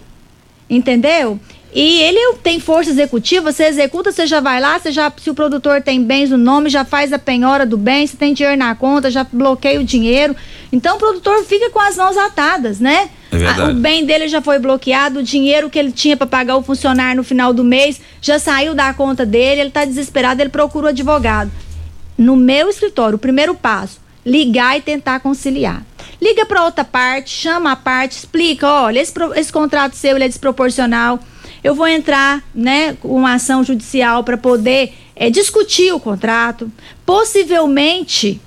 Entendeu? 0.70 1.38
E 1.73 2.01
ele 2.01 2.37
tem 2.41 2.59
força 2.59 2.89
executiva, 2.89 3.51
você 3.51 3.65
executa, 3.65 4.11
você 4.11 4.25
já 4.25 4.39
vai 4.39 4.59
lá, 4.59 4.79
você 4.79 4.91
já, 4.91 5.11
se 5.21 5.29
o 5.29 5.35
produtor 5.35 5.81
tem 5.81 6.03
bens 6.03 6.31
no 6.31 6.37
nome, 6.37 6.67
já 6.67 6.83
faz 6.83 7.13
a 7.13 7.19
penhora 7.19 7.63
do 7.63 7.77
bem, 7.77 8.07
se 8.07 8.17
tem 8.17 8.33
dinheiro 8.33 8.57
na 8.57 8.73
conta, 8.73 9.11
já 9.11 9.23
bloqueia 9.23 9.79
o 9.79 9.83
dinheiro. 9.83 10.35
Então 10.71 10.95
o 10.95 10.99
produtor 10.99 11.43
fica 11.43 11.69
com 11.69 11.79
as 11.79 11.95
mãos 11.95 12.17
atadas, 12.17 12.79
né? 12.79 13.09
É 13.31 13.63
o 13.69 13.75
bem 13.75 14.03
dele 14.03 14.27
já 14.27 14.41
foi 14.41 14.57
bloqueado, 14.57 15.19
o 15.19 15.23
dinheiro 15.23 15.69
que 15.69 15.77
ele 15.77 15.91
tinha 15.91 16.17
para 16.17 16.25
pagar 16.25 16.57
o 16.57 16.63
funcionário 16.63 17.17
no 17.17 17.23
final 17.23 17.53
do 17.53 17.63
mês 17.63 18.01
já 18.19 18.39
saiu 18.39 18.73
da 18.73 18.91
conta 18.91 19.23
dele, 19.23 19.61
ele 19.61 19.69
está 19.69 19.85
desesperado, 19.85 20.41
ele 20.41 20.49
procura 20.49 20.87
o 20.87 20.89
advogado. 20.89 21.51
No 22.17 22.35
meu 22.35 22.67
escritório, 22.67 23.17
o 23.17 23.19
primeiro 23.19 23.53
passo, 23.53 23.99
ligar 24.25 24.75
e 24.75 24.81
tentar 24.81 25.19
conciliar. 25.19 25.85
Liga 26.19 26.45
para 26.47 26.65
outra 26.65 26.83
parte, 26.83 27.29
chama 27.29 27.71
a 27.71 27.75
parte, 27.75 28.17
explica, 28.17 28.67
olha, 28.67 28.99
esse, 28.99 29.13
esse 29.35 29.53
contrato 29.53 29.95
seu 29.95 30.15
ele 30.15 30.25
é 30.25 30.27
desproporcional 30.27 31.19
eu 31.64 31.76
vou 31.76 31.88
entrar 31.88 32.44
né, 32.53 32.94
com 32.94 33.10
uma 33.10 33.34
ação 33.34 33.64
judicial 33.64 34.23
para 34.23 34.38
poder 34.38 34.94
é, 35.15 35.30
discutir 35.30 35.94
o 35.94 35.99
contrato. 35.99 36.72
Possivelmente 37.06 38.40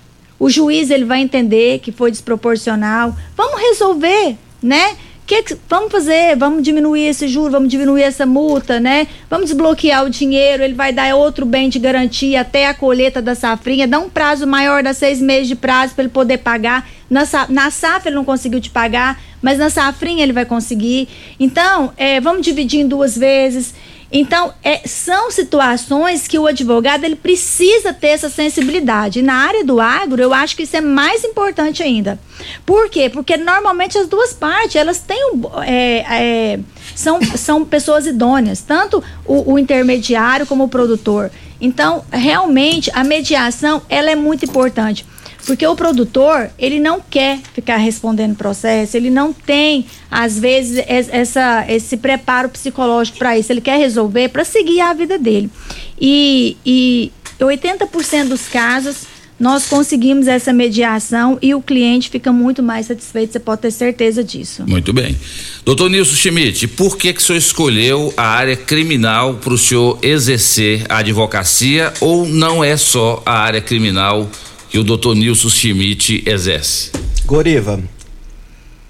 o 0.43 0.51
juiz 0.51 0.91
ele 0.91 1.05
vai 1.05 1.21
entender 1.21 1.79
que 1.79 1.93
foi 1.93 2.11
desproporcional. 2.11 3.15
Vamos 3.37 3.61
resolver, 3.61 4.37
né? 4.61 4.97
Que, 5.25 5.41
que 5.41 5.57
vamos 5.69 5.93
fazer? 5.93 6.37
Vamos 6.37 6.65
diminuir 6.65 7.07
esse 7.07 7.29
juro, 7.29 7.53
vamos 7.53 7.69
diminuir 7.69 8.03
essa 8.03 8.27
multa, 8.27 8.81
né? 8.81 9.07
Vamos 9.31 9.51
desbloquear 9.51 10.05
o 10.05 10.11
dinheiro, 10.11 10.65
ele 10.65 10.75
vai 10.75 10.93
dar 10.93 11.15
outro 11.15 11.47
bem 11.47 11.69
de 11.69 11.79
garantia 11.79 12.41
até 12.41 12.67
a 12.67 12.75
colheita 12.75 13.23
da 13.23 13.37
safrinha, 13.37 13.87
dá 13.87 14.01
um 14.01 14.11
prazo 14.11 14.45
maior, 14.45 14.83
dá 14.83 14.93
seis 14.93 15.21
meses 15.21 15.47
de 15.47 15.55
prazo 15.55 15.95
para 15.95 16.03
ele 16.03 16.13
poder 16.13 16.39
pagar. 16.39 16.89
Na, 17.13 17.25
na 17.51 17.71
safra 17.71 18.09
ele 18.09 18.17
não 18.17 18.25
conseguiu 18.25 18.59
te 18.59 18.71
pagar, 18.71 19.21
mas 19.43 19.59
na 19.59 19.69
safrinha 19.69 20.23
ele 20.23 20.33
vai 20.33 20.47
conseguir. 20.47 21.07
Então, 21.39 21.93
é, 21.95 22.19
vamos 22.23 22.43
dividir 22.43 22.81
em 22.81 22.89
duas 22.89 23.19
vezes. 23.19 23.75
Então, 24.11 24.55
é, 24.65 24.81
são 24.87 25.31
situações 25.31 26.27
que 26.27 26.39
o 26.39 26.47
advogado 26.47 27.05
ele 27.05 27.17
precisa 27.17 27.93
ter 27.93 28.09
essa 28.09 28.31
sensibilidade. 28.31 29.19
E 29.19 29.23
na 29.23 29.35
área 29.35 29.63
do 29.63 29.79
agro, 29.79 30.23
eu 30.23 30.33
acho 30.33 30.57
que 30.57 30.63
isso 30.63 30.75
é 30.75 30.81
mais 30.81 31.23
importante 31.23 31.83
ainda. 31.83 32.19
Por 32.65 32.89
quê? 32.89 33.11
Porque 33.11 33.37
normalmente 33.37 33.99
as 33.99 34.09
duas 34.09 34.33
partes, 34.33 34.77
elas 34.77 34.99
têm 35.01 35.33
um, 35.33 35.43
é, 35.63 36.05
é, 36.09 36.61
são, 36.95 37.21
são 37.37 37.63
pessoas 37.63 38.07
idôneas, 38.07 38.63
tanto 38.63 39.05
o, 39.27 39.53
o 39.53 39.59
intermediário 39.59 40.47
como 40.47 40.65
o 40.65 40.69
produtor. 40.69 41.31
Então, 41.61 42.05
realmente, 42.11 42.91
a 42.95 43.05
mediação, 43.05 43.83
ela 43.89 44.11
é 44.11 44.17
muito 44.17 44.47
importante. 44.47 45.05
Porque 45.47 45.67
o 45.67 45.75
produtor, 45.75 46.51
ele 46.59 46.79
não 46.79 47.01
quer 47.01 47.41
ficar 47.53 47.77
respondendo 47.77 48.37
processo, 48.37 48.97
ele 48.97 49.11
não 49.11 49.33
tem, 49.33 49.87
às 50.11 50.39
vezes, 50.39 50.83
essa, 50.87 51.65
esse 51.69 51.97
preparo 51.97 52.49
psicológico 52.49 53.19
para 53.19 53.37
isso. 53.37 53.53
Ele 53.53 53.61
quer 53.61 53.79
resolver 53.79 54.29
para 54.29 54.45
seguir 54.45 54.81
a 54.81 54.93
vida 54.93 55.19
dele. 55.19 55.51
E, 56.01 56.57
e 56.65 57.13
80% 57.41 58.29
dos 58.29 58.47
casos, 58.49 59.07
nós 59.43 59.67
conseguimos 59.67 60.29
essa 60.29 60.53
mediação 60.53 61.37
e 61.43 61.53
o 61.53 61.61
cliente 61.61 62.09
fica 62.09 62.33
muito 62.33 62.63
mais 62.63 62.87
satisfeito, 62.87 63.33
você 63.33 63.41
pode 63.41 63.63
ter 63.63 63.73
certeza 63.73 64.23
disso. 64.23 64.63
Muito 64.69 64.93
bem. 64.93 65.17
Doutor 65.65 65.91
Nilson 65.91 66.15
Schmidt, 66.15 66.69
por 66.69 66.97
que, 66.97 67.13
que 67.13 67.21
o 67.21 67.23
senhor 67.23 67.39
escolheu 67.39 68.15
a 68.17 68.23
área 68.23 68.55
criminal 68.55 69.35
para 69.35 69.53
o 69.53 69.59
senhor 69.59 69.99
exercer 70.01 70.85
a 70.89 70.99
advocacia 70.99 71.93
ou 72.01 72.25
não 72.25 72.63
é 72.63 72.77
só 72.77 73.21
a 73.27 73.33
área 73.33 73.61
criminal? 73.61 74.31
Que 74.73 74.79
o 74.79 74.83
doutor 74.83 75.15
Nilson 75.15 75.51
Schmidt 75.51 76.25
exerce? 76.27 76.91
Goriva, 77.27 77.79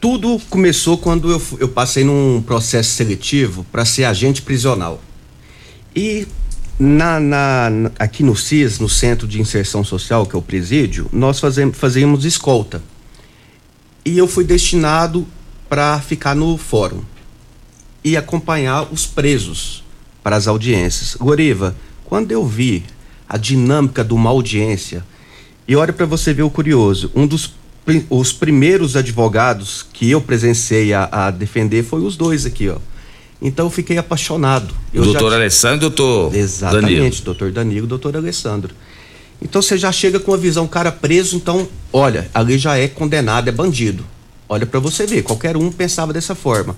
tudo 0.01 0.41
começou 0.49 0.97
quando 0.97 1.29
eu, 1.29 1.43
eu 1.59 1.69
passei 1.69 2.05
num 2.05 2.41
processo 2.41 2.91
seletivo 2.91 3.67
para 3.73 3.85
ser 3.85 4.05
agente 4.05 4.43
prisional. 4.43 5.03
E 5.95 6.29
na, 6.79 7.19
na, 7.19 7.91
aqui 7.99 8.23
no 8.23 8.37
CIS, 8.37 8.79
no 8.79 8.89
Centro 8.89 9.27
de 9.27 9.41
Inserção 9.41 9.83
Social, 9.83 10.25
que 10.25 10.37
é 10.37 10.39
o 10.39 10.43
presídio, 10.43 11.11
nós 11.13 11.41
fazemos, 11.41 11.77
fazíamos 11.77 12.25
escolta. 12.25 12.81
E 14.05 14.17
eu 14.17 14.29
fui 14.29 14.45
destinado 14.45 15.27
para 15.69 16.01
ficar 16.01 16.37
no 16.37 16.57
fórum 16.57 17.03
e 18.05 18.17
acompanhar 18.17 18.87
os 18.93 19.05
presos 19.05 19.83
para 20.23 20.37
as 20.37 20.47
audiências. 20.47 21.17
Goriva, 21.17 21.75
quando 22.05 22.31
eu 22.31 22.47
vi 22.47 22.85
a 23.29 23.37
dinâmica 23.37 24.05
de 24.05 24.15
uma 24.15 24.31
audiência, 24.31 25.05
e 25.67 25.77
olha 25.77 25.93
para 25.93 26.07
você 26.07 26.33
ver 26.33 26.43
o 26.43 26.51
curioso, 26.51 27.11
um 27.15 27.27
dos 27.27 27.55
os 28.09 28.33
primeiros 28.33 28.95
advogados 28.95 29.85
que 29.93 30.09
eu 30.09 30.21
presenciei 30.21 30.93
a, 30.93 31.09
a, 31.11 31.31
defender 31.33 31.83
foi 31.83 32.01
os 32.03 32.17
dois 32.17 32.47
aqui, 32.47 32.69
ó. 32.69 32.77
Então 33.41 33.67
eu 33.67 33.71
fiquei 33.71 33.99
apaixonado. 33.99 34.73
Eu 34.95 35.03
doutor 35.03 35.31
já... 35.31 35.37
Alessandro 35.37 35.77
e 35.79 35.81
doutor 35.81 36.35
Exatamente, 36.35 36.95
Danilo. 36.95 37.17
doutor 37.25 37.51
Danilo 37.51 37.87
e 37.87 37.89
doutor 37.89 38.17
Alessandro. 38.17 38.73
Então 39.41 39.61
você 39.61 39.77
já 39.77 39.91
chega 39.91 40.21
com 40.21 40.33
a 40.33 40.37
visão, 40.37 40.69
cara 40.69 40.93
preso, 40.93 41.35
então, 41.35 41.69
olha, 41.93 42.31
ali 42.33 42.57
já 42.57 42.79
é 42.79 42.87
condenado, 42.87 43.49
é 43.49 43.53
bandido. 43.53 44.07
Olha 44.49 44.65
para 44.65 44.79
você 44.79 45.05
ver, 45.05 45.23
qualquer 45.23 45.57
um 45.57 45.73
pensava 45.73 46.13
dessa 46.13 46.37
forma. 46.37 46.77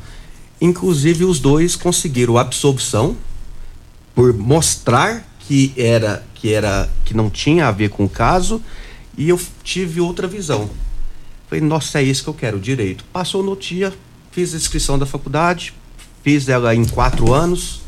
Inclusive 0.59 1.25
os 1.25 1.39
dois 1.39 1.77
conseguiram 1.77 2.39
absolvição 2.39 3.15
por 4.15 4.33
mostrar 4.33 5.29
que 5.41 5.75
era 5.77 6.25
que 6.45 6.53
era 6.53 6.91
que 7.07 7.15
não 7.15 7.31
tinha 7.31 7.69
a 7.69 7.73
ver 7.73 7.89
com 7.89 8.05
o 8.05 8.09
caso 8.09 8.61
e 9.17 9.31
eu 9.31 9.41
tive 9.63 9.99
outra 9.99 10.29
visão. 10.29 10.69
Falei, 11.49 11.65
nossa, 11.65 12.01
é 12.01 12.03
isso 12.03 12.23
que 12.23 12.29
eu 12.29 12.35
quero, 12.35 12.61
direito. 12.61 13.03
Passou 13.11 13.43
no 13.43 13.57
dia, 13.57 13.95
fiz 14.31 14.53
a 14.53 14.59
inscrição 14.59 14.99
da 14.99 15.07
faculdade, 15.07 15.73
fiz 16.23 16.47
ela 16.47 16.75
em 16.75 16.85
quatro 16.85 17.33
anos, 17.33 17.81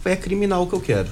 foi 0.00 0.12
é 0.12 0.16
criminal 0.16 0.64
que 0.68 0.74
eu 0.74 0.80
quero. 0.80 1.08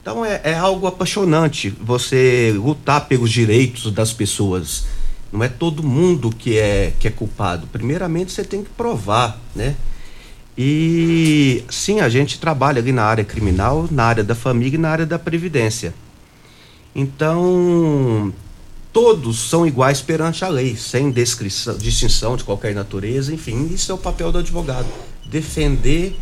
Então 0.00 0.24
é, 0.24 0.40
é 0.44 0.54
algo 0.54 0.86
apaixonante 0.86 1.70
você 1.80 2.54
lutar 2.56 3.08
pelos 3.08 3.32
direitos 3.32 3.90
das 3.90 4.12
pessoas. 4.12 4.86
Não 5.32 5.42
é 5.42 5.48
todo 5.48 5.82
mundo 5.82 6.30
que 6.30 6.56
é 6.56 6.92
que 7.00 7.08
é 7.08 7.10
culpado. 7.10 7.66
Primeiramente 7.66 8.30
você 8.30 8.44
tem 8.44 8.62
que 8.62 8.70
provar, 8.70 9.36
né? 9.52 9.74
E 10.56 11.64
sim, 11.68 11.98
a 11.98 12.08
gente 12.08 12.38
trabalha 12.38 12.78
ali 12.78 12.92
na 12.92 13.02
área 13.02 13.24
criminal, 13.24 13.88
na 13.90 14.04
área 14.04 14.22
da 14.22 14.36
família 14.36 14.76
e 14.76 14.80
na 14.80 14.90
área 14.90 15.06
da 15.06 15.18
previdência. 15.18 15.92
Então, 16.98 18.32
todos 18.90 19.50
são 19.50 19.66
iguais 19.66 20.00
perante 20.00 20.46
a 20.46 20.48
lei, 20.48 20.74
sem 20.74 21.12
distinção 21.12 22.38
de 22.38 22.42
qualquer 22.42 22.74
natureza, 22.74 23.34
enfim, 23.34 23.68
isso 23.70 23.92
é 23.92 23.94
o 23.94 23.98
papel 23.98 24.32
do 24.32 24.38
advogado, 24.38 24.86
defender 25.26 26.16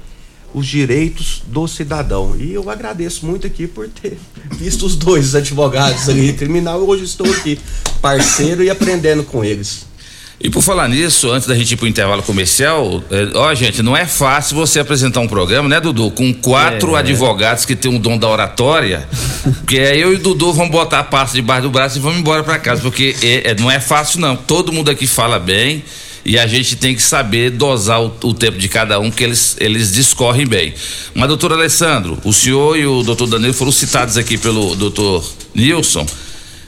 os 0.53 0.67
direitos 0.67 1.45
do 1.47 1.69
cidadão. 1.69 2.35
E 2.37 2.53
eu 2.53 2.69
agradeço 2.69 3.25
muito 3.25 3.47
aqui 3.47 3.69
por 3.69 3.89
ter 3.89 4.19
visto 4.59 4.85
os 4.85 4.97
dois 4.97 5.37
advogados 5.37 6.09
ali 6.09 6.33
criminal 6.35 6.81
e 6.81 6.85
hoje 6.85 7.05
estou 7.05 7.33
aqui, 7.33 7.57
parceiro 8.01 8.65
e 8.65 8.69
aprendendo 8.69 9.23
com 9.23 9.45
eles. 9.45 9.87
E 10.45 10.51
por 10.51 10.63
falar 10.63 10.89
nisso, 10.89 11.31
antes 11.33 11.49
da 11.49 11.55
gente 11.55 11.73
ir 11.73 11.77
pro 11.79 11.87
intervalo 11.87 12.23
comercial, 12.23 13.03
é, 13.11 13.29
ó, 13.35 13.55
gente, 13.55 13.83
não 13.83 13.97
é 13.97 14.05
fácil 14.05 14.55
você 14.55 14.79
apresentar 14.79 15.21
um 15.21 15.27
programa, 15.27 15.71
né, 15.71 15.81
Dudu? 15.81 16.11
Com 16.11 16.35
quatro 16.35 16.95
É. 16.95 16.99
advogados 16.99 17.65
que 17.65 17.75
tem 17.75 17.91
um 17.91 17.99
dom 17.99 18.19
da 18.19 18.29
oratória. 18.29 19.09
Porque 19.43 19.79
aí 19.79 19.99
eu 20.03 20.13
e 20.13 20.17
o 20.17 20.19
Dudu 20.19 20.53
vamos 20.53 20.71
botar 20.71 20.99
a 20.99 21.03
pasta 21.05 21.35
debaixo 21.35 21.63
do 21.63 21.71
braço 21.71 21.97
e 21.97 22.01
vamos 22.03 22.19
embora 22.19 22.45
pra 22.45 22.59
casa. 22.59 22.83
Porque 22.83 23.17
é- 23.23 23.53
é- 23.53 23.55
não 23.59 23.71
é 23.71 23.81
fácil, 23.81 24.21
não. 24.21 24.37
Todo 24.37 24.71
mundo 24.71 24.91
aqui 24.91 25.07
fala 25.07 25.39
bem 25.39 25.83
e 26.27 26.39
a 26.39 26.47
gente 26.47 26.77
tem 26.77 26.95
que 26.95 27.01
saber 27.01 27.49
dosar 27.51 28.03
o, 28.03 28.13
o 28.25 28.35
tempo 28.35 28.59
de 28.59 28.69
cada 28.69 29.01
um, 29.01 29.11
que 29.11 29.25
eles, 29.25 29.57
eles 29.59 29.93
discorrem 29.93 30.47
bem. 30.47 30.75
Mas, 31.15 31.27
doutor 31.27 31.55
Alessandro, 31.55 32.19
o 32.23 32.35
senhor 32.35 32.77
e 32.79 32.85
o 32.87 33.03
doutor 33.03 33.29
Danilo 33.29 33.55
foram 33.55 33.73
citados 33.73 34.19
aqui 34.19 34.37
pelo 34.37 34.77
doutor 34.77 35.25
Nilson. 35.55 36.05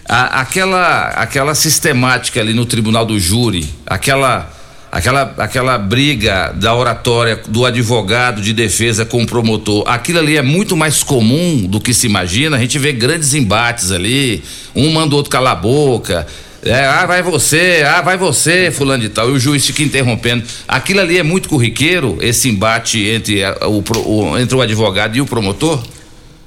A- 0.09 0.41
aquela, 0.41 1.09
aquela 1.09 1.55
sistemática 1.55 2.41
ali 2.41 2.55
no 2.55 2.65
tribunal 2.65 3.05
do 3.05 3.19
júri, 3.19 3.69
aquela, 3.85 4.51
aquela, 4.93 5.35
aquela 5.39 5.78
briga 5.78 6.53
da 6.55 6.74
oratória 6.74 7.41
do 7.49 7.66
advogado 7.66 8.41
de 8.41 8.53
defesa 8.53 9.05
com 9.05 9.23
o 9.23 9.27
promotor, 9.27 9.83
aquilo 9.87 10.20
ali 10.20 10.37
é 10.37 10.43
muito 10.43 10.77
mais 10.77 11.03
comum 11.03 11.66
do 11.69 11.81
que 11.81 11.93
se 11.93 12.07
imagina. 12.07 12.57
A 12.57 12.61
gente 12.61 12.78
vê 12.78 12.93
grandes 12.93 13.35
embates 13.35 13.91
ali, 13.91 14.45
um 14.74 14.93
manda 14.93 15.15
o 15.15 15.16
outro 15.16 15.31
calar 15.31 15.53
a 15.55 15.57
boca. 15.57 16.27
É, 16.62 16.85
ah, 16.85 17.07
vai 17.07 17.23
você, 17.23 17.85
ah, 17.87 18.01
vai 18.03 18.16
você, 18.16 18.73
fulano 18.73 19.01
de 19.03 19.09
tal, 19.09 19.28
e 19.31 19.33
o 19.33 19.39
juiz 19.39 19.65
fica 19.66 19.83
interrompendo. 19.83 20.45
Aquilo 20.66 21.01
ali 21.01 21.16
é 21.16 21.23
muito 21.23 21.49
corriqueiro, 21.49 22.19
esse 22.20 22.49
embate 22.49 23.05
entre, 23.07 23.45
a- 23.45 23.57
o, 23.69 23.85
o- 24.05 24.39
entre 24.39 24.57
o 24.57 24.61
advogado 24.61 25.16
e 25.16 25.20
o 25.20 25.27
promotor? 25.27 25.81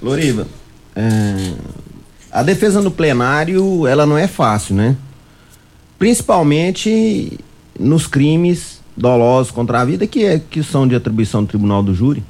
Loriva, 0.02 0.45
é, 0.95 1.52
a 2.31 2.43
defesa 2.43 2.81
no 2.81 2.91
plenário, 2.91 3.88
ela 3.88 4.06
não 4.06 4.18
é 4.18 4.27
fácil, 4.27 4.76
né? 4.76 4.95
Principalmente 5.97 7.39
nos 7.80 8.07
crimes 8.07 8.80
dolosos 8.95 9.51
contra 9.51 9.81
a 9.81 9.85
vida, 9.85 10.06
que, 10.06 10.26
é, 10.26 10.39
que 10.39 10.61
são 10.61 10.88
de 10.88 10.95
atribuição 10.95 11.43
do 11.43 11.47
tribunal 11.47 11.81
do 11.81 11.93
júri. 11.93 12.23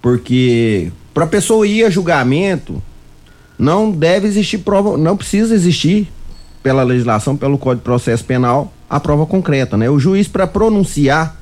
Porque 0.00 0.92
para 1.12 1.24
a 1.24 1.28
pessoa 1.28 1.66
ir 1.66 1.84
a 1.84 1.90
julgamento, 1.90 2.82
não 3.58 3.90
deve 3.90 4.28
existir 4.28 4.58
prova, 4.58 4.96
não 4.96 5.16
precisa 5.16 5.54
existir, 5.54 6.08
pela 6.62 6.82
legislação, 6.82 7.36
pelo 7.36 7.58
Código 7.58 7.80
de 7.80 7.84
Processo 7.84 8.24
Penal, 8.24 8.72
a 8.88 9.00
prova 9.00 9.26
concreta, 9.26 9.76
né? 9.76 9.88
O 9.88 9.98
juiz 9.98 10.28
para 10.28 10.46
pronunciar, 10.46 11.36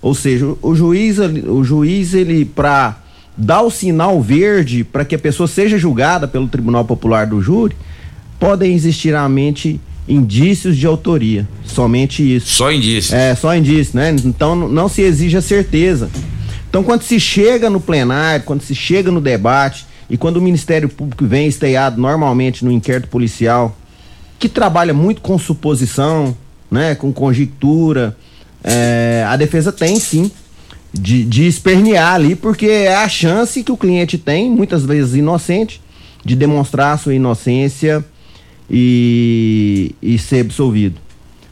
ou 0.00 0.14
seja, 0.14 0.54
o, 0.60 0.74
juiz, 0.74 1.18
o 1.18 1.62
juiz 1.62 2.14
ele 2.14 2.44
para 2.44 2.98
dar 3.36 3.62
o 3.62 3.70
sinal 3.70 4.20
verde 4.20 4.84
para 4.84 5.04
que 5.04 5.14
a 5.14 5.18
pessoa 5.18 5.46
seja 5.46 5.78
julgada 5.78 6.28
pelo 6.28 6.48
Tribunal 6.48 6.84
Popular 6.84 7.26
do 7.26 7.40
Júri, 7.40 7.76
podem 8.38 8.74
existir 8.74 9.14
a 9.14 9.28
mente 9.28 9.80
indícios 10.06 10.76
de 10.76 10.86
autoria, 10.86 11.48
somente 11.64 12.22
isso. 12.22 12.48
Só 12.48 12.72
indícios. 12.72 13.12
É, 13.12 13.34
só 13.34 13.54
indício, 13.54 13.96
né? 13.96 14.14
Então 14.24 14.56
não 14.56 14.88
se 14.88 15.02
exige 15.02 15.36
a 15.36 15.42
certeza. 15.42 16.10
Então 16.68 16.82
quando 16.82 17.02
se 17.02 17.20
chega 17.20 17.70
no 17.70 17.80
plenário, 17.80 18.44
quando 18.44 18.62
se 18.62 18.74
chega 18.74 19.10
no 19.10 19.20
debate 19.20 19.86
e 20.10 20.16
quando 20.16 20.38
o 20.38 20.42
Ministério 20.42 20.88
Público 20.88 21.24
vem 21.24 21.46
esteado 21.46 22.00
normalmente 22.00 22.64
no 22.64 22.72
inquérito 22.72 23.08
policial, 23.08 23.76
que 24.38 24.48
trabalha 24.48 24.92
muito 24.92 25.20
com 25.20 25.38
suposição, 25.38 26.36
né, 26.70 26.94
com 26.94 27.12
conjectura, 27.12 28.16
é, 28.64 29.24
a 29.28 29.36
defesa 29.36 29.70
tem 29.70 30.00
sim 30.00 30.30
de, 30.92 31.24
de 31.24 31.46
espernear 31.46 32.14
ali, 32.14 32.34
porque 32.34 32.66
é 32.66 32.96
a 32.96 33.08
chance 33.08 33.62
que 33.62 33.72
o 33.72 33.76
cliente 33.76 34.18
tem, 34.18 34.50
muitas 34.50 34.84
vezes 34.84 35.14
inocente, 35.14 35.80
de 36.24 36.36
demonstrar 36.36 36.98
sua 36.98 37.14
inocência 37.14 38.04
e, 38.70 39.94
e 40.02 40.18
ser 40.18 40.40
absolvido. 40.40 41.00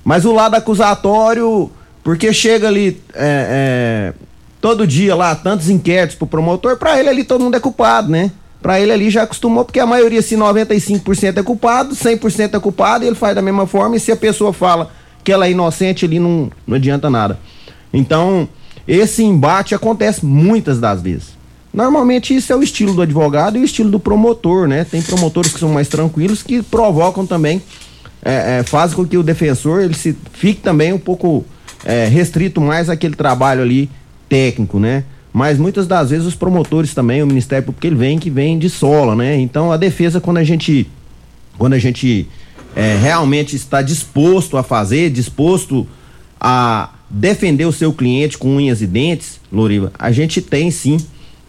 Mas 0.05 0.25
o 0.25 0.33
lado 0.33 0.55
acusatório, 0.55 1.71
porque 2.03 2.33
chega 2.33 2.69
ali 2.69 3.01
é, 3.15 4.13
é, 4.13 4.15
todo 4.61 4.87
dia 4.87 5.15
lá, 5.15 5.35
tantos 5.35 5.69
inquéritos 5.69 6.17
pro 6.17 6.27
promotor, 6.27 6.77
pra 6.77 6.99
ele 6.99 7.09
ali 7.09 7.25
todo 7.25 7.43
mundo 7.43 7.57
é 7.57 7.61
culpado, 7.61 8.11
né? 8.11 8.31
Pra 8.61 8.79
ele 8.79 8.93
ali 8.93 9.09
já 9.09 9.23
acostumou, 9.23 9.65
porque 9.65 9.81
a 9.81 9.87
maioria, 9.87 10.21
se 10.21 10.37
95% 10.37 11.39
é 11.39 11.43
culpado, 11.43 11.95
100% 11.95 12.55
é 12.55 12.61
culpado, 12.61 13.05
e 13.05 13.07
ele 13.07 13.17
faz 13.17 13.35
da 13.35 13.41
mesma 13.41 13.67
forma, 13.67 13.97
e 13.97 14.01
se 14.01 14.13
a 14.13 14.17
pessoa 14.17 14.53
fala 14.53 14.91
que 15.25 15.33
ela 15.33 15.47
é 15.47 15.51
inocente, 15.51 16.05
ali 16.05 16.19
não, 16.19 16.51
não 16.67 16.77
adianta 16.77 17.09
nada. 17.09 17.39
Então, 17.93 18.49
esse 18.91 19.23
embate 19.23 19.73
acontece 19.73 20.27
muitas 20.27 20.81
das 20.81 21.01
vezes. 21.01 21.39
Normalmente 21.73 22.35
isso 22.35 22.53
é 22.53 22.57
o 22.57 22.63
estilo 22.63 22.93
do 22.93 23.03
advogado 23.03 23.57
e 23.57 23.61
o 23.61 23.65
estilo 23.65 23.89
do 23.89 24.01
promotor, 24.01 24.67
né? 24.67 24.85
Tem 24.85 25.01
promotores 25.01 25.53
que 25.53 25.61
são 25.61 25.69
mais 25.69 25.87
tranquilos 25.87 26.43
que 26.43 26.61
provocam 26.61 27.25
também, 27.25 27.63
é, 28.25 28.59
é, 28.59 28.63
fazem 28.65 28.97
com 28.97 29.07
que 29.07 29.17
o 29.17 29.23
defensor 29.23 29.81
ele 29.81 29.95
se 29.95 30.17
fique 30.33 30.61
também 30.61 30.93
um 30.93 30.99
pouco 30.99 31.45
é, 31.85 32.07
restrito 32.07 32.61
mais 32.61 32.91
àquele 32.91 33.15
trabalho 33.15 33.63
ali 33.63 33.89
técnico, 34.29 34.81
né? 34.81 35.05
Mas 35.33 35.57
muitas 35.57 35.87
das 35.87 36.11
vezes 36.11 36.27
os 36.27 36.35
promotores 36.35 36.93
também, 36.93 37.23
o 37.23 37.27
Ministério 37.29 37.65
Público, 37.65 37.87
ele 37.87 37.95
vem 37.95 38.19
que 38.19 38.29
vem 38.29 38.59
de 38.59 38.69
sola, 38.69 39.15
né? 39.15 39.39
Então 39.39 39.71
a 39.71 39.77
defesa, 39.77 40.21
quando 40.21 40.39
a 40.39 40.45
gente, 40.45 40.91
quando 41.57 41.75
a 41.75 41.79
gente 41.79 42.29
é, 42.75 42.99
realmente 43.01 43.55
está 43.55 43.81
disposto 43.83 44.57
a 44.57 44.65
fazer, 44.65 45.11
disposto 45.11 45.87
a 46.41 46.91
defender 47.11 47.65
o 47.65 47.73
seu 47.73 47.93
cliente 47.93 48.39
com 48.39 48.57
unhas 48.57 48.81
e 48.81 48.87
dentes, 48.87 49.41
Loriva, 49.53 49.93
a 49.99 50.13
gente 50.13 50.41
tem 50.41 50.71
sim, 50.71 50.97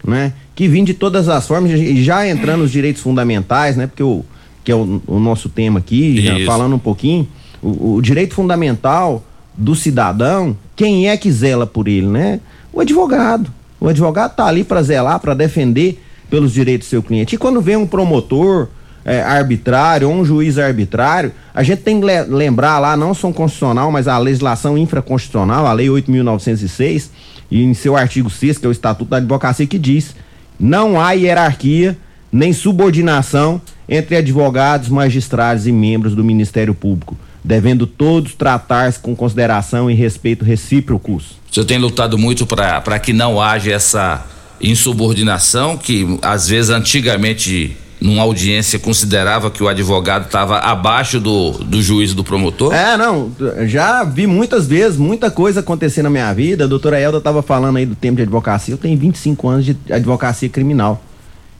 né? 0.04 0.32
Que 0.54 0.66
vir 0.66 0.84
de 0.84 0.92
todas 0.92 1.28
as 1.28 1.46
formas, 1.46 1.70
e 1.70 2.02
já 2.02 2.28
entrando 2.28 2.62
nos 2.62 2.72
direitos 2.72 3.00
fundamentais, 3.00 3.76
né? 3.76 3.86
Porque 3.86 4.02
o, 4.02 4.24
que 4.64 4.72
é 4.72 4.74
o, 4.74 5.00
o 5.06 5.20
nosso 5.20 5.48
tema 5.48 5.78
aqui, 5.78 6.20
já 6.20 6.44
falando 6.44 6.74
um 6.74 6.78
pouquinho, 6.78 7.28
o, 7.62 7.94
o 7.94 8.02
direito 8.02 8.34
fundamental 8.34 9.24
do 9.56 9.74
cidadão, 9.74 10.56
quem 10.74 11.08
é 11.08 11.16
que 11.16 11.30
zela 11.30 11.66
por 11.66 11.86
ele, 11.86 12.06
né? 12.06 12.40
O 12.72 12.80
advogado. 12.80 13.52
O 13.80 13.88
advogado 13.88 14.34
tá 14.34 14.46
ali 14.46 14.64
para 14.64 14.82
zelar, 14.82 15.20
para 15.20 15.34
defender 15.34 16.00
pelos 16.28 16.52
direitos 16.52 16.88
do 16.88 16.90
seu 16.90 17.02
cliente. 17.02 17.34
E 17.34 17.38
quando 17.38 17.60
vem 17.60 17.76
um 17.76 17.86
promotor 17.86 18.68
é, 19.04 19.20
arbitrário 19.22 20.08
ou 20.08 20.14
um 20.14 20.24
juiz 20.24 20.58
arbitrário, 20.58 21.32
a 21.54 21.62
gente 21.62 21.82
tem 21.82 22.00
que 22.00 22.06
le- 22.06 22.22
lembrar 22.24 22.78
lá, 22.78 22.96
não 22.96 23.12
só 23.14 23.30
constitucional, 23.32 23.90
mas 23.90 24.06
a 24.08 24.16
legislação 24.18 24.76
infraconstitucional, 24.78 25.66
a 25.66 25.72
Lei 25.72 25.88
8.906, 25.88 27.08
e 27.50 27.62
em 27.62 27.74
seu 27.74 27.96
artigo 27.96 28.30
6 28.30 28.58
que 28.58 28.66
é 28.66 28.68
o 28.68 28.72
Estatuto 28.72 29.10
da 29.10 29.16
Advocacia, 29.18 29.66
que 29.66 29.78
diz: 29.78 30.14
não 30.58 31.00
há 31.00 31.12
hierarquia 31.12 31.96
nem 32.30 32.52
subordinação 32.52 33.60
entre 33.88 34.16
advogados, 34.16 34.88
magistrados 34.88 35.66
e 35.66 35.72
membros 35.72 36.14
do 36.14 36.24
Ministério 36.24 36.72
Público, 36.74 37.14
devendo 37.44 37.86
todos 37.86 38.34
tratar-se 38.34 38.98
com 38.98 39.14
consideração 39.14 39.90
e 39.90 39.94
respeito 39.94 40.42
recíprocos. 40.44 41.32
O 41.50 41.54
senhor 41.54 41.66
tem 41.66 41.76
lutado 41.78 42.16
muito 42.16 42.46
para 42.46 42.98
que 42.98 43.12
não 43.12 43.38
haja 43.38 43.72
essa 43.72 44.24
insubordinação 44.58 45.76
que 45.76 46.18
às 46.22 46.48
vezes 46.48 46.70
antigamente 46.70 47.76
numa 48.02 48.22
audiência 48.22 48.78
considerava 48.78 49.50
que 49.50 49.62
o 49.62 49.68
advogado 49.68 50.26
estava 50.26 50.58
abaixo 50.58 51.20
do, 51.20 51.52
do 51.52 51.80
juiz 51.80 52.10
e 52.10 52.14
do 52.14 52.24
promotor? 52.24 52.74
É, 52.74 52.96
não, 52.96 53.30
já 53.66 54.02
vi 54.04 54.26
muitas 54.26 54.66
vezes, 54.66 54.98
muita 54.98 55.30
coisa 55.30 55.60
acontecer 55.60 56.02
na 56.02 56.10
minha 56.10 56.32
vida. 56.32 56.64
A 56.64 56.66
doutora 56.66 56.98
Elda 56.98 57.18
estava 57.18 57.42
falando 57.42 57.76
aí 57.76 57.86
do 57.86 57.94
tempo 57.94 58.16
de 58.16 58.22
advocacia. 58.22 58.74
Eu 58.74 58.78
tenho 58.78 58.98
25 58.98 59.48
anos 59.48 59.64
de 59.64 59.76
advocacia 59.90 60.48
criminal. 60.48 61.02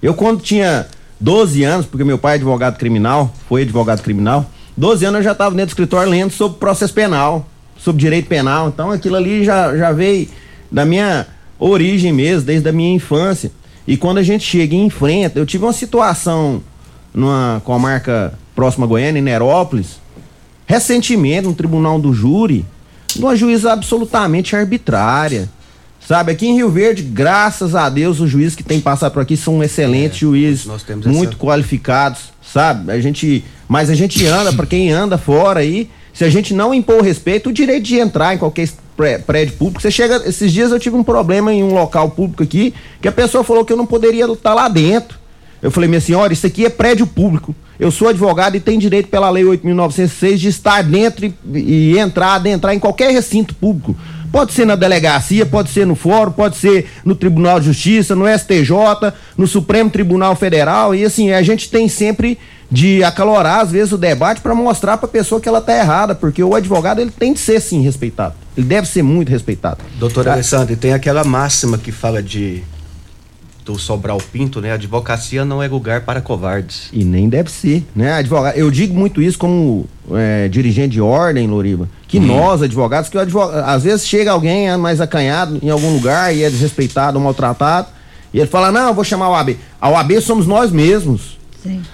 Eu, 0.03 0.15
quando 0.15 0.41
tinha 0.41 0.87
12 1.21 1.63
anos, 1.63 1.87
porque 1.87 2.05
meu 2.05 2.19
pai 2.19 2.33
é 2.33 2.35
advogado 2.37 2.77
criminal, 2.77 3.33
foi 3.49 3.63
advogado 3.63 4.03
criminal, 4.03 4.51
12 4.77 5.05
anos 5.05 5.19
eu 5.19 5.25
já 5.25 5.33
estava 5.33 5.51
dentro 5.51 5.67
do 5.67 5.71
escritório 5.71 6.11
lendo 6.11 6.33
sobre 6.33 6.59
processo 6.59 6.93
penal, 6.93 7.47
sobre 7.79 8.01
direito 8.01 8.27
penal. 8.27 8.69
Então 8.69 8.91
aquilo 8.91 9.17
ali 9.17 9.45
já, 9.45 9.77
já 9.77 9.93
veio 9.93 10.29
da 10.71 10.85
minha 10.85 11.27
origem 11.59 12.13
mesmo, 12.13 12.47
desde 12.47 12.69
a 12.69 12.73
minha 12.73 12.95
infância. 12.95 13.53
E 13.87 13.97
quando 13.97 14.19
a 14.19 14.23
gente 14.23 14.45
chega 14.45 14.75
e 14.75 14.79
enfrenta, 14.79 15.39
eu 15.39 15.47
tive 15.47 15.65
uma 15.65 15.73
situação 15.73 16.63
numa 17.13 17.61
comarca 17.65 18.33
próxima 18.55 18.87
a 18.87 18.89
Goiânia, 18.89 19.19
em 19.19 19.23
Nerópolis, 19.23 20.01
recentemente, 20.67 21.47
no 21.47 21.55
tribunal 21.55 21.99
do 21.99 22.13
júri, 22.13 22.65
de 23.15 23.21
uma 23.21 23.37
juíza 23.37 23.73
absolutamente 23.73 24.55
arbitrária. 24.57 25.49
Sabe, 26.07 26.33
aqui 26.33 26.47
em 26.49 26.55
Rio 26.57 26.69
Verde, 26.69 27.01
graças 27.03 27.77
a 27.77 27.89
Deus, 27.89 28.19
os 28.19 28.29
juízes 28.29 28.57
que 28.57 28.65
têm 28.65 28.81
passado 28.81 29.13
por 29.13 29.23
aqui 29.23 29.37
são 29.37 29.63
excelentes 29.63 30.19
juízes, 30.19 30.67
temos 30.85 31.07
muito 31.07 31.31
essa- 31.31 31.39
qualificados, 31.39 32.23
sabe? 32.43 32.91
A 32.91 33.01
gente, 33.01 33.45
mas 33.69 33.89
a 33.89 33.95
gente 33.95 34.27
anda, 34.27 34.53
para 34.53 34.67
quem 34.67 34.91
anda 34.91 35.17
fora 35.17 35.61
aí, 35.61 35.89
se 36.13 36.25
a 36.25 36.29
gente 36.29 36.53
não 36.55 36.75
impor 36.75 37.03
respeito, 37.03 37.51
o 37.51 37.53
direito 37.53 37.85
de 37.85 37.99
entrar 38.01 38.35
em 38.35 38.39
qualquer 38.39 38.69
prédio 39.27 39.55
público, 39.57 39.81
você 39.81 39.91
chega, 39.91 40.23
esses 40.27 40.53
dias 40.53 40.73
eu 40.73 40.79
tive 40.79 40.97
um 40.97 41.05
problema 41.05 41.53
em 41.53 41.63
um 41.63 41.75
local 41.75 42.11
público 42.11 42.43
aqui, 42.43 42.75
que 43.01 43.09
a 43.09 43.13
pessoa 43.13 43.45
falou 43.45 43.65
que 43.65 43.73
eu 43.73 43.77
não 43.77 43.87
poderia 43.87 44.25
estar 44.27 44.55
lá 44.55 44.69
dentro. 44.69 45.19
Eu 45.63 45.71
falei, 45.71 45.89
minha 45.89 46.01
senhora, 46.01 46.33
isso 46.33 46.47
aqui 46.47 46.65
é 46.65 46.71
prédio 46.71 47.07
público. 47.07 47.55
Eu 47.79 47.91
sou 47.91 48.09
advogado 48.09 48.57
e 48.57 48.61
tenho 48.61 48.81
direito 48.81 49.09
pela 49.09 49.31
lei 49.31 49.45
8.906 49.45 50.37
de 50.37 50.49
estar 50.49 50.83
dentro 50.83 51.25
e, 51.25 51.35
e 51.55 51.99
entrar, 51.99 52.35
adentrar 52.35 52.75
em 52.75 52.79
qualquer 52.79 53.13
recinto 53.13 53.55
público. 53.55 53.97
Pode 54.33 54.53
ser 54.53 54.65
na 54.65 54.75
delegacia, 54.75 55.45
pode 55.45 55.71
ser 55.71 55.87
no 55.87 55.95
fórum, 55.95 56.33
pode 56.33 56.57
ser 56.57 56.87
no 57.05 57.15
Tribunal 57.15 57.61
de 57.61 57.67
Justiça, 57.67 58.17
no 58.17 58.25
STJ, 58.27 59.13
no 59.37 59.47
Supremo 59.47 59.91
Tribunal 59.91 60.35
Federal. 60.35 60.95
E 60.95 61.05
assim, 61.05 61.33
a 61.33 61.43
gente 61.43 61.69
tem 61.69 61.87
sempre 61.87 62.39
de 62.73 63.05
acalorar 63.05 63.61
às 63.61 63.71
vezes 63.71 63.93
o 63.93 63.99
debate 63.99 64.41
para 64.41 64.55
mostrar 64.55 64.97
para 64.97 65.07
a 65.07 65.11
pessoa 65.13 65.39
que 65.41 65.47
ela 65.49 65.61
tá 65.61 65.77
errada, 65.77 66.15
porque 66.15 66.43
o 66.43 66.55
advogado 66.55 67.01
ele 67.03 67.11
tem 67.11 67.35
de 67.35 67.39
ser 67.39 67.61
sim 67.61 67.83
respeitado. 67.83 68.35
Ele 68.57 68.67
deve 68.67 68.89
ser 68.89 69.03
muito 69.03 69.29
respeitado. 69.29 69.79
Doutor 69.99 70.27
Ah, 70.27 70.33
Alessandro, 70.33 70.73
e 70.73 70.77
tem 70.77 70.95
aquela 70.95 71.23
máxima 71.23 71.77
que 71.77 71.93
fala 71.93 72.23
de 72.23 72.63
do 73.65 73.79
Sobral 73.79 74.19
Pinto, 74.33 74.61
né? 74.61 74.73
A 74.73 74.75
advocacia 74.75 75.45
não 75.45 75.63
é 75.63 75.69
lugar 75.69 76.01
para 76.01 76.21
covardes. 76.21 76.89
E 76.93 77.05
nem 77.05 77.29
deve 77.29 77.49
ser, 77.51 77.87
né? 77.95 78.15
Advogado, 78.15 78.57
eu 78.57 78.69
digo 78.73 78.93
muito 78.93 79.23
isso 79.23 79.39
como 79.39 79.87
é, 80.13 80.49
dirigente 80.49 80.89
de 80.95 81.01
ordem, 81.01 81.47
Loriva, 81.47 81.89
que 82.09 82.19
Uhum. 82.19 82.27
nós, 82.27 82.61
advogados, 82.63 83.09
que 83.09 83.17
o 83.17 83.21
advogado, 83.21 83.65
às 83.65 83.85
vezes 83.85 84.09
chega 84.09 84.33
alguém 84.33 84.69
é, 84.69 84.77
mais 84.77 85.01
acanhado 85.01 85.59
em 85.63 85.69
algum 85.71 85.93
lugar 85.93 86.35
e 86.35 86.43
é 86.43 86.51
desrespeitado, 86.51 87.21
maltratado, 87.21 87.87
e 88.35 88.41
ele 88.41 88.49
fala, 88.49 88.73
não, 88.73 88.89
eu 88.89 88.95
vou 88.95 89.05
chamar 89.05 89.27
a 89.27 89.31
OAB. 89.31 89.57
A 89.81 89.91
OAB 89.91 90.21
somos 90.23 90.45
nós 90.47 90.73
mesmos. 90.73 91.39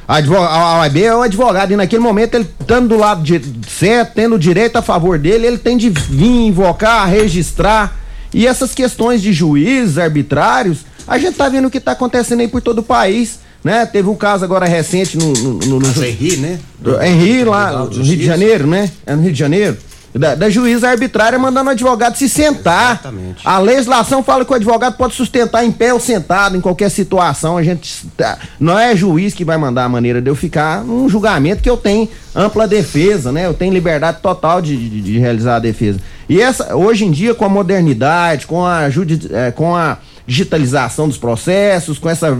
A, 0.07 0.17
advo- 0.17 0.37
a 0.37 0.79
OAB 0.81 0.97
é 1.03 1.15
o 1.15 1.23
advogado, 1.23 1.73
e 1.73 1.77
naquele 1.77 2.03
momento 2.03 2.35
ele 2.35 2.49
estando 2.61 2.89
do 2.89 2.97
lado 2.97 3.23
de, 3.23 3.41
certo, 3.69 4.13
tendo 4.15 4.37
o 4.37 4.39
direito 4.39 4.77
a 4.77 4.83
favor 4.83 5.19
dele, 5.19 5.47
ele 5.47 5.59
tem 5.59 5.77
de 5.77 5.91
vir 5.91 6.47
invocar, 6.47 7.09
registrar. 7.09 7.97
E 8.33 8.47
essas 8.47 8.75
questões 8.75 9.21
de 9.23 9.33
juízes 9.33 9.99
arbitrários, 9.99 10.79
a 11.07 11.19
gente 11.19 11.37
tá 11.37 11.49
vendo 11.49 11.67
o 11.69 11.71
que 11.71 11.81
tá 11.81 11.93
acontecendo 11.93 12.41
aí 12.41 12.49
por 12.49 12.61
todo 12.61 12.79
o 12.79 12.83
país. 12.83 13.41
Né? 13.65 13.85
Teve 13.87 14.09
um 14.09 14.15
caso 14.15 14.45
agora 14.45 14.67
recente 14.67 15.19
no. 15.19 15.33
no, 15.33 15.55
no, 15.59 15.79
no 15.81 16.05
Henri, 16.05 16.37
né? 16.37 16.61
do 16.79 17.03
Henri, 17.03 17.43
lá 17.45 17.73
no 17.73 17.91
Rio 17.91 18.17
de 18.17 18.25
Janeiro, 18.25 18.67
né? 18.69 18.89
É 19.05 19.17
no 19.17 19.23
Rio 19.23 19.33
de 19.33 19.39
Janeiro. 19.39 19.77
Da, 20.15 20.35
da 20.35 20.49
juíza 20.49 20.89
arbitrária 20.89 21.39
mandando 21.39 21.69
o 21.69 21.73
advogado 21.73 22.17
se 22.17 22.29
sentar. 22.31 23.01
A 23.45 23.59
legislação 23.59 24.23
fala 24.23 24.43
que 24.45 24.51
o 24.51 24.55
advogado 24.55 24.97
pode 24.97 25.15
sustentar 25.15 25.65
em 25.65 25.71
pé 25.71 25.93
ou 25.93 26.01
sentado 26.01 26.57
em 26.57 26.61
qualquer 26.63 26.91
situação. 26.91 27.59
A 27.59 27.63
gente 27.63 28.07
tá- 28.17 28.39
não 28.59 28.79
é 28.79 28.97
juiz 28.97 29.35
que 29.35 29.45
vai 29.45 29.59
mandar 29.59 29.85
a 29.85 29.89
maneira 29.89 30.21
de 30.23 30.31
eu 30.31 30.35
ficar 30.35 30.83
num 30.83 31.09
julgamento 31.11 31.63
que 31.63 31.69
eu 31.69 31.77
tenho 31.77 32.09
ampla 32.35 32.67
defesa, 32.67 33.31
né? 33.31 33.45
Eu 33.47 33.53
tenho 33.55 33.73
liberdade 33.73 34.19
total 34.23 34.63
de, 34.63 34.77
de- 34.77 35.03
de 35.03 35.19
realizar 35.19 35.57
a 35.57 35.61
defesa. 35.61 35.99
E 36.29 36.41
essa, 36.41 36.75
hoje 36.75 37.05
em 37.05 37.11
dia, 37.11 37.35
com 37.35 37.45
a 37.45 37.49
modernidade, 37.49 38.47
com 38.47 38.65
a, 38.65 38.85
eh, 38.89 39.51
com 39.53 39.77
a 39.77 39.99
digitalização 40.27 41.07
dos 41.09 41.19
processos, 41.19 41.99
com 41.99 42.09
essa 42.09 42.31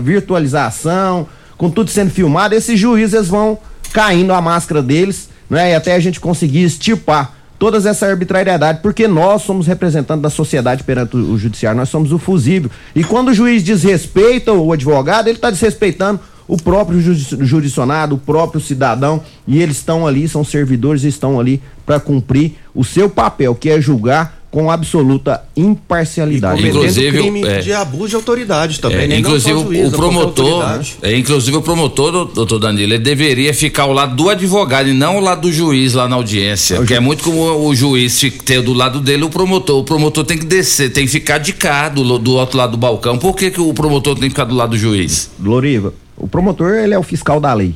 virtualização, 0.43 1.27
com 1.57 1.69
tudo 1.69 1.89
sendo 1.91 2.09
filmado, 2.11 2.55
esses 2.55 2.79
juízes 2.79 3.27
vão 3.27 3.57
caindo 3.93 4.33
a 4.33 4.41
máscara 4.41 4.81
deles, 4.81 5.29
né? 5.49 5.71
E 5.71 5.75
até 5.75 5.93
a 5.95 5.99
gente 5.99 6.19
conseguir 6.19 6.63
estipar 6.63 7.33
todas 7.59 7.85
essa 7.85 8.07
arbitrariedade, 8.07 8.79
porque 8.81 9.07
nós 9.07 9.41
somos 9.41 9.67
representantes 9.67 10.23
da 10.23 10.29
sociedade 10.29 10.83
perante 10.83 11.17
o, 11.17 11.37
judiciário, 11.37 11.77
nós 11.77 11.89
somos 11.89 12.13
o 12.13 12.17
fusível. 12.17 12.71
E 12.95 13.03
quando 13.03 13.27
o 13.27 13.33
juiz 13.33 13.61
desrespeita 13.61 14.53
o 14.53 14.71
advogado, 14.71 15.27
ele 15.27 15.37
está 15.37 15.51
desrespeitando 15.51 16.21
o 16.47 16.57
próprio 16.57 16.99
jurisdicionado, 16.99 18.15
o 18.15 18.17
próprio 18.17 18.59
cidadão, 18.59 19.21
e 19.45 19.61
eles 19.61 19.77
estão 19.77 20.07
ali, 20.07 20.27
são 20.27 20.43
servidores 20.43 21.03
estão 21.03 21.39
ali 21.39 21.61
para 21.85 21.99
cumprir 21.99 22.53
o 22.73 22.83
seu 22.83 23.09
papel, 23.09 23.53
que 23.53 23.69
é 23.69 23.79
julgar 23.79 24.38
com 24.51 24.71
absoluta 24.71 25.43
imparcialidade. 25.55 26.55
Cometendo 26.57 26.79
Inclusive, 26.79 27.17
crime 27.19 27.43
é. 27.43 27.59
de 27.59 27.71
abuso 27.71 28.07
de 28.09 28.15
autoridade 28.15 28.79
também, 28.79 29.01
É, 29.01 29.07
né? 29.07 29.17
inclusive 29.19 29.53
Não 29.53 29.61
só 29.61 29.67
o- 29.69 29.73
juiz, 29.73 29.87
o 29.93 29.95
promotor, 29.95 30.81
é, 31.03 31.15
inclusive 31.17 31.57
o 31.57 31.61
promotor, 31.61 32.11
dou- 32.11 32.25
doutor 32.25 32.57
Danilo, 32.59 32.93
ele 32.93 32.97
deveria 33.03 33.53
ficar 33.53 33.83
ao 33.83 33.93
lado 33.93 34.15
do 34.15 34.27
advogado 34.27 34.89
e 34.89 34.93
não 34.93 35.17
ao 35.17 35.19
lado 35.21 35.41
do 35.41 35.51
juiz 35.51 35.93
lá 35.93 36.07
na 36.07 36.15
audiência. 36.15 36.77
Porque 36.77 36.95
é 36.95 36.99
muito 36.99 37.23
como 37.23 37.41
o 37.67 37.75
juiz 37.75 38.19
ter 38.43 38.61
do 38.63 38.73
lado 38.73 38.99
dele 38.99 39.23
o 39.23 39.29
promotor. 39.29 39.79
O 39.79 39.83
promotor 39.83 40.23
tem 40.25 40.37
que 40.37 40.45
descer, 40.45 40.91
tem 40.91 41.05
que 41.05 41.11
ficar 41.11 41.37
de 41.37 41.53
cá 41.53 41.87
do, 41.87 42.17
do 42.17 42.31
outro 42.33 42.57
lado 42.57 42.71
do 42.71 42.77
balcão. 42.77 43.19
Por 43.19 43.35
que, 43.35 43.51
que 43.51 43.61
o 43.61 43.71
promotor 43.73 44.15
tem 44.15 44.23
que 44.23 44.29
ficar 44.29 44.45
do 44.45 44.55
lado 44.55 44.71
do 44.71 44.77
juiz? 44.77 45.29
Loriva, 45.39 45.93
o 46.17 46.27
promotor 46.27 46.73
ele 46.73 46.95
é 46.95 46.97
o 46.97 47.03
fiscal 47.03 47.39
da 47.39 47.53
lei. 47.53 47.75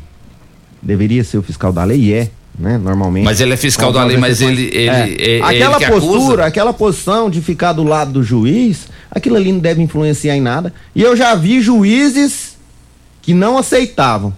Deveria 0.81 1.23
ser 1.23 1.37
o 1.37 1.43
fiscal 1.43 1.71
da 1.71 1.83
lei 1.83 1.99
e 1.99 2.13
é, 2.13 2.31
né? 2.57 2.77
Normalmente. 2.77 3.23
Mas 3.25 3.41
ele 3.41 3.53
é 3.53 3.57
fiscal 3.57 3.91
da 3.91 4.03
lei, 4.03 4.17
mas 4.17 4.41
ele- 4.41 4.69
ele- 4.73 4.89
é- 4.89 5.37
é 5.37 5.41
aquela 5.41 5.77
ele 5.81 5.85
postura, 5.91 6.45
aquela 6.45 6.73
posição 6.73 7.29
de 7.29 7.41
ficar 7.41 7.73
do 7.73 7.83
lado 7.83 8.11
do 8.11 8.23
juiz, 8.23 8.87
aquilo 9.11 9.35
ali 9.35 9.51
não 9.51 9.59
deve 9.59 9.81
influenciar 9.81 10.35
em 10.35 10.41
nada. 10.41 10.73
E 10.95 11.01
eu 11.01 11.15
já 11.15 11.33
vi 11.35 11.61
juízes 11.61 12.57
que 13.21 13.33
não 13.33 13.57
aceitavam. 13.57 14.33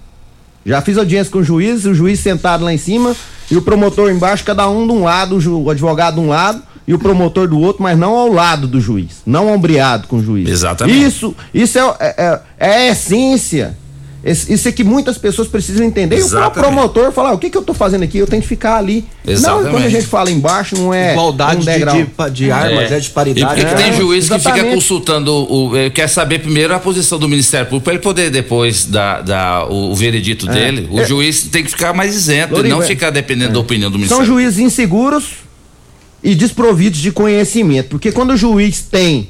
Já 0.66 0.82
fiz 0.82 0.98
audiência 0.98 1.32
com 1.32 1.40
o 1.40 1.44
juiz, 1.44 1.86
o 1.86 1.94
juiz 1.94 2.20
sentado 2.20 2.64
lá 2.64 2.74
em 2.74 2.78
cima 2.78 3.16
e 3.52 3.56
o 3.58 3.62
promotor 3.62 4.10
embaixo, 4.12 4.44
cada 4.44 4.68
um 4.70 4.88
de 4.88 4.94
um 4.94 5.04
lado, 5.04 5.38
o 5.64 5.70
advogado 5.70 6.16
de 6.16 6.20
um 6.22 6.28
lado 6.30 6.62
e 6.88 6.94
o 6.94 7.00
promotor 7.00 7.48
do 7.48 7.60
outro, 7.60 7.84
mas 7.84 7.98
não 7.98 8.16
ao 8.16 8.32
lado 8.32 8.68
do 8.68 8.80
juiz, 8.82 9.22
não 9.26 9.54
ombreado 9.54 10.08
com 10.08 10.18
o 10.18 10.24
juiz. 10.24 10.48
Exatamente. 10.50 11.04
Isso, 11.04 11.36
isso 11.54 11.78
é, 11.78 11.82
é- 12.00 12.16
é- 12.18 12.40
é 12.60 12.70
a 12.90 12.92
essência. 12.92 13.78
Isso 14.26 14.68
é 14.68 14.72
que 14.72 14.84
muitas 14.84 15.20
pessoas 15.20 15.48
precisam 15.48 15.86
entender. 15.86 16.18
E 16.18 16.24
o 16.24 16.28
próprio 16.28 16.40
Exatamente. 16.40 16.74
promotor 16.74 17.12
falar, 17.12 17.34
o 17.34 17.38
que, 17.38 17.48
que 17.48 17.56
eu 17.56 17.62
tô 17.62 17.76
fazendo 17.76 18.02
aqui? 18.04 18.18
Eu 18.18 18.26
tenho 18.26 18.42
que 18.42 18.48
ficar 18.48 18.78
ali. 18.78 19.06
Não, 19.24 19.32
Exatamente. 19.34 19.70
quando 19.72 19.86
a 19.86 19.90
gente 19.90 20.06
fala 20.08 20.32
embaixo, 20.32 20.76
não 20.76 20.92
é 20.92 21.12
Igualdade 21.12 21.58
um 21.58 21.60
de- 21.60 21.66
degrau. 21.68 21.96
de- 21.96 22.32
de 22.34 22.52
armas, 22.52 22.92
é 22.92 23.00
disparidade. 23.00 23.42
E 23.42 23.46
por 23.46 23.56
que 23.56 23.76
que 23.76 23.84
tem 23.84 23.92
É, 23.92 23.98
juiz 23.98 24.28
que 24.28 24.38
fica 24.40 24.50
exatamente. 24.50 24.74
consultando, 24.76 25.32
o, 25.32 25.78
eh, 25.78 25.90
quer 25.92 26.08
saber 26.10 26.40
primeiro 26.40 26.74
a 26.74 26.80
posição 26.80 27.20
do 27.20 27.30
Ministério 27.30 27.68
Público, 27.68 27.84
para 27.84 27.94
ele 27.94 28.02
poder 28.02 28.32
depois 28.32 28.86
dar, 28.86 29.22
dar 29.22 29.66
o, 29.72 29.92
o 29.92 29.96
veredito 29.96 30.50
É. 30.50 30.54
dele. 30.54 30.88
O 30.90 31.00
É. 31.02 31.06
juiz 31.06 31.44
tem 31.44 31.64
que 31.64 31.70
ficar 31.70 31.94
mais 31.94 32.16
isento 32.16 32.66
e 32.66 32.68
não 32.70 32.82
é. 32.82 32.86
ficar 32.88 33.12
dependendo 33.12 33.54
da 33.54 33.60
opinião 33.60 33.92
do 33.92 33.94
São 33.94 34.00
Ministério 34.20 34.26
juízes 34.26 34.58
inseguros 34.58 35.26
e 36.24 36.34
desprovidos 36.34 37.00
de 37.00 37.12
conhecimento. 37.12 37.90
Porque 37.90 38.12
quando 38.12 38.32
o 38.32 38.38
juiz 38.38 38.82
tem 38.82 39.30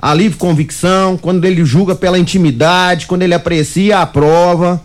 a 0.00 0.14
livre 0.14 0.38
convicção, 0.38 1.16
quando 1.16 1.44
ele 1.44 1.64
julga 1.64 1.94
pela 1.94 2.18
intimidade, 2.18 3.06
quando 3.06 3.22
ele 3.22 3.34
aprecia 3.34 3.98
a 3.98 4.06
prova, 4.06 4.80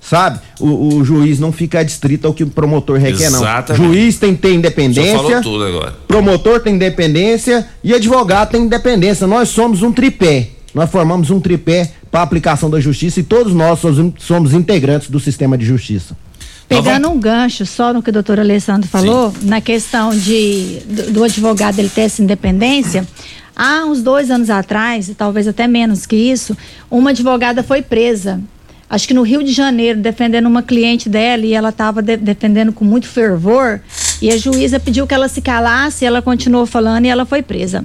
sabe? 0.00 0.40
O, 0.60 0.96
o 0.96 1.04
juiz 1.04 1.38
não 1.38 1.52
fica 1.52 1.80
adstrito 1.80 2.26
ao 2.26 2.34
que 2.34 2.44
o 2.44 2.48
promotor 2.48 2.98
requer, 2.98 3.30
não. 3.30 3.40
Exatamente. 3.40 3.84
Juiz 3.84 4.18
tem 4.18 4.34
que 4.34 4.42
ter 4.42 4.54
independência. 4.54 5.40
tudo 5.40 5.64
agora. 5.64 5.94
Promotor 6.06 6.60
tem 6.60 6.74
independência 6.74 7.66
e 7.82 7.94
advogado 7.94 8.50
tem 8.50 8.62
independência. 8.62 9.26
Nós 9.26 9.48
somos 9.48 9.82
um 9.82 9.92
tripé. 9.92 10.50
Nós 10.74 10.90
formamos 10.90 11.30
um 11.30 11.40
tripé 11.40 11.90
para 12.10 12.20
a 12.20 12.22
aplicação 12.22 12.68
da 12.68 12.78
justiça 12.78 13.20
e 13.20 13.22
todos 13.22 13.54
nós 13.54 13.78
somos, 13.78 14.12
somos 14.18 14.52
integrantes 14.52 15.08
do 15.08 15.18
sistema 15.18 15.56
de 15.56 15.64
justiça. 15.64 16.16
Pegando 16.68 17.08
um 17.08 17.18
gancho 17.18 17.64
só 17.64 17.94
no 17.94 18.02
que 18.02 18.10
o 18.10 18.12
doutor 18.12 18.38
Alessandro 18.38 18.88
falou, 18.88 19.32
na 19.42 19.60
questão 19.60 20.10
de, 20.10 20.80
do, 20.84 21.12
do 21.12 21.24
advogado 21.24 21.78
ele 21.78 21.88
ter 21.88 22.02
essa 22.02 22.22
independência, 22.22 23.06
há 23.56 23.86
uns 23.86 24.02
dois 24.02 24.30
anos 24.30 24.50
atrás, 24.50 25.08
e 25.08 25.14
talvez 25.14 25.48
até 25.48 25.66
menos 25.66 26.04
que 26.04 26.16
isso, 26.16 26.56
uma 26.90 27.10
advogada 27.10 27.62
foi 27.62 27.80
presa. 27.80 28.40
Acho 28.90 29.08
que 29.08 29.14
no 29.14 29.22
Rio 29.22 29.42
de 29.42 29.52
Janeiro, 29.52 29.98
defendendo 29.98 30.46
uma 30.46 30.62
cliente 30.62 31.08
dela, 31.08 31.44
e 31.44 31.54
ela 31.54 31.70
estava 31.70 32.02
defendendo 32.02 32.72
com 32.72 32.84
muito 32.84 33.06
fervor, 33.06 33.80
e 34.20 34.30
a 34.30 34.36
juíza 34.36 34.78
pediu 34.78 35.06
que 35.06 35.14
ela 35.14 35.28
se 35.28 35.40
calasse, 35.40 36.04
ela 36.04 36.20
continuou 36.20 36.66
falando 36.66 37.06
e 37.06 37.08
ela 37.08 37.24
foi 37.24 37.42
presa. 37.42 37.84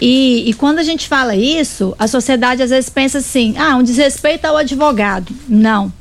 E, 0.00 0.48
e 0.48 0.54
quando 0.54 0.78
a 0.78 0.82
gente 0.82 1.06
fala 1.06 1.36
isso, 1.36 1.94
a 1.98 2.06
sociedade 2.06 2.62
às 2.62 2.70
vezes 2.70 2.88
pensa 2.88 3.18
assim: 3.18 3.54
ah, 3.58 3.76
um 3.76 3.82
desrespeito 3.82 4.46
ao 4.46 4.56
advogado. 4.56 5.30
Não. 5.46 5.92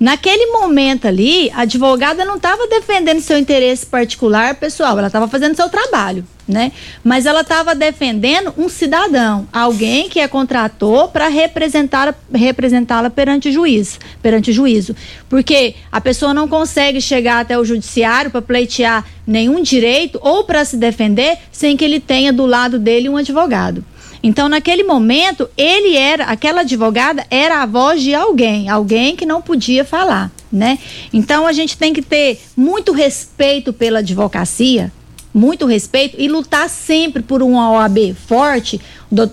Naquele 0.00 0.46
momento 0.46 1.06
ali, 1.06 1.50
a 1.50 1.60
advogada 1.60 2.24
não 2.24 2.36
estava 2.36 2.66
defendendo 2.66 3.20
seu 3.20 3.36
interesse 3.36 3.84
particular 3.84 4.54
pessoal, 4.54 4.96
ela 4.96 5.08
estava 5.08 5.28
fazendo 5.28 5.54
seu 5.54 5.68
trabalho, 5.68 6.24
né? 6.48 6.72
Mas 7.04 7.26
ela 7.26 7.42
estava 7.42 7.74
defendendo 7.74 8.54
um 8.56 8.66
cidadão, 8.66 9.46
alguém 9.52 10.08
que 10.08 10.18
a 10.18 10.26
contratou 10.26 11.08
para 11.08 11.28
representar 11.28 12.14
representá-la 12.32 13.10
perante 13.10 13.50
o 13.50 13.52
juiz, 13.52 14.00
perante 14.22 14.50
o 14.50 14.54
juízo, 14.54 14.96
porque 15.28 15.74
a 15.92 16.00
pessoa 16.00 16.32
não 16.32 16.48
consegue 16.48 16.98
chegar 16.98 17.40
até 17.40 17.58
o 17.58 17.64
judiciário 17.64 18.30
para 18.30 18.40
pleitear 18.40 19.04
nenhum 19.26 19.60
direito 19.62 20.18
ou 20.22 20.44
para 20.44 20.64
se 20.64 20.78
defender 20.78 21.36
sem 21.52 21.76
que 21.76 21.84
ele 21.84 22.00
tenha 22.00 22.32
do 22.32 22.46
lado 22.46 22.78
dele 22.78 23.10
um 23.10 23.18
advogado. 23.18 23.84
Então, 24.22 24.48
naquele 24.48 24.82
momento, 24.84 25.48
ele 25.56 25.96
era, 25.96 26.24
aquela 26.24 26.60
advogada 26.60 27.26
era 27.30 27.62
a 27.62 27.66
voz 27.66 28.02
de 28.02 28.14
alguém, 28.14 28.68
alguém 28.68 29.16
que 29.16 29.24
não 29.24 29.40
podia 29.40 29.84
falar, 29.84 30.30
né? 30.52 30.78
Então, 31.12 31.46
a 31.46 31.52
gente 31.52 31.76
tem 31.76 31.92
que 31.92 32.02
ter 32.02 32.38
muito 32.54 32.92
respeito 32.92 33.72
pela 33.72 34.00
advocacia, 34.00 34.92
muito 35.32 35.64
respeito 35.64 36.16
e 36.18 36.28
lutar 36.28 36.68
sempre 36.68 37.22
por 37.22 37.42
uma 37.42 37.70
OAB 37.70 38.14
forte, 38.26 38.80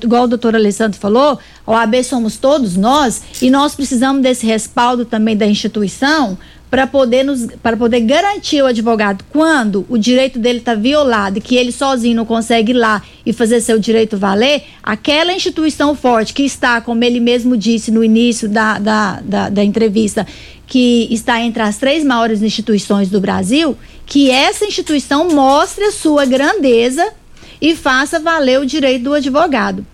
igual 0.01 0.23
o 0.23 0.27
doutor 0.27 0.55
Alessandro 0.55 0.99
falou, 0.99 1.37
OAB 1.65 2.03
somos 2.03 2.37
todos 2.37 2.77
nós 2.77 3.21
e 3.41 3.49
nós 3.49 3.75
precisamos 3.75 4.21
desse 4.21 4.45
respaldo 4.45 5.05
também 5.05 5.35
da 5.35 5.47
instituição 5.47 6.37
para 6.69 6.85
poder 6.85 7.23
nos 7.23 7.47
poder 7.77 8.01
garantir 8.01 8.61
o 8.61 8.65
advogado 8.65 9.23
quando 9.29 9.85
o 9.87 9.97
direito 9.97 10.37
dele 10.37 10.59
está 10.59 10.75
violado 10.75 11.37
e 11.37 11.41
que 11.41 11.55
ele 11.55 11.71
sozinho 11.71 12.15
não 12.15 12.25
consegue 12.25 12.71
ir 12.71 12.75
lá 12.75 13.01
e 13.25 13.31
fazer 13.31 13.61
seu 13.61 13.79
direito 13.79 14.17
valer, 14.17 14.63
aquela 14.83 15.31
instituição 15.31 15.95
forte 15.95 16.33
que 16.33 16.43
está, 16.43 16.81
como 16.81 17.03
ele 17.03 17.19
mesmo 17.19 17.55
disse 17.55 17.91
no 17.91 18.03
início 18.03 18.49
da, 18.49 18.79
da, 18.79 19.21
da, 19.21 19.49
da 19.49 19.63
entrevista, 19.63 20.25
que 20.65 21.07
está 21.09 21.39
entre 21.41 21.63
as 21.63 21.77
três 21.77 22.03
maiores 22.03 22.41
instituições 22.41 23.09
do 23.09 23.21
Brasil, 23.21 23.77
que 24.05 24.29
essa 24.29 24.65
instituição 24.65 25.29
mostre 25.29 25.85
a 25.85 25.91
sua 25.91 26.25
grandeza 26.25 27.13
e 27.61 27.75
faça 27.75 28.19
valer 28.19 28.59
o 28.59 28.65
direito 28.65 29.03
do 29.03 29.13
advogado. 29.13 29.85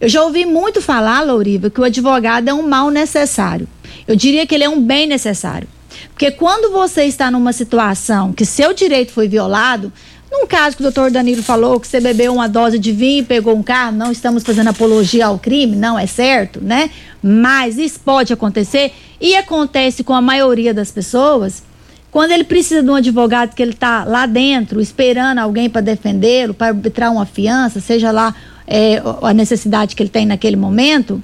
Eu 0.00 0.08
já 0.08 0.22
ouvi 0.24 0.44
muito 0.44 0.80
falar, 0.80 1.20
Louriva, 1.20 1.70
que 1.70 1.80
o 1.80 1.84
advogado 1.84 2.48
é 2.48 2.54
um 2.54 2.66
mal 2.66 2.90
necessário. 2.90 3.68
Eu 4.06 4.16
diria 4.16 4.46
que 4.46 4.54
ele 4.54 4.64
é 4.64 4.68
um 4.68 4.80
bem 4.80 5.06
necessário. 5.06 5.68
Porque 6.08 6.30
quando 6.30 6.72
você 6.72 7.04
está 7.04 7.30
numa 7.30 7.52
situação 7.52 8.32
que 8.32 8.44
seu 8.44 8.72
direito 8.72 9.12
foi 9.12 9.28
violado, 9.28 9.92
num 10.30 10.46
caso 10.46 10.76
que 10.76 10.82
o 10.82 10.84
doutor 10.84 11.10
Danilo 11.10 11.42
falou, 11.42 11.78
que 11.78 11.86
você 11.86 12.00
bebeu 12.00 12.32
uma 12.32 12.48
dose 12.48 12.78
de 12.78 12.90
vinho 12.90 13.20
e 13.20 13.22
pegou 13.22 13.54
um 13.54 13.62
carro, 13.62 13.92
não 13.92 14.10
estamos 14.10 14.42
fazendo 14.42 14.68
apologia 14.68 15.26
ao 15.26 15.38
crime, 15.38 15.76
não 15.76 15.98
é 15.98 16.06
certo, 16.06 16.58
né? 16.58 16.90
Mas 17.22 17.76
isso 17.76 18.00
pode 18.00 18.32
acontecer 18.32 18.92
e 19.20 19.36
acontece 19.36 20.02
com 20.02 20.14
a 20.14 20.22
maioria 20.22 20.72
das 20.72 20.90
pessoas. 20.90 21.62
Quando 22.10 22.30
ele 22.32 22.44
precisa 22.44 22.82
de 22.82 22.88
um 22.88 22.94
advogado 22.94 23.54
que 23.54 23.62
ele 23.62 23.72
está 23.72 24.04
lá 24.04 24.24
dentro, 24.24 24.80
esperando 24.80 25.38
alguém 25.38 25.68
para 25.68 25.82
defendê-lo, 25.82 26.54
para 26.54 26.68
arbitrar 26.68 27.12
uma 27.12 27.26
fiança, 27.26 27.78
seja 27.78 28.10
lá 28.10 28.34
é, 28.66 29.02
a 29.22 29.34
necessidade 29.34 29.94
que 29.94 30.02
ele 30.02 30.10
tem 30.10 30.24
naquele 30.24 30.56
momento, 30.56 31.22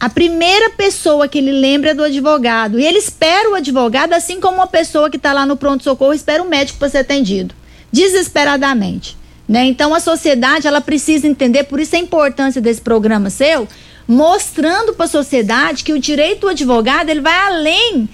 a 0.00 0.08
primeira 0.08 0.70
pessoa 0.70 1.26
que 1.26 1.38
ele 1.38 1.50
lembra 1.50 1.90
é 1.90 1.94
do 1.94 2.04
advogado. 2.04 2.78
E 2.78 2.86
ele 2.86 2.98
espera 2.98 3.50
o 3.50 3.54
advogado, 3.54 4.12
assim 4.12 4.40
como 4.40 4.58
uma 4.58 4.66
pessoa 4.66 5.10
que 5.10 5.16
está 5.16 5.32
lá 5.32 5.44
no 5.44 5.56
pronto-socorro 5.56 6.14
espera 6.14 6.42
o 6.42 6.48
médico 6.48 6.78
para 6.78 6.88
ser 6.88 6.98
atendido. 6.98 7.54
Desesperadamente. 7.90 9.16
Né? 9.48 9.64
Então 9.64 9.94
a 9.94 10.00
sociedade 10.00 10.66
ela 10.66 10.80
precisa 10.80 11.26
entender, 11.26 11.64
por 11.64 11.80
isso 11.80 11.96
a 11.96 11.98
importância 11.98 12.60
desse 12.60 12.80
programa 12.80 13.30
seu, 13.30 13.66
mostrando 14.06 14.92
para 14.92 15.06
a 15.06 15.08
sociedade 15.08 15.82
que 15.82 15.92
o 15.92 15.98
direito 15.98 16.42
do 16.42 16.48
advogado 16.48 17.08
ele 17.08 17.20
vai 17.20 17.34
além 17.34 18.08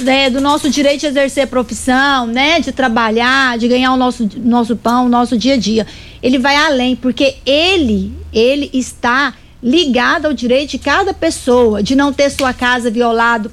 né, 0.00 0.28
do 0.28 0.40
nosso 0.40 0.68
direito 0.68 1.00
de 1.00 1.06
exercer 1.06 1.46
profissão, 1.46 2.26
né, 2.26 2.60
de 2.60 2.72
trabalhar, 2.72 3.56
de 3.56 3.68
ganhar 3.68 3.92
o 3.92 3.96
nosso, 3.96 4.28
nosso 4.36 4.76
pão, 4.76 5.06
o 5.06 5.08
nosso 5.08 5.38
dia 5.38 5.54
a 5.54 5.56
dia. 5.56 5.86
Ele 6.22 6.38
vai 6.38 6.56
além, 6.56 6.94
porque 6.94 7.36
ele, 7.46 8.12
ele 8.32 8.68
está 8.72 9.34
ligado 9.62 10.26
ao 10.26 10.32
direito 10.32 10.70
de 10.70 10.78
cada 10.78 11.14
pessoa, 11.14 11.82
de 11.82 11.94
não 11.94 12.12
ter 12.12 12.30
sua 12.30 12.52
casa 12.52 12.90
violada 12.90 13.50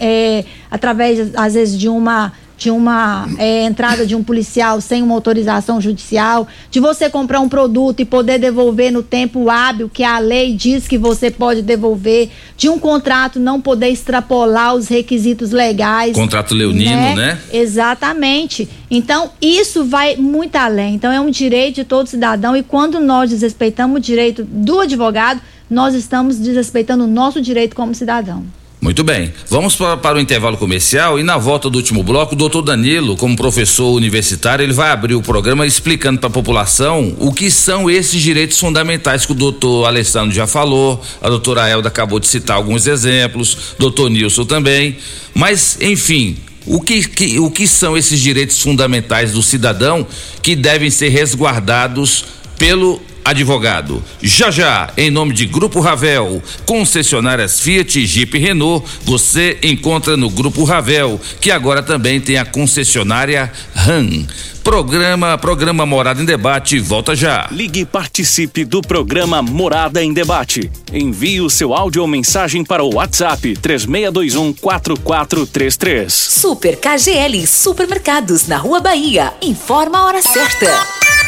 é, 0.00 0.44
através, 0.70 1.34
às 1.36 1.54
vezes, 1.54 1.78
de 1.78 1.88
uma 1.88 2.32
de 2.64 2.70
uma 2.70 3.28
é, 3.36 3.64
entrada 3.64 4.06
de 4.06 4.16
um 4.16 4.24
policial 4.24 4.80
sem 4.80 5.02
uma 5.02 5.14
autorização 5.14 5.82
judicial, 5.82 6.48
de 6.70 6.80
você 6.80 7.10
comprar 7.10 7.40
um 7.40 7.48
produto 7.48 8.00
e 8.00 8.06
poder 8.06 8.38
devolver 8.38 8.90
no 8.90 9.02
tempo 9.02 9.50
hábil 9.50 9.90
que 9.92 10.02
a 10.02 10.18
lei 10.18 10.54
diz 10.54 10.88
que 10.88 10.96
você 10.96 11.30
pode 11.30 11.60
devolver, 11.60 12.30
de 12.56 12.70
um 12.70 12.78
contrato 12.78 13.38
não 13.38 13.60
poder 13.60 13.88
extrapolar 13.88 14.74
os 14.74 14.88
requisitos 14.88 15.50
legais. 15.50 16.16
Contrato 16.16 16.54
leonino, 16.54 16.90
né? 16.90 17.14
né? 17.14 17.38
Exatamente. 17.52 18.66
Então, 18.90 19.32
isso 19.42 19.84
vai 19.84 20.16
muito 20.16 20.56
além. 20.56 20.94
Então, 20.94 21.12
é 21.12 21.20
um 21.20 21.28
direito 21.28 21.74
de 21.74 21.84
todo 21.84 22.06
cidadão 22.06 22.56
e 22.56 22.62
quando 22.62 22.98
nós 22.98 23.28
desrespeitamos 23.28 23.98
o 23.98 24.00
direito 24.00 24.42
do 24.42 24.80
advogado, 24.80 25.38
nós 25.68 25.94
estamos 25.94 26.38
desrespeitando 26.38 27.04
o 27.04 27.08
nosso 27.08 27.42
direito 27.42 27.76
como 27.76 27.94
cidadão. 27.94 28.42
Muito 28.84 29.02
bem. 29.02 29.32
Vamos 29.48 29.74
para, 29.74 29.96
para, 29.96 30.18
o 30.18 30.20
intervalo 30.20 30.58
comercial 30.58 31.18
e 31.18 31.22
na 31.22 31.38
volta 31.38 31.70
do 31.70 31.76
último 31.76 32.02
bloco, 32.02 32.34
o 32.34 32.36
doutor 32.36 32.60
Danilo, 32.60 33.16
como 33.16 33.34
professor 33.34 33.90
universitário, 33.94 34.62
ele 34.62 34.74
vai 34.74 34.90
abrir 34.90 35.14
o 35.14 35.22
programa 35.22 35.66
explicando 35.66 36.20
para 36.20 36.28
a 36.28 36.30
população 36.30 37.16
o 37.18 37.32
que 37.32 37.50
são 37.50 37.90
esses 37.90 38.20
direitos 38.20 38.58
fundamentais 38.58 39.24
que 39.24 39.32
o 39.32 39.34
doutor 39.34 39.86
Alessandro 39.86 40.34
já 40.34 40.46
falou, 40.46 41.02
a 41.22 41.30
doutora 41.30 41.66
Elda 41.66 41.88
acabou 41.88 42.20
de 42.20 42.26
citar 42.26 42.58
alguns 42.58 42.86
exemplos, 42.86 43.74
doutor 43.78 44.10
Nilson 44.10 44.44
também. 44.44 44.98
Mas, 45.34 45.78
enfim, 45.80 46.36
o 46.66 46.78
que, 46.78 47.08
que, 47.08 47.38
o 47.38 47.50
que 47.50 47.66
são 47.66 47.96
esses 47.96 48.20
direitos 48.20 48.60
fundamentais 48.60 49.32
do 49.32 49.42
cidadão 49.42 50.06
que 50.42 50.54
devem 50.54 50.90
ser 50.90 51.08
resguardados 51.08 52.26
pelo 52.58 53.00
advogado. 53.24 54.02
Já 54.22 54.50
já, 54.50 54.90
em 54.96 55.10
nome 55.10 55.32
de 55.32 55.46
Grupo 55.46 55.80
Ravel, 55.80 56.42
concessionárias 56.66 57.60
Fiat, 57.60 58.04
Jeep 58.04 58.36
e 58.36 58.40
Renault, 58.40 58.86
você 59.02 59.58
encontra 59.62 60.16
no 60.16 60.28
Grupo 60.28 60.64
Ravel, 60.64 61.20
que 61.40 61.50
agora 61.50 61.82
também 61.82 62.20
tem 62.20 62.36
a 62.36 62.44
concessionária 62.44 63.50
RAM. 63.74 64.26
Programa, 64.64 65.36
programa 65.36 65.84
Morada 65.84 66.22
em 66.22 66.24
Debate, 66.24 66.78
volta 66.78 67.14
já. 67.14 67.48
Ligue 67.50 67.80
e 67.80 67.84
participe 67.84 68.64
do 68.64 68.80
programa 68.80 69.42
Morada 69.42 70.02
em 70.02 70.10
Debate. 70.10 70.70
Envie 70.90 71.42
o 71.42 71.50
seu 71.50 71.74
áudio 71.74 72.00
ou 72.00 72.08
mensagem 72.08 72.64
para 72.64 72.82
o 72.82 72.94
WhatsApp 72.94 73.54
3621 73.58 74.54
4433. 74.54 76.10
Super 76.10 76.78
KGL 76.78 77.46
Supermercados 77.46 78.48
na 78.48 78.56
Rua 78.56 78.80
Bahia. 78.80 79.34
Informa 79.42 79.98
a 79.98 80.04
hora 80.06 80.22
certa. 80.22 81.23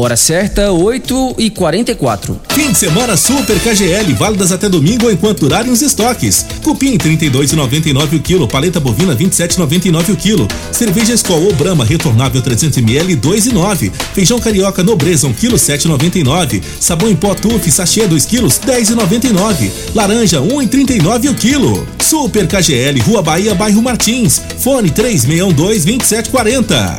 Hora 0.00 0.16
certa, 0.16 0.70
8 0.70 1.34
e 1.38 1.50
44 1.50 2.40
Fim 2.50 2.70
de 2.70 2.78
semana 2.78 3.16
Super 3.16 3.58
KGL, 3.58 4.14
válidas 4.14 4.52
até 4.52 4.68
domingo 4.68 5.10
enquanto 5.10 5.40
durarem 5.40 5.72
os 5.72 5.82
estoques. 5.82 6.46
Cupim 6.62 6.96
32,99 6.96 8.16
o 8.16 8.20
quilo, 8.20 8.46
paleta 8.46 8.78
bovina 8.78 9.16
27,99 9.16 10.12
o 10.12 10.16
quilo. 10.16 10.46
Cerveja 10.70 11.14
Skol 11.14 11.42
ou 11.42 11.52
Brahma 11.52 11.84
retornável 11.84 12.40
300 12.40 12.78
ml 12.78 13.16
2,9. 13.16 13.90
Feijão 14.14 14.38
carioca 14.38 14.84
nobreza 14.84 15.26
1 15.26 15.32
quilo 15.32 15.56
7,99. 15.56 16.62
Sabão 16.78 17.08
em 17.08 17.16
pó 17.16 17.34
Tuf 17.34 17.68
sachê 17.68 18.06
2 18.06 18.24
quilos 18.24 18.60
10,99. 18.60 19.68
Laranja 19.96 20.40
1,39 20.40 21.30
o 21.30 21.34
quilo. 21.34 21.88
Super 22.00 22.46
KGL, 22.46 23.00
Rua 23.00 23.20
Bahia, 23.20 23.52
bairro 23.52 23.82
Martins. 23.82 24.40
Fone 24.58 24.90
3612 24.90 25.84
2740. 25.84 26.98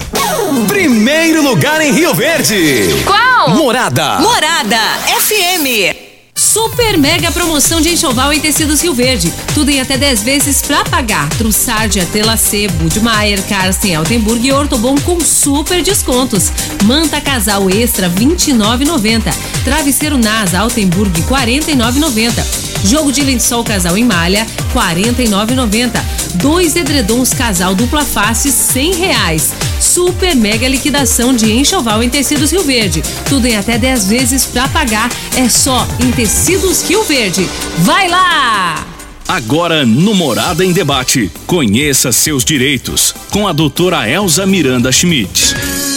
Primeiro 0.67 1.43
lugar 1.43 1.79
em 1.81 1.91
Rio 1.91 2.13
Verde. 2.13 2.88
Qual? 3.05 3.49
Morada. 3.55 4.19
Morada 4.19 4.77
FM. 5.21 6.09
Super 6.35 6.97
mega 6.97 7.31
promoção 7.31 7.81
de 7.81 7.89
enxoval 7.89 8.31
em 8.31 8.39
tecidos 8.39 8.81
Rio 8.81 8.93
Verde. 8.93 9.33
Tudo 9.53 9.69
em 9.69 9.81
até 9.81 9.97
10 9.97 10.23
vezes 10.23 10.61
pra 10.61 10.83
pagar. 10.85 11.27
Trussardia, 11.31 12.05
Telacê, 12.05 12.67
Budmeier, 12.67 13.41
Carsten, 13.47 13.95
Altenburg 13.95 14.47
e 14.47 14.53
Ortobon 14.53 14.95
com 15.01 15.19
super 15.19 15.81
descontos. 15.81 16.51
Manta 16.85 17.19
casal 17.19 17.69
extra 17.69 18.09
29,90. 18.09 19.33
Travesseiro 19.65 20.17
NASA 20.17 20.59
Altenburg 20.59 21.21
49,90. 21.23 22.68
Jogo 22.83 23.11
de 23.11 23.21
lençol 23.21 23.63
casal 23.63 23.97
em 23.97 24.03
malha 24.03 24.45
49,90. 24.73 25.91
Dois 26.35 26.75
edredons 26.75 27.33
casal 27.33 27.75
dupla 27.75 28.03
face 28.03 28.51
100 28.51 28.95
reais. 28.95 29.53
Super 29.79 30.35
mega 30.35 30.67
liquidação 30.67 31.33
de 31.33 31.51
enxoval 31.51 32.03
em 32.03 32.09
tecidos 32.09 32.51
Rio 32.51 32.63
Verde. 32.63 33.03
Tudo 33.27 33.47
em 33.47 33.55
até 33.55 33.77
10 33.77 34.07
vezes 34.07 34.45
pra 34.45 34.67
pagar. 34.67 35.09
É 35.35 35.47
só 35.49 35.87
em 35.99 36.11
Tecidos 36.11 36.81
Rio 36.83 37.03
Verde. 37.03 37.47
Vai 37.79 38.07
lá! 38.07 38.85
Agora 39.27 39.85
no 39.85 40.15
Morada 40.15 40.65
em 40.65 40.73
Debate. 40.73 41.31
Conheça 41.45 42.11
seus 42.11 42.43
direitos 42.43 43.13
com 43.29 43.47
a 43.47 43.53
doutora 43.53 44.09
Elza 44.09 44.45
Miranda 44.45 44.91
Schmidt. 44.91 45.88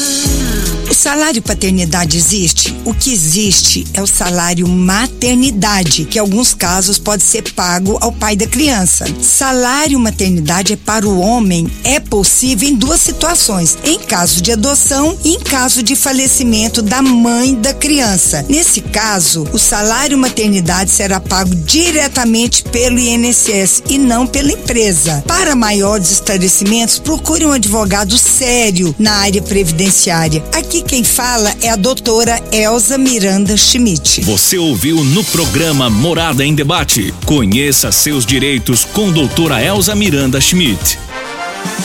O 0.92 0.94
salário 0.94 1.40
paternidade 1.40 2.18
existe? 2.18 2.76
O 2.84 2.92
que 2.92 3.10
existe 3.10 3.86
é 3.94 4.02
o 4.02 4.06
salário 4.06 4.68
maternidade, 4.68 6.04
que 6.04 6.18
em 6.18 6.20
alguns 6.20 6.52
casos 6.52 6.98
pode 6.98 7.22
ser 7.22 7.50
pago 7.54 7.96
ao 7.98 8.12
pai 8.12 8.36
da 8.36 8.46
criança. 8.46 9.06
Salário 9.22 9.98
maternidade 9.98 10.74
é 10.74 10.76
para 10.76 11.08
o 11.08 11.18
homem, 11.18 11.66
é 11.82 11.98
possível 11.98 12.68
em 12.68 12.74
duas 12.74 13.00
situações: 13.00 13.78
em 13.82 13.98
caso 14.00 14.42
de 14.42 14.52
adoção 14.52 15.16
e 15.24 15.30
em 15.30 15.40
caso 15.40 15.82
de 15.82 15.96
falecimento 15.96 16.82
da 16.82 17.00
mãe 17.00 17.54
da 17.54 17.72
criança. 17.72 18.44
Nesse 18.46 18.82
caso, 18.82 19.48
o 19.50 19.58
salário 19.58 20.18
maternidade 20.18 20.90
será 20.90 21.18
pago 21.18 21.54
diretamente 21.54 22.64
pelo 22.64 22.98
INSS 22.98 23.82
e 23.88 23.96
não 23.96 24.26
pela 24.26 24.52
empresa. 24.52 25.24
Para 25.26 25.56
maiores 25.56 26.10
esclarecimentos, 26.10 26.98
procure 26.98 27.46
um 27.46 27.52
advogado 27.52 28.18
sério 28.18 28.94
na 28.98 29.12
área 29.14 29.40
previdenciária. 29.40 30.44
Aqui 30.52 30.81
quem 30.82 31.04
fala 31.04 31.54
é 31.62 31.70
a 31.70 31.76
doutora 31.76 32.42
Elza 32.52 32.98
Miranda 32.98 33.56
Schmidt. 33.56 34.20
Você 34.22 34.58
ouviu 34.58 35.02
no 35.04 35.24
programa 35.24 35.88
Morada 35.88 36.44
em 36.44 36.54
Debate. 36.54 37.14
Conheça 37.24 37.92
seus 37.92 38.26
direitos 38.26 38.84
com 38.84 39.10
doutora 39.10 39.62
Elza 39.62 39.94
Miranda 39.94 40.40
Schmidt. 40.40 40.98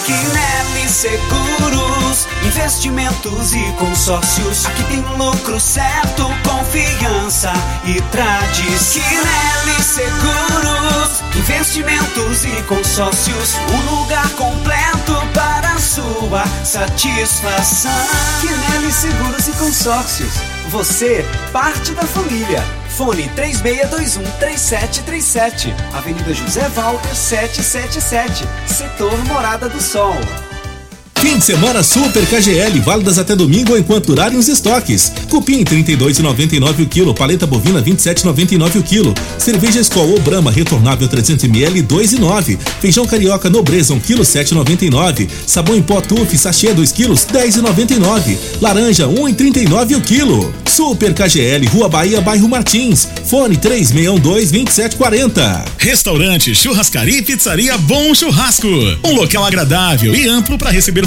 Quinelli 0.06 0.90
Seguros, 0.90 2.28
investimentos 2.45 3.54
e 3.54 3.72
consórcios. 3.74 4.66
Aqui 4.66 4.84
tem 4.86 5.02
lucro 5.18 5.60
certo, 5.60 6.24
confiança 6.44 7.52
e 7.86 8.02
tradição. 8.12 9.04
Quinelli 9.04 9.84
Seguros, 9.84 11.22
investimentos 11.36 12.45
e 12.45 12.64
consórcios. 12.64 13.56
Um 13.72 13.95
lugar 13.95 14.30
completo 14.30 15.14
para 15.34 15.78
sua 15.78 16.45
satisfação. 16.64 17.91
Quinelli 18.41 18.91
Seguros 18.91 19.48
e 19.48 19.52
Consórcios. 19.54 20.57
Você, 20.69 21.26
parte 21.53 21.94
da 21.94 22.03
família. 22.03 22.61
Fone 22.89 23.30
3621-3737. 23.38 25.73
Avenida 25.94 26.34
José 26.34 26.68
Walter 26.69 27.15
777. 27.15 28.44
Setor 28.68 29.18
Morada 29.26 29.69
do 29.69 29.81
Sol. 29.81 30.14
Fim 31.19 31.39
de 31.39 31.45
semana 31.45 31.81
Super 31.81 32.23
KGL, 32.27 32.80
válidas 32.81 33.18
até 33.18 33.35
domingo 33.35 33.76
enquanto 33.76 34.06
durarem 34.06 34.38
os 34.38 34.48
estoques. 34.48 35.11
Cupim 35.30 35.64
32,99 35.64 36.84
o 36.84 36.85
quilo, 36.85 37.11
paleta 37.11 37.48
bovina 37.48 37.81
27,99 37.81 38.80
o 38.80 38.84
quilo. 38.84 39.15
Cerveja 39.39 39.81
Skol 39.81 40.11
ou 40.11 40.19
Brahma 40.19 40.52
retornável 40.52 41.07
300 41.07 41.45
ml 41.45 41.81
2,9. 41.81 42.60
Feijão 42.80 43.07
carioca 43.07 43.49
nobreza 43.49 43.95
1 43.95 43.99
quilo 43.99 44.22
7,99. 44.22 45.27
Sabão 45.48 45.76
em 45.76 45.81
pó 45.81 46.02
Tuf 46.02 46.38
sachê 46.38 46.72
2 46.72 46.91
quilos 46.91 47.26
10,99. 47.26 48.38
Laranja 48.61 49.07
1,39 49.07 49.98
o 49.98 50.02
quilo. 50.02 50.53
Super 50.68 51.15
KGL, 51.15 51.65
Rua 51.69 51.89
Bahia, 51.89 52.22
bairro 52.22 52.48
Martins. 52.48 53.07
Fone 53.26 53.57
3612-2740. 53.57 55.65
Restaurante, 55.80 56.53
churrascaria 56.53 57.18
e 57.18 57.23
pizzaria 57.23 57.76
Bom 57.80 58.14
Churrasco. 58.14 58.68
Um 59.03 59.15
local 59.15 59.44
agradável 59.44 60.14
e 60.14 60.27
amplo 60.27 60.60
para 60.60 60.69
receber 60.69 61.07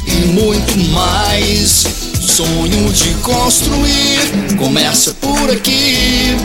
e 0.06 0.26
muito 0.26 0.78
mais. 0.90 2.11
Sonho 2.32 2.92
de 2.94 3.14
construir 3.16 4.56
começa 4.58 5.14
por 5.16 5.52
aqui. 5.52 6.38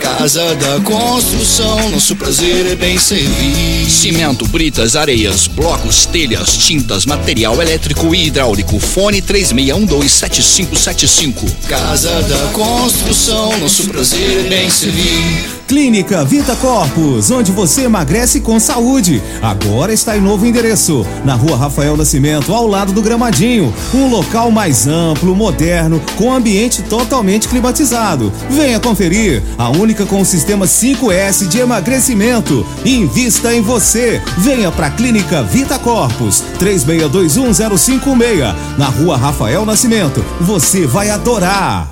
Casa 0.00 0.56
da 0.56 0.80
Construção, 0.80 1.90
nosso 1.90 2.16
prazer 2.16 2.66
é 2.66 2.74
bem 2.74 2.98
servir. 2.98 3.88
Cimento, 3.88 4.48
britas, 4.48 4.96
areias, 4.96 5.46
blocos, 5.46 6.06
telhas, 6.06 6.56
tintas, 6.56 7.06
material 7.06 7.62
elétrico 7.62 8.12
e 8.12 8.26
hidráulico. 8.26 8.80
Fone 8.80 9.22
36127575. 9.22 11.48
Casa 11.68 12.20
da 12.22 12.38
Construção, 12.52 13.56
nosso 13.60 13.86
prazer 13.86 14.46
é 14.46 14.48
bem 14.48 14.68
servir. 14.68 15.62
Clínica 15.72 16.22
Vita 16.22 16.54
Corpus, 16.56 17.30
onde 17.30 17.50
você 17.50 17.84
emagrece 17.84 18.40
com 18.40 18.60
saúde. 18.60 19.22
Agora 19.40 19.90
está 19.90 20.14
em 20.14 20.20
novo 20.20 20.44
endereço, 20.44 21.02
na 21.24 21.34
rua 21.34 21.56
Rafael 21.56 21.96
Nascimento, 21.96 22.52
ao 22.52 22.66
lado 22.66 22.92
do 22.92 23.00
Gramadinho. 23.00 23.72
Um 23.94 24.10
local 24.10 24.50
mais 24.50 24.86
amplo, 24.86 25.11
moderno, 25.34 26.00
com 26.16 26.32
ambiente 26.32 26.82
totalmente 26.82 27.48
climatizado. 27.48 28.32
Venha 28.50 28.80
conferir, 28.80 29.42
a 29.58 29.68
única 29.70 30.06
com 30.06 30.20
o 30.20 30.24
sistema 30.24 30.66
5S 30.66 31.46
de 31.48 31.58
emagrecimento. 31.58 32.66
Invista 32.84 33.54
em 33.54 33.60
você. 33.60 34.20
Venha 34.38 34.70
para 34.70 34.86
a 34.88 34.90
Clínica 34.90 35.42
Vita 35.42 35.78
Corpus, 35.78 36.42
36210556, 36.58 38.54
na 38.78 38.86
rua 38.86 39.16
Rafael 39.16 39.64
Nascimento. 39.66 40.24
Você 40.40 40.86
vai 40.86 41.10
adorar. 41.10 41.91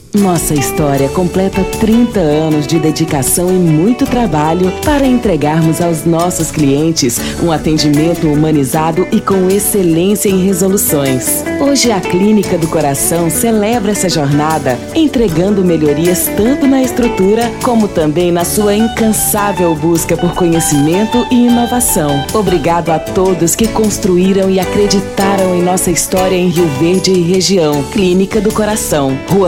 Nossa 0.13 0.53
história 0.53 1.07
completa 1.07 1.63
30 1.79 2.19
anos 2.19 2.67
de 2.67 2.77
dedicação 2.79 3.49
e 3.49 3.53
muito 3.53 4.05
trabalho 4.05 4.69
para 4.83 5.07
entregarmos 5.07 5.79
aos 5.79 6.03
nossos 6.03 6.51
clientes 6.51 7.17
um 7.41 7.49
atendimento 7.49 8.27
humanizado 8.27 9.07
e 9.09 9.21
com 9.21 9.49
excelência 9.49 10.27
em 10.27 10.45
resoluções. 10.45 11.45
Hoje 11.61 11.93
a 11.93 12.01
Clínica 12.01 12.57
do 12.57 12.67
Coração 12.67 13.29
celebra 13.29 13.93
essa 13.93 14.09
jornada, 14.09 14.77
entregando 14.93 15.63
melhorias 15.63 16.29
tanto 16.35 16.67
na 16.67 16.83
estrutura 16.83 17.49
como 17.63 17.87
também 17.87 18.33
na 18.33 18.43
sua 18.43 18.75
incansável 18.75 19.73
busca 19.75 20.17
por 20.17 20.33
conhecimento 20.35 21.25
e 21.31 21.47
inovação. 21.47 22.25
Obrigado 22.33 22.89
a 22.89 22.99
todos 22.99 23.55
que 23.55 23.67
construíram 23.69 24.49
e 24.49 24.59
acreditaram 24.59 25.55
em 25.55 25.61
nossa 25.63 25.89
história 25.89 26.35
em 26.35 26.49
Rio 26.49 26.67
Verde 26.79 27.11
e 27.11 27.21
região. 27.21 27.81
Clínica 27.93 28.41
do 28.41 28.51
Coração, 28.51 29.17
Rua 29.29 29.47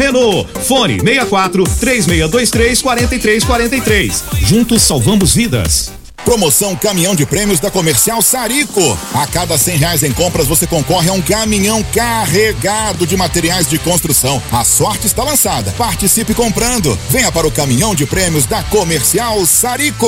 Renault. 0.01 0.49
Fone 0.67 0.99
64 0.99 1.63
3623 1.79 2.81
4343. 2.81 4.23
Juntos 4.39 4.81
salvamos 4.81 5.35
vidas. 5.35 5.91
Promoção 6.25 6.75
Caminhão 6.75 7.15
de 7.15 7.25
Prêmios 7.25 7.59
da 7.59 7.69
Comercial 7.69 8.21
Sarico. 8.21 8.97
A 9.13 9.27
cada 9.27 9.57
cem 9.57 9.77
reais 9.77 10.03
em 10.03 10.11
compras 10.11 10.47
você 10.47 10.65
concorre 10.65 11.09
a 11.09 11.13
um 11.13 11.21
caminhão 11.21 11.83
carregado 11.93 13.05
de 13.05 13.15
materiais 13.17 13.67
de 13.67 13.77
construção. 13.79 14.41
A 14.51 14.63
sorte 14.63 15.07
está 15.07 15.23
lançada. 15.23 15.71
Participe 15.77 16.33
comprando. 16.33 16.97
Venha 17.09 17.31
para 17.31 17.47
o 17.47 17.51
Caminhão 17.51 17.93
de 17.95 18.05
Prêmios 18.05 18.45
da 18.45 18.63
Comercial 18.63 19.45
Sarico. 19.45 20.07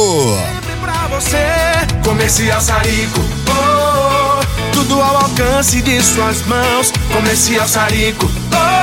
pra 0.81 1.07
você, 1.07 1.37
Comercial 2.03 2.61
Sarico. 2.61 3.19
Oh, 3.47 4.39
oh, 4.39 4.73
tudo 4.73 5.01
ao 5.01 5.17
alcance 5.17 5.81
de 5.81 6.01
suas 6.01 6.41
mãos. 6.45 6.91
Comercial 7.11 7.67
Sarico. 7.67 8.29
Oh, 8.51 8.82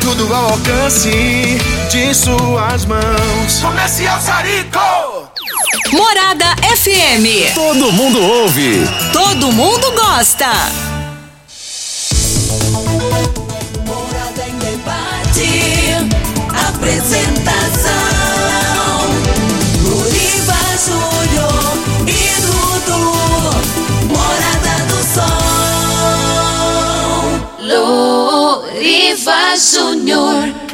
tudo 0.00 0.32
ao 0.34 0.50
alcance 0.52 1.58
de 1.90 2.14
suas 2.14 2.84
mãos. 2.84 3.60
Comercial 3.60 4.20
Sarico. 4.20 4.78
Morada 5.92 6.56
FM. 6.76 7.54
Todo 7.54 7.92
mundo 7.92 8.20
ouve. 8.22 8.86
Todo 9.12 9.52
mundo 9.52 9.92
gosta. 9.92 10.50
Morada 13.84 14.44
em 14.48 14.58
debate. 14.58 15.48
Apresentação. 16.68 17.65
Luriva 29.06 29.54
Júnior. 29.56 30.65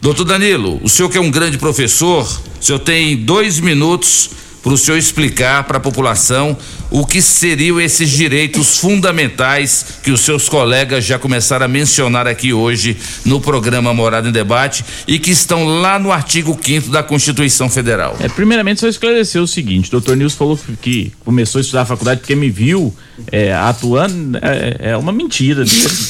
Doutor 0.00 0.24
Danilo, 0.24 0.80
o 0.82 0.88
senhor 0.88 1.08
que 1.08 1.16
é 1.16 1.20
um 1.20 1.30
grande 1.30 1.56
professor, 1.56 2.22
o 2.60 2.62
senhor 2.62 2.78
tem 2.78 3.16
dois 3.16 3.58
minutos 3.58 4.30
para 4.64 4.72
o 4.72 4.78
senhor 4.78 4.96
explicar 4.96 5.62
para 5.64 5.76
a 5.76 5.80
população 5.80 6.56
o 6.90 7.04
que 7.04 7.20
seriam 7.20 7.78
esses 7.78 8.08
direitos 8.08 8.78
fundamentais 8.78 9.98
que 10.02 10.10
os 10.10 10.22
seus 10.22 10.48
colegas 10.48 11.04
já 11.04 11.18
começaram 11.18 11.66
a 11.66 11.68
mencionar 11.68 12.26
aqui 12.26 12.54
hoje 12.54 12.96
no 13.26 13.40
programa 13.40 13.92
Morada 13.92 14.28
em 14.28 14.32
Debate 14.32 14.82
e 15.06 15.18
que 15.18 15.30
estão 15.30 15.66
lá 15.80 15.98
no 15.98 16.10
artigo 16.10 16.58
5 16.58 16.88
da 16.88 17.02
Constituição 17.02 17.68
Federal. 17.68 18.16
É, 18.20 18.28
primeiramente, 18.28 18.80
só 18.80 18.88
esclarecer 18.88 19.42
o 19.42 19.46
seguinte: 19.46 19.90
doutor 19.90 20.16
Nilson 20.16 20.36
falou 20.36 20.58
que 20.80 21.12
começou 21.24 21.58
a 21.58 21.62
estudar 21.62 21.82
a 21.82 21.86
faculdade 21.86 22.20
porque 22.20 22.34
me 22.34 22.48
viu 22.48 22.94
é, 23.30 23.52
atuando. 23.52 24.38
É, 24.38 24.92
é 24.92 24.96
uma 24.96 25.12
mentira. 25.12 25.64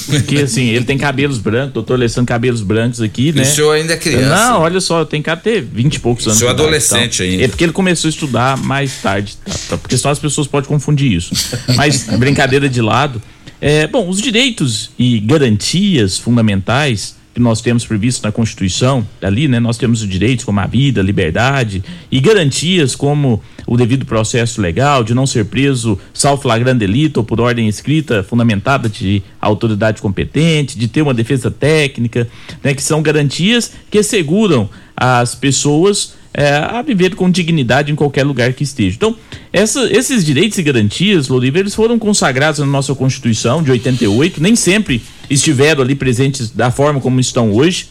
Porque, 0.07 0.37
assim, 0.37 0.69
ele 0.69 0.85
tem 0.85 0.97
cabelos 0.99 1.39
brancos, 1.39 1.73
doutor 1.73 1.95
Alessandro, 1.95 2.29
cabelos 2.29 2.63
brancos 2.63 3.01
aqui, 3.01 3.33
né? 3.33 3.43
o 3.43 3.45
senhor 3.47 3.73
ainda 3.73 3.95
é 3.95 3.97
criança. 3.97 4.29
Não, 4.29 4.61
olha 4.61 4.81
só, 4.81 5.05
tem 5.05 5.23
que 5.23 5.35
ter 5.37 5.63
20 5.63 5.95
e 5.95 5.99
poucos 5.99 6.27
anos. 6.27 6.37
O 6.37 6.39
senhor 6.39 6.51
é 6.51 6.55
idade, 6.55 6.69
adolescente 6.69 7.15
então. 7.23 7.33
ainda. 7.33 7.45
É 7.45 7.49
porque 7.49 7.65
ele 7.65 7.73
começou 7.73 8.09
a 8.09 8.11
estudar 8.11 8.44
mais 8.57 9.01
tarde, 9.01 9.37
tá? 9.45 9.53
Tá? 9.69 9.79
porque 9.79 9.97
senão 9.97 10.13
as 10.13 10.19
pessoas 10.19 10.47
podem 10.47 10.69
confundir 10.69 11.13
isso. 11.13 11.35
Mas, 11.77 12.05
brincadeira 12.19 12.69
de 12.69 12.81
lado. 12.81 13.21
É, 13.61 13.87
bom, 13.87 14.09
os 14.09 14.21
direitos 14.21 14.91
e 14.99 15.19
garantias 15.21 16.19
fundamentais 16.19 17.17
que 17.35 17.41
nós 17.41 17.61
temos 17.61 17.85
previsto 17.85 18.23
na 18.23 18.31
Constituição, 18.31 19.05
ali, 19.21 19.49
né, 19.49 19.59
nós 19.59 19.77
temos 19.77 20.03
os 20.03 20.09
direitos 20.09 20.45
como 20.45 20.61
a 20.61 20.67
vida, 20.67 21.01
a 21.01 21.05
liberdade 21.05 21.83
e 22.11 22.21
garantias 22.21 22.95
como 22.95 23.43
o 23.67 23.77
devido 23.77 24.07
processo 24.07 24.61
legal, 24.61 25.03
de 25.03 25.15
não 25.15 25.27
ser 25.27 25.47
preso 25.47 25.99
salvo 26.13 26.43
flagrante 26.43 26.79
delito 26.79 27.17
ou 27.17 27.25
por 27.25 27.41
ordem 27.41 27.67
escrita 27.67 28.23
fundamentada 28.23 28.89
de 28.89 29.21
autoridade 29.41 30.01
competente, 30.01 30.79
de 30.79 30.87
ter 30.87 31.03
uma 31.03 31.13
defesa 31.13 31.51
técnica, 31.51 32.29
né, 32.63 32.73
que 32.73 32.83
são 32.83 33.03
garantias 33.03 33.73
que 33.91 33.99
asseguram 33.99 34.71
as 34.97 35.35
pessoas 35.35 36.15
é, 36.37 36.57
a 36.57 36.83
viver 36.83 37.15
com 37.15 37.31
dignidade 37.31 37.93
em 37.93 37.95
qualquer 37.95 38.25
lugar 38.25 38.53
que 38.53 38.65
esteja. 38.65 38.97
Então, 38.97 39.17
essa, 39.53 39.89
esses 39.93 40.25
direitos 40.25 40.59
e 40.59 40.63
garantias, 40.63 41.29
Loriva, 41.29 41.61
eles 41.61 41.75
foram 41.75 41.97
consagrados 41.97 42.59
na 42.59 42.67
nossa 42.67 42.93
Constituição 42.95 43.63
de 43.63 43.71
88, 43.71 44.43
nem 44.43 44.57
sempre 44.57 45.01
estiveram 45.31 45.83
ali 45.83 45.95
presentes 45.95 46.51
da 46.51 46.73
forma 46.73 47.01
como 47.01 47.21
estão 47.21 47.53
hoje. 47.53 47.89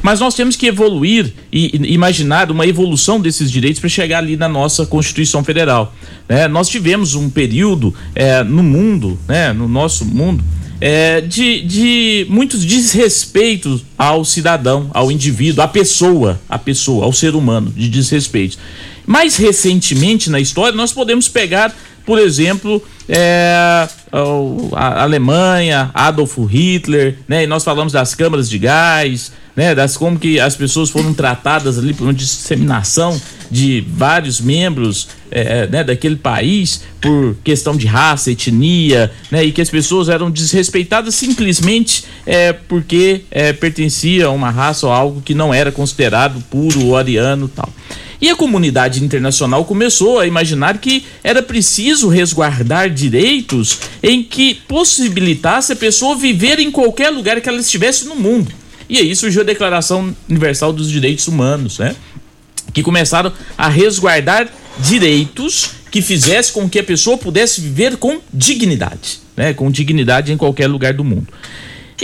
Mas 0.00 0.20
nós 0.20 0.34
temos 0.34 0.56
que 0.56 0.66
evoluir 0.66 1.32
e, 1.52 1.92
imaginar 1.92 2.50
uma 2.50 2.66
evolução 2.66 3.20
desses 3.20 3.50
direitos 3.50 3.80
para 3.80 3.88
chegar 3.88 4.18
ali 4.18 4.36
na 4.36 4.48
nossa 4.48 4.86
Constituição 4.86 5.44
Federal. 5.44 5.94
né? 6.28 6.48
nós 6.48 6.68
tivemos 6.68 7.14
um 7.14 7.28
período 7.28 7.94
é, 8.14 8.42
no 8.42 8.62
mundo, 8.62 9.18
né, 9.28 9.52
no 9.52 9.68
nosso 9.68 10.04
mundo, 10.04 10.42
é, 10.84 11.20
de, 11.20 11.62
de 11.62 12.26
muitos 12.28 12.64
desrespeitos 12.64 13.84
ao 13.96 14.24
cidadão, 14.24 14.90
ao 14.92 15.12
indivíduo, 15.12 15.62
à 15.62 15.68
pessoa, 15.68 16.40
à 16.48 16.58
pessoa, 16.58 17.04
ao 17.04 17.12
ser 17.12 17.36
humano, 17.36 17.70
de 17.70 17.88
desrespeito. 17.88 18.58
Mais 19.06 19.36
recentemente 19.36 20.28
na 20.28 20.40
história, 20.40 20.76
nós 20.76 20.92
podemos 20.92 21.28
pegar, 21.28 21.72
por 22.04 22.18
exemplo, 22.18 22.82
é, 23.08 23.86
a 24.72 25.02
Alemanha, 25.04 25.88
Adolf 25.94 26.36
Hitler, 26.50 27.16
né? 27.28 27.44
E 27.44 27.46
nós 27.46 27.62
falamos 27.62 27.92
das 27.92 28.16
câmaras 28.16 28.50
de 28.50 28.58
gás, 28.58 29.30
né? 29.54 29.74
Das 29.74 29.96
como 29.96 30.18
que 30.18 30.40
as 30.40 30.56
pessoas 30.56 30.90
foram 30.90 31.12
tratadas 31.12 31.78
ali 31.78 31.94
por 31.94 32.04
uma 32.04 32.14
disseminação 32.14 33.20
de 33.50 33.84
vários 33.86 34.40
membros 34.40 35.08
é, 35.30 35.66
né, 35.66 35.84
daquele 35.84 36.16
país 36.16 36.82
por 37.00 37.36
questão 37.44 37.76
de 37.76 37.86
raça, 37.86 38.30
etnia, 38.30 39.12
né? 39.30 39.44
E 39.44 39.52
que 39.52 39.60
as 39.60 39.68
pessoas 39.68 40.08
eram 40.08 40.30
desrespeitadas 40.30 41.14
simplesmente 41.14 42.04
é, 42.26 42.52
porque 42.52 43.22
é, 43.30 43.52
pertencia 43.52 44.26
a 44.26 44.30
uma 44.30 44.50
raça 44.50 44.86
ou 44.86 44.92
algo 44.92 45.20
que 45.20 45.34
não 45.34 45.52
era 45.52 45.70
considerado 45.70 46.42
puro 46.50 46.86
ou 46.86 46.96
ariano 46.96 47.48
tal. 47.48 47.68
E 48.22 48.30
a 48.30 48.36
comunidade 48.36 49.02
internacional 49.02 49.64
começou 49.64 50.20
a 50.20 50.26
imaginar 50.28 50.78
que 50.78 51.04
era 51.24 51.42
preciso 51.42 52.08
resguardar 52.08 52.88
direitos 52.88 53.80
em 54.00 54.22
que 54.22 54.54
possibilitasse 54.54 55.72
a 55.72 55.76
pessoa 55.76 56.16
viver 56.16 56.60
em 56.60 56.70
qualquer 56.70 57.10
lugar 57.10 57.40
que 57.40 57.48
ela 57.48 57.58
estivesse 57.58 58.04
no 58.06 58.14
mundo. 58.14 58.61
E 58.92 58.98
aí 58.98 59.16
surgiu 59.16 59.40
a 59.40 59.44
Declaração 59.44 60.14
Universal 60.28 60.70
dos 60.70 60.90
Direitos 60.90 61.26
Humanos, 61.26 61.78
né? 61.78 61.96
Que 62.74 62.82
começaram 62.82 63.32
a 63.56 63.66
resguardar 63.66 64.50
direitos 64.78 65.70
que 65.90 66.02
fizesse 66.02 66.52
com 66.52 66.68
que 66.68 66.78
a 66.78 66.84
pessoa 66.84 67.16
pudesse 67.16 67.62
viver 67.62 67.96
com 67.96 68.20
dignidade, 68.30 69.20
né? 69.34 69.54
Com 69.54 69.70
dignidade 69.70 70.30
em 70.30 70.36
qualquer 70.36 70.66
lugar 70.66 70.92
do 70.92 71.02
mundo. 71.02 71.26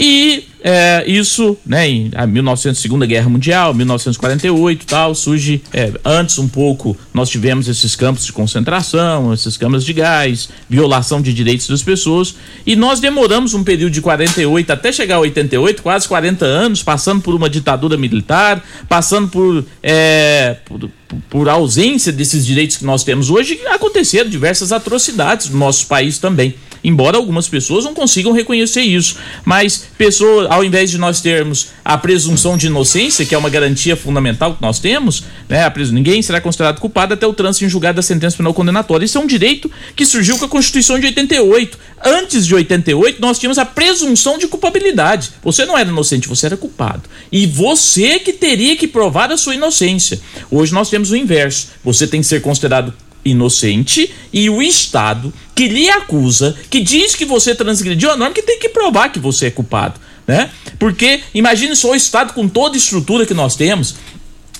E 0.01 0.45
é, 0.63 1.03
isso, 1.05 1.57
né, 1.65 1.89
em 1.89 2.09
a 2.15 2.25
1900, 2.25 2.81
Segunda 2.81 3.05
Guerra 3.05 3.27
Mundial, 3.27 3.73
1948 3.73 4.85
tal, 4.85 5.13
surge, 5.13 5.61
é, 5.73 5.91
antes 6.05 6.39
um 6.39 6.47
pouco, 6.47 6.97
nós 7.13 7.29
tivemos 7.29 7.67
esses 7.67 7.97
campos 7.97 8.25
de 8.25 8.31
concentração, 8.31 9.33
essas 9.33 9.57
câmaras 9.57 9.83
de 9.83 9.91
gás, 9.91 10.47
violação 10.69 11.21
de 11.21 11.33
direitos 11.33 11.67
das 11.67 11.83
pessoas, 11.83 12.35
e 12.65 12.77
nós 12.77 13.01
demoramos 13.01 13.53
um 13.53 13.61
período 13.61 13.91
de 13.91 13.99
48 13.99 14.71
até 14.71 14.89
chegar 14.93 15.15
a 15.15 15.19
88, 15.19 15.83
quase 15.83 16.07
40 16.07 16.45
anos, 16.45 16.81
passando 16.81 17.21
por 17.21 17.35
uma 17.35 17.49
ditadura 17.49 17.97
militar, 17.97 18.63
passando 18.87 19.27
por, 19.27 19.65
é, 19.83 20.55
por, 20.63 20.89
por 21.29 21.49
ausência 21.49 22.13
desses 22.13 22.45
direitos 22.45 22.77
que 22.77 22.85
nós 22.85 23.03
temos 23.03 23.29
hoje, 23.29 23.59
aconteceram 23.69 24.29
diversas 24.29 24.71
atrocidades 24.71 25.49
no 25.49 25.57
nosso 25.57 25.87
país 25.87 26.19
também 26.19 26.55
embora 26.83 27.17
algumas 27.17 27.47
pessoas 27.47 27.85
não 27.85 27.93
consigam 27.93 28.31
reconhecer 28.31 28.81
isso. 28.81 29.15
Mas 29.45 29.85
pessoa, 29.97 30.47
ao 30.49 30.63
invés 30.63 30.89
de 30.91 30.97
nós 30.97 31.21
termos 31.21 31.67
a 31.83 31.97
presunção 31.97 32.57
de 32.57 32.67
inocência, 32.67 33.25
que 33.25 33.33
é 33.35 33.37
uma 33.37 33.49
garantia 33.49 33.95
fundamental 33.95 34.55
que 34.55 34.61
nós 34.61 34.79
temos, 34.79 35.23
né, 35.47 35.63
a 35.63 35.71
presu- 35.71 35.93
ninguém 35.93 36.21
será 36.21 36.39
considerado 36.41 36.79
culpado 36.79 37.13
até 37.13 37.25
o 37.27 37.33
trânsito 37.33 37.65
em 37.65 37.69
julgado 37.69 37.95
da 37.97 38.01
sentença 38.01 38.37
penal 38.37 38.53
condenatória. 38.53 39.05
Isso 39.05 39.17
é 39.17 39.21
um 39.21 39.27
direito 39.27 39.69
que 39.95 40.05
surgiu 40.05 40.37
com 40.37 40.45
a 40.45 40.49
Constituição 40.49 40.99
de 40.99 41.05
88. 41.07 41.77
Antes 42.03 42.45
de 42.45 42.55
88, 42.55 43.19
nós 43.21 43.37
tínhamos 43.39 43.57
a 43.57 43.65
presunção 43.65 44.37
de 44.37 44.47
culpabilidade. 44.47 45.31
Você 45.43 45.65
não 45.65 45.77
era 45.77 45.89
inocente, 45.89 46.27
você 46.27 46.45
era 46.45 46.57
culpado. 46.57 47.03
E 47.31 47.45
você 47.45 48.19
que 48.19 48.31
teria 48.33 48.75
que 48.77 48.87
provar 48.87 49.31
a 49.31 49.37
sua 49.37 49.55
inocência. 49.55 50.19
Hoje 50.49 50.73
nós 50.73 50.89
temos 50.89 51.11
o 51.11 51.15
inverso. 51.15 51.67
Você 51.83 52.07
tem 52.07 52.21
que 52.21 52.27
ser 52.27 52.41
considerado 52.41 52.93
inocente 53.25 54.11
e 54.31 54.49
o 54.49 54.61
Estado 54.61 55.33
que 55.59 55.67
lhe 55.67 55.89
acusa, 55.89 56.55
que 56.69 56.79
diz 56.79 57.15
que 57.15 57.25
você 57.25 57.53
transgrediu 57.53 58.09
a 58.09 58.15
norma, 58.15 58.33
que 58.33 58.41
tem 58.41 58.57
que 58.57 58.69
provar 58.69 59.09
que 59.09 59.19
você 59.19 59.47
é 59.47 59.51
culpado. 59.51 59.99
Né? 60.25 60.49
Porque 60.79 61.19
imagine 61.33 61.75
só 61.75 61.91
o 61.91 61.95
Estado 61.95 62.31
com 62.31 62.47
toda 62.47 62.75
a 62.75 62.77
estrutura 62.77 63.25
que 63.25 63.33
nós 63.33 63.57
temos, 63.57 63.95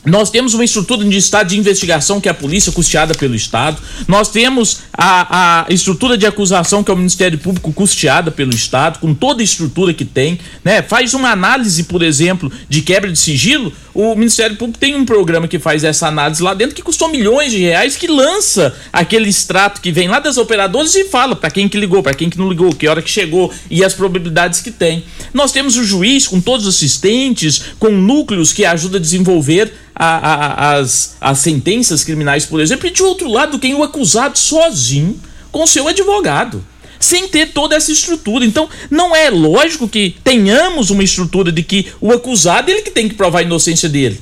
nós 0.06 0.30
temos 0.30 0.54
uma 0.54 0.64
estrutura 0.64 1.06
de 1.06 1.18
estado 1.18 1.48
de 1.48 1.58
investigação 1.58 2.22
que 2.22 2.28
é 2.30 2.32
a 2.32 2.34
polícia 2.34 2.72
custeada 2.72 3.14
pelo 3.14 3.36
Estado. 3.36 3.82
Nós 4.08 4.30
temos 4.30 4.80
a, 4.94 5.66
a 5.68 5.74
estrutura 5.74 6.18
de 6.18 6.26
acusação 6.26 6.84
que 6.84 6.90
é 6.90 6.94
o 6.94 6.98
Ministério 6.98 7.38
Público 7.38 7.72
custeada 7.74 8.32
pelo 8.32 8.54
Estado, 8.54 9.00
com 9.00 9.14
toda 9.14 9.42
a 9.42 9.44
estrutura 9.44 9.94
que 9.94 10.06
tem. 10.06 10.40
Né? 10.64 10.82
Faz 10.82 11.14
uma 11.14 11.32
análise, 11.32 11.84
por 11.84 12.02
exemplo, 12.02 12.52
de 12.70 12.82
quebra 12.82 13.12
de 13.12 13.20
sigilo. 13.20 13.74
O 14.02 14.16
Ministério 14.16 14.56
Público 14.56 14.80
tem 14.80 14.96
um 14.96 15.04
programa 15.04 15.46
que 15.46 15.60
faz 15.60 15.84
essa 15.84 16.08
análise 16.08 16.42
lá 16.42 16.54
dentro 16.54 16.74
que 16.74 16.82
custou 16.82 17.10
milhões 17.10 17.52
de 17.52 17.58
reais, 17.58 17.98
que 17.98 18.08
lança 18.08 18.74
aquele 18.94 19.28
extrato 19.28 19.82
que 19.82 19.92
vem 19.92 20.08
lá 20.08 20.22
das 20.22 20.38
operadoras 20.38 20.96
e 20.96 21.04
fala 21.04 21.36
para 21.36 21.52
quem 21.52 21.68
que 21.68 21.78
ligou, 21.78 22.02
para 22.02 22.14
quem 22.14 22.30
que 22.30 22.38
não 22.38 22.48
ligou, 22.48 22.74
que 22.74 22.88
hora 22.88 23.02
que 23.02 23.10
chegou 23.10 23.54
e 23.70 23.84
as 23.84 23.94
probabilidades 23.94 24.62
que 24.62 24.72
tem. 24.72 25.04
Nós 25.34 25.52
temos 25.52 25.76
o 25.76 25.84
juiz 25.84 26.26
com 26.26 26.40
todos 26.40 26.66
os 26.66 26.76
assistentes, 26.76 27.62
com 27.78 27.90
núcleos 27.90 28.54
que 28.54 28.64
ajudam 28.64 29.00
a 29.00 29.02
desenvolver 29.02 29.74
a, 29.94 30.06
a, 30.06 30.76
as, 30.78 31.18
as 31.20 31.40
sentenças 31.40 32.02
criminais, 32.02 32.46
por 32.46 32.62
exemplo, 32.62 32.88
e 32.88 32.92
de 32.92 33.04
outro 33.04 33.30
lado, 33.30 33.60
quem 33.60 33.76
o 33.76 33.84
acusado 33.84 34.40
sozinho 34.40 35.20
com 35.52 35.68
seu 35.68 35.90
advogado 35.90 36.64
sem 37.00 37.28
ter 37.28 37.54
toda 37.54 37.76
essa 37.76 37.92
estrutura. 37.92 38.46
Então, 38.46 38.70
não 38.92 39.16
é 39.16 39.30
lógico 39.30 39.88
que 39.88 40.16
tenhamos 40.24 40.90
uma 40.90 41.04
estrutura 41.04 41.52
de 41.52 41.64
que 41.64 41.88
o 42.02 42.12
acusado 42.12 42.70
ele 42.70 42.82
que 42.82 42.92
tem 42.92 43.08
que 43.08 43.16
provar 43.16 43.40
a 43.40 43.44
inocência 43.44 43.88
dele 43.88 44.20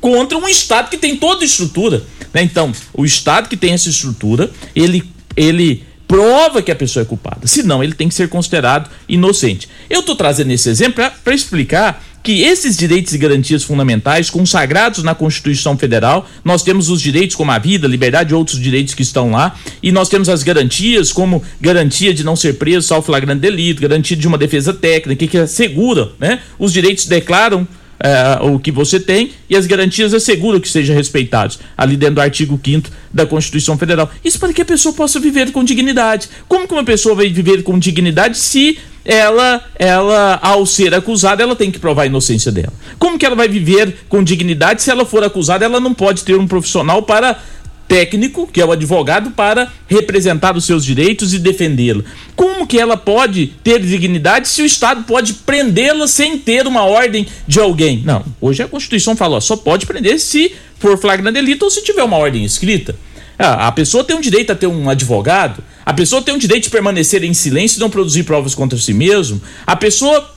contra 0.00 0.38
um 0.38 0.48
Estado 0.48 0.90
que 0.90 0.98
tem 0.98 1.16
toda 1.16 1.42
a 1.42 1.46
estrutura. 1.46 2.02
Né? 2.32 2.42
Então, 2.42 2.72
o 2.92 3.04
Estado 3.04 3.48
que 3.48 3.56
tem 3.56 3.72
essa 3.72 3.88
estrutura, 3.88 4.50
ele, 4.74 5.02
ele 5.36 5.84
prova 6.06 6.62
que 6.62 6.70
a 6.70 6.76
pessoa 6.76 7.02
é 7.02 7.06
culpada. 7.06 7.46
Senão, 7.46 7.82
ele 7.82 7.94
tem 7.94 8.08
que 8.08 8.14
ser 8.14 8.28
considerado 8.28 8.90
inocente. 9.08 9.68
Eu 9.88 10.00
estou 10.00 10.14
trazendo 10.14 10.52
esse 10.52 10.68
exemplo 10.68 11.04
para 11.22 11.34
explicar 11.34 12.04
que 12.24 12.42
esses 12.42 12.74
direitos 12.74 13.12
e 13.12 13.18
garantias 13.18 13.62
fundamentais 13.62 14.30
consagrados 14.30 15.04
na 15.04 15.14
Constituição 15.14 15.76
Federal, 15.76 16.26
nós 16.42 16.62
temos 16.62 16.88
os 16.88 17.00
direitos 17.00 17.36
como 17.36 17.50
a 17.50 17.58
vida, 17.58 17.86
liberdade 17.86 18.32
e 18.32 18.34
outros 18.34 18.58
direitos 18.58 18.94
que 18.94 19.02
estão 19.02 19.30
lá, 19.30 19.54
e 19.82 19.92
nós 19.92 20.08
temos 20.08 20.30
as 20.30 20.42
garantias 20.42 21.12
como 21.12 21.42
garantia 21.60 22.14
de 22.14 22.24
não 22.24 22.34
ser 22.34 22.54
preso 22.54 22.88
salvo 22.88 23.04
flagrante 23.04 23.42
delito, 23.42 23.82
garantia 23.82 24.16
de 24.16 24.26
uma 24.26 24.38
defesa 24.38 24.72
técnica 24.72 25.26
que 25.26 25.36
assegura, 25.36 26.12
né? 26.18 26.40
Os 26.58 26.72
direitos 26.72 27.04
declaram 27.04 27.68
é, 28.00 28.38
o 28.42 28.58
que 28.58 28.72
você 28.72 28.98
tem 28.98 29.32
e 29.48 29.54
as 29.54 29.66
garantias 29.66 30.14
asseguram 30.14 30.58
que 30.58 30.68
sejam 30.68 30.96
respeitados, 30.96 31.58
ali 31.76 31.94
dentro 31.94 32.14
do 32.14 32.20
artigo 32.22 32.58
5 32.64 32.88
da 33.12 33.26
Constituição 33.26 33.76
Federal. 33.76 34.10
Isso 34.24 34.38
para 34.38 34.52
que 34.52 34.62
a 34.62 34.64
pessoa 34.64 34.94
possa 34.94 35.20
viver 35.20 35.52
com 35.52 35.62
dignidade. 35.62 36.30
Como 36.48 36.66
que 36.66 36.72
uma 36.72 36.84
pessoa 36.84 37.14
vai 37.14 37.28
viver 37.28 37.62
com 37.62 37.78
dignidade 37.78 38.38
se 38.38 38.78
ela, 39.04 39.62
ela, 39.76 40.38
ao 40.42 40.64
ser 40.64 40.94
acusada, 40.94 41.42
ela 41.42 41.54
tem 41.54 41.70
que 41.70 41.78
provar 41.78 42.02
a 42.02 42.06
inocência 42.06 42.50
dela. 42.50 42.72
Como 42.98 43.18
que 43.18 43.26
ela 43.26 43.36
vai 43.36 43.48
viver 43.48 43.96
com 44.08 44.24
dignidade 44.24 44.82
se 44.82 44.90
ela 44.90 45.04
for 45.04 45.22
acusada? 45.22 45.64
Ela 45.64 45.78
não 45.80 45.92
pode 45.92 46.24
ter 46.24 46.36
um 46.36 46.46
profissional 46.46 47.02
para 47.02 47.38
técnico, 47.86 48.48
que 48.50 48.60
é 48.60 48.64
o 48.64 48.72
advogado, 48.72 49.30
para 49.32 49.70
representar 49.86 50.56
os 50.56 50.64
seus 50.64 50.84
direitos 50.84 51.34
e 51.34 51.38
defendê-la. 51.38 52.02
Como 52.34 52.66
que 52.66 52.78
ela 52.78 52.96
pode 52.96 53.48
ter 53.62 53.80
dignidade 53.80 54.48
se 54.48 54.62
o 54.62 54.66
Estado 54.66 55.04
pode 55.04 55.34
prendê-la 55.34 56.08
sem 56.08 56.38
ter 56.38 56.66
uma 56.66 56.84
ordem 56.84 57.26
de 57.46 57.60
alguém? 57.60 58.02
Não, 58.04 58.24
hoje 58.40 58.62
a 58.62 58.68
Constituição 58.68 59.14
fala, 59.14 59.36
ó, 59.36 59.40
só 59.40 59.56
pode 59.56 59.86
prender 59.86 60.18
se 60.18 60.52
for 60.78 60.98
flagrante 60.98 61.34
delito 61.34 61.64
ou 61.64 61.70
se 61.70 61.82
tiver 61.82 62.02
uma 62.02 62.16
ordem 62.16 62.44
escrita. 62.44 62.96
Ah, 63.38 63.68
a 63.68 63.72
pessoa 63.72 64.04
tem 64.04 64.16
um 64.16 64.20
direito 64.20 64.52
a 64.52 64.54
ter 64.54 64.66
um 64.66 64.88
advogado, 64.88 65.62
a 65.84 65.92
pessoa 65.92 66.22
tem 66.22 66.34
um 66.34 66.38
direito 66.38 66.64
de 66.64 66.70
permanecer 66.70 67.24
em 67.24 67.34
silêncio 67.34 67.78
e 67.78 67.80
não 67.80 67.90
produzir 67.90 68.22
provas 68.22 68.54
contra 68.54 68.78
si 68.78 68.94
mesmo, 68.94 69.40
a 69.66 69.74
pessoa 69.74 70.30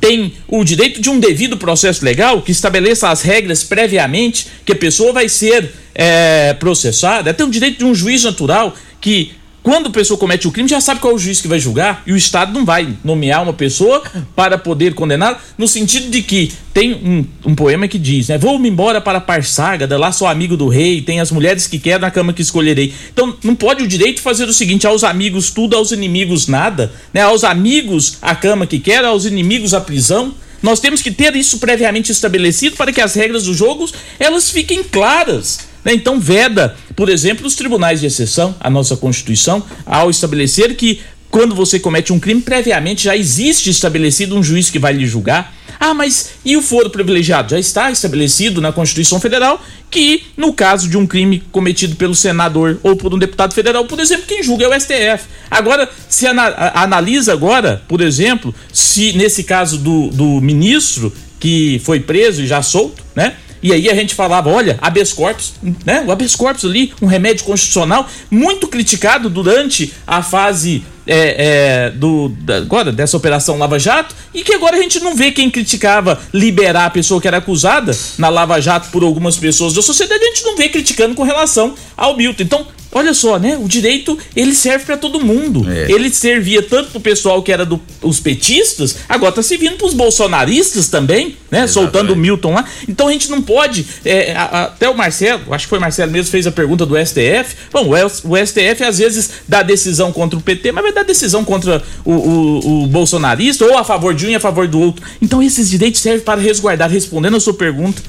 tem 0.00 0.34
o 0.48 0.64
direito 0.64 1.00
de 1.00 1.08
um 1.10 1.20
devido 1.20 1.56
processo 1.56 2.04
legal 2.04 2.42
que 2.42 2.50
estabeleça 2.50 3.08
as 3.08 3.22
regras 3.22 3.62
previamente 3.62 4.48
que 4.64 4.72
a 4.72 4.76
pessoa 4.76 5.12
vai 5.12 5.28
ser 5.28 5.72
é, 5.94 6.54
processada, 6.54 7.32
tem 7.32 7.46
o 7.46 7.50
direito 7.50 7.78
de 7.78 7.84
um 7.84 7.94
juiz 7.94 8.24
natural 8.24 8.74
que 9.00 9.32
quando 9.64 9.86
a 9.86 9.90
pessoa 9.90 10.18
comete 10.18 10.46
o 10.46 10.52
crime, 10.52 10.68
já 10.68 10.78
sabe 10.78 11.00
qual 11.00 11.14
é 11.14 11.16
o 11.16 11.18
juiz 11.18 11.40
que 11.40 11.48
vai 11.48 11.58
julgar 11.58 12.02
e 12.06 12.12
o 12.12 12.16
Estado 12.16 12.52
não 12.52 12.66
vai 12.66 12.98
nomear 13.02 13.42
uma 13.42 13.54
pessoa 13.54 14.02
para 14.36 14.58
poder 14.58 14.92
condená-la, 14.92 15.40
no 15.56 15.66
sentido 15.66 16.10
de 16.10 16.20
que 16.20 16.52
tem 16.74 16.92
um, 16.92 17.24
um 17.46 17.54
poema 17.54 17.88
que 17.88 17.98
diz, 17.98 18.28
né? 18.28 18.36
Vou-me 18.36 18.68
embora 18.68 19.00
para 19.00 19.22
Parságada, 19.22 19.96
lá 19.96 20.12
sou 20.12 20.28
amigo 20.28 20.54
do 20.54 20.68
rei, 20.68 21.00
tem 21.00 21.18
as 21.18 21.30
mulheres 21.30 21.66
que 21.66 21.78
quero 21.78 22.02
na 22.02 22.10
cama 22.10 22.34
que 22.34 22.42
escolherei. 22.42 22.92
Então, 23.10 23.34
não 23.42 23.54
pode 23.54 23.82
o 23.82 23.88
direito 23.88 24.20
fazer 24.20 24.44
o 24.44 24.52
seguinte, 24.52 24.86
aos 24.86 25.02
amigos 25.02 25.50
tudo, 25.50 25.74
aos 25.74 25.92
inimigos 25.92 26.46
nada, 26.46 26.92
né? 27.10 27.22
Aos 27.22 27.42
amigos 27.42 28.18
a 28.20 28.36
cama 28.36 28.66
que 28.66 28.78
quero, 28.78 29.06
aos 29.06 29.24
inimigos 29.24 29.72
a 29.72 29.80
prisão. 29.80 30.34
Nós 30.62 30.78
temos 30.78 31.00
que 31.00 31.10
ter 31.10 31.34
isso 31.36 31.58
previamente 31.58 32.12
estabelecido 32.12 32.76
para 32.76 32.92
que 32.92 33.00
as 33.00 33.14
regras 33.14 33.44
do 33.44 33.54
jogo 33.54 33.90
elas 34.18 34.50
fiquem 34.50 34.84
claras. 34.84 35.72
Né? 35.84 35.92
Então, 35.94 36.18
veda, 36.18 36.76
por 36.96 37.08
exemplo, 37.08 37.46
os 37.46 37.54
tribunais 37.54 38.00
de 38.00 38.06
exceção, 38.06 38.54
a 38.58 38.70
nossa 38.70 38.96
Constituição, 38.96 39.62
ao 39.84 40.10
estabelecer 40.10 40.74
que 40.76 41.00
quando 41.30 41.52
você 41.52 41.80
comete 41.80 42.12
um 42.12 42.20
crime, 42.20 42.40
previamente 42.40 43.04
já 43.04 43.16
existe 43.16 43.68
estabelecido 43.68 44.36
um 44.36 44.42
juiz 44.42 44.70
que 44.70 44.78
vai 44.78 44.92
lhe 44.92 45.04
julgar. 45.04 45.52
Ah, 45.80 45.92
mas 45.92 46.30
e 46.44 46.56
o 46.56 46.62
foro 46.62 46.88
privilegiado? 46.88 47.50
Já 47.50 47.58
está 47.58 47.90
estabelecido 47.90 48.60
na 48.60 48.70
Constituição 48.70 49.20
Federal 49.20 49.60
que, 49.90 50.22
no 50.36 50.52
caso 50.52 50.88
de 50.88 50.96
um 50.96 51.06
crime 51.06 51.42
cometido 51.50 51.96
pelo 51.96 52.14
senador 52.14 52.78
ou 52.84 52.94
por 52.94 53.12
um 53.12 53.18
deputado 53.18 53.52
federal, 53.52 53.84
por 53.84 53.98
exemplo, 53.98 54.26
quem 54.28 54.44
julga 54.44 54.66
é 54.66 54.68
o 54.68 54.80
STF. 54.80 55.26
Agora, 55.50 55.90
se 56.08 56.24
ana 56.24 56.72
analisa 56.74 57.32
agora, 57.32 57.82
por 57.88 58.00
exemplo, 58.00 58.54
se 58.72 59.12
nesse 59.14 59.42
caso 59.42 59.78
do, 59.78 60.10
do 60.10 60.40
ministro 60.40 61.12
que 61.40 61.80
foi 61.84 61.98
preso 61.98 62.42
e 62.42 62.46
já 62.46 62.62
solto, 62.62 63.02
né? 63.14 63.34
E 63.64 63.72
aí 63.72 63.88
a 63.88 63.94
gente 63.94 64.14
falava, 64.14 64.50
olha, 64.50 64.78
habeas 64.82 65.10
corpus, 65.10 65.54
né? 65.86 66.04
O 66.06 66.12
habeas 66.12 66.36
corpus 66.36 66.66
ali, 66.66 66.92
um 67.00 67.06
remédio 67.06 67.46
constitucional 67.46 68.06
muito 68.30 68.68
criticado 68.68 69.30
durante 69.30 69.90
a 70.06 70.22
fase 70.22 70.84
é, 71.06 71.86
é, 71.86 71.90
do, 71.90 72.28
da, 72.28 72.56
agora 72.56 72.92
dessa 72.92 73.16
operação 73.16 73.56
Lava 73.56 73.78
Jato 73.78 74.14
e 74.34 74.42
que 74.42 74.54
agora 74.54 74.76
a 74.76 74.82
gente 74.82 75.00
não 75.00 75.14
vê 75.14 75.30
quem 75.30 75.50
criticava 75.50 76.20
liberar 76.32 76.84
a 76.84 76.90
pessoa 76.90 77.22
que 77.22 77.26
era 77.26 77.38
acusada 77.38 77.96
na 78.18 78.28
Lava 78.28 78.60
Jato 78.60 78.90
por 78.90 79.02
algumas 79.02 79.38
pessoas 79.38 79.72
da 79.72 79.80
sociedade, 79.80 80.22
a 80.22 80.26
gente 80.26 80.44
não 80.44 80.56
vê 80.56 80.68
criticando 80.68 81.14
com 81.14 81.22
relação 81.22 81.74
ao 81.96 82.16
Milton. 82.16 82.42
Então, 82.42 82.66
Olha 82.94 83.12
só, 83.12 83.38
né? 83.38 83.58
O 83.60 83.66
direito 83.66 84.16
ele 84.36 84.54
serve 84.54 84.84
para 84.84 84.96
todo 84.96 85.20
mundo. 85.20 85.68
É. 85.68 85.90
Ele 85.90 86.08
servia 86.10 86.62
tanto 86.62 86.92
pro 86.92 87.00
pessoal 87.00 87.42
que 87.42 87.50
era 87.50 87.66
dos 87.66 88.20
petistas, 88.20 88.98
agora 89.08 89.32
tá 89.32 89.42
servindo 89.42 89.76
pros 89.76 89.92
bolsonaristas 89.92 90.88
também, 90.88 91.36
né? 91.50 91.64
Exatamente. 91.64 91.72
Soltando 91.72 92.12
o 92.12 92.16
Milton 92.16 92.54
lá. 92.54 92.64
Então 92.88 93.08
a 93.08 93.12
gente 93.12 93.28
não 93.30 93.42
pode. 93.42 93.84
É, 94.04 94.32
a, 94.32 94.64
até 94.64 94.88
o 94.88 94.96
Marcelo, 94.96 95.52
acho 95.52 95.66
que 95.66 95.70
foi 95.70 95.78
o 95.78 95.80
Marcelo 95.80 96.12
mesmo 96.12 96.30
fez 96.30 96.46
a 96.46 96.52
pergunta 96.52 96.86
do 96.86 96.94
STF. 96.96 97.56
Bom, 97.72 97.88
o, 97.88 98.30
o 98.30 98.46
STF 98.46 98.84
às 98.84 98.98
vezes 98.98 99.30
dá 99.48 99.62
decisão 99.62 100.12
contra 100.12 100.38
o 100.38 100.42
PT, 100.42 100.70
mas 100.70 100.84
vai 100.84 100.92
dar 100.92 101.02
decisão 101.02 101.44
contra 101.44 101.82
o, 102.04 102.12
o, 102.12 102.84
o 102.84 102.86
bolsonarista, 102.86 103.64
ou 103.64 103.76
a 103.76 103.82
favor 103.82 104.14
de 104.14 104.26
um 104.26 104.30
e 104.30 104.34
a 104.36 104.40
favor 104.40 104.68
do 104.68 104.80
outro. 104.80 105.04
Então 105.20 105.42
esses 105.42 105.68
direitos 105.68 106.00
servem 106.00 106.24
para 106.24 106.40
resguardar. 106.40 106.90
Respondendo 106.90 107.36
a 107.36 107.40
sua 107.40 107.54
pergunta, 107.54 108.00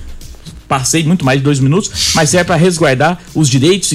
passei 0.67 1.03
muito 1.03 1.23
mais 1.23 1.39
de 1.39 1.43
dois 1.43 1.59
minutos, 1.59 2.13
mas 2.15 2.29
serve 2.29 2.45
para 2.45 2.55
resguardar 2.55 3.19
os 3.33 3.49
direitos, 3.49 3.93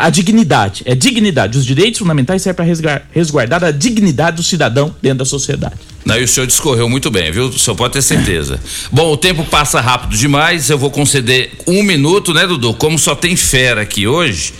a 0.00 0.10
dignidade. 0.10 0.82
É 0.84 0.94
dignidade. 0.94 1.58
Os 1.58 1.64
direitos 1.64 1.98
fundamentais 1.98 2.42
servem 2.42 2.74
para 2.76 3.02
resguardar 3.12 3.64
a 3.64 3.70
dignidade 3.70 4.36
do 4.36 4.42
cidadão 4.42 4.94
dentro 5.00 5.18
da 5.18 5.24
sociedade. 5.24 5.74
Não, 6.04 6.18
e 6.18 6.24
o 6.24 6.28
senhor 6.28 6.46
discorreu 6.46 6.88
muito 6.88 7.10
bem, 7.10 7.30
viu? 7.30 7.46
O 7.46 7.58
senhor 7.58 7.76
pode 7.76 7.92
ter 7.92 8.02
certeza. 8.02 8.58
Bom, 8.90 9.12
o 9.12 9.16
tempo 9.16 9.44
passa 9.44 9.80
rápido 9.80 10.16
demais, 10.16 10.68
eu 10.68 10.76
vou 10.76 10.90
conceder 10.90 11.52
um 11.66 11.82
minuto, 11.82 12.34
né, 12.34 12.46
Dudu? 12.46 12.74
Como 12.74 12.98
só 12.98 13.14
tem 13.14 13.36
fera 13.36 13.82
aqui 13.82 14.06
hoje, 14.06 14.52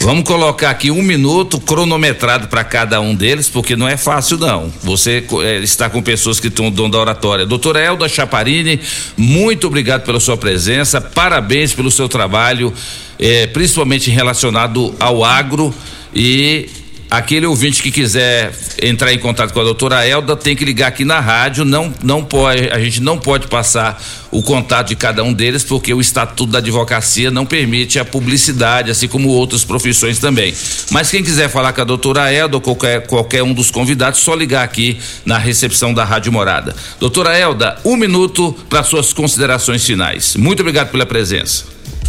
Vamos 0.00 0.24
colocar 0.24 0.70
aqui 0.70 0.90
um 0.90 1.02
minuto 1.02 1.60
cronometrado 1.60 2.48
para 2.48 2.64
cada 2.64 3.00
um 3.00 3.14
deles, 3.14 3.48
porque 3.48 3.76
não 3.76 3.88
é 3.88 3.96
fácil 3.96 4.38
não. 4.38 4.72
Você 4.82 5.24
é, 5.44 5.58
está 5.58 5.88
com 5.88 6.02
pessoas 6.02 6.40
que 6.40 6.48
estão 6.48 6.70
dando 6.70 6.92
da 6.92 6.98
oratória. 6.98 7.46
Doutora 7.46 7.80
Elda 7.80 8.08
Chaparini, 8.08 8.80
muito 9.16 9.66
obrigado 9.66 10.04
pela 10.04 10.20
sua 10.20 10.36
presença, 10.36 11.00
parabéns 11.00 11.72
pelo 11.72 11.90
seu 11.90 12.08
trabalho, 12.08 12.72
é, 13.18 13.46
principalmente 13.46 14.10
relacionado 14.10 14.94
ao 14.98 15.24
agro 15.24 15.74
e 16.14 16.68
Aquele 17.12 17.44
ouvinte 17.44 17.82
que 17.82 17.90
quiser 17.90 18.54
entrar 18.82 19.12
em 19.12 19.18
contato 19.18 19.52
com 19.52 19.60
a 19.60 19.64
doutora 19.64 20.08
Elda 20.08 20.34
tem 20.34 20.56
que 20.56 20.64
ligar 20.64 20.88
aqui 20.88 21.04
na 21.04 21.20
rádio. 21.20 21.62
Não, 21.62 21.92
não 22.02 22.24
pode, 22.24 22.70
a 22.70 22.80
gente 22.80 23.02
não 23.02 23.18
pode 23.18 23.48
passar 23.48 24.02
o 24.30 24.42
contato 24.42 24.88
de 24.88 24.96
cada 24.96 25.22
um 25.22 25.30
deles, 25.30 25.62
porque 25.62 25.92
o 25.92 26.00
Estatuto 26.00 26.50
da 26.50 26.56
Advocacia 26.56 27.30
não 27.30 27.44
permite 27.44 27.98
a 27.98 28.04
publicidade, 28.06 28.90
assim 28.90 29.08
como 29.08 29.28
outras 29.28 29.62
profissões 29.62 30.18
também. 30.18 30.54
Mas 30.90 31.10
quem 31.10 31.22
quiser 31.22 31.50
falar 31.50 31.74
com 31.74 31.82
a 31.82 31.84
doutora 31.84 32.32
Elda 32.32 32.56
ou 32.56 32.62
qualquer, 32.62 33.06
qualquer 33.06 33.42
um 33.42 33.52
dos 33.52 33.70
convidados, 33.70 34.20
só 34.20 34.34
ligar 34.34 34.64
aqui 34.64 34.98
na 35.26 35.36
recepção 35.36 35.92
da 35.92 36.04
Rádio 36.04 36.32
Morada. 36.32 36.74
Doutora 36.98 37.36
Elda, 37.36 37.76
um 37.84 37.94
minuto 37.94 38.56
para 38.70 38.82
suas 38.82 39.12
considerações 39.12 39.84
finais. 39.84 40.34
Muito 40.34 40.60
obrigado 40.60 40.90
pela 40.90 41.04
presença. 41.04 41.64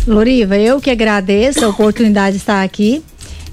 Loriva, 0.08 0.58
eu 0.58 0.80
que 0.80 0.90
agradeço 0.90 1.66
a 1.66 1.68
oportunidade 1.68 2.38
de 2.38 2.42
estar 2.42 2.64
aqui 2.64 3.04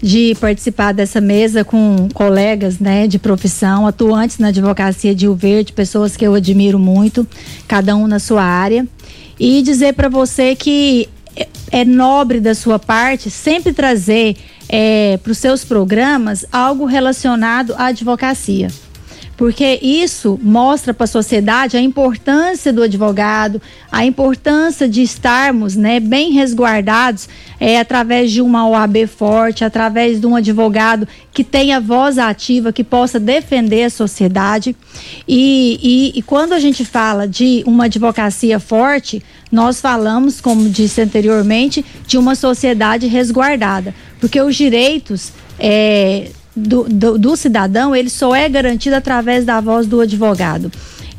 de 0.02 0.34
participar 0.40 0.92
dessa 0.92 1.20
mesa 1.20 1.64
com 1.64 2.08
colegas, 2.14 2.78
né, 2.78 3.06
de 3.06 3.18
profissão, 3.18 3.86
atuantes 3.86 4.38
na 4.38 4.48
advocacia 4.48 5.14
de 5.14 5.26
Rio 5.26 5.34
Verde, 5.34 5.72
pessoas 5.72 6.16
que 6.16 6.26
eu 6.26 6.34
admiro 6.34 6.78
muito, 6.78 7.26
cada 7.68 7.94
um 7.94 8.06
na 8.06 8.18
sua 8.18 8.42
área, 8.42 8.86
e 9.38 9.62
dizer 9.62 9.94
para 9.94 10.08
você 10.08 10.54
que 10.54 11.08
é- 11.36 11.48
é 11.70 11.84
nobre 11.84 12.40
da 12.40 12.54
sua 12.54 12.78
parte 12.78 13.30
sempre 13.30 13.72
trazer 13.72 14.36
para 15.22 15.32
os 15.32 15.38
seus 15.38 15.64
programas 15.64 16.44
algo 16.52 16.84
relacionado 16.84 17.74
à 17.76 17.86
advocacia 17.86 18.68
porque 19.40 19.78
isso 19.80 20.38
mostra 20.42 20.92
para 20.92 21.04
a 21.04 21.06
sociedade 21.06 21.74
a 21.74 21.80
importância 21.80 22.70
do 22.70 22.82
advogado, 22.82 23.58
a 23.90 24.04
importância 24.04 24.86
de 24.86 25.00
estarmos 25.00 25.76
né, 25.76 25.98
bem 25.98 26.30
resguardados 26.30 27.26
é, 27.58 27.80
através 27.80 28.30
de 28.30 28.42
uma 28.42 28.68
OAB 28.68 29.06
forte, 29.06 29.64
através 29.64 30.20
de 30.20 30.26
um 30.26 30.36
advogado 30.36 31.08
que 31.32 31.42
tenha 31.42 31.80
voz 31.80 32.18
ativa, 32.18 32.70
que 32.70 32.84
possa 32.84 33.18
defender 33.18 33.84
a 33.84 33.88
sociedade. 33.88 34.76
E, 35.26 35.80
e, 35.82 36.18
e 36.18 36.20
quando 36.20 36.52
a 36.52 36.58
gente 36.58 36.84
fala 36.84 37.26
de 37.26 37.64
uma 37.66 37.86
advocacia 37.86 38.60
forte, 38.60 39.22
nós 39.50 39.80
falamos, 39.80 40.38
como 40.38 40.68
disse 40.68 41.00
anteriormente, 41.00 41.82
de 42.06 42.18
uma 42.18 42.34
sociedade 42.34 43.06
resguardada, 43.06 43.94
porque 44.20 44.38
os 44.38 44.54
direitos. 44.54 45.32
É, 45.58 46.28
do, 46.54 46.84
do, 46.84 47.18
do 47.18 47.36
cidadão, 47.36 47.94
ele 47.94 48.10
só 48.10 48.34
é 48.34 48.48
garantido 48.48 48.96
através 48.96 49.44
da 49.44 49.60
voz 49.60 49.86
do 49.86 50.00
advogado. 50.00 50.70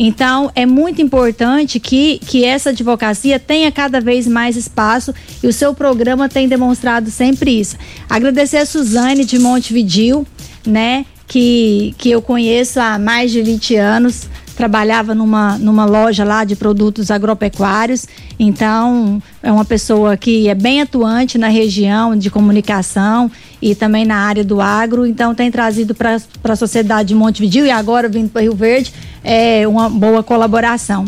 Então, 0.03 0.52
é 0.56 0.66
muito 0.66 0.99
importante 0.99 1.80
que, 1.80 2.18
que 2.26 2.44
essa 2.44 2.72
advocacia 2.72 3.40
tenha 3.40 3.72
cada 3.72 4.02
vez 4.02 4.28
mais 4.28 4.56
espaço 4.56 5.14
e 5.44 5.48
o 5.48 5.53
seu 5.53 5.76
programa 5.76 6.28
tem 6.28 6.48
demonstrado 6.48 7.12
sempre 7.12 7.60
isso. 7.60 7.78
Agradecer 8.10 8.58
a 8.58 8.66
Suzane 8.66 9.24
de 9.24 9.38
Montevidil, 9.38 10.26
né, 10.66 11.06
que, 11.28 11.94
que 11.99 12.10
eu 12.10 12.22
conheço 12.22 12.80
há 12.80 12.98
mais 12.98 13.32
de 13.32 13.44
20 13.44 13.76
anos, 13.76 14.28
trabalhava 14.56 15.14
numa, 15.14 15.58
numa 15.58 15.86
loja 15.86 16.24
lá 16.24 16.44
de 16.44 16.56
produtos 16.56 17.10
agropecuários, 17.10 18.06
então 18.40 19.22
é 19.41 19.52
uma 19.52 19.64
pessoa 19.64 20.18
que 20.18 20.49
é 20.49 20.56
bem 20.56 20.82
atuante 20.82 21.38
na 21.38 21.48
região 21.48 22.16
de 22.16 22.30
comunicação 22.30 23.32
e 23.61 23.75
também 23.75 24.05
na 24.05 24.15
área 24.15 24.43
do 24.43 24.59
agro, 24.59 25.05
então 25.05 25.35
tem 25.35 25.51
trazido 25.51 25.93
para 25.93 26.17
a 26.43 26.55
sociedade 26.55 27.09
de 27.09 27.15
Montevideo 27.15 27.65
e 27.65 27.71
agora 27.71 28.09
vindo 28.09 28.29
para 28.29 28.41
Rio 28.41 28.55
Verde 28.55 28.91
é 29.23 29.67
uma 29.67 29.89
boa 29.89 30.23
colaboração. 30.23 31.05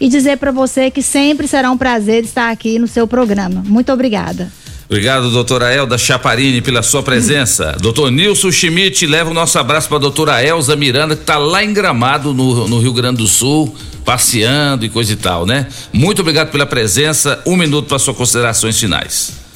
E 0.00 0.08
dizer 0.08 0.36
para 0.38 0.52
você 0.52 0.90
que 0.90 1.02
sempre 1.02 1.48
será 1.48 1.70
um 1.70 1.76
prazer 1.76 2.22
estar 2.22 2.50
aqui 2.50 2.78
no 2.78 2.86
seu 2.86 3.06
programa. 3.06 3.62
Muito 3.66 3.92
obrigada. 3.92 4.48
Obrigado, 4.88 5.30
doutora 5.30 5.74
Elda 5.74 5.98
Chaparini, 5.98 6.62
pela 6.62 6.82
sua 6.82 7.02
presença. 7.02 7.76
Doutor 7.82 8.10
Nilson 8.10 8.50
Schmidt, 8.50 9.06
leva 9.06 9.30
o 9.30 9.34
nosso 9.34 9.58
abraço 9.58 9.86
para 9.86 9.98
a 9.98 10.00
doutora 10.00 10.42
Elza 10.42 10.74
Miranda, 10.76 11.14
que 11.14 11.20
está 11.20 11.36
lá 11.36 11.62
em 11.62 11.74
Gramado, 11.74 12.32
no, 12.32 12.66
no 12.66 12.78
Rio 12.78 12.94
Grande 12.94 13.18
do 13.18 13.26
Sul, 13.26 13.76
passeando 14.02 14.86
e 14.86 14.88
coisa 14.88 15.12
e 15.12 15.16
tal, 15.16 15.44
né? 15.44 15.66
Muito 15.92 16.22
obrigado 16.22 16.50
pela 16.50 16.64
presença. 16.64 17.38
Um 17.44 17.54
minuto 17.54 17.86
para 17.86 17.98
suas 17.98 18.16
considerações 18.16 18.80
finais. 18.80 19.47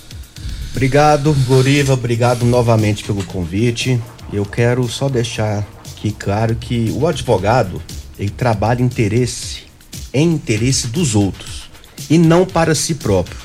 Obrigado, 0.73 1.37
Goriva, 1.47 1.93
obrigado 1.93 2.45
novamente 2.47 3.05
pelo 3.05 3.23
convite. 3.25 4.01
Eu 4.33 4.45
quero 4.47 4.89
só 4.89 5.09
deixar 5.09 5.67
aqui 5.91 6.11
claro 6.11 6.57
que 6.57 6.91
o 6.97 7.07
advogado, 7.07 7.81
ele 8.19 8.31
trabalha 8.31 8.83
interesse 8.83 9.65
em 10.13 10.33
interesse 10.33 10.89
dos 10.89 11.15
outros 11.15 11.71
e 12.09 12.19
não 12.19 12.45
para 12.45 12.75
si 12.75 12.95
próprio. 12.95 13.37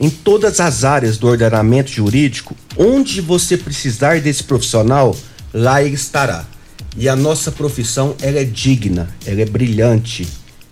Em 0.00 0.10
todas 0.10 0.60
as 0.60 0.82
áreas 0.82 1.18
do 1.18 1.28
ordenamento 1.28 1.90
jurídico, 1.90 2.56
onde 2.76 3.20
você 3.20 3.56
precisar 3.56 4.20
desse 4.20 4.42
profissional, 4.42 5.14
lá 5.52 5.82
ele 5.82 5.94
estará. 5.94 6.44
E 6.96 7.08
a 7.08 7.14
nossa 7.14 7.52
profissão, 7.52 8.16
ela 8.20 8.38
é 8.38 8.44
digna, 8.44 9.08
ela 9.24 9.42
é 9.42 9.46
brilhante, 9.46 10.26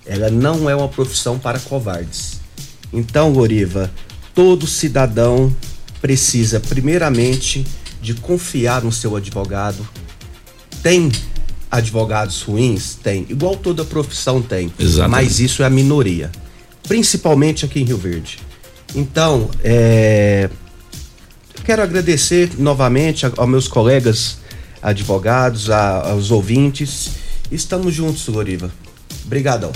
ela 0.05 0.31
não 0.31 0.69
é 0.69 0.75
uma 0.75 0.89
profissão 0.89 1.39
para 1.39 1.59
covardes. 1.61 2.41
Então, 2.93 3.33
Goriva, 3.33 3.91
todo 4.35 4.67
cidadão 4.67 5.55
precisa, 6.01 6.61
primeiramente, 6.61 7.67
de 8.01 8.15
confiar 8.15 8.83
no 8.83 8.91
seu 8.93 9.17
advogado. 9.17 9.87
Tem 10.83 11.11
advogados 11.71 12.43
ruins? 12.43 12.95
Tem. 13.03 13.27
Igual 13.29 13.57
toda 13.57 13.85
profissão 13.85 14.41
tem. 14.41 14.73
Exatamente. 14.79 15.11
Mas 15.11 15.41
isso 15.41 15.63
é 15.63 15.67
a 15.67 15.71
minoria. 15.71 16.31
Principalmente 16.89 17.65
aqui 17.65 17.81
em 17.81 17.85
Rio 17.85 17.99
Verde. 17.99 18.39
Então, 18.95 19.49
é, 19.63 20.51
quero 21.65 21.83
agradecer 21.83 22.51
novamente 22.59 23.25
aos 23.25 23.49
meus 23.49 23.69
colegas 23.69 24.39
advogados, 24.83 25.71
a- 25.71 26.11
aos 26.11 26.31
ouvintes. 26.31 27.11
Estamos 27.53 27.95
juntos, 27.95 28.27
Loriva. 28.27 28.71
Obrigadão. 29.25 29.71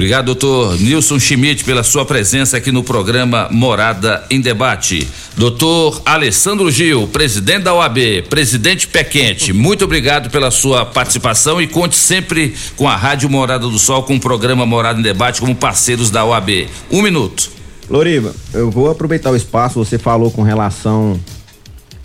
Obrigado, 0.00 0.24
doutor 0.24 0.80
Nilson 0.80 1.18
Schmidt, 1.18 1.62
pela 1.62 1.82
sua 1.82 2.06
presença 2.06 2.56
aqui 2.56 2.72
no 2.72 2.82
programa 2.82 3.48
Morada 3.50 4.24
em 4.30 4.40
Debate. 4.40 5.06
Doutor 5.36 6.00
Alessandro 6.06 6.70
Gil, 6.70 7.06
presidente 7.06 7.64
da 7.64 7.74
OAB, 7.74 7.98
presidente 8.30 8.88
Pé 8.88 9.04
Quente, 9.04 9.52
muito 9.52 9.84
obrigado 9.84 10.30
pela 10.30 10.50
sua 10.50 10.86
participação 10.86 11.60
e 11.60 11.66
conte 11.66 11.96
sempre 11.96 12.54
com 12.76 12.88
a 12.88 12.96
Rádio 12.96 13.28
Morada 13.28 13.68
do 13.68 13.78
Sol, 13.78 14.02
com 14.04 14.16
o 14.16 14.20
programa 14.20 14.64
Morada 14.64 14.98
em 14.98 15.02
Debate, 15.02 15.38
como 15.38 15.54
parceiros 15.54 16.10
da 16.10 16.24
OAB. 16.24 16.66
Um 16.90 17.02
minuto. 17.02 17.50
Loriva, 17.86 18.34
eu 18.54 18.70
vou 18.70 18.90
aproveitar 18.90 19.30
o 19.30 19.36
espaço, 19.36 19.84
você 19.84 19.98
falou 19.98 20.30
com 20.30 20.40
relação 20.40 21.20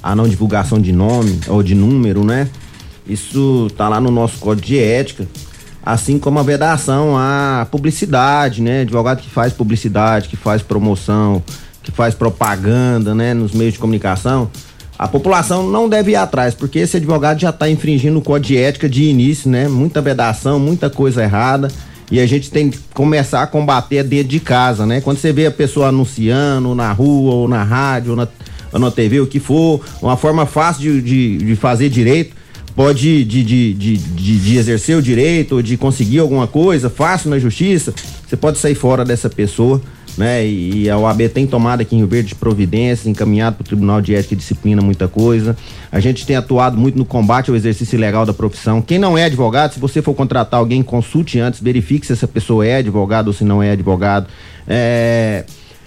à 0.04 0.14
não 0.14 0.28
divulgação 0.28 0.82
de 0.82 0.92
nome 0.92 1.40
ou 1.48 1.64
de 1.64 1.74
número, 1.74 2.26
né? 2.26 2.50
Isso 3.08 3.72
tá 3.78 3.88
lá 3.88 4.02
no 4.02 4.12
nosso 4.12 4.38
código 4.40 4.68
de 4.68 4.80
ética, 4.80 5.26
assim 5.86 6.18
como 6.18 6.40
a 6.40 6.44
vedação 6.44 7.16
à 7.16 7.68
publicidade, 7.70 8.62
né? 8.62 8.82
Advogado 8.82 9.22
que 9.22 9.30
faz 9.30 9.54
publicidade, 9.54 10.28
que 10.28 10.36
faz 10.36 10.62
promoção, 10.62 11.44
que 11.84 11.92
faz 11.92 12.16
propaganda, 12.16 13.14
né, 13.14 13.34
nos 13.34 13.52
meios 13.52 13.74
de 13.74 13.80
comunicação, 13.80 14.50
a 14.98 15.08
população 15.08 15.70
não 15.70 15.90
deve 15.90 16.12
ir 16.12 16.16
atrás, 16.16 16.56
porque 16.56 16.80
esse 16.80 16.98
advogado 16.98 17.40
já 17.40 17.50
está 17.50 17.70
infringindo 17.70 18.18
o 18.18 18.22
código 18.22 18.48
de 18.48 18.58
ética 18.58 18.88
de 18.88 19.04
início, 19.04 19.50
né? 19.50 19.68
Muita 19.68 20.02
vedação, 20.02 20.58
muita 20.58 20.90
coisa 20.90 21.22
errada. 21.22 21.68
E 22.10 22.20
a 22.20 22.26
gente 22.26 22.50
tem 22.50 22.70
que 22.70 22.80
começar 22.94 23.44
a 23.44 23.48
combater 23.48 24.04
dentro 24.04 24.30
de 24.30 24.40
casa, 24.40 24.86
né? 24.86 25.02
Quando 25.02 25.18
você 25.18 25.34
vê 25.34 25.48
a 25.48 25.52
pessoa 25.52 25.88
anunciando 25.90 26.74
na 26.74 26.92
rua, 26.94 27.34
ou 27.34 27.48
na 27.48 27.64
rádio, 27.64 28.12
ou 28.12 28.16
na, 28.16 28.28
ou 28.72 28.80
na 28.80 28.90
TV, 28.90 29.20
o 29.20 29.28
que 29.28 29.40
for, 29.40 29.82
uma 30.02 30.16
forma 30.16 30.46
fácil 30.46 31.02
de, 31.02 31.02
de, 31.02 31.38
de 31.40 31.56
fazer 31.56 31.90
direito, 31.90 32.35
pode 32.76 33.24
de, 33.24 33.44
de, 33.44 33.74
de, 33.74 33.98
de, 33.98 34.40
de 34.40 34.58
exercer 34.58 34.98
o 34.98 35.02
direito, 35.02 35.56
ou 35.56 35.62
de 35.62 35.78
conseguir 35.78 36.20
alguma 36.20 36.46
coisa 36.46 36.90
fácil 36.90 37.30
na 37.30 37.40
justiça, 37.40 37.94
você 38.28 38.36
pode 38.36 38.58
sair 38.58 38.76
fora 38.76 39.06
dessa 39.06 39.30
pessoa, 39.30 39.82
né? 40.18 40.46
E, 40.46 40.90
a 40.90 40.98
OAB 40.98 41.30
tem 41.30 41.46
tomado 41.46 41.82
aqui 41.82 41.96
em 41.96 42.00
Rio 42.00 42.08
Verde 42.08 42.36
providências, 42.36 43.08
encaminhado 43.08 43.58
para 43.58 43.64
o 43.64 43.66
Tribunal 43.66 44.02
de 44.02 44.14
Ética 44.14 44.34
e 44.34 44.38
Disciplina 44.38 44.82
muita 44.82 45.08
coisa. 45.08 45.58
A 45.92 46.00
gente 46.00 46.26
tem 46.26 46.36
atuado 46.36 46.78
muito 46.78 46.98
no 46.98 47.06
combate 47.06 47.50
ao 47.50 47.56
exercício 47.56 47.96
ilegal 47.96 48.26
da 48.26 48.34
profissão. 48.34 48.82
Quem 48.82 49.00
não 49.00 49.18
é 49.18 49.26
advogado, 49.26 49.74
se 49.74 49.80
você 49.80 50.02
for 50.02 50.14
contratar 50.14 50.60
alguém, 50.60 50.84
consulte 50.84 51.40
antes, 51.40 51.62
verifique 51.62 52.06
se 52.06 52.14
essa 52.14 52.28
pessoa 52.28 52.66
é 52.66 52.78
advogado 52.78 53.28
ou 53.28 53.34
se 53.34 53.44
não 53.44 53.62
é 53.62 53.72
advogado. 53.72 54.28
É, 54.68 55.46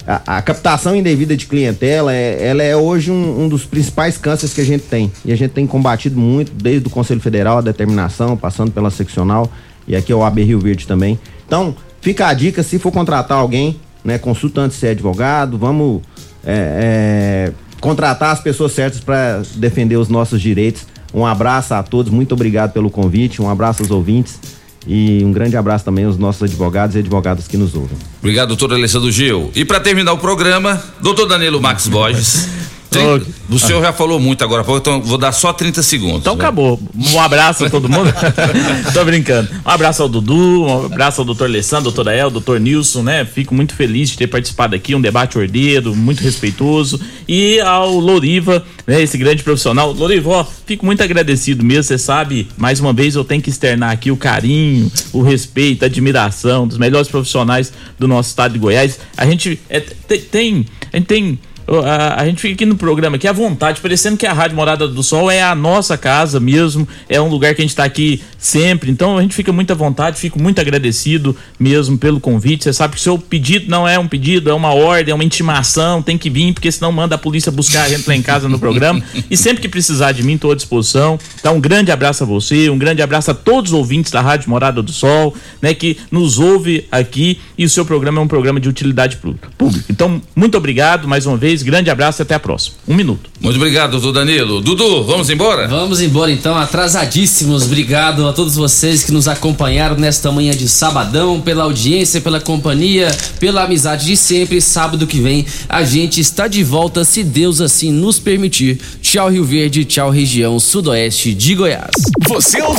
a, 0.09 0.39
a 0.39 0.43
captação 0.43 0.97
indevida 0.97 1.37
de 1.37 1.45
clientela, 1.45 2.15
é, 2.15 2.49
ela 2.49 2.63
é 2.63 2.75
hoje 2.75 3.11
um, 3.11 3.45
um 3.45 3.49
dos 3.49 3.67
principais 3.67 4.17
cânceres 4.17 4.55
que 4.55 4.61
a 4.63 4.65
gente 4.65 4.85
tem. 4.85 5.13
E 5.23 5.31
a 5.31 5.37
gente 5.37 5.51
tem 5.51 5.67
combatido 5.67 6.19
muito, 6.19 6.51
desde 6.51 6.87
o 6.87 6.91
Conselho 6.91 7.21
Federal, 7.21 7.59
a 7.59 7.61
determinação, 7.61 8.35
passando 8.35 8.71
pela 8.73 8.91
seccional, 8.91 9.51
e 9.87 9.95
aqui 9.95 10.11
é 10.11 10.15
o 10.15 10.25
AB 10.25 10.43
Rio 10.43 10.61
Verde 10.61 10.87
também. 10.87 11.21
Então, 11.47 11.77
fica 12.01 12.27
a 12.27 12.33
dica, 12.33 12.63
se 12.63 12.79
for 12.79 12.91
contratar 12.91 13.37
alguém, 13.37 13.79
né, 14.03 14.17
consulta 14.17 14.63
antes 14.63 14.79
se 14.79 14.87
é 14.87 14.91
advogado, 14.93 15.59
vamos 15.59 16.01
é, 16.43 17.51
é, 17.51 17.53
contratar 17.79 18.33
as 18.33 18.41
pessoas 18.41 18.73
certas 18.73 19.01
para 19.01 19.43
defender 19.57 19.97
os 19.97 20.09
nossos 20.09 20.41
direitos. 20.41 20.87
Um 21.13 21.27
abraço 21.27 21.75
a 21.75 21.83
todos, 21.83 22.11
muito 22.11 22.33
obrigado 22.33 22.73
pelo 22.73 22.91
convite, 22.91 23.43
um 23.43 23.51
abraço 23.51 23.83
aos 23.83 23.91
ouvintes 23.91 24.58
e 24.87 25.23
um 25.25 25.33
grande 25.33 25.57
abraço 25.57 25.85
também 25.85 26.05
aos 26.05 26.17
nossos 26.17 26.43
advogados 26.43 26.97
e 26.97 27.01
advogadas 27.01 27.49
que 27.49 27.57
nos 27.57 27.75
ouvem. 27.75 27.97
Obrigado, 28.21 28.49
doutor 28.49 28.73
Alessandro 28.73 29.11
Gil. 29.11 29.51
E 29.55 29.65
para 29.65 29.81
terminar 29.81 30.13
o 30.13 30.19
programa, 30.19 30.83
doutor 31.01 31.27
Danilo 31.27 31.61
Max 31.61 31.89
Borges. 31.89 32.49
Trin- 32.91 33.23
O 33.51 33.59
senhor 33.59 33.83
já 33.83 33.93
falou 33.93 34.19
muito 34.19 34.43
agora, 34.43 34.65
então 34.77 35.03
vou 35.03 35.19
dar 35.19 35.33
só 35.33 35.53
30 35.53 35.83
segundos. 35.83 36.21
Então 36.21 36.35
acabou. 36.35 36.81
Um 36.97 37.21
abraço 37.21 37.65
a 37.67 37.71
todo 37.71 37.89
mundo. 37.89 38.13
Tô 38.95 39.05
brincando. 39.05 39.49
Um 39.65 39.71
abraço 39.71 40.03
ao 40.03 40.09
Dudu, 40.09 40.65
um 40.65 40.87
abraço 40.87 41.21
ao 41.21 41.25
doutor 41.25 41.45
Alessandro, 41.45 41.85
doutora 41.85 42.15
El, 42.15 42.31
doutor 42.31 42.59
Nilson, 42.59 43.03
né? 43.03 43.25
Fico 43.25 43.55
muito 43.55 43.75
feliz 43.75 44.11
de 44.11 44.17
ter 44.17 44.27
participado 44.27 44.75
aqui, 44.75 44.95
um 44.95 45.01
debate 45.01 45.37
ordeiro, 45.39 45.95
muito 45.95 46.23
respeitoso. 46.23 47.01
E 47.29 47.61
ao 47.61 47.93
Loriva, 47.99 48.65
né? 48.87 49.03
Esse 49.03 49.19
grande 49.19 49.43
profissional. 49.43 49.93
Loriva, 49.93 50.29
ó, 50.31 50.47
fico 50.67 50.87
muito 50.87 51.03
agradecido 51.03 51.65
mesmo. 51.65 51.83
Você 51.85 51.99
sabe, 51.99 52.49
mais 52.57 52.81
uma 52.81 52.93
vez 52.93 53.15
eu 53.15 53.25
tenho 53.25 53.43
que 53.43 53.51
externar 53.51 53.91
aqui 53.93 54.11
o 54.11 54.17
carinho, 54.17 54.91
o 55.13 55.23
respeito, 55.23 55.83
a 55.83 55.87
admiração 55.87 56.67
dos 56.67 56.79
melhores 56.79 57.09
profissionais 57.09 57.73
do 57.99 58.09
nosso 58.09 58.31
estado 58.31 58.53
de 58.53 58.59
Goiás. 58.59 58.99
A 59.17 59.27
gente 59.27 59.61
é, 59.69 59.81
te- 59.81 60.19
tem, 60.19 60.67
a 60.93 60.97
gente 60.97 61.07
tem 61.07 61.39
a, 61.85 62.23
a 62.23 62.27
gente 62.27 62.41
fica 62.41 62.55
aqui 62.55 62.67
no 62.67 62.77
programa 62.77 63.17
aqui 63.17 63.29
à 63.29 63.33
vontade, 63.33 63.81
parecendo 63.81 64.17
que 64.17 64.27
a 64.27 64.33
Rádio 64.33 64.57
Morada 64.57 64.89
do 64.89 65.03
Sol 65.03 65.31
é 65.31 65.43
a 65.43 65.55
nossa 65.55 65.99
casa 65.99 66.41
mesmo, 66.41 66.89
é 67.09 67.21
um 67.21 67.29
lugar 67.29 67.55
que 67.55 67.61
a 67.61 67.65
gente 67.65 67.71
está 67.71 67.85
aqui 67.85 68.23
sempre. 68.39 68.91
Então 68.91 69.19
a 69.19 69.23
gente 69.23 69.35
fica 69.35 69.53
muito 69.53 69.73
à 69.73 69.75
vontade, 69.75 70.19
fico 70.19 70.41
muito 70.41 70.61
agradecido 70.61 71.37
mesmo 71.59 71.99
pelo 71.99 72.21
convite. 72.21 72.65
Você 72.65 72.73
sabe 72.73 72.95
que 72.95 73.01
o 73.01 73.03
seu 73.03 73.19
pedido 73.19 73.71
não 73.71 73.87
é 73.87 73.99
um 73.99 74.09
pedido, 74.09 74.51
é 74.51 74.55
uma 74.55 74.73
ordem, 74.73 75.13
é 75.13 75.15
uma 75.15 75.25
intimação, 75.25 76.01
tem 76.01 76.17
que 76.17 76.31
vir, 76.31 76.53
porque 76.53 76.71
senão 76.71 76.91
manda 76.91 77.17
a 77.17 77.19
polícia 77.19 77.53
buscar 77.53 77.85
a 77.85 77.89
gente 77.89 78.09
lá 78.09 78.15
em 78.15 78.23
casa 78.23 78.49
no 78.49 78.59
programa. 78.59 79.03
E 79.31 79.37
sempre 79.37 79.61
que 79.61 79.69
precisar 79.69 80.13
de 80.13 80.23
mim, 80.23 80.35
estou 80.35 80.53
à 80.53 80.55
disposição. 80.55 81.19
Então, 81.39 81.57
um 81.57 81.61
grande 81.61 81.91
abraço 81.91 82.23
a 82.23 82.27
você, 82.27 82.71
um 82.71 82.79
grande 82.79 83.03
abraço 83.03 83.31
a 83.31 83.35
todos 83.35 83.73
os 83.73 83.79
ouvintes 83.79 84.11
da 84.11 84.21
Rádio 84.21 84.49
Morada 84.49 84.83
do 84.83 84.93
Sol, 84.93 85.35
né, 85.61 85.75
que 85.75 85.99
nos 86.11 86.39
ouve 86.39 86.87
aqui 86.91 87.41
e 87.57 87.65
o 87.65 87.69
seu 87.69 87.85
programa 87.85 88.21
é 88.21 88.23
um 88.23 88.29
programa 88.29 88.61
de 88.61 88.69
utilidade 88.69 89.17
pública. 89.17 89.49
Então, 89.91 90.23
muito 90.35 90.57
obrigado 90.57 91.09
mais 91.09 91.27
uma 91.27 91.37
vez, 91.37 91.58
grande 91.63 91.91
abraço 91.91 92.21
e 92.21 92.25
até 92.25 92.35
a 92.35 92.41
próxima. 92.41 92.77
Um 92.87 92.95
minuto. 92.95 93.31
Muito 93.41 93.57
obrigado, 93.57 93.93
doutor 93.93 94.13
Danilo. 94.13 94.61
Dudu, 94.61 95.05
vamos 95.05 95.31
embora? 95.31 95.69
Vamos 95.69 96.01
embora 96.01 96.31
então, 96.31 96.57
atrasadíssimos. 96.57 97.65
Obrigado 97.65 98.27
a 98.29 98.33
todos 98.33 98.57
vocês 98.57 99.05
que 99.05 99.13
nos 99.13 99.29
acompanharam 99.29 99.97
nesta 99.97 100.33
manhã 100.33 100.53
de 100.53 100.69
sabadão, 100.69 101.41
pela 101.41 101.65
audiência, 101.65 102.21
pela 102.21 102.41
companhia, 102.41 103.09
pela 103.39 103.65
amizade 103.65 104.07
de 104.07 104.17
sempre. 104.17 104.61
Sábado 104.61 105.07
que 105.07 105.21
vem 105.21 105.47
a 105.69 105.85
gente 105.85 106.21
está 106.21 106.49
de 106.49 106.63
volta, 106.63 107.05
se 107.05 107.23
Deus 107.23 107.61
assim 107.61 107.93
nos 107.93 108.19
permitir. 108.19 108.79
Tchau, 109.01 109.31
Rio 109.31 109.45
Verde, 109.45 109.85
tchau, 109.85 110.11
região 110.11 110.59
sudoeste 110.59 111.35
de 111.35 111.55
Goiás. 111.55 111.91
Você 112.29 112.61
ouviu? 112.63 112.77